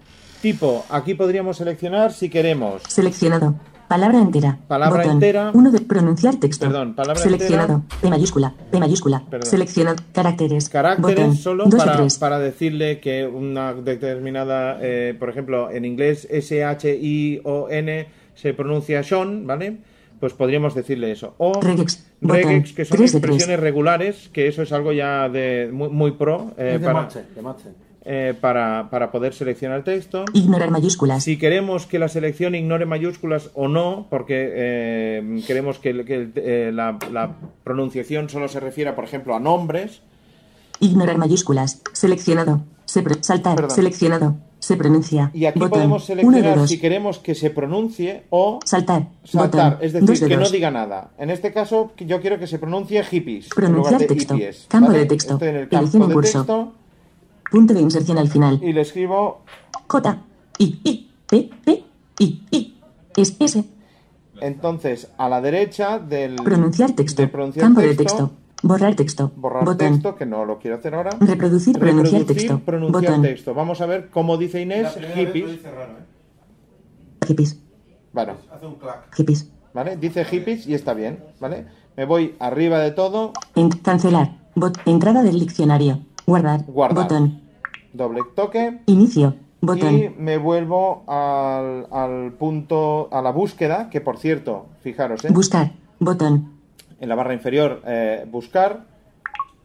Tipo, 0.41 0.85
aquí 0.89 1.15
podríamos 1.15 1.57
seleccionar 1.57 2.13
si 2.13 2.29
queremos. 2.29 2.83
Seleccionado. 2.87 3.55
Palabra 3.87 4.19
entera. 4.19 4.59
Palabra 4.67 4.97
Botón. 4.99 5.13
entera. 5.13 5.51
Uno 5.53 5.71
de 5.71 5.79
pronunciar 5.79 6.35
texto. 6.35 6.65
Perdón, 6.67 6.93
palabra 6.93 7.21
Seleccionado. 7.23 7.83
P 8.01 8.09
mayúscula. 8.09 8.53
P 8.69 8.79
mayúscula. 8.79 9.23
Perdón. 9.29 9.49
Seleccionado. 9.49 10.03
Caracteres. 10.11 10.67
Caracteres 10.69 11.15
Botón. 11.25 11.35
solo 11.37 11.65
para 12.19 12.37
decirle 12.37 12.99
que 12.99 13.25
una 13.25 13.73
determinada, 13.73 14.77
eh, 14.81 15.15
por 15.17 15.29
ejemplo, 15.29 15.71
en 15.71 15.85
inglés 15.85 16.27
S-H-I-O-N 16.29 18.07
se 18.35 18.53
pronuncia 18.53 19.01
Sean, 19.03 19.47
¿vale? 19.47 19.77
Pues 20.19 20.33
podríamos 20.33 20.73
decirle 20.73 21.11
eso. 21.11 21.35
O 21.37 21.59
Regex. 21.61 22.03
que 22.73 22.85
son 22.85 23.01
expresiones 23.01 23.59
regulares, 23.59 24.29
que 24.33 24.47
eso 24.47 24.61
es 24.61 24.71
algo 24.71 24.91
ya 24.91 25.29
de 25.29 25.69
muy, 25.71 25.89
muy 25.89 26.11
pro 26.11 26.51
eh, 26.57 26.79
para, 26.83 27.07
eh, 28.05 28.33
para, 28.39 28.89
para 28.89 29.11
poder 29.11 29.33
seleccionar 29.33 29.83
texto. 29.83 30.25
Ignorar 30.33 30.71
mayúsculas. 30.71 31.23
Si 31.23 31.37
queremos 31.37 31.85
que 31.85 31.99
la 31.99 32.07
selección 32.07 32.55
ignore 32.55 32.85
mayúsculas 32.85 33.51
o 33.53 33.67
no, 33.67 34.07
porque 34.09 34.51
eh, 34.55 35.41
queremos 35.45 35.77
que, 35.79 36.03
que, 36.05 36.31
eh, 36.35 36.71
la, 36.73 36.97
la 37.11 37.35
pronunciación 37.63 38.29
solo 38.29 38.47
se 38.47 38.59
refiera, 38.59 38.95
por 38.95 39.03
ejemplo, 39.03 39.35
a 39.35 39.39
nombres, 39.39 40.01
Ignorar 40.79 41.17
mayúsculas. 41.17 41.81
Seleccionado. 41.93 42.61
Se 42.87 43.03
pro- 43.03 43.15
saltar. 43.21 43.55
Perdón. 43.55 43.75
Seleccionado. 43.75 44.35
Se 44.59 44.75
pronuncia. 44.75 45.29
Y 45.35 45.45
aquí 45.45 45.59
Botón. 45.59 45.71
podemos 45.77 46.09
Uno 46.09 46.15
de 46.15 46.23
seleccionar 46.23 46.57
dos. 46.57 46.69
si 46.69 46.79
queremos 46.79 47.19
que 47.19 47.35
se 47.35 47.51
pronuncie 47.51 48.23
o 48.31 48.59
Saltar. 48.65 49.09
saltar, 49.23 49.73
Botón. 49.73 49.85
es 49.85 49.93
decir, 49.93 50.19
de 50.19 50.27
que 50.29 50.37
no 50.37 50.49
diga 50.49 50.71
nada. 50.71 51.11
En 51.19 51.29
este 51.29 51.53
caso, 51.53 51.91
yo 51.99 52.19
quiero 52.21 52.39
que 52.39 52.47
se 52.47 52.57
pronuncie 52.57 53.03
hippies 53.03 53.45
en 53.45 53.49
Pronunciar 53.51 53.93
lugar 53.93 53.99
de 54.01 54.07
texto. 54.15 54.33
hippies. 54.33 54.65
Campo 54.67 54.87
¿vale? 54.87 54.99
de 54.99 55.05
texto. 55.05 55.33
Estoy 55.33 55.49
en 55.49 55.55
el 55.57 55.69
campo 55.69 55.97
en 55.97 56.07
de 56.07 56.13
curso. 56.13 56.39
texto 56.39 56.73
Punto 57.51 57.73
de 57.75 57.81
inserción 57.81 58.17
al 58.17 58.29
final. 58.29 58.59
y 58.63 58.73
le 58.73 58.81
escribo. 58.81 59.41
J. 59.87 60.17
I. 60.57 60.79
I. 60.83 61.11
P. 61.29 61.49
P. 61.63 61.83
I. 62.19 62.41
I. 62.51 62.77
Es 63.15 63.35
S. 63.39 63.63
Entonces, 64.41 65.07
a 65.17 65.29
la 65.29 65.39
derecha 65.41 65.99
del. 65.99 66.35
Pronunciar 66.35 66.91
texto. 66.93 67.21
de 67.21 67.27
pronunciar 67.27 67.65
Campo 67.65 67.81
de 67.81 67.87
texto, 67.95 68.03
texto. 68.03 68.31
Borrar 68.63 68.95
texto. 68.95 69.31
Borrar 69.35 69.65
Botón. 69.65 69.93
texto, 69.93 70.15
que 70.15 70.25
no 70.25 70.43
lo 70.45 70.57
quiero 70.59 70.77
hacer 70.77 70.95
ahora. 70.95 71.11
Reproducir, 71.19 71.77
pronunciar 71.77 72.23
texto. 72.23 72.59
pronunciar 72.59 73.03
Botón. 73.03 73.21
texto. 73.21 73.53
Vamos 73.53 73.81
a 73.81 73.85
ver 73.85 74.09
cómo 74.09 74.37
dice 74.37 74.61
Inés, 74.61 74.97
hippies. 75.15 75.59
Hippies. 77.27 77.59
Bueno, 78.13 78.33
Hace 78.51 78.65
un 78.65 78.75
clac. 78.75 79.13
Hippies. 79.15 79.51
¿vale? 79.73 79.95
Dice 79.97 80.25
hippies 80.25 80.65
y 80.67 80.73
está 80.73 80.93
bien, 80.93 81.23
¿vale? 81.39 81.65
Me 81.95 82.05
voy 82.05 82.35
arriba 82.39 82.79
de 82.79 82.91
todo, 82.91 83.33
En- 83.55 83.69
cancelar. 83.69 84.37
Bot- 84.55 84.79
entrada 84.85 85.21
del 85.23 85.39
diccionario. 85.39 85.99
Guardar. 86.25 86.63
Guardar. 86.65 87.03
Botón. 87.03 87.41
doble 87.93 88.21
toque. 88.35 88.79
Inicio. 88.87 89.35
Botón. 89.61 89.95
Y 89.97 90.09
me 90.17 90.37
vuelvo 90.37 91.03
al, 91.07 91.87
al 91.91 92.33
punto, 92.33 93.09
a 93.11 93.21
la 93.21 93.31
búsqueda, 93.31 93.89
que 93.89 94.01
por 94.01 94.17
cierto, 94.17 94.67
fijaros, 94.81 95.25
¿eh? 95.25 95.29
Buscar. 95.31 95.71
Botón. 95.99 96.56
En 96.99 97.09
la 97.09 97.15
barra 97.15 97.33
inferior, 97.33 97.81
eh, 97.85 98.25
buscar, 98.29 98.85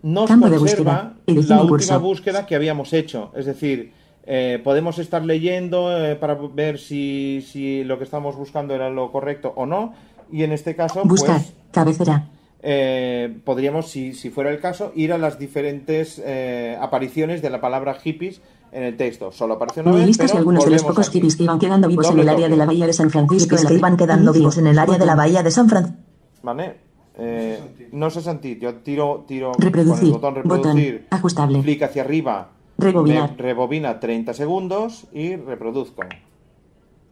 nos 0.02 0.28
Campo 0.28 0.48
de 0.50 0.56
conserva 0.58 0.92
búsqueda. 0.92 1.14
Edición 1.26 1.56
la 1.58 1.62
última 1.62 1.68
curso. 1.68 2.00
búsqueda 2.00 2.46
que 2.46 2.54
habíamos 2.56 2.92
hecho. 2.92 3.30
Es 3.36 3.46
decir, 3.46 3.92
eh, 4.24 4.60
podemos 4.62 4.98
estar 4.98 5.24
leyendo 5.24 5.96
eh, 5.96 6.16
para 6.16 6.34
ver 6.34 6.78
si, 6.78 7.44
si 7.46 7.84
lo 7.84 7.98
que 7.98 8.04
estamos 8.04 8.36
buscando 8.36 8.74
era 8.74 8.90
lo 8.90 9.10
correcto 9.12 9.52
o 9.56 9.64
no. 9.66 9.94
Y 10.32 10.42
en 10.44 10.52
este 10.52 10.74
caso, 10.74 11.02
Buscar. 11.04 11.36
pues 11.40 11.52
Cabecera. 11.72 12.28
eh, 12.62 13.32
podríamos, 13.44 13.88
si, 13.88 14.12
si 14.14 14.30
fuera 14.30 14.50
el 14.50 14.60
caso, 14.60 14.92
ir 14.94 15.12
a 15.12 15.18
las 15.18 15.38
diferentes 15.38 16.20
eh, 16.24 16.76
apariciones 16.80 17.42
de 17.42 17.50
la 17.50 17.60
palabra 17.60 17.94
hippies 17.94 18.40
en 18.72 18.82
el 18.84 18.96
texto. 18.96 19.30
Solo 19.32 19.54
aparece 19.54 19.82
una 19.82 19.92
vez, 19.92 20.06
listos 20.06 20.24
y 20.24 20.28
pero 20.28 20.38
algunos 20.38 20.64
de 20.64 20.70
los 20.72 20.82
pocos 20.82 21.08
aquí. 21.08 21.18
hippies 21.18 21.36
que 21.36 21.44
iban 21.44 21.58
quedando 21.58 21.86
vivos 21.88 22.06
Doble 22.08 22.22
en 22.22 22.28
el 22.28 22.34
área 22.34 22.46
toque. 22.46 22.50
de 22.52 22.56
la 22.58 22.64
bahía 22.66 22.86
de 22.86 22.92
San 22.92 23.10
Francisco. 23.10 23.54
Hippies 23.56 23.66
que 23.68 23.74
iban 23.74 23.96
quedando 23.96 24.32
vivos 24.32 24.58
en 24.58 24.66
el 24.66 24.78
área 24.78 24.98
de 24.98 25.06
la 25.06 25.14
bahía 25.14 25.42
de 25.42 25.50
San 25.50 25.68
Francisco. 25.68 25.98
¿Vale? 26.42 26.91
Eh, 27.18 27.88
no 27.92 28.10
sé 28.10 28.22
sentir, 28.22 28.58
yo 28.58 28.76
tiro, 28.76 29.24
tiro 29.28 29.52
con 29.52 29.62
el 29.66 29.72
Reproducir. 29.72 30.10
botón 30.12 30.34
Botón. 30.34 30.58
reproducir, 30.60 31.06
Ajustable. 31.10 31.60
clic 31.60 31.82
hacia 31.82 32.02
arriba, 32.02 32.48
Rebobinar. 32.78 33.30
me 33.32 33.36
rebobina 33.36 34.00
30 34.00 34.32
segundos 34.34 35.06
y 35.12 35.36
reproduzco. 35.36 36.02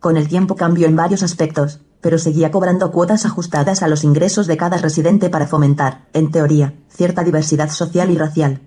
Con 0.00 0.16
el 0.16 0.28
tiempo 0.28 0.56
cambió 0.56 0.86
en 0.86 0.96
varios 0.96 1.22
aspectos, 1.22 1.80
pero 2.00 2.16
seguía 2.16 2.50
cobrando 2.50 2.90
cuotas 2.90 3.26
ajustadas 3.26 3.82
a 3.82 3.88
los 3.88 4.02
ingresos 4.04 4.46
de 4.46 4.56
cada 4.56 4.78
residente 4.78 5.28
para 5.28 5.46
fomentar, 5.46 6.06
en 6.14 6.30
teoría, 6.30 6.72
cierta 6.88 7.22
diversidad 7.22 7.68
social 7.68 8.10
y 8.10 8.16
racial. 8.16 8.60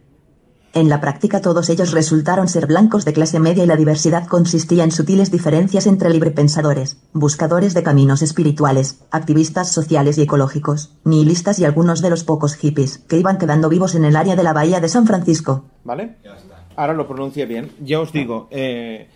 En 0.76 0.90
la 0.90 1.00
práctica 1.00 1.40
todos 1.40 1.70
ellos 1.70 1.92
resultaron 1.92 2.48
ser 2.48 2.66
blancos 2.66 3.06
de 3.06 3.14
clase 3.14 3.40
media 3.40 3.64
y 3.64 3.68
la 3.68 3.76
diversidad 3.76 4.26
consistía 4.26 4.84
en 4.84 4.90
sutiles 4.90 5.30
diferencias 5.30 5.86
entre 5.86 6.10
librepensadores, 6.10 6.98
buscadores 7.14 7.76
de 7.76 7.84
caminos 7.84 8.24
espirituales, 8.24 9.06
activistas 9.12 9.72
sociales 9.72 10.18
y 10.18 10.24
ecológicos, 10.24 10.98
nihilistas 11.04 11.60
y 11.60 11.66
algunos 11.66 12.02
de 12.02 12.10
los 12.10 12.24
pocos 12.24 12.56
hippies 12.56 12.98
que 12.98 13.20
iban 13.20 13.38
quedando 13.38 13.70
vivos 13.70 13.94
en 13.94 14.04
el 14.04 14.16
área 14.16 14.36
de 14.36 14.42
la 14.42 14.52
bahía 14.52 14.80
de 14.80 14.90
San 14.90 15.06
Francisco. 15.06 15.66
¿Vale? 15.84 16.16
Ahora 16.76 16.94
lo 16.94 17.08
pronuncia 17.08 17.46
bien. 17.46 17.70
Ya 17.80 18.00
os 18.00 18.12
digo, 18.12 18.48
eh, 18.50 19.10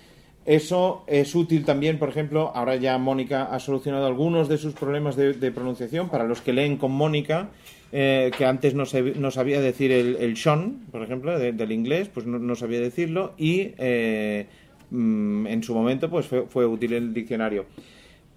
eso 0.46 1.06
es 1.08 1.34
útil 1.34 1.66
también, 1.66 1.98
por 1.98 2.10
ejemplo, 2.10 2.52
ahora 2.54 2.76
ya 2.76 3.00
Mónica 3.00 3.46
ha 3.46 3.60
solucionado 3.60 4.06
algunos 4.06 4.48
de 4.48 4.60
sus 4.60 4.74
problemas 4.74 5.16
de, 5.16 5.34
de 5.34 5.52
pronunciación 5.52 6.10
para 6.10 6.26
los 6.26 6.40
que 6.40 6.54
leen 6.54 6.78
con 6.78 6.92
Mónica, 6.92 7.50
eh, 7.92 8.32
que 8.38 8.46
antes 8.46 8.74
no, 8.76 8.86
se- 8.86 9.16
no 9.16 9.32
sabía 9.32 9.62
decir 9.62 9.92
el, 9.92 10.16
el 10.18 10.36
Sean, 10.38 10.80
por 10.92 11.02
ejemplo, 11.04 11.38
de- 11.40 11.54
del 11.54 11.72
inglés, 11.72 12.10
pues 12.14 12.26
no, 12.26 12.38
no 12.40 12.56
sabía 12.56 12.80
decirlo 12.82 13.34
y 13.38 13.72
eh, 13.78 14.48
mm, 14.92 15.48
en 15.48 15.64
su 15.64 15.74
momento 15.74 16.10
pues 16.10 16.26
fue, 16.28 16.46
fue 16.48 16.66
útil 16.66 16.94
el 16.94 17.14
diccionario. 17.14 17.66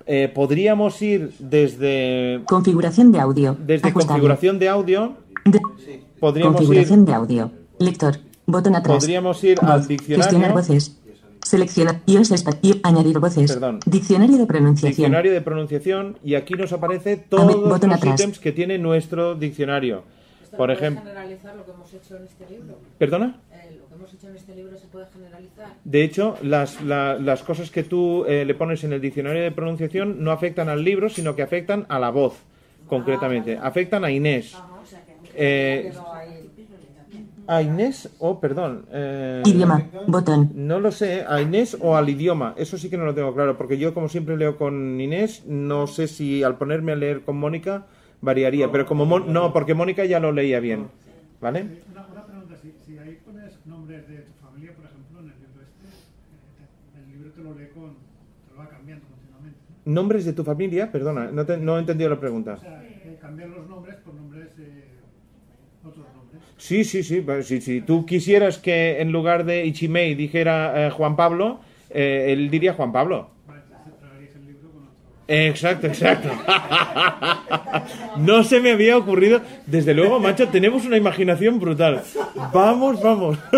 Eh, 0.06 0.30
podríamos 0.32 1.00
ir 1.02 1.30
desde, 1.38 2.40
Configuración 2.46 3.12
de 3.12 3.20
audio. 3.20 3.56
desde 3.58 3.88
Ajustable. 3.88 4.06
configuración 4.08 4.58
de 4.58 4.68
audio, 4.68 5.16
De- 5.44 5.60
podríamos 6.18 6.52
ir 6.54 6.56
configuración 6.66 7.04
de 7.04 7.12
audio. 7.14 7.50
Lector. 7.78 8.16
Botón 8.46 8.74
atrás. 8.74 8.96
Podríamos 8.98 9.44
ir 9.44 9.58
al 9.62 9.78
Voz. 9.78 9.88
diccionario. 9.88 10.22
Gestionar 10.24 10.52
voces. 10.52 10.99
Selecciona. 11.50 12.00
iOS 12.06 12.32
y 12.62 12.80
añadir 12.84 13.18
voces. 13.18 13.50
Perdón. 13.52 13.80
Diccionario 13.86 14.38
de 14.38 14.46
pronunciación. 14.46 14.90
Diccionario 14.90 15.32
de 15.32 15.40
pronunciación 15.40 16.16
y 16.22 16.34
aquí 16.36 16.54
nos 16.54 16.72
aparece 16.72 17.16
todos 17.16 17.56
botón 17.68 17.90
los 17.90 17.98
atrás. 17.98 18.20
ítems 18.20 18.38
que 18.38 18.52
tiene 18.52 18.78
nuestro 18.78 19.34
diccionario. 19.34 20.04
¿Esto 20.44 20.56
Por 20.56 20.70
ejemplo, 20.70 21.02
generalizar 21.02 21.56
lo 21.56 21.64
que 21.64 21.72
hemos 21.72 21.92
hecho 21.92 22.16
en 22.16 22.24
este 22.24 22.46
libro? 22.48 22.78
¿Perdona? 22.98 23.40
Eh, 23.52 23.78
lo 23.80 23.88
que 23.88 23.94
hemos 23.96 24.14
hecho 24.14 24.28
en 24.28 24.36
este 24.36 24.54
libro 24.54 24.78
se 24.78 24.86
puede 24.86 25.06
generalizar. 25.12 25.74
De 25.84 26.04
hecho, 26.04 26.36
las, 26.42 26.80
la- 26.82 27.14
las 27.14 27.42
cosas 27.42 27.70
que 27.70 27.82
tú 27.82 28.24
eh, 28.26 28.44
le 28.44 28.54
pones 28.54 28.84
en 28.84 28.92
el 28.92 29.00
diccionario 29.00 29.42
de 29.42 29.50
pronunciación 29.50 30.22
no 30.22 30.30
afectan 30.30 30.68
al 30.68 30.84
libro, 30.84 31.08
sino 31.08 31.34
que 31.34 31.42
afectan 31.42 31.84
a 31.88 31.98
la 31.98 32.10
voz, 32.10 32.34
concretamente. 32.86 33.58
Afectan 33.60 34.04
a 34.04 34.10
Inés. 34.12 34.54
O 34.54 34.86
sea 34.86 35.00
que 35.04 35.10
Eh. 35.36 35.92
A 37.54 37.62
Inés, 37.62 37.96
oh, 38.18 38.40
perdón. 38.40 38.86
eh, 38.92 39.42
Idioma. 39.46 39.76
Botón. 40.06 40.50
No 40.54 40.80
lo 40.80 40.90
sé, 40.92 41.24
a 41.28 41.40
Inés 41.42 41.76
o 41.80 41.96
al 41.96 42.08
idioma. 42.08 42.54
Eso 42.56 42.78
sí 42.78 42.88
que 42.90 42.96
no 42.98 43.04
lo 43.04 43.14
tengo 43.14 43.34
claro, 43.34 43.56
porque 43.58 43.78
yo 43.78 43.92
como 43.94 44.08
siempre 44.08 44.36
leo 44.36 44.56
con 44.56 45.00
Inés, 45.00 45.44
no 45.46 45.86
sé 45.86 46.06
si 46.08 46.42
al 46.42 46.56
ponerme 46.58 46.92
a 46.92 46.96
leer 46.96 47.22
con 47.22 47.36
Mónica 47.36 47.86
variaría, 48.20 48.70
pero 48.72 48.86
como 48.86 49.04
Mon- 49.06 49.32
no, 49.32 49.52
porque 49.52 49.74
Mónica 49.74 50.04
ya 50.04 50.20
lo 50.20 50.32
leía 50.32 50.60
bien, 50.60 50.90
¿vale? 51.40 51.60
Una, 51.90 52.06
una 52.12 52.24
pregunta, 52.26 52.54
si, 52.62 52.72
si 52.84 52.98
ahí 52.98 53.18
pones 53.24 53.52
nombres 53.66 54.08
de 54.08 54.16
tu 54.18 54.32
familia, 54.44 54.72
por 54.76 54.84
ejemplo, 54.84 55.20
en 55.20 55.26
el 55.30 55.38
libro 55.40 55.62
este, 55.62 55.86
eh, 55.86 57.00
el 57.00 57.12
libro 57.12 57.30
te 57.32 57.40
lo 57.42 57.54
lee 57.54 57.68
con, 57.74 57.90
te 58.46 58.50
lo 58.52 58.58
va 58.58 58.68
cambiando 58.68 59.06
continuamente. 59.06 59.58
¿no? 59.84 59.92
Nombres 59.94 60.24
de 60.24 60.32
tu 60.32 60.44
familia, 60.44 60.90
perdona, 60.92 61.30
no, 61.30 61.44
te- 61.46 61.56
no 61.56 61.76
he 61.76 61.80
entendido 61.80 62.10
la 62.10 62.20
pregunta. 62.20 62.54
O 62.54 62.60
sea, 62.60 62.84
eh, 63.04 63.16
cambiar 63.20 63.48
los 63.50 63.66
nombres 63.68 63.96
por 64.04 64.14
nombres, 64.14 64.48
eh, 64.58 64.84
otros 65.82 66.06
nombres. 66.14 66.19
Sí, 66.60 66.84
sí, 66.84 67.02
sí. 67.02 67.22
pues, 67.22 67.48
Si, 67.48 67.60
si 67.60 67.80
tú 67.80 68.04
quisieras 68.04 68.58
que 68.58 69.00
en 69.00 69.10
lugar 69.10 69.44
de 69.44 69.64
Ichimei 69.64 70.14
dijera 70.14 70.86
eh, 70.86 70.90
Juan 70.90 71.16
Pablo, 71.16 71.60
eh, 71.88 72.26
él 72.28 72.50
diría 72.50 72.74
Juan 72.74 72.92
Pablo. 72.92 73.30
Exacto, 75.26 75.86
exacto. 75.86 76.28
No 78.16 78.42
se 78.42 78.60
me 78.60 78.72
había 78.72 78.96
ocurrido. 78.96 79.40
Desde 79.64 79.94
luego, 79.94 80.18
macho, 80.18 80.48
tenemos 80.48 80.84
una 80.84 80.96
imaginación 80.96 81.60
brutal. 81.60 82.02
Vamos, 82.52 83.00
vamos. 83.00 83.38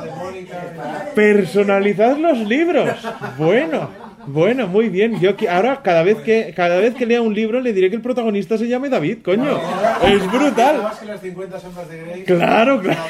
De 0.00 0.10
Mónica. 0.12 1.12
Personalizad 1.14 2.16
los 2.16 2.38
libros. 2.38 2.90
Bueno, 3.36 3.90
bueno, 4.28 4.66
muy 4.66 4.88
bien. 4.88 5.18
Yo 5.20 5.30
ahora 5.50 5.82
cada 5.82 6.02
vez 6.02 6.18
que 6.18 6.52
cada 6.54 6.78
vez 6.78 6.94
que 6.94 7.06
lea 7.06 7.20
un 7.22 7.34
libro 7.34 7.60
le 7.60 7.72
diré 7.72 7.90
que 7.90 7.96
el 7.96 8.02
protagonista 8.02 8.58
se 8.58 8.68
llame 8.68 8.88
David, 8.88 9.18
coño. 9.24 9.58
Es 10.02 10.30
brutal. 10.30 10.82
Más 10.82 10.98
que 10.98 11.06
las 11.06 11.20
50 11.20 11.60
sombras 11.60 11.88
de 11.88 12.02
Grey. 12.02 12.24
Claro, 12.24 12.80
claro. 12.80 13.00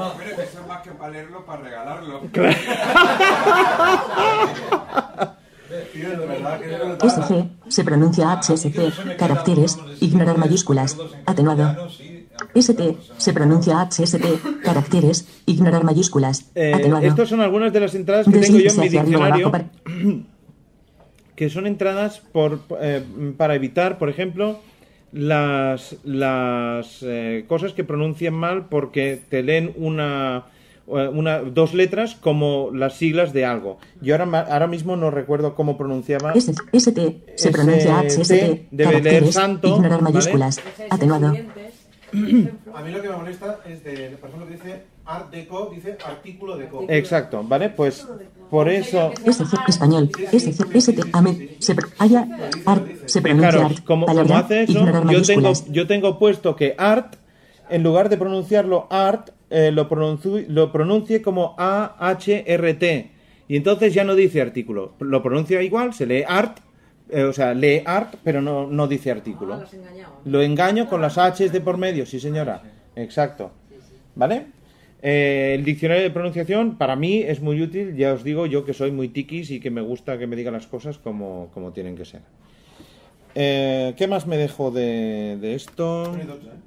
No, 0.00 0.14
pero 0.16 0.36
que 0.36 0.42
eso 0.42 0.60
es 0.60 0.66
más 0.66 0.80
que 0.82 0.90
para 0.92 1.10
leerlo, 1.10 1.44
para 1.44 1.62
regalarlo. 1.62 2.20
Brutal. 2.20 2.56
SG, 7.02 7.48
se 7.68 7.84
pronuncia 7.84 8.32
HST, 8.32 9.16
caracteres, 9.18 9.78
ignorar 10.00 10.38
mayúsculas, 10.38 10.96
atenuado. 11.26 11.88
ST, 12.54 12.96
se 13.18 13.32
pronuncia 13.32 13.80
HST, 13.80 14.62
caracteres, 14.62 15.26
ignorar 15.46 15.84
mayúsculas, 15.84 16.50
Eh, 16.54 16.72
atenuado. 16.74 17.06
Estas 17.06 17.28
son 17.28 17.40
algunas 17.40 17.72
de 17.72 17.80
las 17.80 17.94
entradas 17.94 18.26
que 18.26 18.38
tengo 18.38 18.58
yo 18.58 18.70
en 18.70 18.80
mi 18.80 18.88
diccionario. 18.88 19.52
que 21.36 21.48
son 21.48 21.66
entradas 21.66 22.20
por, 22.32 22.60
eh, 22.80 23.02
para 23.36 23.54
evitar, 23.54 23.96
por 23.98 24.10
ejemplo, 24.10 24.58
las, 25.12 25.96
las 26.04 26.98
eh, 27.02 27.44
cosas 27.48 27.72
que 27.72 27.82
pronuncian 27.82 28.34
mal 28.34 28.66
porque 28.68 29.20
te 29.28 29.42
leen 29.42 29.72
una, 29.76 30.44
eh, 30.86 31.08
una, 31.12 31.38
dos 31.38 31.72
letras 31.72 32.14
como 32.14 32.70
las 32.74 32.96
siglas 32.98 33.32
de 33.32 33.46
algo. 33.46 33.78
Yo 34.02 34.14
ahora, 34.16 34.40
ahora 34.50 34.66
mismo 34.66 34.96
no 34.96 35.10
recuerdo 35.10 35.54
cómo 35.54 35.78
pronunciaba. 35.78 36.32
S- 36.34 36.52
ST, 36.72 37.24
se 37.36 37.50
pronuncia 37.50 38.02
ST, 38.06 38.20
HST, 38.20 38.30
debe 38.30 38.60
leer 38.70 39.02
caracteres, 39.02 39.34
santo, 39.34 39.68
ignorar 39.68 40.00
¿vale? 40.02 40.02
mayúsculas, 40.12 40.60
atenuado. 40.90 41.34
A 42.74 42.82
mí 42.82 42.90
lo 42.90 43.02
que 43.02 43.08
me 43.08 43.16
molesta 43.16 43.60
es, 43.66 43.84
de, 43.84 44.16
por 44.20 44.28
ejemplo, 44.28 44.48
que 44.48 44.54
dice 44.54 44.82
Art 45.04 45.30
Deco, 45.30 45.70
dice 45.74 45.96
artículo 46.04 46.56
Deco. 46.56 46.86
Exacto, 46.88 47.42
¿vale? 47.44 47.70
Pues 47.70 48.06
por 48.50 48.68
eso... 48.68 49.12
SG, 49.24 49.68
español, 49.68 50.10
SG, 50.32 50.76
ST, 50.76 51.00
AME, 51.12 51.56
se, 51.58 51.74
haya, 51.98 52.26
art, 52.66 52.86
se 53.06 53.22
pronuncia 53.22 53.68
como, 53.84 54.06
hace 54.34 54.62
eso, 54.64 54.84
yo 55.10 55.22
tengo, 55.22 55.52
yo 55.68 55.86
tengo 55.86 56.18
puesto 56.18 56.56
que 56.56 56.74
art, 56.78 57.14
en 57.68 57.82
lugar 57.82 58.08
de 58.08 58.16
pronunciarlo 58.16 58.86
art, 58.90 59.30
eh, 59.50 59.70
lo, 59.72 59.88
pronuncie, 59.88 60.46
lo 60.48 60.72
pronuncie 60.72 61.22
como 61.22 61.54
A-H-R-T. 61.58 63.10
Y 63.48 63.56
entonces 63.56 63.92
ya 63.92 64.04
no 64.04 64.14
dice 64.14 64.40
artículo. 64.40 64.92
Lo 65.00 65.22
pronuncia 65.22 65.60
igual, 65.60 65.92
se 65.92 66.06
lee 66.06 66.22
art, 66.26 66.58
eh, 67.12 67.24
o 67.24 67.32
sea, 67.32 67.54
lee 67.54 67.82
art, 67.84 68.14
pero 68.22 68.40
no, 68.40 68.66
no 68.66 68.86
dice 68.86 69.10
artículo. 69.10 69.62
Lo 70.24 70.42
engaño 70.42 70.88
con 70.88 71.00
las 71.00 71.16
H's 71.16 71.52
de 71.52 71.60
por 71.60 71.76
medio, 71.76 72.06
sí 72.06 72.20
señora. 72.20 72.62
Exacto. 72.96 73.52
¿Vale? 74.14 74.46
Eh, 75.02 75.52
el 75.54 75.64
diccionario 75.64 76.02
de 76.02 76.10
pronunciación 76.10 76.76
para 76.76 76.94
mí 76.94 77.22
es 77.22 77.40
muy 77.40 77.62
útil, 77.62 77.96
ya 77.96 78.12
os 78.12 78.22
digo 78.22 78.44
yo 78.46 78.64
que 78.64 78.74
soy 78.74 78.90
muy 78.90 79.08
tiquis 79.08 79.50
y 79.50 79.58
que 79.58 79.70
me 79.70 79.80
gusta 79.80 80.18
que 80.18 80.26
me 80.26 80.36
digan 80.36 80.52
las 80.52 80.66
cosas 80.66 80.98
como, 80.98 81.50
como 81.54 81.72
tienen 81.72 81.96
que 81.96 82.04
ser. 82.04 82.20
Eh, 83.34 83.94
¿Qué 83.96 84.06
más 84.08 84.26
me 84.26 84.36
dejo 84.36 84.70
de, 84.70 85.38
de 85.40 85.54
esto? 85.54 86.14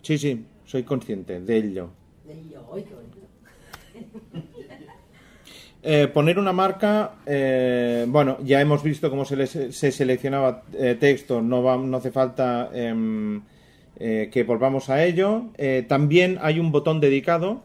Sí, 0.01 0.17
sí, 0.17 0.45
soy 0.65 0.83
consciente 0.83 1.41
de 1.41 1.57
ello. 1.57 1.89
Eh, 5.85 6.07
poner 6.07 6.39
una 6.39 6.53
marca, 6.53 7.11
eh, 7.25 8.05
bueno, 8.07 8.37
ya 8.43 8.61
hemos 8.61 8.81
visto 8.83 9.09
cómo 9.09 9.25
se, 9.25 9.35
les- 9.35 9.75
se 9.75 9.91
seleccionaba 9.91 10.63
eh, 10.73 10.95
texto, 10.97 11.41
no, 11.41 11.61
va, 11.61 11.75
no 11.77 11.97
hace 11.97 12.09
falta 12.09 12.69
em, 12.73 13.41
eh, 13.99 14.29
que 14.31 14.43
volvamos 14.43 14.89
a 14.89 15.03
ello. 15.03 15.47
Eh, 15.57 15.85
también 15.87 16.39
hay 16.41 16.59
un 16.59 16.71
botón 16.71 16.99
dedicado 17.01 17.61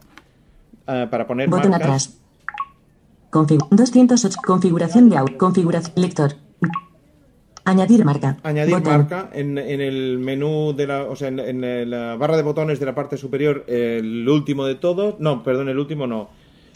para 0.85 1.27
poner 1.27 1.47
Botón 1.49 1.69
marcas. 1.69 1.87
atrás. 2.07 2.19
Config 3.29 3.59
208. 3.69 4.39
Configuración 4.43 5.07
de 5.09 5.17
audio. 5.17 5.37
Configuración. 5.37 5.93
Lector. 5.95 6.33
Añadir 7.63 8.03
marca. 8.03 8.37
Añadir 8.41 8.73
Botón. 8.75 8.93
marca 8.97 9.29
en, 9.33 9.57
en 9.59 9.81
el 9.81 10.17
menú 10.17 10.73
de 10.75 10.87
la, 10.87 11.03
o 11.03 11.15
sea, 11.15 11.27
en, 11.27 11.39
en 11.39 11.89
la 11.91 12.15
barra 12.15 12.37
de 12.37 12.41
botones 12.43 12.79
de 12.79 12.85
la 12.87 12.95
parte 12.95 13.17
superior, 13.17 13.65
el 13.67 14.27
último 14.27 14.65
de 14.65 14.75
todo, 14.75 15.15
no, 15.19 15.43
perdón, 15.43 15.69
el 15.69 15.77
último 15.77 16.07
no. 16.07 16.29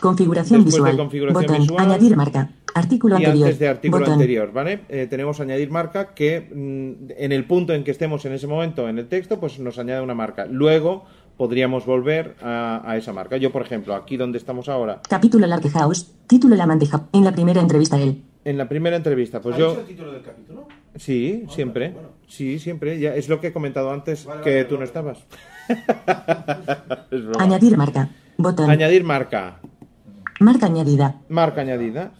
Configuración 0.04 0.66
Después 0.66 0.74
de 0.76 0.80
visual. 0.90 0.98
configuración 0.98 1.44
Botón. 1.46 1.62
visual. 1.62 1.86
Añadir 1.86 2.18
marca. 2.18 2.50
Artículo 2.76 3.16
y 3.16 3.24
anterior. 3.24 3.46
antes 3.46 3.60
de 3.60 3.68
artículo 3.70 4.00
Botón. 4.02 4.14
anterior, 4.16 4.52
¿vale? 4.52 4.82
Eh, 4.90 5.08
tenemos 5.10 5.40
añadir 5.40 5.72
marca 5.72 6.14
que 6.14 6.42
mm, 6.42 7.12
en 7.18 7.32
el 7.32 7.46
punto 7.46 7.74
en 7.74 7.84
que 7.86 7.92
estemos 7.92 8.26
en 8.26 8.34
ese 8.34 8.48
momento 8.48 8.90
en 8.90 9.00
el 9.00 9.08
texto, 9.08 9.40
pues 9.40 9.60
nos 9.60 9.80
añade 9.80 10.02
una 10.02 10.14
marca. 10.14 10.46
Luego 10.46 11.06
podríamos 11.38 11.86
volver 11.86 12.36
a, 12.42 12.82
a 12.86 12.98
esa 12.98 13.14
marca. 13.14 13.38
Yo, 13.38 13.52
por 13.54 13.62
ejemplo, 13.62 13.96
aquí 13.96 14.18
donde 14.18 14.38
estamos 14.38 14.68
ahora, 14.68 15.02
Capítulo 15.08 15.48
Large 15.48 15.70
House. 15.70 16.12
Título 16.28 16.56
La 16.58 16.66
Manteja. 16.68 17.08
En 17.14 17.24
la 17.24 17.32
primera 17.32 17.62
entrevista 17.62 17.98
él. 18.00 18.22
en 18.44 18.58
la 18.58 18.68
primera 18.68 18.98
entrevista, 18.98 19.40
pues 19.42 19.56
¿Ha 19.56 19.60
yo... 19.60 19.70
dicho 19.70 19.82
el 19.82 19.88
título 19.88 20.12
del 20.12 20.22
capítulo? 20.22 20.68
Sí, 20.96 21.46
siempre. 21.50 21.94
Sí, 22.28 22.60
siempre. 22.60 23.00
Ya 23.00 23.16
es 23.16 23.30
lo 23.30 23.40
que 23.40 23.48
he 23.48 23.54
comentado 23.54 23.90
antes, 23.92 24.26
Vale, 24.26 24.42
que 24.44 24.50
vale, 24.52 24.66
tú 24.66 24.78
no 24.78 24.84
estabas. 24.84 25.20
Es. 27.12 27.22
Añadir 27.40 27.78
marca. 27.78 28.10
Botón. 28.38 28.70
Añadir 28.70 29.04
marca. 29.04 29.60
Marca 30.44 30.66
añadida. 30.68 31.22
Marca 31.30 31.62
añadida. 31.62 32.12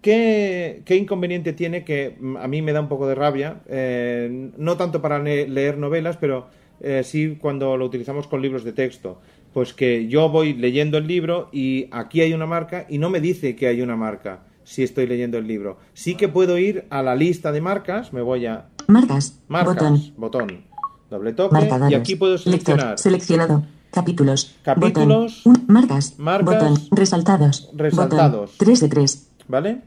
¿Qué, 0.00 0.82
qué 0.84 0.96
inconveniente 0.96 1.52
tiene 1.52 1.84
que 1.84 2.16
a 2.40 2.46
mí 2.46 2.62
me 2.62 2.72
da 2.72 2.80
un 2.80 2.88
poco 2.88 3.08
de 3.08 3.14
rabia? 3.14 3.60
eh, 3.68 4.50
no 4.56 4.76
tanto 4.76 5.02
para 5.02 5.18
leer 5.18 5.76
novelas, 5.76 6.16
pero 6.16 6.46
eh, 6.80 7.02
sí 7.04 7.36
cuando 7.40 7.76
lo 7.76 7.84
utilizamos 7.86 8.26
con 8.28 8.40
libros 8.40 8.62
de 8.64 8.72
texto. 8.72 9.20
Pues 9.52 9.72
que 9.72 10.06
yo 10.08 10.28
voy 10.28 10.52
leyendo 10.54 10.98
el 10.98 11.06
libro 11.08 11.48
y 11.52 11.88
aquí 11.90 12.20
hay 12.20 12.32
una 12.32 12.46
marca 12.46 12.86
y 12.88 12.98
no 12.98 13.10
me 13.10 13.20
dice 13.20 13.56
que 13.56 13.66
hay 13.66 13.80
una 13.82 13.96
marca 13.96 14.40
si 14.62 14.82
estoy 14.84 15.06
leyendo 15.06 15.38
el 15.38 15.46
libro. 15.48 15.78
Sí 15.94 16.14
que 16.14 16.28
puedo 16.28 16.58
ir 16.58 16.84
a 16.90 17.02
la 17.02 17.16
lista 17.16 17.50
de 17.50 17.60
marcas, 17.60 18.12
me 18.12 18.20
voy 18.22 18.46
a 18.46 18.66
Marcas. 18.86 19.40
marcas, 19.48 19.74
Botón. 19.76 20.12
botón, 20.16 20.64
doble 21.10 21.32
toque 21.32 21.54
Marcadores. 21.54 21.90
y 21.92 21.94
aquí 21.94 22.14
puedo 22.16 22.38
seleccionar 22.38 22.84
Lector. 22.90 22.98
Seleccionado. 22.98 23.64
Capítulos. 23.90 24.56
Capítulos. 24.62 25.42
Botón. 25.44 25.64
Un- 25.68 25.72
marcas. 25.74 26.18
Marcas. 26.18 26.46
Botón. 26.54 26.74
Resaltados. 26.90 27.70
Resaltados. 27.74 28.54
3 28.58 28.80
de 28.80 28.88
3. 28.88 29.30
¿Vale? 29.48 29.78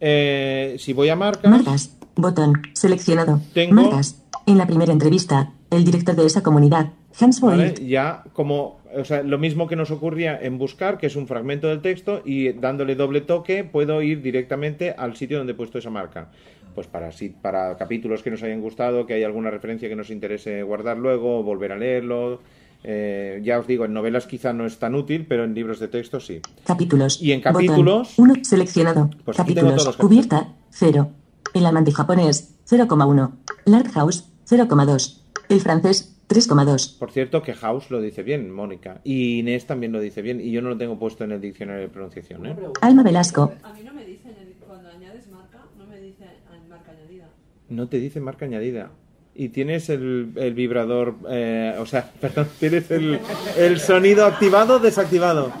Eh, 0.00 0.76
si 0.78 0.92
voy 0.92 1.08
a 1.08 1.16
marcas, 1.16 1.50
Marcas. 1.50 1.96
Botón. 2.14 2.52
Seleccionado. 2.74 3.40
Tengo- 3.52 3.74
Marcas. 3.74 4.22
En 4.46 4.58
la 4.58 4.66
primera 4.66 4.92
entrevista, 4.92 5.52
el 5.70 5.84
director 5.84 6.14
de 6.14 6.24
esa 6.26 6.42
comunidad, 6.42 6.90
Hans 7.18 7.40
¿vale? 7.40 7.74
Ya 7.84 8.22
como, 8.32 8.78
o 8.94 9.04
sea, 9.04 9.22
lo 9.24 9.38
mismo 9.38 9.66
que 9.66 9.74
nos 9.74 9.90
ocurría 9.90 10.38
en 10.40 10.56
buscar, 10.58 10.98
que 10.98 11.06
es 11.08 11.16
un 11.16 11.26
fragmento 11.26 11.66
del 11.66 11.80
texto, 11.80 12.22
y 12.24 12.52
dándole 12.52 12.94
doble 12.94 13.22
toque 13.22 13.64
puedo 13.64 14.02
ir 14.02 14.22
directamente 14.22 14.92
al 14.96 15.16
sitio 15.16 15.38
donde 15.38 15.52
he 15.54 15.56
puesto 15.56 15.78
esa 15.78 15.90
marca. 15.90 16.28
Pues 16.76 16.86
para, 16.86 17.10
si- 17.10 17.30
para 17.30 17.76
capítulos 17.76 18.22
que 18.22 18.30
nos 18.30 18.42
hayan 18.44 18.60
gustado, 18.60 19.04
que 19.06 19.14
hay 19.14 19.24
alguna 19.24 19.50
referencia 19.50 19.88
que 19.88 19.96
nos 19.96 20.10
interese 20.10 20.62
guardar 20.62 20.96
luego, 20.98 21.42
volver 21.42 21.72
a 21.72 21.76
leerlo. 21.78 22.40
Eh, 22.88 23.40
ya 23.42 23.58
os 23.58 23.66
digo, 23.66 23.84
en 23.84 23.92
novelas 23.92 24.26
quizá 24.26 24.52
no 24.52 24.64
es 24.64 24.78
tan 24.78 24.94
útil, 24.94 25.26
pero 25.26 25.42
en 25.42 25.54
libros 25.54 25.80
de 25.80 25.88
texto 25.88 26.20
sí. 26.20 26.40
capítulos. 26.64 27.20
Y 27.20 27.32
en 27.32 27.40
capítulos- 27.40 28.14
1. 28.16 28.34
Seleccionado. 28.44 29.10
Pues 29.24 29.40
aquí 29.40 29.54
tengo 29.54 29.70
capítulos. 29.70 29.96
Cubierta. 29.96 30.54
0. 30.70 31.10
El 31.52 31.66
amante 31.66 31.90
japonés. 31.90 32.54
0,1. 32.64 33.32
Large 33.64 33.90
House. 33.90 34.28
0,2. 34.48 35.20
El 35.48 35.60
francés. 35.60 36.12
3,2. 36.28 36.96
Por 36.98 37.10
cierto, 37.12 37.42
que 37.42 37.54
House 37.54 37.90
lo 37.90 38.00
dice 38.00 38.22
bien, 38.24 38.52
Mónica. 38.52 39.00
Y 39.04 39.38
Inés 39.38 39.66
también 39.66 39.92
lo 39.92 40.00
dice 40.00 40.22
bien. 40.22 40.40
Y 40.40 40.50
yo 40.52 40.60
no 40.62 40.68
lo 40.70 40.76
tengo 40.76 40.98
puesto 40.98 41.22
en 41.24 41.32
el 41.32 41.40
diccionario 41.40 41.82
de 41.82 41.88
pronunciación. 41.88 42.46
¿eh? 42.46 42.56
Alma 42.80 43.02
Velasco. 43.04 43.52
A 43.62 43.72
mí 43.72 43.80
no 43.84 43.92
me 43.94 44.04
dicen, 44.04 44.32
cuando 44.66 44.88
añades 44.90 45.28
marca, 45.28 45.64
no 45.78 45.86
me 45.86 46.00
dice 46.00 46.24
marca 46.68 46.90
añadida. 46.92 47.28
No 47.68 47.88
te 47.88 47.98
dice 48.00 48.20
marca 48.20 48.44
añadida. 48.44 48.90
Y 49.38 49.50
tienes 49.50 49.90
el, 49.90 50.30
el 50.36 50.54
vibrador, 50.54 51.14
eh, 51.28 51.76
o 51.78 51.84
sea, 51.86 52.10
perdón, 52.20 52.48
tienes 52.58 52.90
el, 52.90 53.20
el 53.58 53.78
sonido 53.80 54.24
activado 54.24 54.76
o 54.76 54.78
desactivado. 54.78 55.52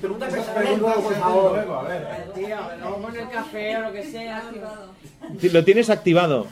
Preguntas 0.00 0.32
personales 0.32 0.78
luego, 0.78 1.02
por 1.02 1.14
favor. 1.14 1.52
Luego, 1.54 1.74
a 1.74 1.82
ver. 1.88 2.06
Tío, 2.34 2.56
luego 2.80 3.02
con 3.02 3.16
el 3.16 3.28
café 3.28 3.76
o 3.76 3.80
lo 3.82 3.92
que 3.92 4.04
sea, 4.04 4.38
activado. 4.38 4.86
Sí, 5.38 5.48
Lo 5.50 5.64
tienes 5.64 5.90
activado. 5.90 6.46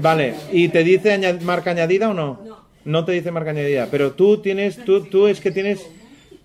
Vale, 0.00 0.34
¿y 0.52 0.68
te 0.68 0.82
dice 0.82 1.38
marca 1.42 1.70
añadida 1.70 2.10
o 2.10 2.14
no? 2.14 2.66
No 2.84 3.04
te 3.04 3.12
dice 3.12 3.30
marca 3.30 3.50
añadida, 3.50 3.88
pero 3.90 4.12
tú 4.12 4.38
tienes, 4.38 4.84
tú, 4.84 5.02
tú 5.02 5.26
es 5.26 5.40
que 5.40 5.50
tienes, 5.50 5.86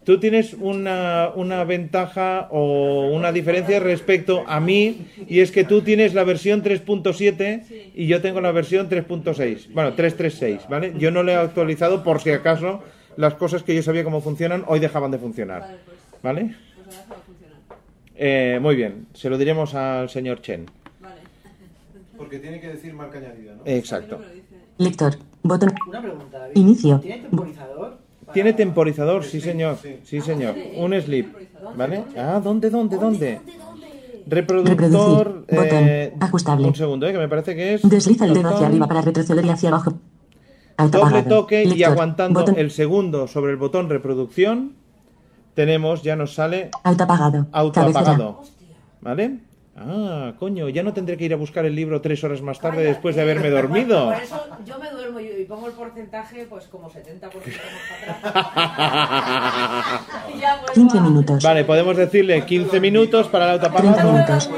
tú 0.03 0.19
tienes 0.19 0.53
una, 0.53 1.31
una 1.35 1.63
ventaja 1.63 2.47
o 2.51 3.09
una 3.11 3.31
diferencia 3.31 3.79
respecto 3.79 4.43
a 4.47 4.59
mí 4.59 5.07
y 5.27 5.39
es 5.39 5.51
que 5.51 5.63
tú 5.63 5.81
tienes 5.81 6.13
la 6.13 6.23
versión 6.23 6.63
3.7 6.63 7.91
y 7.93 8.07
yo 8.07 8.21
tengo 8.21 8.41
la 8.41 8.51
versión 8.51 8.89
3.6, 8.89 9.73
bueno, 9.73 9.95
3.3.6, 9.95 10.67
¿vale? 10.67 10.93
Yo 10.97 11.11
no 11.11 11.23
le 11.23 11.33
he 11.33 11.35
actualizado 11.35 12.03
por 12.03 12.21
si 12.21 12.31
acaso 12.31 12.81
las 13.17 13.35
cosas 13.35 13.63
que 13.63 13.75
yo 13.75 13.83
sabía 13.83 14.03
cómo 14.03 14.21
funcionan 14.21 14.63
hoy 14.67 14.79
dejaban 14.79 15.11
de 15.11 15.17
funcionar, 15.17 15.77
¿vale? 16.23 16.55
Eh, 18.15 18.59
muy 18.61 18.75
bien, 18.75 19.07
se 19.13 19.29
lo 19.29 19.37
diremos 19.37 19.73
al 19.73 20.09
señor 20.09 20.41
Chen. 20.41 20.65
Porque 22.17 22.37
tiene 22.37 22.59
que 22.59 22.67
decir 22.67 22.93
marca 22.93 23.17
añadida, 23.17 23.55
¿no? 23.55 23.61
Exacto. 23.65 24.21
Lector. 24.77 25.15
Botón. 25.41 25.73
Una 25.87 26.01
pregunta, 26.01 26.37
David. 26.37 26.55
Inicio. 26.55 26.99
¿Tiene 26.99 27.23
temporizador? 27.23 27.97
Tiene 28.33 28.53
temporizador, 28.53 29.23
sí 29.23 29.41
señor, 29.41 29.77
sí 30.03 30.21
señor. 30.21 30.55
Un 30.77 30.93
sleep, 31.01 31.27
¿vale? 31.75 32.03
Ah, 32.17 32.39
¿dónde, 32.43 32.69
dónde, 32.69 32.97
dónde? 32.97 33.41
Reproductor. 34.27 34.77
Reproducir. 34.77 35.45
Botón. 35.57 35.83
eh, 35.87 36.13
Ajustable. 36.19 36.67
Un 36.67 36.75
segundo, 36.75 37.07
eh, 37.07 37.11
que 37.11 37.17
me 37.17 37.27
parece 37.27 37.55
que 37.55 37.73
es. 37.75 37.81
Desliza 37.89 38.25
el 38.25 38.33
dedo 38.33 38.49
hacia 38.49 38.67
arriba 38.67 38.87
para 38.87 39.01
retroceder 39.01 39.43
y 39.45 39.49
hacia 39.49 39.69
abajo. 39.69 39.93
Doble 40.89 41.23
toque 41.23 41.63
y 41.63 41.83
aguantando 41.83 42.39
Botón. 42.39 42.55
el 42.57 42.71
segundo 42.71 43.27
sobre 43.27 43.51
el 43.51 43.57
botón 43.57 43.87
reproducción, 43.89 44.73
tenemos, 45.53 46.01
ya 46.01 46.15
nos 46.15 46.33
sale 46.33 46.71
Autoapagado. 46.83 47.45
autoapagado. 47.51 48.41
¿Vale? 49.01 49.39
Ah, 49.75 50.33
coño, 50.37 50.67
ya 50.69 50.83
no 50.83 50.93
tendré 50.93 51.15
que 51.17 51.23
ir 51.25 51.33
a 51.33 51.37
buscar 51.37 51.65
el 51.65 51.73
libro 51.75 52.01
tres 52.01 52.23
horas 52.23 52.41
más 52.41 52.59
tarde 52.59 52.83
después 52.83 53.15
de 53.15 53.21
haberme 53.21 53.49
dormido. 53.49 54.05
Por 54.11 54.21
eso 54.21 54.45
yo 54.65 54.77
me 54.77 54.89
duermo 54.91 55.19
y 55.19 55.27
y 55.41 55.45
pongo 55.45 55.67
el 55.67 55.73
porcentaje, 55.73 56.45
pues 56.49 56.65
como 56.67 56.89
70% 56.89 57.21
más 57.31 58.21
para 58.21 58.29
atrás. 58.29 60.01
Ya 60.41 60.55
vuelvo 60.57 60.73
15 60.73 60.97
a- 60.97 61.01
minutos. 61.01 61.43
Vale, 61.43 61.63
podemos 61.65 61.95
decirle 61.97 62.45
15 62.45 62.79
minutos 62.79 63.27
para 63.29 63.53
el 63.53 63.59
30 63.59 63.77
autoapagado, 63.77 64.13
minutos. 64.13 64.49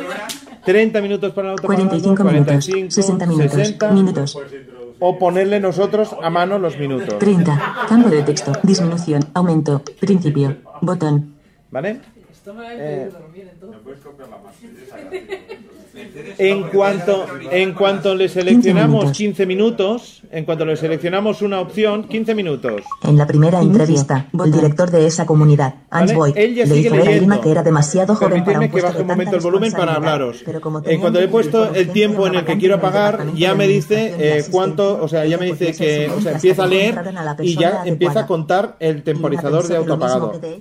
30 0.66 1.01
minutos 1.01 1.32
para 1.34 1.47
el 1.47 1.51
autoapagado, 1.51 1.89
45 1.89 2.24
minutos. 2.24 2.45
45, 2.66 2.91
60 2.91 3.26
minutos. 3.28 3.51
60, 3.51 3.91
Minutos. 3.91 4.38
o 4.99 5.20
ponerle 5.20 5.59
nosotros 5.59 6.16
a 6.22 6.30
mano 6.30 6.57
los 6.57 6.78
minutos. 6.78 7.18
30. 7.20 7.86
Campo 7.88 8.09
de 8.09 8.24
texto. 8.24 8.51
Disminución. 8.64 9.24
Aumento. 9.36 9.82
Principio. 9.99 10.57
Botón. 10.82 11.36
¿Vale? 11.72 11.99
Esto 12.32 12.53
me 12.53 12.61
va 12.64 12.70
a 12.70 12.74
Eh, 12.76 13.09
impedir 13.68 14.03
dormir 14.03 14.26
entonces. 14.26 15.73
En 16.38 16.64
cuanto, 16.64 17.26
en 17.51 17.74
cuanto 17.74 18.16
le 18.16 18.30
seleccionamos 18.30 19.12
15 19.12 19.45
minutos, 19.45 20.22
en 20.32 20.45
cuanto 20.45 20.66
le 20.66 20.76
seleccionamos 20.76 21.41
una 21.41 21.60
opción, 21.60 22.06
15 22.06 22.36
minutos. 22.36 22.84
En 23.04 23.18
la 23.18 23.28
primera 23.28 23.62
entrevista, 23.62 24.28
el 24.43 24.51
director 24.51 24.91
de 24.91 25.06
esa 25.06 25.26
comunidad, 25.26 25.76
Hans 25.89 26.14
Boyd, 26.14 26.36
le 26.36 26.66
dijo 26.66 26.95
a. 26.95 27.20
Lima 27.20 27.41
que 27.41 27.51
era 27.51 27.64
demasiado 27.64 28.16
joven 28.16 28.43
para 28.43 28.60
un 28.60 28.70
que 28.70 28.82
baje 28.82 29.01
un 29.01 29.08
momento 29.08 29.36
el 29.36 29.41
volumen 29.41 29.72
para 29.72 29.93
hablaros. 29.93 30.41
pero 30.45 30.62
como 30.62 30.82
En 30.84 30.99
cuanto 30.99 31.20
le 31.20 31.26
he 31.26 31.30
puesto 31.30 31.74
el 31.74 31.89
tiempo 31.89 32.28
en 32.28 32.36
el 32.36 32.45
que 32.45 32.58
quiero 32.58 32.76
apagar, 32.76 33.34
ya 33.36 33.54
me 33.54 33.68
dice 33.68 34.16
eh, 34.18 34.45
cuánto, 34.49 35.01
o 35.01 35.08
sea, 35.08 35.26
ya 35.26 35.38
me 35.38 35.45
dice 35.45 35.74
que, 35.74 36.10
o 36.10 36.22
sea, 36.22 36.34
empieza 36.34 36.64
a 36.64 36.68
leer 36.68 36.99
y 37.41 37.56
ya 37.56 37.84
empieza 37.86 38.22
a 38.22 38.28
contar 38.28 38.76
el 38.80 39.04
temporizador 39.04 39.68
de 39.68 39.78
hecho, 39.78 39.99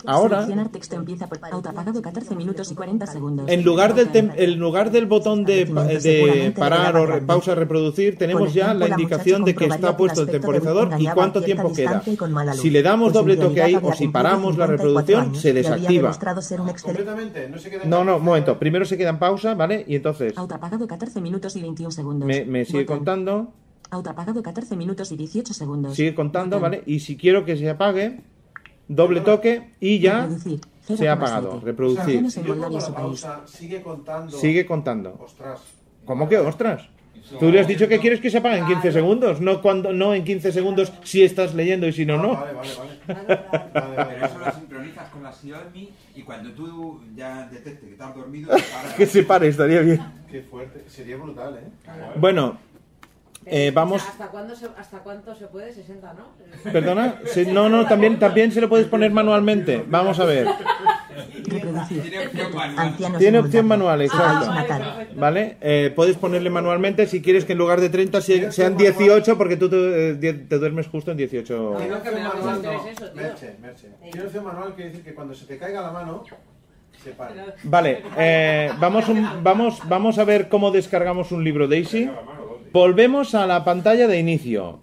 Ahora, 0.06 0.42
seleccionar 0.42 0.68
texto 0.70 0.96
empieza 0.96 1.26
por 1.26 1.38
autoapagado 1.50 2.02
14 2.02 2.34
minutos 2.34 2.70
y 2.70 2.74
40 2.74 3.06
segundos. 3.06 3.48
en 3.48 3.62
lugar 3.62 3.94
del, 3.94 4.10
en 4.36 4.58
lugar 4.58 4.90
del 4.90 5.06
botón 5.06 5.31
de, 5.36 5.66
pa- 5.66 5.84
de 5.84 6.52
parar 6.56 6.96
o 6.96 7.06
re- 7.06 7.20
pausa 7.22 7.54
reproducir, 7.54 8.16
tenemos 8.16 8.52
ya 8.54 8.74
la 8.74 8.88
indicación 8.88 9.44
de 9.44 9.54
que 9.54 9.66
está 9.66 9.96
puesto 9.96 10.22
el 10.22 10.28
temporizador 10.30 10.90
y 10.98 11.06
cuánto 11.06 11.42
tiempo 11.42 11.72
queda. 11.72 12.02
Si 12.54 12.70
le 12.70 12.82
damos 12.82 13.12
Pues 13.12 13.14
doble 13.14 13.36
toque 13.36 13.62
ahí 13.62 13.74
o 13.80 13.92
si 13.92 14.08
paramos 14.08 14.56
la 14.56 14.66
54 14.66 14.76
reproducción, 14.76 15.34
se 15.34 15.52
desactiva. 15.52 16.02
demostrado 16.02 16.42
ser 16.42 16.60
un 16.60 16.68
excelente- 16.68 17.04
Completamente, 17.04 17.48
no 17.88 18.04
No, 18.04 18.16
un 18.16 18.24
momento. 18.24 18.58
Primero 18.58 18.84
se 18.84 18.96
queda 18.96 19.10
en 19.10 19.18
pausa, 19.18 19.54
¿vale? 19.54 19.84
Y 19.88 19.96
entonces 19.96 20.36
Autoapagado 20.36 20.86
14 20.86 21.20
minutos 21.20 21.56
y 21.56 21.62
21 21.62 21.90
segundos. 21.90 22.26
me, 22.26 22.44
me 22.44 22.64
sigue 22.64 22.80
Botón. 22.82 22.96
contando, 22.98 23.52
Autoapagado 23.90 24.42
14 24.42 24.76
minutos 24.76 25.12
y 25.12 25.16
18 25.16 25.52
segundos. 25.54 25.94
sigue 25.94 26.14
contando, 26.14 26.60
¿vale? 26.60 26.82
Y 26.86 27.00
si 27.00 27.16
quiero 27.16 27.44
que 27.44 27.56
se 27.56 27.68
apague, 27.68 28.20
doble 28.88 29.20
toque 29.20 29.70
y 29.80 29.98
ya 30.00 30.22
Reproducir. 30.22 30.60
Se 30.86 31.08
ha 31.08 31.14
0,7. 31.14 31.16
apagado. 31.16 31.60
Reproducir. 31.60 32.30
Sigue 33.46 33.82
contando. 33.82 34.36
Sigue 34.36 34.66
contando. 34.66 35.16
Ostras. 35.20 35.60
¿Cómo 36.04 36.28
que 36.28 36.38
ostras? 36.38 36.88
Tú 37.38 37.50
le 37.50 37.60
has 37.60 37.68
dicho 37.68 37.88
que 37.88 37.98
quieres 37.98 38.20
que 38.20 38.30
se 38.30 38.38
apague 38.38 38.58
en 38.58 38.66
15 38.66 38.92
segundos, 38.92 39.40
no 39.40 39.62
cuando 39.62 39.92
no 39.92 40.12
en 40.12 40.24
15 40.24 40.52
segundos 40.52 40.92
si 41.04 41.22
estás 41.22 41.54
leyendo 41.54 41.86
y 41.86 41.92
si 41.92 42.04
no, 42.04 42.16
no. 42.18 42.34
Vale, 42.42 42.52
vale, 42.52 43.96
vale. 43.96 44.14
Pero 44.14 44.26
eso 44.26 44.38
lo 44.38 44.52
sincronizas 44.52 45.08
con 45.10 45.22
la 45.22 45.32
Xiaomi 45.32 45.90
y 46.14 46.22
cuando 46.22 46.50
tú 46.52 47.00
ya 47.16 47.46
detectes 47.48 47.88
que 47.88 47.92
estás 47.92 48.14
dormido, 48.14 48.48
te 48.56 48.62
paras. 48.62 48.94
Que 48.94 49.06
se 49.06 49.22
pare, 49.22 49.48
estaría 49.48 49.80
bien. 49.80 50.00
Qué 50.30 50.42
fuerte. 50.42 50.84
Sería 50.88 51.16
brutal, 51.16 51.56
¿eh? 51.58 51.90
Bueno, 52.16 52.58
eh, 53.46 53.70
O 53.70 53.74
vamos. 53.74 54.02
sea, 54.02 54.10
¿hasta, 54.12 54.26
cuándo 54.28 54.54
se, 54.56 54.66
¿Hasta 54.78 54.98
cuánto 55.00 55.34
se 55.34 55.46
puede? 55.46 55.72
60, 55.72 56.14
¿no? 56.14 56.70
Perdona, 56.72 57.16
Sí, 57.26 57.46
no, 57.46 57.68
no, 57.68 57.86
también, 57.86 58.18
también 58.18 58.52
se 58.52 58.60
lo 58.60 58.68
puedes 58.68 58.86
poner 58.86 59.10
manualmente. 59.10 59.84
Vamos 59.88 60.18
a 60.20 60.24
ver. 60.24 60.46
Reproducir. 61.44 62.02
Tiene 63.18 63.38
opción 63.38 63.66
manual. 63.66 63.98
País 63.98 64.12
exacto. 64.12 64.52
¿Vale? 65.16 65.56
Eh, 65.60 65.92
puedes 65.94 66.16
ponerle 66.16 66.50
manualmente 66.50 67.06
si 67.06 67.20
quieres 67.20 67.44
que 67.44 67.52
en 67.52 67.58
lugar 67.58 67.80
de 67.80 67.88
30 67.90 68.20
se- 68.20 68.52
sean 68.52 68.76
18 68.76 69.36
porque 69.36 69.56
tú 69.56 69.68
te, 69.68 70.10
eh, 70.10 70.14
te 70.48 70.58
duermes 70.58 70.86
justo 70.88 71.10
en 71.10 71.16
18. 71.18 71.74
Tiene 71.78 71.92
No, 71.94 72.02
que 72.02 72.10
me 72.10 72.16
opción 72.16 72.22
da 72.22 72.34
mucho 72.34 72.46
manual, 72.46 72.56
estrés 72.56 72.82
no. 72.82 72.88
eso, 73.06 73.12
tío. 73.12 73.22
Merche, 73.22 73.56
Merche. 73.60 73.88
Tiene 74.10 74.26
opción 74.26 74.44
manual 74.44 74.74
quiere 74.74 74.90
decir 74.90 75.04
que 75.04 75.14
cuando 75.14 75.34
se 75.34 75.46
te 75.46 75.58
caiga 75.58 75.82
la 75.82 75.90
mano, 75.90 76.24
se 77.04 77.10
para. 77.10 77.32
Vale, 77.64 78.02
eh, 78.16 78.70
vamos, 78.78 79.08
un- 79.08 79.42
vamos, 79.42 79.80
vamos 79.88 80.18
a 80.18 80.24
ver 80.24 80.48
cómo 80.48 80.70
descargamos 80.70 81.32
un 81.32 81.44
libro 81.44 81.66
Daisy. 81.68 82.10
Volvemos 82.72 83.34
a 83.34 83.46
la 83.46 83.64
pantalla 83.64 84.06
de 84.06 84.18
inicio. 84.18 84.80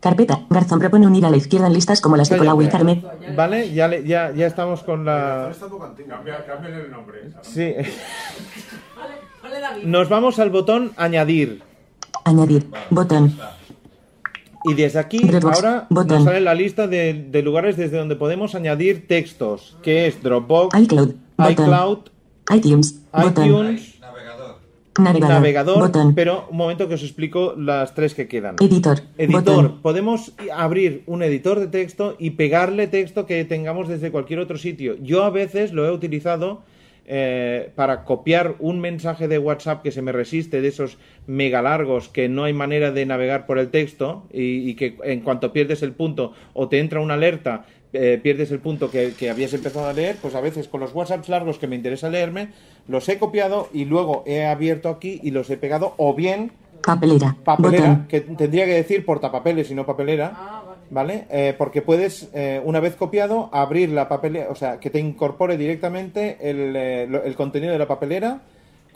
Carpeta. 0.00 0.46
Garzón 0.48 0.78
propone 0.78 1.06
unir 1.06 1.24
a 1.24 1.30
la 1.30 1.36
izquierda 1.36 1.66
en 1.66 1.72
listas 1.72 2.00
como 2.00 2.16
las 2.16 2.28
de 2.28 2.36
Colau 2.38 2.62
y 2.62 2.68
Carmen. 2.68 3.04
Vale, 3.36 3.72
ya, 3.72 3.88
le- 3.88 4.04
ya, 4.06 4.32
ya 4.32 4.46
estamos 4.46 4.82
con 4.84 5.04
la... 5.04 5.50
Cambia, 6.08 6.44
cambia 6.46 6.68
el 6.76 6.90
nombre. 6.90 7.30
Sí. 7.42 7.72
Vale, 8.96 9.14
vale, 9.42 9.60
David. 9.60 9.82
Nos 9.84 10.08
vamos 10.08 10.38
al 10.38 10.50
botón 10.50 10.92
añadir. 10.96 11.62
Añadir. 12.24 12.68
Botón. 12.90 13.36
Y 14.64 14.74
desde 14.74 14.98
aquí 15.00 15.18
Dropbox, 15.18 15.56
ahora 15.56 15.86
botón. 15.88 16.16
nos 16.18 16.24
sale 16.24 16.40
la 16.40 16.54
lista 16.54 16.86
de, 16.86 17.14
de 17.30 17.42
lugares 17.42 17.76
desde 17.76 17.96
donde 17.96 18.16
podemos 18.16 18.54
añadir 18.54 19.06
textos, 19.08 19.76
que 19.82 20.06
es 20.06 20.22
Dropbox, 20.22 20.78
iCloud. 20.78 21.14
Botón. 21.36 21.52
iCloud, 21.52 21.98
iTunes. 22.54 23.00
Botón. 23.12 23.46
iTunes, 23.46 23.97
Navegador. 24.98 25.34
Navegador. 25.34 25.78
Botón. 25.78 26.14
pero 26.14 26.46
un 26.50 26.56
momento 26.56 26.88
que 26.88 26.94
os 26.94 27.02
explico 27.02 27.54
las 27.56 27.94
tres 27.94 28.14
que 28.14 28.28
quedan. 28.28 28.56
Editor. 28.60 29.00
Editor, 29.16 29.42
Botón. 29.42 29.78
podemos 29.82 30.32
abrir 30.54 31.02
un 31.06 31.22
editor 31.22 31.60
de 31.60 31.68
texto 31.68 32.16
y 32.18 32.30
pegarle 32.30 32.86
texto 32.86 33.26
que 33.26 33.44
tengamos 33.44 33.88
desde 33.88 34.10
cualquier 34.10 34.40
otro 34.40 34.58
sitio. 34.58 34.96
Yo 35.00 35.24
a 35.24 35.30
veces 35.30 35.72
lo 35.72 35.86
he 35.86 35.90
utilizado 35.90 36.62
eh, 37.10 37.70
para 37.74 38.04
copiar 38.04 38.56
un 38.58 38.80
mensaje 38.80 39.28
de 39.28 39.38
WhatsApp 39.38 39.82
que 39.82 39.92
se 39.92 40.02
me 40.02 40.12
resiste, 40.12 40.60
de 40.60 40.68
esos 40.68 40.98
mega 41.26 41.62
largos 41.62 42.10
que 42.10 42.28
no 42.28 42.44
hay 42.44 42.52
manera 42.52 42.92
de 42.92 43.06
navegar 43.06 43.46
por 43.46 43.58
el 43.58 43.70
texto 43.70 44.24
y, 44.30 44.68
y 44.68 44.74
que 44.74 44.98
en 45.02 45.20
cuanto 45.20 45.50
pierdes 45.50 45.82
el 45.82 45.92
punto 45.92 46.34
o 46.52 46.68
te 46.68 46.80
entra 46.80 47.00
una 47.00 47.14
alerta, 47.14 47.64
eh, 47.92 48.18
pierdes 48.22 48.50
el 48.50 48.60
punto 48.60 48.90
que, 48.90 49.12
que 49.14 49.30
habías 49.30 49.52
empezado 49.54 49.86
a 49.86 49.92
leer, 49.92 50.16
pues 50.20 50.34
a 50.34 50.40
veces 50.40 50.68
con 50.68 50.80
los 50.80 50.94
WhatsApps 50.94 51.28
largos 51.28 51.58
que 51.58 51.66
me 51.66 51.76
interesa 51.76 52.08
leerme, 52.10 52.50
los 52.86 53.08
he 53.08 53.18
copiado 53.18 53.68
y 53.72 53.84
luego 53.84 54.22
he 54.26 54.44
abierto 54.46 54.88
aquí 54.88 55.20
y 55.22 55.30
los 55.30 55.48
he 55.50 55.56
pegado 55.56 55.94
o 55.96 56.14
bien 56.14 56.52
Papelera. 56.82 57.36
papelera, 57.44 57.88
Botón. 57.88 58.06
que 58.08 58.20
tendría 58.20 58.64
que 58.66 58.74
decir 58.74 59.04
portapapeles 59.04 59.70
y 59.70 59.74
no 59.74 59.84
papelera, 59.84 60.62
¿vale? 60.90 61.26
Eh, 61.30 61.54
porque 61.58 61.82
puedes, 61.82 62.28
eh, 62.34 62.60
una 62.64 62.80
vez 62.80 62.94
copiado, 62.94 63.50
abrir 63.52 63.90
la 63.90 64.08
papelera, 64.08 64.48
o 64.50 64.54
sea, 64.54 64.78
que 64.78 64.88
te 64.90 65.00
incorpore 65.00 65.56
directamente 65.56 66.38
el, 66.40 66.74
eh, 66.76 67.02
el 67.24 67.34
contenido 67.34 67.72
de 67.72 67.78
la 67.78 67.88
papelera 67.88 68.42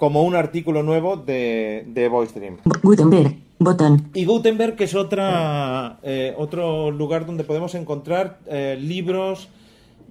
como 0.02 0.24
un 0.24 0.34
artículo 0.34 0.82
nuevo 0.82 1.16
de, 1.16 1.84
de 1.86 2.08
VoiceDream. 2.08 2.56
Gutenberg. 2.82 3.36
Botón. 3.60 4.10
Y 4.14 4.24
Gutenberg, 4.24 4.74
que 4.74 4.82
es 4.82 4.96
otra, 4.96 6.00
eh, 6.02 6.34
otro 6.36 6.90
lugar 6.90 7.24
donde 7.24 7.44
podemos 7.44 7.76
encontrar 7.76 8.40
eh, 8.46 8.76
libros 8.80 9.48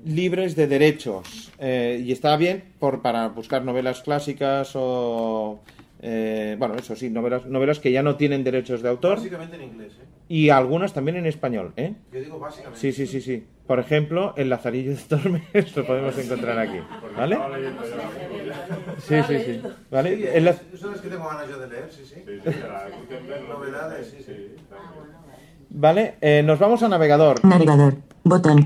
libres 0.05 0.55
de 0.55 0.68
derechos. 0.68 1.51
Eh, 1.59 2.01
y 2.05 2.13
está 2.13 2.38
bien 2.38 2.63
por, 2.80 3.01
para 3.01 3.27
buscar 3.27 3.65
novelas 3.65 4.01
clásicas 4.01 4.72
o... 4.76 5.59
eh, 6.02 6.56
bueno, 6.60 6.76
eso 6.76 6.95
sí, 6.95 7.10
novelas, 7.10 7.45
novelas 7.45 7.80
que 7.80 7.91
ya 7.91 8.03
no 8.03 8.15
tienen 8.15 8.44
derechos 8.44 8.82
de 8.82 8.90
autor. 8.90 9.18
Básicamente 9.18 9.56
en 9.56 9.61
inglés, 9.64 9.94
¿eh? 9.99 10.06
Y 10.28 10.49
algunas 10.49 10.94
también 10.94 11.18
en 11.18 11.26
español, 11.26 11.73
¿eh? 11.78 11.94
Yo 12.11 12.19
digo 12.19 12.40
básicamente. 12.40 12.80
Sí, 12.80 12.91
sí, 12.91 13.07
sí, 13.07 13.22
sí. 13.22 13.44
Por 13.68 13.80
ejemplo, 13.80 14.34
el 14.38 14.49
Lazarillo 14.49 14.91
de 14.91 14.98
Tormes 14.98 15.44
lo 15.76 15.86
podemos 15.86 16.18
encontrar 16.18 16.57
aquí, 16.60 16.78
¿vale? 17.15 17.38
Sí, 19.07 19.15
sí, 19.28 19.40
sí. 19.40 19.61
¿Vale? 19.90 20.15
Sí, 20.18 20.26
El 20.34 20.45
la- 20.45 20.56
Son 20.80 20.91
las 20.91 21.02
que 21.02 21.10
tengo 21.10 21.28
ganas 21.28 21.48
yo 21.49 21.60
de 21.60 21.68
leer, 21.68 21.90
sí, 21.91 22.03
sí. 22.06 22.22
Sí, 22.44 22.52
sí. 22.52 22.60
Novedades, 23.49 24.07
sí, 24.10 24.18
sí. 24.26 24.32
¿Vale? 25.69 26.15
Eh, 26.22 26.44
nos 26.44 26.60
vamos 26.60 26.84
a 26.84 26.88
navegador. 26.90 27.44
Navegador. 27.45 27.95
Botón. 28.23 28.65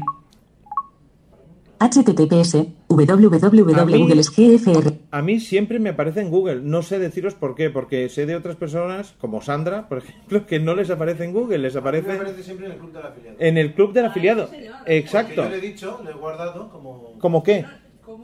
Https 1.79 2.57
www.googlesgfr 2.87 4.93
A 5.11 5.21
mí 5.21 5.39
siempre 5.39 5.79
me 5.79 5.89
aparece 5.89 6.21
en 6.21 6.29
Google. 6.29 6.61
No 6.61 6.81
sé 6.81 6.99
deciros 6.99 7.33
por 7.33 7.55
qué, 7.55 7.69
porque 7.69 8.09
sé 8.09 8.25
de 8.25 8.35
otras 8.35 8.55
personas, 8.55 9.13
como 9.19 9.41
Sandra, 9.41 9.87
por 9.87 9.97
ejemplo, 9.99 10.45
que 10.45 10.59
no 10.59 10.75
les 10.75 10.89
aparece 10.89 11.25
en 11.25 11.33
Google, 11.33 11.57
les 11.59 11.73
Me 11.73 11.79
aparece 11.81 12.11
aparece 12.13 12.43
siempre 12.43 12.67
en 12.67 12.71
el 12.73 12.77
club 12.79 12.91
del 12.93 13.05
afiliado. 13.05 13.37
en 13.39 13.57
el 13.57 13.73
club 13.73 13.93
del 13.93 14.05
afiliado. 14.05 14.49
Exacto. 14.85 15.43
Yo 15.43 15.49
le 15.49 15.57
he 15.57 15.61
dicho, 15.61 15.99
le 16.03 16.11
he 16.11 16.13
guardado 16.13 16.69
como... 16.69 17.13
¿Cómo 17.19 17.43
qué? 17.43 17.65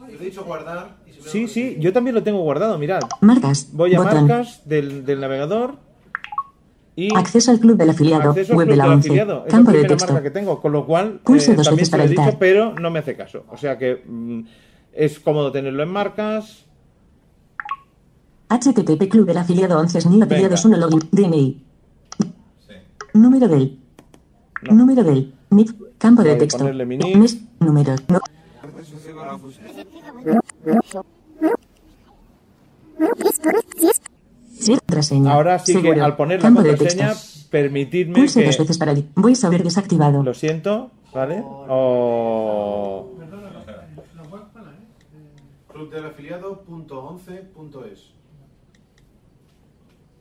Le 0.07 0.15
he 0.15 0.25
dicho 0.25 0.43
guardar 0.43 0.97
y 1.07 1.11
se 1.11 1.21
me 1.21 1.27
Sí, 1.27 1.47
sí, 1.47 1.77
yo 1.79 1.91
también 1.91 2.15
lo 2.15 2.23
tengo 2.23 2.39
guardado, 2.41 2.77
mirad. 2.77 3.01
Marcas. 3.21 3.69
Voy 3.73 3.93
a 3.95 3.99
botón. 3.99 4.27
marcas 4.27 4.61
del, 4.65 5.05
del 5.05 5.19
navegador 5.19 5.77
y 6.95 7.15
Acceso 7.15 7.51
al 7.51 7.59
club 7.59 7.77
del 7.77 7.89
afiliado. 7.89 8.29
acceso 8.31 8.51
al 8.53 8.57
Web 8.59 8.67
club 8.67 8.73
de 8.73 8.77
la 8.77 8.83
del 8.85 8.93
11. 8.93 9.07
afiliado. 9.09 9.45
Es 9.45 9.51
Campo 9.51 9.71
la 9.71 9.77
de 9.77 9.83
texto. 9.87 10.13
marca 10.13 10.23
que 10.23 10.31
tengo, 10.31 10.61
con 10.61 10.71
lo 10.73 10.85
cual 10.85 11.19
Pulse 11.23 11.51
eh, 11.53 11.55
dos 11.55 11.65
también 11.65 11.77
veces 11.83 11.89
para 11.89 12.05
dicho, 12.05 12.21
editar. 12.21 12.39
pero 12.39 12.73
no 12.73 12.89
me 12.91 12.99
hace 12.99 13.15
caso. 13.15 13.45
O 13.49 13.57
sea 13.57 13.77
que 13.77 14.03
mm, 14.05 14.41
es 14.93 15.19
cómodo 15.19 15.51
tenerlo 15.51 15.83
en 15.83 15.89
marcas. 15.89 16.65
http 18.49 19.07
club 19.09 19.25
del 19.25 19.37
afiliado 19.37 19.79
11 19.79 20.01
SNI 20.01 20.11
Venga. 20.13 20.25
afiliados 20.25 20.65
1 20.65 20.77
login 20.77 20.99
DNI. 21.11 21.65
Número 23.13 23.47
del. 23.47 23.79
Número 24.69 25.03
del. 25.03 25.33
NIF. 25.49 25.73
Campo 25.97 26.23
de 26.23 26.35
texto. 26.35 26.63
Mes. 26.73 27.37
Número. 27.59 27.95
No. 28.07 28.19
Sí, 33.77 33.87
Contraseña. 34.69 35.33
Ahora 35.33 35.59
sí 35.59 35.73
que 35.75 35.81
Seguro. 35.81 36.05
al 36.05 36.15
poner 36.15 36.39
la 36.39 36.43
Campo 36.43 36.61
de 36.63 36.69
contraseña, 36.69 37.09
texto. 37.09 37.47
permitidme 37.49 38.13
Pulse 38.15 38.39
que... 38.41 38.45
dos 38.47 38.57
veces 38.59 38.77
para. 38.77 38.93
Voy 39.15 39.31
a 39.33 39.35
saber 39.35 39.63
desactivado. 39.63 40.23
Lo 40.23 40.33
siento, 40.33 40.91
¿vale? 41.13 41.43
O... 41.45 43.07
Clubdelafiliado.11.es 46.71 48.11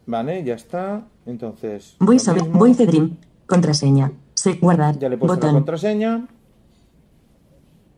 Vale, 0.06 0.42
ya 0.44 0.54
está. 0.54 1.06
Entonces... 1.26 1.96
Voy 2.00 2.16
a 2.26 2.32
mismo. 2.32 2.58
Voy 2.58 2.72
a 2.72 2.74
Dream. 2.74 3.16
Contraseña. 3.46 4.10
Se 4.34 4.54
guardar. 4.54 4.98
Ya 4.98 5.08
le 5.08 5.14
he 5.14 5.18
puesto 5.18 5.34
la 5.34 5.40
Botón. 5.40 5.52
contraseña. 5.54 6.26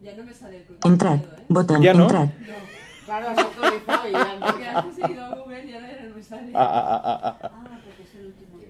Ya 0.03 0.17
no 0.17 0.25
me 0.25 0.35
sale 0.35 0.59
el 0.59 0.65
club. 0.65 0.79
Entrar. 0.85 1.21
Botón. 1.49 1.81
¿Ya 1.81 1.95
no? 1.95 2.03
Entrar. 2.03 2.33
Claro, 3.07 3.29
has 3.29 3.39
actualizado 3.39 4.09
y 4.09 4.13
ya 4.13 4.39
Porque 4.47 4.67
has 4.67 4.85
conseguido 4.85 5.37
Google 5.37 5.65
y 5.65 5.73
no 5.73 5.81
me 6.23 6.29
sale. 6.29 6.53
Ah, 6.55 7.03
ah, 7.05 7.39
ah, 7.43 7.51
porque 7.85 8.03
es 8.03 8.15
el 8.15 8.27
último 8.27 8.59
que... 8.61 8.67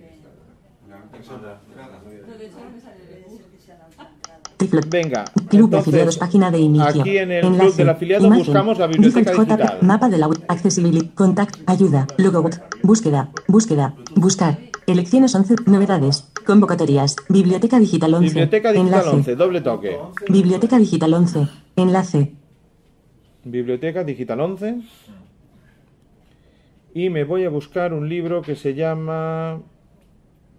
De 4.58 4.80
Venga. 4.88 5.24
Club 5.24 5.70
de 5.70 5.76
entonces, 5.76 5.80
afiliados, 5.80 6.18
página 6.18 6.50
de 6.50 6.60
inicio. 6.60 7.02
Aquí 7.02 7.18
en 7.18 7.32
el 7.32 7.44
Enlace, 7.44 7.64
club 7.64 7.76
del 7.76 7.88
afiliado 7.88 8.26
imagen, 8.26 8.44
buscamos 8.44 8.78
la 8.78 8.86
biblioteca 8.86 9.32
digital. 9.32 9.78
Mapa 9.82 10.08
de 10.08 10.18
la 10.18 10.28
web. 10.28 10.44
Accessibility. 10.46 11.08
Contact. 11.08 11.56
Ayuda. 11.66 12.06
Logo. 12.16 12.48
Búsqueda. 12.82 13.30
Búsqueda. 13.48 13.94
Buscar. 14.14 14.58
Elecciones 14.86 15.34
11. 15.34 15.56
Novedades. 15.66 16.30
Convocatorias. 16.46 17.16
Biblioteca 17.28 17.80
Digital 17.80 18.14
11. 18.14 18.26
Biblioteca 18.26 18.72
Digital 18.72 18.94
Enlace. 18.94 19.16
11, 19.16 19.36
doble 19.36 19.60
toque. 19.62 19.98
Biblioteca 20.28 20.78
Digital 20.78 21.14
11. 21.14 21.48
Enlace. 21.76 22.32
Biblioteca 23.44 24.04
Digital 24.04 24.40
11. 24.40 24.82
Y 26.94 27.08
me 27.10 27.24
voy 27.24 27.44
a 27.44 27.48
buscar 27.50 27.92
un 27.94 28.08
libro 28.08 28.42
que 28.42 28.54
se 28.54 28.74
llama... 28.74 29.60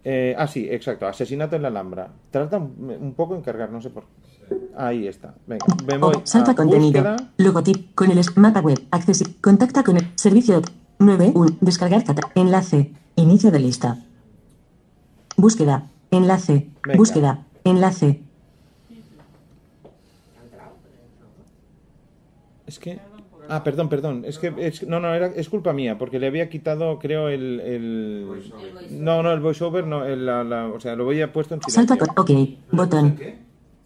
eh, 0.04 0.36
ah, 0.38 0.48
sí, 0.48 0.68
exacto. 0.70 1.06
Asesinato 1.08 1.56
en 1.56 1.62
la 1.62 1.68
Alhambra. 1.68 2.10
Tarda 2.32 2.58
un, 2.58 2.90
un 3.00 3.14
poco 3.14 3.36
en 3.36 3.42
cargar, 3.42 3.70
no 3.72 3.82
sé 3.82 3.90
por 3.92 4.04
qué. 4.04 4.56
Ahí 4.76 5.08
está. 5.08 5.36
Venga, 5.48 5.66
me 5.88 5.98
voy 5.98 6.16
O, 6.16 6.22
salta 6.26 6.52
a 6.52 6.56
contenido. 6.56 7.02
búsqueda. 7.04 7.32
Logotip. 7.38 7.94
Con 7.96 8.12
el 8.12 8.20
mapa 8.36 8.60
web. 8.62 8.80
Accesi. 8.92 9.26
Contacta 9.42 9.84
con 9.84 9.98
el 9.98 10.08
servicio. 10.16 10.62
9. 11.00 11.32
1. 11.36 11.58
Descargar. 11.62 12.04
cata- 12.04 12.32
Enlace. 12.36 12.92
Inicio 13.16 13.52
de 13.52 13.60
lista. 13.60 14.04
Búsqueda. 15.38 15.90
Enlace. 16.12 16.70
Venga. 16.84 16.98
Búsqueda. 16.98 17.46
Enlace. 17.64 18.22
Es 22.66 22.80
que... 22.80 23.00
Ah, 23.50 23.64
perdón, 23.64 23.90
perdón. 23.90 24.24
Es 24.26 24.40
que 24.40 24.54
es, 24.58 24.88
no, 24.88 25.00
no, 25.00 25.14
era, 25.14 25.28
es 25.28 25.50
culpa 25.50 25.74
mía, 25.74 25.98
porque 25.98 26.18
le 26.20 26.28
había 26.28 26.50
quitado, 26.50 26.98
creo, 27.00 27.28
el... 27.30 27.60
el... 27.60 28.28
No, 28.92 29.22
no, 29.24 29.32
el 29.32 29.40
voiceover, 29.42 29.86
no, 29.86 30.06
el- 30.06 30.26
la, 30.26 30.44
la- 30.44 30.68
o 30.68 30.80
sea, 30.80 30.96
lo 30.96 31.08
había 31.10 31.32
puesto 31.34 31.54
en 31.56 31.62
Salta 31.62 31.96
silencio. 31.96 32.14
con. 32.16 32.36
Ok. 32.38 32.50
Botón. 32.72 33.20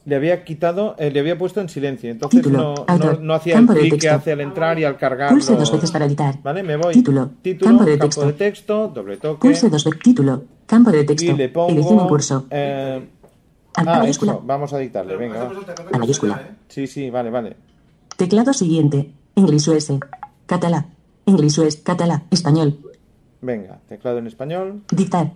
Le 0.06 0.16
había 0.16 0.46
quitado, 0.46 0.96
eh, 1.00 1.12
le 1.12 1.20
había 1.20 1.38
puesto 1.38 1.60
en 1.60 1.68
silencio, 1.68 2.10
entonces 2.10 2.40
Título, 2.42 2.58
no, 2.58 2.76
no, 2.76 2.86
autor, 2.88 3.20
no 3.20 3.34
hacía 3.34 3.54
el 3.54 3.58
campo 3.60 3.74
de 3.74 3.80
clic 3.82 4.00
que 4.00 4.10
hace 4.10 4.32
al 4.32 4.40
entrar 4.40 4.80
y 4.80 4.86
al 4.86 4.96
cargarlo. 4.96 5.36
Pulse 5.36 5.54
dos 5.58 5.70
veces 5.70 5.92
para 5.92 6.06
editar. 6.06 6.42
Vale, 6.42 6.64
me 6.64 6.78
voy. 6.78 6.94
Título, 6.94 7.30
Título, 7.42 7.72
campo 7.72 7.84
de 7.84 7.98
texto. 7.98 8.34
texto, 8.36 8.88
doble 8.88 9.18
toque. 9.18 9.46
Pulse 9.50 9.70
dos 9.70 9.84
veces. 9.84 10.00
Título. 10.02 10.44
Campo 10.66 10.92
de 10.92 11.04
texto. 11.04 11.30
Y 11.30 11.36
le 11.36 11.50
pongo. 11.50 12.08
Curso. 12.08 12.46
eh, 12.50 13.06
ah, 13.76 13.84
mayúscula. 13.84 14.32
eso, 14.34 14.44
vamos 14.46 14.72
a 14.72 14.78
dictarle, 14.78 15.18
venga. 15.18 15.44
va. 15.44 15.52
A 15.92 15.98
mayúscula. 15.98 16.52
Sí, 16.70 16.88
sí, 16.88 17.10
vale, 17.10 17.30
vale. 17.30 17.58
Teclado 18.16 18.54
siguiente. 18.54 19.12
Inglés 19.38 19.68
US. 19.68 19.94
Catalá. 20.46 20.86
Inglés 21.26 21.58
US. 21.60 21.78
Catalá. 21.84 22.24
Español. 22.32 22.80
Venga, 23.42 23.80
teclado 23.88 24.18
en 24.18 24.28
español. 24.28 24.82
Dictar. 24.92 25.32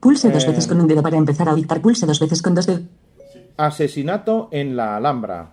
Pulse 0.00 0.30
dos 0.30 0.44
Eh. 0.44 0.48
veces 0.48 0.66
con 0.68 0.80
un 0.80 0.86
dedo 0.86 1.02
para 1.02 1.16
empezar 1.16 1.48
a 1.48 1.54
dictar. 1.54 1.80
Pulse 1.80 2.06
dos 2.06 2.20
veces 2.20 2.40
con 2.40 2.54
dos 2.54 2.66
dedos. 2.66 2.82
Asesinato 3.56 4.48
en 4.52 4.76
la 4.76 4.96
Alhambra. 4.96 5.50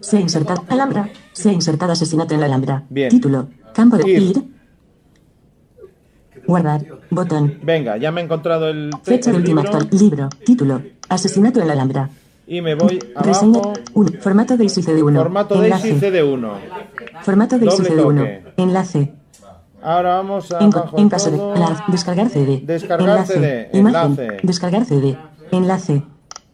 Se 0.00 0.16
ha 0.16 0.20
insertado. 0.20 0.64
Alhambra. 0.68 1.10
Se 1.32 1.50
ha 1.50 1.52
insertado 1.52 1.92
asesinato 1.92 2.34
en 2.34 2.40
la 2.40 2.46
Alhambra. 2.46 2.84
Bien. 2.88 3.10
Título. 3.10 3.48
Campo 3.74 3.96
de 3.98 4.10
Ir. 4.10 4.22
ir. 4.22 4.44
Guardar. 6.46 6.86
Botón. 7.10 7.58
Venga, 7.62 7.96
ya 7.98 8.10
me 8.10 8.20
he 8.20 8.24
encontrado 8.24 8.68
el, 8.68 8.90
Fecha 9.02 9.30
de 9.30 9.36
el 9.36 9.42
última 9.42 9.62
libro 9.62 9.78
actual. 9.78 10.00
Libro. 10.00 10.28
Título. 10.44 10.82
Asesinato 11.08 11.60
en 11.60 11.66
la 11.66 11.72
Alhambra. 11.74 12.08
Y 12.50 12.60
me 12.60 12.74
voy 12.74 12.98
abajo. 13.14 13.72
1. 13.94 14.10
Formato 14.20 14.56
Daisy 14.56 14.82
CD1. 14.82 15.16
Formato. 15.16 15.54
Daisy 15.60 15.92
CD1. 15.94 16.50
Formato 17.22 17.58
Daisy 17.58 17.82
Doble 17.82 17.90
CD1. 18.02 18.16
toque. 18.18 18.42
Enlace. 18.58 19.12
Ahora 19.82 20.16
vamos 20.16 20.52
a 20.52 20.58
En, 20.58 20.70
en 20.98 21.08
caso 21.08 21.30
de 21.30 21.38
descargar 21.88 22.28
CD. 22.28 22.60
Descargar 22.66 23.08
enlace. 23.08 23.32
CD, 23.34 23.70
Imagen. 23.72 24.02
enlace. 24.12 24.36
Descargar 24.42 24.84
CD. 24.84 25.16
Enlace. 25.52 26.02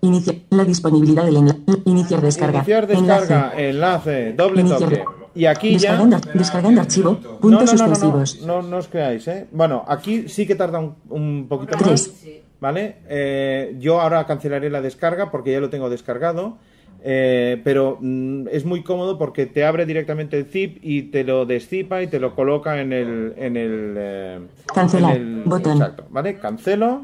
Inicia 0.03 0.35
la 0.51 0.65
disponibilidad 0.65 1.25
del 1.25 1.39
enlace. 1.39 1.61
Iniciar 1.87 2.21
descarga. 2.21 2.59
Iniciar 2.59 2.87
descarga, 2.87 3.53
Enlace. 3.57 3.69
enlace, 3.71 4.33
doble 4.35 4.61
Iniciar- 4.61 4.79
toque. 4.91 5.05
Y 5.35 5.45
aquí 5.47 5.77
ya... 5.77 5.91
Descargando, 5.93 6.21
descargando 6.35 6.81
archivo. 6.81 7.11
No, 7.23 7.29
no, 7.33 7.39
Puntos 7.41 7.51
no, 7.75 7.79
no, 7.79 7.87
no, 7.89 7.95
suspensivos. 7.95 8.47
no, 8.47 8.63
no 8.63 8.77
os 8.79 8.89
creáis, 8.89 9.27
¿eh? 9.29 9.47
Bueno, 9.53 9.85
aquí 9.89 10.29
sí 10.29 10.47
que 10.47 10.55
tarda 10.55 10.79
un, 10.79 10.95
un 11.11 11.47
poquito 11.49 11.77
Tres. 11.79 12.09
más, 12.09 12.23
¿vale? 12.61 12.97
Eh, 13.09 13.77
yo 13.79 14.01
ahora 14.01 14.27
cancelaré 14.27 14.71
la 14.71 14.81
descarga 14.81 15.31
porque 15.31 15.53
ya 15.53 15.61
lo 15.61 15.71
tengo 15.71 15.91
descargado, 15.91 16.59
eh, 17.03 17.61
pero 17.65 17.99
mm, 18.01 18.49
es 18.51 18.65
muy 18.65 18.83
cómodo 18.83 19.19
porque 19.19 19.47
te 19.47 19.65
abre 19.65 19.87
directamente 19.87 20.39
el 20.39 20.47
zip 20.47 20.79
y 20.83 21.03
te 21.03 21.25
lo 21.25 21.47
descipa 21.47 22.03
y 22.03 22.07
te 22.07 22.19
lo 22.19 22.35
coloca 22.35 22.81
en 22.81 22.93
el... 22.93 23.35
En 23.37 23.57
el 23.57 23.95
eh, 23.97 24.41
Cancelar, 24.75 25.17
en 25.17 25.39
el- 25.39 25.43
botón. 25.45 25.73
Exacto, 25.73 26.07
¿vale? 26.11 26.39
Cancelo. 26.39 27.01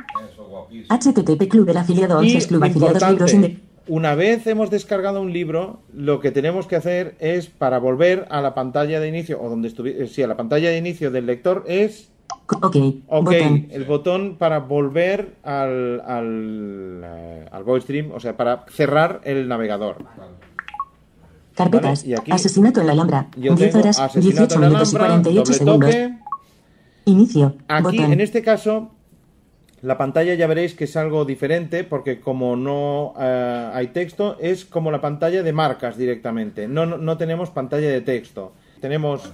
HTTP 0.89 1.49
Club 1.49 1.67
del 1.67 1.77
afiliado 1.77 2.23
Y 2.23 2.35
11 2.35 2.49
Club 2.49 2.65
afiliados 2.65 3.11
libros 3.11 3.35
una 3.89 4.15
vez 4.15 4.47
hemos 4.47 4.71
descargado 4.71 5.21
un 5.21 5.33
libro, 5.33 5.81
lo 5.93 6.21
que 6.21 6.31
tenemos 6.31 6.67
que 6.69 6.77
hacer 6.77 7.17
es 7.19 7.49
para 7.49 7.79
volver 7.79 8.27
a 8.31 8.41
la 8.41 8.55
pantalla 8.55 9.01
de 9.01 9.09
inicio 9.09 9.43
o 9.43 9.49
donde 9.49 9.69
estuviera, 9.69 10.07
sí, 10.07 10.23
a 10.23 10.29
la 10.29 10.37
pantalla 10.37 10.71
de 10.71 10.79
inicio 10.79 11.11
del 11.11 11.27
lector 11.27 11.65
es 11.67 12.12
Ok. 12.61 12.77
OK, 13.09 13.25
Botón. 13.25 13.67
el 13.71 13.85
botón 13.85 14.37
para 14.37 14.59
volver 14.61 15.37
al 15.43 16.01
al, 16.01 17.03
eh, 17.05 17.47
al 17.51 17.65
voice 17.65 17.85
stream, 17.85 18.11
o 18.13 18.21
sea, 18.21 18.37
para 18.37 18.65
cerrar 18.71 19.21
el 19.25 19.49
navegador. 19.49 19.97
Carpetas. 21.55 22.03
Vale, 22.03 22.15
y 22.15 22.19
aquí 22.19 22.33
Asesinato 22.33 22.81
en 22.81 22.87
la 22.87 22.93
Alhambra. 22.93 23.29
Yo 23.37 23.55
10 23.55 23.71
tengo 23.73 23.83
horas, 23.83 23.99
asesinato 23.99 24.55
18 24.55 24.55
en 24.55 24.61
la 24.61 24.67
minutos 24.69 24.93
y 24.93 24.97
Alhambra, 24.97 25.23
48 25.23 25.43
doble 25.43 25.59
segundos. 25.59 25.91
toque. 25.91 26.19
Inicio. 27.05 27.57
Aquí, 27.69 27.99
botón. 27.99 28.13
en 28.13 28.21
este 28.21 28.43
caso, 28.43 28.91
la 29.83 29.99
pantalla 29.99 30.35
ya 30.35 30.47
veréis 30.47 30.75
que 30.75 30.85
es 30.85 30.97
algo 30.97 31.25
diferente 31.25 31.85
porque 31.85 32.21
como 32.21 32.57
no 32.57 33.13
eh, 33.19 33.71
hay 33.75 33.89
texto, 33.89 34.37
es 34.41 34.65
como 34.65 34.91
la 34.91 35.01
pantalla 35.01 35.43
de 35.43 35.53
marcas 35.53 35.97
directamente. 35.97 36.69
No, 36.69 36.87
no, 36.87 36.97
no 36.97 37.19
tenemos 37.19 37.51
pantalla 37.51 37.89
de 37.89 38.01
texto. 38.01 38.53
Tenemos 38.81 39.31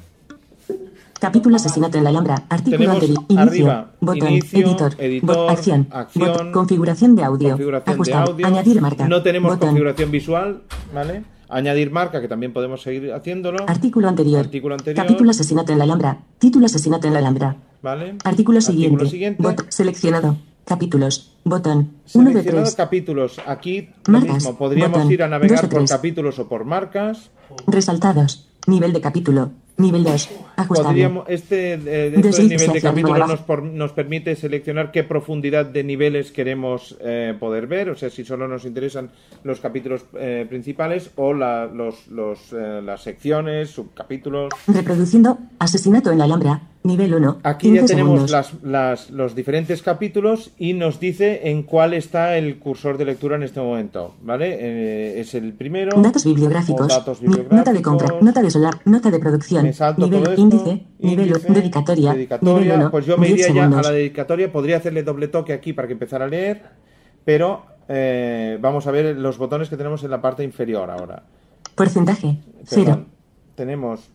Capítulo 1.20 1.56
Asesinato 1.56 1.98
en 1.98 2.04
la 2.04 2.10
Alhambra. 2.10 2.44
Artículo 2.48 2.92
anterior. 2.92 3.18
Inicio. 3.28 3.40
arriba, 3.50 3.90
botón. 4.00 4.28
inicio, 4.30 4.58
editor. 4.66 4.94
editor, 4.98 5.36
bot- 5.36 5.50
acción. 5.50 5.88
acción, 5.90 6.28
bot- 6.28 6.52
configuración 6.52 7.16
de 7.16 7.24
audio. 7.24 7.48
configuración 7.50 7.94
Ajustar. 7.94 8.24
de 8.26 8.30
audio. 8.32 8.46
Añadir 8.46 8.80
marca. 8.80 9.08
No 9.08 9.22
tenemos 9.22 9.50
botón. 9.52 9.68
configuración 9.70 10.10
visual, 10.12 10.62
¿vale? 10.94 11.24
Añadir 11.48 11.90
marca, 11.90 12.20
que 12.20 12.28
también 12.28 12.52
podemos 12.52 12.82
seguir 12.82 13.12
haciéndolo. 13.12 13.64
Artículo 13.68 14.06
anterior. 14.08 14.40
Artículo 14.44 14.74
anterior. 14.74 15.04
Capítulo 15.04 15.30
Asesinato 15.30 15.72
en 15.72 15.78
la 15.78 15.84
Alhambra. 15.84 16.18
Título 16.38 16.66
Asesinato 16.66 17.06
en 17.08 17.14
la 17.14 17.18
Alhambra. 17.18 17.56
¿Vale? 17.82 18.14
Artículo 18.22 18.60
siguiente. 18.60 19.06
siguiente. 19.06 19.42
Bot- 19.42 19.66
seleccionado. 19.70 20.36
Capítulos. 20.66 21.32
Botón. 21.44 21.92
1 22.14 22.30
de 22.30 22.42
3. 22.42 22.74
capítulos. 22.76 23.40
Aquí 23.46 23.88
lo 24.06 24.12
Marcas, 24.12 24.34
mismo. 24.34 24.58
Podríamos 24.58 24.98
botón, 24.98 25.12
ir 25.12 25.22
a 25.22 25.28
navegar 25.28 25.60
por 25.62 25.78
tres. 25.80 25.90
capítulos 25.90 26.38
o 26.38 26.48
por 26.48 26.64
marcas. 26.66 27.30
Resaltados. 27.66 28.46
Nivel 28.66 28.92
de 28.92 29.00
capítulo. 29.00 29.50
Nivel 29.78 30.04
2. 30.04 30.30
Ajustable. 30.56 30.88
Podríamos, 30.88 31.24
este, 31.28 31.74
eh, 31.74 32.12
esto 32.16 32.36
del 32.36 32.48
nivel 32.48 32.72
de 32.72 32.78
hacia 32.78 32.90
arriba 32.90 33.08
o 33.08 33.12
capítulos 33.12 33.16
abajo. 33.16 33.30
nos, 33.32 33.40
por- 33.42 33.62
nos 33.62 33.92
permite 33.92 34.34
seleccionar 34.36 34.90
qué 34.90 35.04
profundidad 35.04 35.66
de 35.66 35.84
niveles 35.84 36.32
queremos 36.32 36.96
eh, 37.00 37.34
poder 37.38 37.66
ver, 37.68 37.90
o 37.90 37.96
sea, 37.96 38.10
si 38.10 38.24
solo 38.24 38.48
nos 38.48 38.64
interesan 38.64 39.10
los 39.44 39.60
capítulos 39.60 40.04
eh, 40.18 40.46
principales 40.48 41.10
o 41.16 41.32
la- 41.32 41.66
los, 41.66 42.08
los, 42.08 42.52
eh, 42.52 42.80
las 42.84 43.02
secciones, 43.02 43.70
subcapítulos. 43.70 44.48
Reproduciendo. 44.66 45.38
Asesinato 45.58 46.10
en 46.10 46.18
la 46.18 46.24
Alhambra. 46.24 46.60
Nivel 46.88 47.14
1. 47.14 47.40
Aquí 47.44 47.68
ya 47.68 47.80
15 47.80 47.86
tenemos 47.94 48.28
segundos. 48.28 48.30
las, 48.30 48.54
las- 48.62 49.10
los 49.10 49.34
diferentes 49.34 49.82
capítulos 49.82 50.50
y 50.58 50.72
nos 50.72 50.98
dice 50.98 51.48
en 51.50 51.62
cuál 51.62 51.94
está 51.94 52.36
el 52.38 52.58
cursor 52.58 52.96
de 52.98 53.04
lectura 53.04 53.36
en 53.36 53.42
este 53.42 53.60
momento, 53.60 54.14
¿vale? 54.22 54.56
Eh, 54.58 55.20
es 55.20 55.34
el 55.34 55.52
primero. 55.52 56.00
Datos 56.00 56.24
bibliográficos. 56.24 56.88
datos 56.88 57.20
Nota 57.22 57.72
de 57.72 57.82
compra. 57.82 58.08
Nota 58.20 58.42
de 58.42 58.50
solar. 58.50 58.74
Nota 58.86 59.10
de 59.10 59.18
producción. 59.18 59.64
Nivel 59.64 60.22
esto, 60.22 60.40
índice. 60.40 60.86
Nivel 60.98 61.28
índice, 61.28 61.52
dedicatoria. 61.52 62.12
dedicatoria, 62.14 62.58
Nivel 62.64 62.78
1. 62.80 62.90
pues 62.90 63.06
yo 63.06 63.18
me 63.18 63.26
10 63.28 63.38
iría 63.50 63.54
ya 63.54 63.78
a 63.78 63.82
la 63.82 63.90
dedicatoria, 63.90 64.50
podría 64.50 64.78
hacerle 64.78 65.02
doble 65.02 65.28
toque 65.28 65.52
aquí 65.52 65.72
para 65.74 65.86
que 65.86 65.92
empezara 65.92 66.24
a 66.24 66.28
leer, 66.28 66.62
pero 67.24 67.66
eh, 67.88 68.58
vamos 68.60 68.86
a 68.86 68.90
ver 68.90 69.16
los 69.16 69.36
botones 69.38 69.68
que 69.68 69.76
tenemos 69.76 70.02
en 70.04 70.10
la 70.10 70.20
parte 70.20 70.42
inferior 70.42 70.90
ahora. 70.90 71.22
Porcentaje. 71.74 72.38
0. 72.64 72.84
Perdón, 72.84 73.06
tenemos 73.54 74.10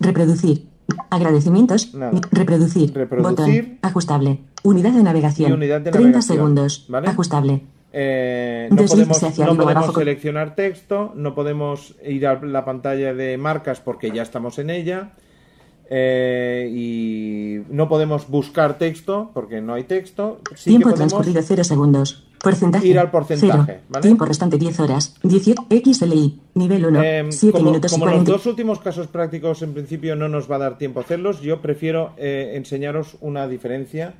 Reproducir. 0.00 0.66
Agradecimientos. 1.10 1.94
Nada. 1.94 2.12
Reproducir. 2.30 2.92
Reproducir. 2.94 3.62
Botón. 3.62 3.78
Ajustable. 3.82 4.40
Unidad 4.62 4.92
de 4.92 5.02
navegación. 5.02 5.52
Unidad 5.52 5.80
de 5.80 5.90
30 5.90 6.00
navegación, 6.00 6.36
segundos. 6.36 6.84
¿vale? 6.88 7.08
Ajustable. 7.08 7.62
Eh, 7.92 8.68
no 8.70 8.84
podemos, 8.84 9.38
no 9.38 9.56
podemos 9.56 9.94
seleccionar 9.94 10.54
texto, 10.56 11.12
no 11.14 11.34
podemos 11.34 11.94
ir 12.04 12.26
a 12.26 12.42
la 12.42 12.64
pantalla 12.64 13.14
de 13.14 13.38
marcas 13.38 13.80
porque 13.80 14.10
ya 14.10 14.22
estamos 14.22 14.58
en 14.58 14.70
ella. 14.70 15.12
eh, 15.90 16.68
y 16.74 17.60
no 17.72 17.88
podemos 17.88 18.28
buscar 18.28 18.78
texto 18.78 19.30
porque 19.32 19.60
no 19.60 19.74
hay 19.74 19.84
texto. 19.84 20.40
Sí 20.56 20.70
Tiempo 20.70 20.88
que 20.88 20.94
podemos 20.94 21.12
transcurrido 21.12 21.42
0 21.42 21.62
segundos. 21.64 22.26
Porcentaje. 22.44 22.86
ir 22.86 22.98
al 22.98 23.10
porcentaje, 23.10 23.62
Cero. 23.66 23.80
¿vale? 23.88 24.02
Tiempo 24.02 24.24
restante 24.24 24.56
10 24.58 24.80
horas. 24.80 25.14
18 25.22 25.66
XLI. 25.70 26.40
Nivel 26.54 26.86
1. 26.86 27.02
Eh, 27.02 27.26
7 27.30 27.52
como 27.58 27.70
minutos 27.70 27.90
y 27.92 27.94
como 27.94 28.04
los 28.06 28.12
40. 28.14 28.30
dos 28.32 28.46
últimos 28.46 28.78
casos 28.80 29.06
prácticos 29.08 29.62
en 29.62 29.72
principio 29.74 30.14
no 30.16 30.28
nos 30.28 30.50
va 30.50 30.56
a 30.56 30.58
dar 30.60 30.78
tiempo 30.78 31.00
a 31.00 31.02
hacerlos, 31.02 31.40
yo 31.40 31.60
prefiero 31.60 32.12
eh, 32.16 32.52
enseñaros 32.54 33.16
una 33.20 33.48
diferencia 33.48 34.14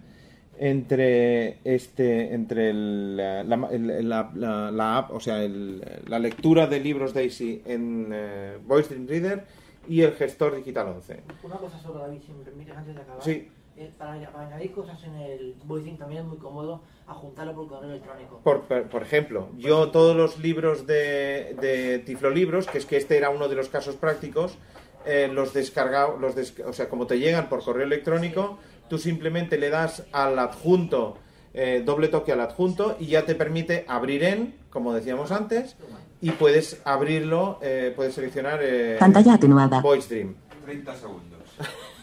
entre 0.59 1.59
este 1.65 2.33
entre 2.35 2.71
el, 2.71 3.17
la, 3.17 3.43
la- 3.45 3.69
el- 3.71 4.09
la- 4.09 4.31
la- 4.35 4.71
la 4.71 4.99
app, 4.99 5.11
o 5.13 5.21
sea, 5.21 5.43
el- 5.43 5.83
la 6.09 6.19
lectura 6.19 6.67
de 6.67 6.81
libros 6.81 7.13
Daisy 7.13 7.63
en 7.67 8.09
eh, 8.13 8.59
Voice 8.67 8.89
Dream 8.95 9.07
Reader 9.09 9.45
y 9.89 10.01
el 10.03 10.13
gestor 10.13 10.55
digital 10.57 10.89
11. 10.89 11.21
Una 11.43 11.57
cosa 11.57 11.79
solo, 11.81 12.01
David, 12.01 12.19
si 12.25 12.33
me 12.33 12.45
permites 12.45 12.77
antes 12.77 12.95
de 12.95 13.01
acabar. 13.03 13.23
Sí. 13.23 13.49
Eh, 13.77 13.91
para, 13.99 14.31
para 14.31 14.47
añadir 14.47 14.71
cosas 14.73 15.03
en 15.05 15.15
el 15.17 15.55
voicing 15.65 15.99
también 15.99 16.23
es 16.23 16.29
muy 16.29 16.39
cómodo 16.39 16.83
ajuntarlo 17.07 17.55
por 17.55 17.69
correo 17.69 17.91
electrónico. 17.91 18.41
Por, 18.43 18.63
por, 18.63 18.83
por 18.85 19.03
ejemplo, 19.03 19.49
yo 19.57 19.91
todos 19.91 20.17
los 20.17 20.39
libros 20.39 20.87
de, 20.87 21.57
de 21.61 21.99
Tiflolibros, 22.01 22.67
que 22.67 22.79
es 22.79 22.87
que 22.87 22.97
este 22.97 23.17
era 23.17 23.31
uno 23.31 23.49
de 23.49 23.57
los 23.57 23.69
casos 23.69 23.97
prácticos, 23.97 24.57
eh, 25.05 25.29
los 25.33 25.53
descargado, 25.53 26.17
los 26.17 26.35
des- 26.35 26.59
o 26.67 26.73
sea, 26.73 26.89
como 26.89 27.07
te 27.07 27.19
llegan 27.19 27.49
por 27.49 27.63
correo 27.63 27.85
electrónico, 27.85 28.59
tú 28.89 28.99
simplemente 28.99 29.59
le 29.59 29.69
das 29.71 30.05
al 30.13 30.39
adjunto, 30.39 31.19
eh, 31.53 31.83
doble 31.85 32.09
toque 32.09 32.33
al 32.33 32.41
adjunto 32.41 32.97
y 32.99 33.07
ya 33.09 33.27
te 33.27 33.35
permite 33.35 33.85
abrir 33.87 34.25
en, 34.25 34.55
como 34.71 34.95
decíamos 34.95 35.31
antes, 35.31 35.77
y 36.23 36.31
puedes 36.31 36.81
abrirlo, 36.85 37.59
eh, 37.61 37.93
puedes 37.95 38.15
seleccionar 38.15 38.61
eh, 38.63 38.97
Pantalla 38.99 39.35
atenuada. 39.35 39.81
Voice 39.83 40.09
Dream. 40.15 40.35
30 40.65 40.97
segundos. 40.97 41.43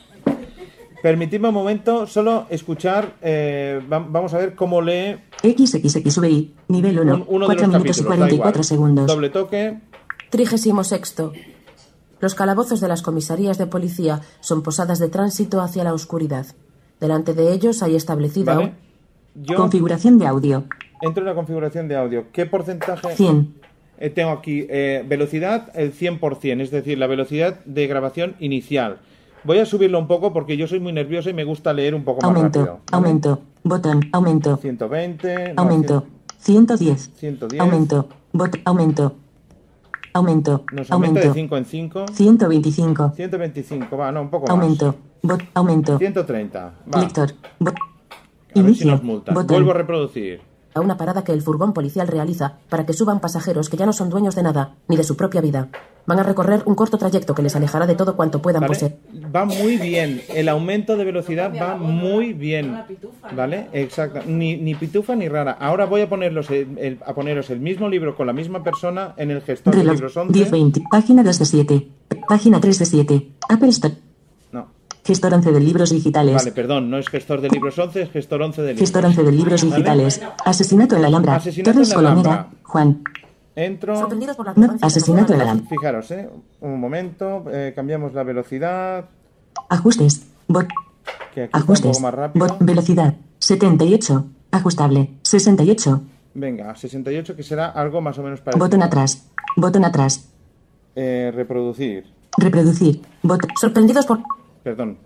Permitidme 1.01 1.47
un 1.47 1.53
momento 1.55 2.05
solo 2.05 2.45
escuchar, 2.49 3.15
eh, 3.21 3.81
va- 3.91 3.99
vamos 4.07 4.33
a 4.33 4.37
ver 4.37 4.55
cómo 4.55 4.81
lee 4.81 5.15
XXXVI. 5.43 6.53
Nivel 6.67 6.99
1. 6.99 7.13
un- 7.15 7.25
uno 7.27 7.47
de 7.47 7.55
4 7.55 7.67
los 7.67 7.73
minutos 7.73 7.97
y 7.97 8.03
capítulos, 8.03 8.05
da 8.07 8.15
44 8.17 8.49
igual. 8.51 8.63
segundos. 8.63 9.07
Doble 9.07 9.29
toque. 9.29 9.79
Trigésimo 10.29 10.83
sexto. 10.83 11.33
Los 12.19 12.35
calabozos 12.35 12.79
de 12.81 12.87
las 12.87 13.01
comisarías 13.01 13.57
de 13.57 13.65
policía 13.65 14.21
son 14.41 14.61
posadas 14.61 14.99
de 14.99 15.09
tránsito 15.09 15.59
hacia 15.61 15.83
la 15.83 15.93
oscuridad. 15.93 16.45
Delante 16.99 17.33
de 17.33 17.51
ellos 17.51 17.81
hay 17.81 17.95
establecida 17.95 18.53
Vale. 18.55 18.73
Yo 19.33 19.55
Configuración 19.55 20.19
de 20.19 20.27
audio. 20.27 20.65
entro 21.01 21.23
en 21.23 21.29
la 21.29 21.33
configuración 21.35 21.87
de 21.87 21.95
audio. 21.95 22.25
¿Qué 22.31 22.45
porcentaje? 22.45 23.15
100. 23.15 23.55
Eh, 23.97 24.09
tengo 24.11 24.31
aquí 24.31 24.65
eh, 24.69 25.03
velocidad 25.07 25.69
el 25.73 25.93
100%, 25.93 26.61
es 26.61 26.69
decir, 26.69 26.97
la 26.99 27.07
velocidad 27.07 27.59
de 27.65 27.87
grabación 27.87 28.35
inicial. 28.39 28.99
Voy 29.43 29.57
a 29.57 29.65
subirlo 29.65 29.97
un 29.99 30.07
poco 30.07 30.31
porque 30.33 30.55
yo 30.55 30.67
soy 30.67 30.79
muy 30.79 30.93
nervioso 30.93 31.29
y 31.29 31.33
me 31.33 31.43
gusta 31.43 31.73
leer 31.73 31.95
un 31.95 32.03
poco 32.03 32.21
más 32.21 32.35
Aumento. 32.35 32.59
rápido. 32.59 32.79
Aumento. 32.91 33.41
Botón. 33.63 34.01
Aumento. 34.11 34.57
120. 34.57 35.53
no, 35.53 35.61
Aumento. 35.61 36.05
110. 36.37 37.11
110. 37.15 37.61
Aumento. 37.61 38.07
Bot. 38.33 38.55
Aumento. 38.65 39.15
Aumento. 40.13 40.65
Nos 40.71 40.91
aumenta 40.91 41.19
de 41.21 41.27
Aumento. 41.27 41.33
5 41.33 41.57
en 41.57 41.65
5. 41.65 42.05
125. 42.13 43.11
125, 43.15 43.97
va, 43.97 44.11
no, 44.11 44.21
un 44.21 44.29
poco 44.29 44.51
Aumento. 44.51 44.87
más. 44.87 44.95
Bot. 45.23 45.41
Aumento. 45.53 45.97
130. 45.97 46.73
Va. 46.93 47.01
Lector. 47.01 47.31
Bot. 47.59 47.75
A 48.53 48.61
ver 48.61 48.75
si 48.75 48.85
nos 48.85 49.01
multan. 49.03 49.33
Vuelvo 49.33 49.71
a 49.71 49.73
reproducir. 49.73 50.50
A 50.73 50.81
una 50.81 50.97
parada 50.97 51.23
que 51.23 51.31
el 51.33 51.41
furgón 51.41 51.73
policial 51.73 52.07
realiza 52.07 52.57
para 52.69 52.85
que 52.85 52.93
suban 52.93 53.19
pasajeros 53.19 53.69
que 53.69 53.77
ya 53.77 53.85
no 53.85 53.93
son 53.93 54.09
dueños 54.09 54.35
de 54.35 54.43
nada, 54.43 54.75
ni 54.87 54.97
de 54.97 55.03
su 55.03 55.15
propia 55.17 55.41
vida. 55.41 55.69
Van 56.07 56.17
a 56.19 56.23
recorrer 56.23 56.63
un 56.65 56.73
corto 56.75 56.97
trayecto 56.97 57.35
que 57.35 57.43
les 57.43 57.55
alejará 57.55 57.85
de 57.85 57.93
todo 57.95 58.15
cuanto 58.15 58.41
puedan 58.41 58.61
¿Vale? 58.61 58.73
poseer. 58.73 58.97
Va 59.35 59.45
muy 59.45 59.77
bien. 59.77 60.21
El 60.33 60.49
aumento 60.49 60.97
de 60.97 61.05
velocidad 61.05 61.51
va 61.59 61.75
muy 61.77 62.33
bien. 62.33 62.75
¿Vale? 63.35 63.67
Exacto. 63.73 64.21
Ni, 64.25 64.57
ni 64.57 64.73
pitufa 64.75 65.15
ni 65.15 65.27
rara. 65.27 65.51
Ahora 65.51 65.85
voy 65.85 66.01
a, 66.01 66.09
ponerlos 66.09 66.49
el- 66.49 66.77
el- 66.79 66.99
a 67.05 67.13
poneros 67.13 67.49
el 67.51 67.59
mismo 67.59 67.87
libro 67.87 68.15
con 68.15 68.25
la 68.27 68.33
misma 68.33 68.63
persona 68.63 69.13
en 69.17 69.29
el 69.31 69.41
gestor 69.41 69.73
de 69.75 69.81
Reloj. 69.81 69.93
libros 69.95 70.17
11. 70.17 70.33
1020. 70.33 70.83
Página 70.89 71.23
2 71.23 71.37
de 71.39 71.45
7. 71.45 71.87
Página 72.27 72.59
3 72.59 72.79
de 72.79 72.85
7. 72.85 73.31
Apple 73.49 73.69
Store. 73.69 73.93
Gestor 75.03 75.33
11 75.33 75.51
de 75.51 75.59
libros 75.59 75.89
digitales. 75.89 76.35
Vale, 76.35 76.51
perdón. 76.51 76.89
No 76.89 76.97
es 76.97 77.07
gestor 77.09 77.41
de 77.41 77.49
libros 77.49 77.77
11, 77.77 78.01
es 78.03 78.11
gestor 78.11 78.41
11 78.41 78.61
de 78.61 78.67
libros. 78.73 78.79
Gestor 78.81 79.05
11 79.05 79.23
de 79.23 79.31
libros 79.31 79.61
¿Vale? 79.63 79.75
digitales. 79.75 80.21
Asesinato 80.45 80.95
en 80.95 81.01
la 81.01 81.07
Alhambra. 81.07 81.35
Asesinato 81.35 81.71
Torres 81.73 81.91
en 81.91 82.03
la 82.03 82.09
Alhambra. 82.11 82.31
Colomera. 82.31 82.63
Juan. 82.63 83.03
Entro. 83.55 83.95
Sorprendidos 83.97 84.37
por 84.37 84.45
la 84.45 84.53
No, 84.55 84.77
asesinato 84.81 85.33
en 85.33 85.39
la 85.39 85.43
Alhambra. 85.45 85.67
Fijaros, 85.69 86.11
¿eh? 86.11 86.29
Un 86.61 86.79
momento. 86.79 87.43
eh, 87.51 87.73
cambiamos 87.75 88.13
la 88.13 88.23
velocidad. 88.23 89.05
Ajustes. 89.69 90.27
Bot. 90.47 90.67
Que 91.33 91.43
aquí 91.43 91.51
Ajustes. 91.53 91.99
más. 91.99 92.13
Bot. 92.33 92.57
Velocidad. 92.59 93.15
78. 93.39 94.25
Ajustable. 94.51 95.09
68. 95.23 96.01
Venga, 96.33 96.73
68, 96.75 97.35
que 97.35 97.43
será 97.43 97.69
algo 97.71 97.99
más 98.01 98.17
o 98.17 98.23
menos 98.23 98.39
parecido. 98.39 98.65
Botón 98.65 98.83
atrás. 98.83 99.25
Botón 99.57 99.83
atrás. 99.83 100.29
Eh, 100.95 101.31
reproducir. 101.35 102.05
Reproducir. 102.37 103.01
Bot. 103.23 103.41
Sorprendidos 103.59 104.05
por 104.05 104.19
Perdón. 104.63 104.97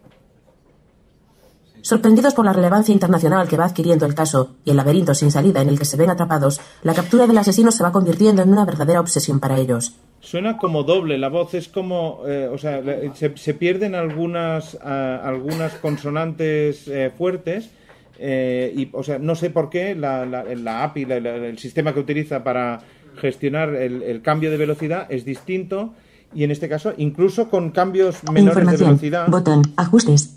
Sorprendidos 1.82 2.34
por 2.34 2.46
la 2.46 2.54
relevancia 2.54 2.94
internacional 2.94 3.48
que 3.48 3.58
va 3.58 3.66
adquiriendo 3.66 4.08
el 4.08 4.16
caso 4.16 4.56
y 4.66 4.72
el 4.72 4.78
laberinto 4.78 5.14
sin 5.14 5.30
salida 5.30 5.62
en 5.62 5.70
el 5.70 5.78
que 5.78 5.86
se 5.86 5.98
ven 5.98 6.10
atrapados, 6.10 6.60
la 6.82 6.96
captura 6.96 7.28
del 7.28 7.38
asesino 7.38 7.72
se 7.72 7.84
va 7.84 7.92
convirtiendo 7.92 8.42
en 8.42 8.50
una 8.52 8.66
verdadera 8.66 9.00
obsesión 9.00 9.40
para 9.40 9.58
ellos. 9.60 9.96
Suena 10.20 10.58
como 10.58 10.82
doble, 10.84 11.20
la 11.20 11.30
voz 11.30 11.54
es 11.54 11.68
como, 11.68 12.22
eh, 12.28 12.50
o 12.52 12.58
sea, 12.58 12.82
la- 12.82 13.14
se, 13.14 13.38
se 13.38 13.54
pierden 13.54 13.94
algunas, 13.94 14.76
ah, 14.84 15.22
algunas 15.24 15.74
consonantes 15.74 16.88
eh, 16.88 17.12
fuertes 17.16 17.70
eh, 18.18 18.74
y, 18.76 18.90
o 18.92 19.04
sea, 19.04 19.20
no 19.20 19.36
sé 19.36 19.52
por 19.52 19.70
qué 19.70 19.94
la, 19.94 20.26
la, 20.26 20.44
la 20.56 20.84
API, 20.86 21.06
la- 21.06 21.20
la- 21.20 21.36
el 21.36 21.60
sistema 21.60 21.94
que 21.94 22.00
utiliza 22.00 22.44
para 22.44 22.80
gestionar 23.18 23.76
el, 23.76 24.02
el 24.02 24.24
cambio 24.24 24.50
de 24.50 24.58
velocidad 24.58 25.06
es 25.10 25.24
distinto 25.24 25.94
y 26.34 26.44
en 26.44 26.52
este 26.52 26.68
caso, 26.68 26.94
incluso 26.98 27.50
con 27.50 27.72
cambios 27.72 28.24
menores 28.24 28.56
de 28.56 28.62
Información. 28.62 28.88
velocidad, 28.90 29.28
Botón. 29.30 29.62
Ajustes. 29.78 30.34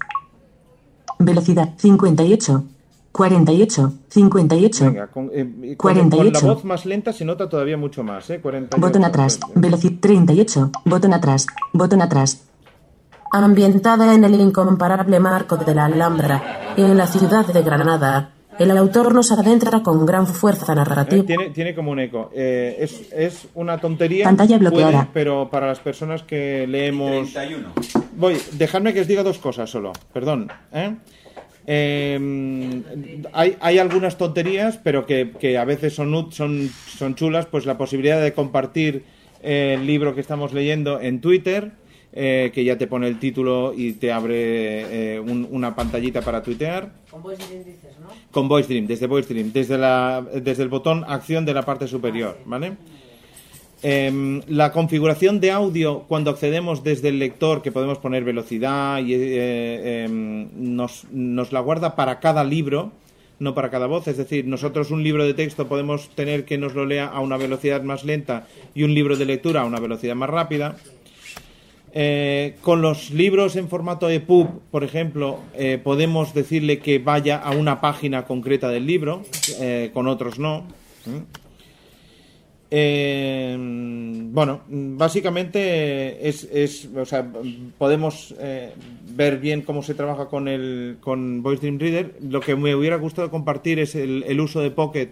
Velocidad. 1.18 1.74
58. 1.76 2.64
48. 3.12 3.92
58. 4.08 4.84
venga, 4.84 5.06
con, 5.08 5.30
eh, 5.32 5.40
y 5.62 5.76
con- 5.76 5.92
con 5.92 5.96
la 5.98 6.08
48. 6.10 6.46
voz 6.46 6.64
más 6.64 6.86
lenta 6.86 7.12
se 7.12 7.24
nota 7.24 7.48
todavía 7.48 7.76
mucho 7.76 8.04
más, 8.04 8.28
¿eh? 8.30 8.40
48. 8.40 8.80
Botón 8.86 9.04
atrás. 9.04 9.40
Velocidad. 9.54 9.94
38. 10.00 10.70
Botón 10.84 11.14
atrás. 11.14 11.46
Botón 11.72 12.02
atrás. 12.02 12.44
Ambientada 13.32 14.14
en 14.14 14.24
el 14.24 14.34
incomparable 14.40 15.18
marco 15.20 15.56
de 15.56 15.74
la 15.74 15.86
Alhambra 15.86 16.74
y 16.76 16.82
en 16.82 16.96
la 16.96 17.06
ciudad 17.06 17.44
de 17.46 17.62
Granada, 17.62 18.30
el 18.58 18.76
autor 18.76 19.14
nos 19.14 19.30
adentra 19.32 19.82
con 19.82 20.04
gran 20.06 20.26
fuerza 20.26 20.72
Eh, 20.72 20.76
narrativa. 20.76 21.24
Tiene, 21.24 21.50
tiene 21.50 21.74
como 21.74 21.90
un 21.92 22.00
eco. 22.00 22.30
Eh, 22.34 22.76
es, 22.80 23.12
es 23.12 23.48
una 23.54 23.78
tontería. 23.78 24.24
Pantalla 24.24 24.58
bloqueada. 24.58 24.90
puede, 24.90 25.08
pero 25.12 25.48
para 25.50 25.66
las 25.66 25.80
personas 25.80 26.22
que 26.22 26.66
leemos. 26.68 27.32
31. 27.32 27.68
Voy, 28.16 28.36
dejadme 28.52 28.92
que 28.92 29.00
os 29.02 29.06
diga 29.06 29.22
dos 29.22 29.38
cosas 29.38 29.70
solo. 29.70 29.92
Perdón. 30.12 30.50
¿eh? 30.72 30.94
Eh, 31.70 32.82
hay, 33.32 33.56
hay 33.60 33.78
algunas 33.78 34.16
tonterías, 34.16 34.78
pero 34.82 35.04
que, 35.04 35.32
que 35.38 35.58
a 35.58 35.64
veces 35.64 35.94
son, 35.94 36.32
son, 36.32 36.70
son 36.96 37.14
chulas, 37.14 37.44
pues 37.46 37.66
la 37.66 37.76
posibilidad 37.76 38.22
de 38.22 38.32
compartir 38.32 39.04
eh, 39.42 39.74
el 39.78 39.86
libro 39.86 40.14
que 40.14 40.22
estamos 40.22 40.54
leyendo 40.54 40.98
en 41.00 41.20
Twitter, 41.20 41.72
eh, 42.20 42.50
que 42.52 42.64
ya 42.64 42.76
te 42.76 42.88
pone 42.88 43.06
el 43.06 43.20
título 43.20 43.72
y 43.76 43.92
te 43.92 44.10
abre 44.10 45.14
eh, 45.14 45.20
un- 45.20 45.46
una 45.52 45.76
pantallita 45.76 46.20
para 46.20 46.42
tuitear. 46.42 46.90
Con 47.10 47.22
Voice 47.22 47.42
Dream 47.46 47.64
dices, 47.64 47.96
¿no? 48.00 48.08
Con 48.32 48.48
Voice 48.48 48.68
Dream, 48.68 48.86
desde 48.88 49.06
Voice 49.06 49.32
Dream, 49.32 49.52
desde, 49.52 49.78
la, 49.78 50.26
desde 50.42 50.64
el 50.64 50.68
botón 50.68 51.04
acción 51.06 51.44
de 51.46 51.54
la 51.54 51.62
parte 51.62 51.86
superior, 51.86 52.36
¿vale? 52.44 52.72
Em, 53.80 54.42
la 54.48 54.72
configuración 54.72 55.38
de 55.38 55.52
audio 55.52 56.00
cuando 56.08 56.30
accedemos 56.32 56.82
desde 56.82 57.10
el 57.10 57.20
lector, 57.20 57.62
que 57.62 57.70
podemos 57.70 57.98
poner 57.98 58.24
velocidad 58.24 58.98
y 58.98 59.14
eh, 59.14 60.04
em, 60.04 60.48
nos, 60.56 61.04
nos 61.12 61.52
la 61.52 61.60
guarda 61.60 61.94
para 61.94 62.18
cada 62.18 62.42
libro, 62.42 62.90
no 63.38 63.54
para 63.54 63.70
cada 63.70 63.86
voz. 63.86 64.08
Es 64.08 64.16
decir, 64.16 64.44
nosotros 64.48 64.90
un 64.90 65.04
libro 65.04 65.24
de 65.24 65.32
texto 65.34 65.68
podemos 65.68 66.08
tener 66.16 66.44
que 66.44 66.58
nos 66.58 66.74
lo 66.74 66.86
lea 66.86 67.06
a 67.06 67.20
una 67.20 67.36
velocidad 67.36 67.84
más 67.84 68.02
lenta 68.04 68.48
y 68.74 68.82
un 68.82 68.94
libro 68.94 69.16
de 69.16 69.26
lectura 69.26 69.60
a 69.60 69.64
una 69.64 69.78
velocidad 69.78 70.16
más 70.16 70.28
rápida. 70.28 70.76
Eh, 71.94 72.56
con 72.60 72.82
los 72.82 73.10
libros 73.10 73.56
en 73.56 73.68
formato 73.68 74.10
EPUB, 74.10 74.60
por 74.70 74.84
ejemplo, 74.84 75.38
eh, 75.54 75.78
podemos 75.82 76.34
decirle 76.34 76.78
que 76.80 76.98
vaya 76.98 77.38
a 77.38 77.52
una 77.52 77.80
página 77.80 78.24
concreta 78.26 78.68
del 78.68 78.86
libro, 78.86 79.22
eh, 79.60 79.90
con 79.94 80.06
otros 80.06 80.38
no. 80.38 80.64
Bueno, 84.30 84.60
básicamente 84.68 86.28
es, 86.28 86.44
es- 86.52 86.88
o 86.94 87.04
sea, 87.06 87.26
podemos 87.78 88.34
ver 89.14 89.38
bien 89.38 89.62
cómo 89.62 89.82
se 89.82 89.94
trabaja 89.94 90.26
con 90.26 90.48
el 90.48 90.98
con 91.00 91.42
Voice 91.42 91.62
Dream 91.62 91.78
Reader. 91.78 92.14
Lo 92.28 92.40
que 92.40 92.54
me 92.56 92.74
hubiera 92.74 92.96
gustado 92.96 93.30
compartir 93.30 93.78
es 93.78 93.94
el, 93.94 94.24
el 94.28 94.40
uso 94.40 94.60
de 94.60 94.70
Pocket 94.70 95.08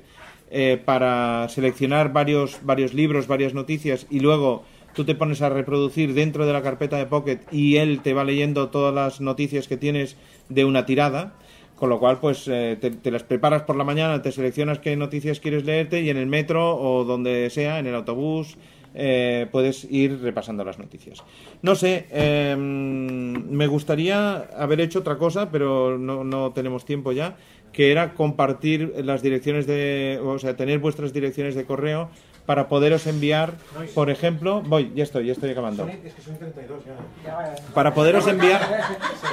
para 0.85 1.49
seleccionar 1.49 2.13
varios 2.13 2.59
varios 2.63 2.93
libros, 2.95 3.27
varias 3.27 3.55
noticias 3.55 4.07
y 4.11 4.21
luego 4.21 4.65
tú 4.97 5.05
te 5.05 5.15
pones 5.15 5.43
a 5.43 5.51
reproducir 5.51 6.15
dentro 6.15 6.47
de 6.47 6.55
la 6.55 6.63
carpeta 6.63 6.97
de 6.97 7.05
Pocket 7.05 7.41
y 7.53 7.77
él 7.77 8.01
te 8.03 8.15
va 8.15 8.25
leyendo 8.25 8.71
todas 8.71 8.95
las 8.95 9.21
noticias 9.21 9.69
que 9.69 9.77
tienes 9.77 10.17
de 10.49 10.65
una 10.65 10.87
tirada. 10.87 11.35
Con 11.77 11.91
lo 11.91 11.99
cual, 11.99 12.19
pues 12.19 12.49
eh, 12.49 12.79
te, 12.81 13.11
las 13.11 13.23
preparas 13.23 13.65
por 13.65 13.77
la 13.77 13.85
mañana, 13.85 14.23
te 14.23 14.33
seleccionas 14.33 14.79
qué 14.79 14.97
noticias 14.97 15.41
quieres 15.41 15.67
leerte 15.67 16.01
y 16.01 16.09
en 16.09 16.17
el 16.17 16.27
metro 16.27 16.75
o 16.75 17.05
donde 17.05 17.51
sea, 17.51 17.79
en 17.79 17.87
el 17.87 17.95
autobús, 17.95 18.57
eh, 18.95 19.47
puedes 19.53 19.87
ir 19.91 20.19
repasando 20.23 20.65
las 20.65 20.79
noticias. 20.79 21.23
No 21.61 21.75
sé, 21.75 22.07
eh, 22.11 22.57
me 22.57 23.67
gustaría 23.67 24.37
haber 24.57 24.81
hecho 24.81 25.01
otra 25.01 25.19
cosa, 25.19 25.51
pero 25.51 25.99
no, 25.99 26.25
no 26.25 26.53
tenemos 26.53 26.87
tiempo 26.87 27.13
ya, 27.13 27.37
que 27.75 27.93
era 27.93 28.15
compartir 28.15 28.95
las 29.05 29.21
direcciones 29.21 29.67
de, 29.67 30.19
o 30.25 30.39
sea, 30.39 30.57
tener 30.57 30.79
vuestras 30.79 31.13
direcciones 31.13 31.55
de 31.55 31.67
correo 31.67 32.09
para 32.47 32.69
poderos 32.69 33.07
enviar, 33.07 33.55
por 33.95 34.09
ejemplo, 34.09 34.63
voy, 34.65 34.93
ya 34.95 35.03
estoy, 35.03 35.27
ya 35.27 35.33
estoy 35.33 35.51
acabando 35.51 35.87
Es 35.89 36.15
que 36.15 36.23
son 36.23 36.39
32 36.39 36.79
ya. 37.25 37.55
para 37.75 37.93
poderos 37.93 38.27
enviar 38.29 38.61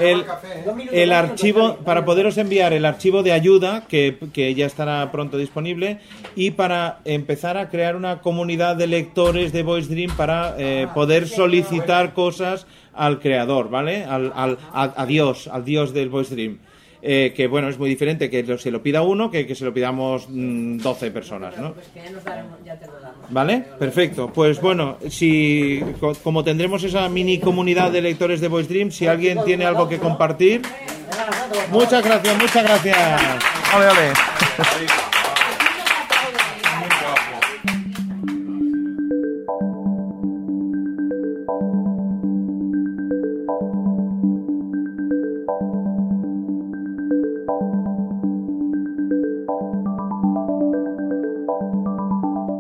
el, 0.02 0.26
el 0.92 1.14
archivo 1.14 1.76
para 1.78 2.06
poderos 2.06 2.38
enviar 2.38 2.74
el 2.74 2.86
archivo 2.86 3.22
de 3.24 3.32
ayuda 3.32 3.86
que, 3.88 4.18
que 4.34 4.54
ya 4.56 4.66
estará 4.66 5.12
pronto 5.12 5.38
disponible 5.38 6.00
y 6.36 6.52
para 6.52 7.00
empezar 7.06 7.58
a 7.58 7.70
crear 7.70 7.96
una 7.96 8.20
comunidad 8.22 8.76
de 8.76 8.88
lectores 8.88 9.54
de 9.54 9.64
Voice 9.64 9.90
Dream 9.94 10.16
para 10.18 10.56
eh, 10.58 10.88
poder 10.94 11.28
solicitar 11.28 12.14
cosas 12.14 12.66
al 12.94 13.20
creador, 13.20 13.70
¿vale? 13.70 14.04
Al, 14.06 14.32
al, 14.36 14.58
a, 14.72 14.94
a 15.02 15.06
Dios, 15.06 15.48
al 15.48 15.66
Dios 15.66 15.94
del 15.94 16.10
Voice 16.10 16.34
Dream. 16.34 16.58
Eh, 17.06 17.34
que 17.36 17.48
bueno, 17.48 17.68
es 17.68 17.78
muy 17.78 17.90
diferente 17.90 18.30
que 18.30 18.44
lo- 18.44 18.58
se 18.58 18.72
lo 18.72 18.82
pida 18.82 19.02
uno 19.02 19.30
que 19.30 19.46
que 19.46 19.56
se 19.56 19.66
lo 19.66 19.74
pidamos 19.74 20.28
mm, 20.30 20.78
12 20.78 21.12
personas, 21.12 21.58
¿no? 21.58 21.74
Pues 21.74 21.88
que 21.88 22.00
ya 22.02 22.10
nos 22.12 22.24
daremos, 22.24 22.58
ya 22.64 22.80
te 22.80 22.86
lo. 22.88 22.94
¿Vale? 23.30 23.66
Perfecto. 23.80 24.32
Pues 24.34 24.62
bueno, 24.62 24.98
si 25.10 25.82
co- 26.00 26.14
como 26.24 26.44
tendremos 26.44 26.84
esa 26.84 27.08
mini 27.10 27.40
comunidad 27.40 27.92
de 27.92 28.02
lectores 28.02 28.42
de 28.42 28.48
Voice 28.48 28.70
Dream, 28.72 28.92
si 28.92 29.08
alguien 29.08 29.40
tiene 29.46 29.66
algo 29.66 29.88
que 29.90 29.98
compartir, 29.98 30.62
muchas 31.72 32.04
gracias, 32.04 32.38
muchas 32.38 32.64
gracias. 32.64 32.98
Ole, 33.76 33.88
ole. 33.88 34.14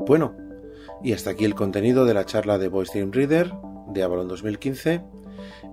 Bueno, 0.05 0.33
y 1.03 1.13
hasta 1.13 1.31
aquí 1.31 1.45
el 1.45 1.55
contenido 1.55 2.05
de 2.05 2.13
la 2.13 2.25
charla 2.25 2.57
de 2.57 2.69
Voice 2.69 2.93
Dream 2.93 3.11
Reader 3.11 3.51
de 3.87 4.03
Avalon 4.03 4.27
2015. 4.27 5.01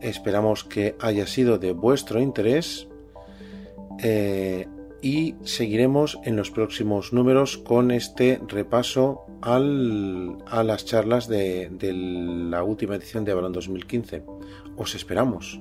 Esperamos 0.01 0.65
que 0.65 0.97
haya 0.99 1.27
sido 1.27 1.59
de 1.59 1.73
vuestro 1.73 2.21
interés 2.21 2.89
eh, 4.03 4.67
y 5.03 5.37
seguiremos 5.45 6.19
en 6.25 6.37
los 6.37 6.51
próximos 6.51 7.13
números 7.13 7.59
con 7.59 7.91
este 7.91 8.41
repaso 8.49 9.25
a 9.43 9.59
las 10.63 10.85
charlas 10.85 11.29
de, 11.29 11.71
de 11.71 11.93
la 11.93 12.63
última 12.63 12.97
edición 12.97 13.25
de 13.25 13.33
Avalon 13.33 13.53
2015. 13.53 14.25
Os 14.77 14.95
esperamos. 14.95 15.61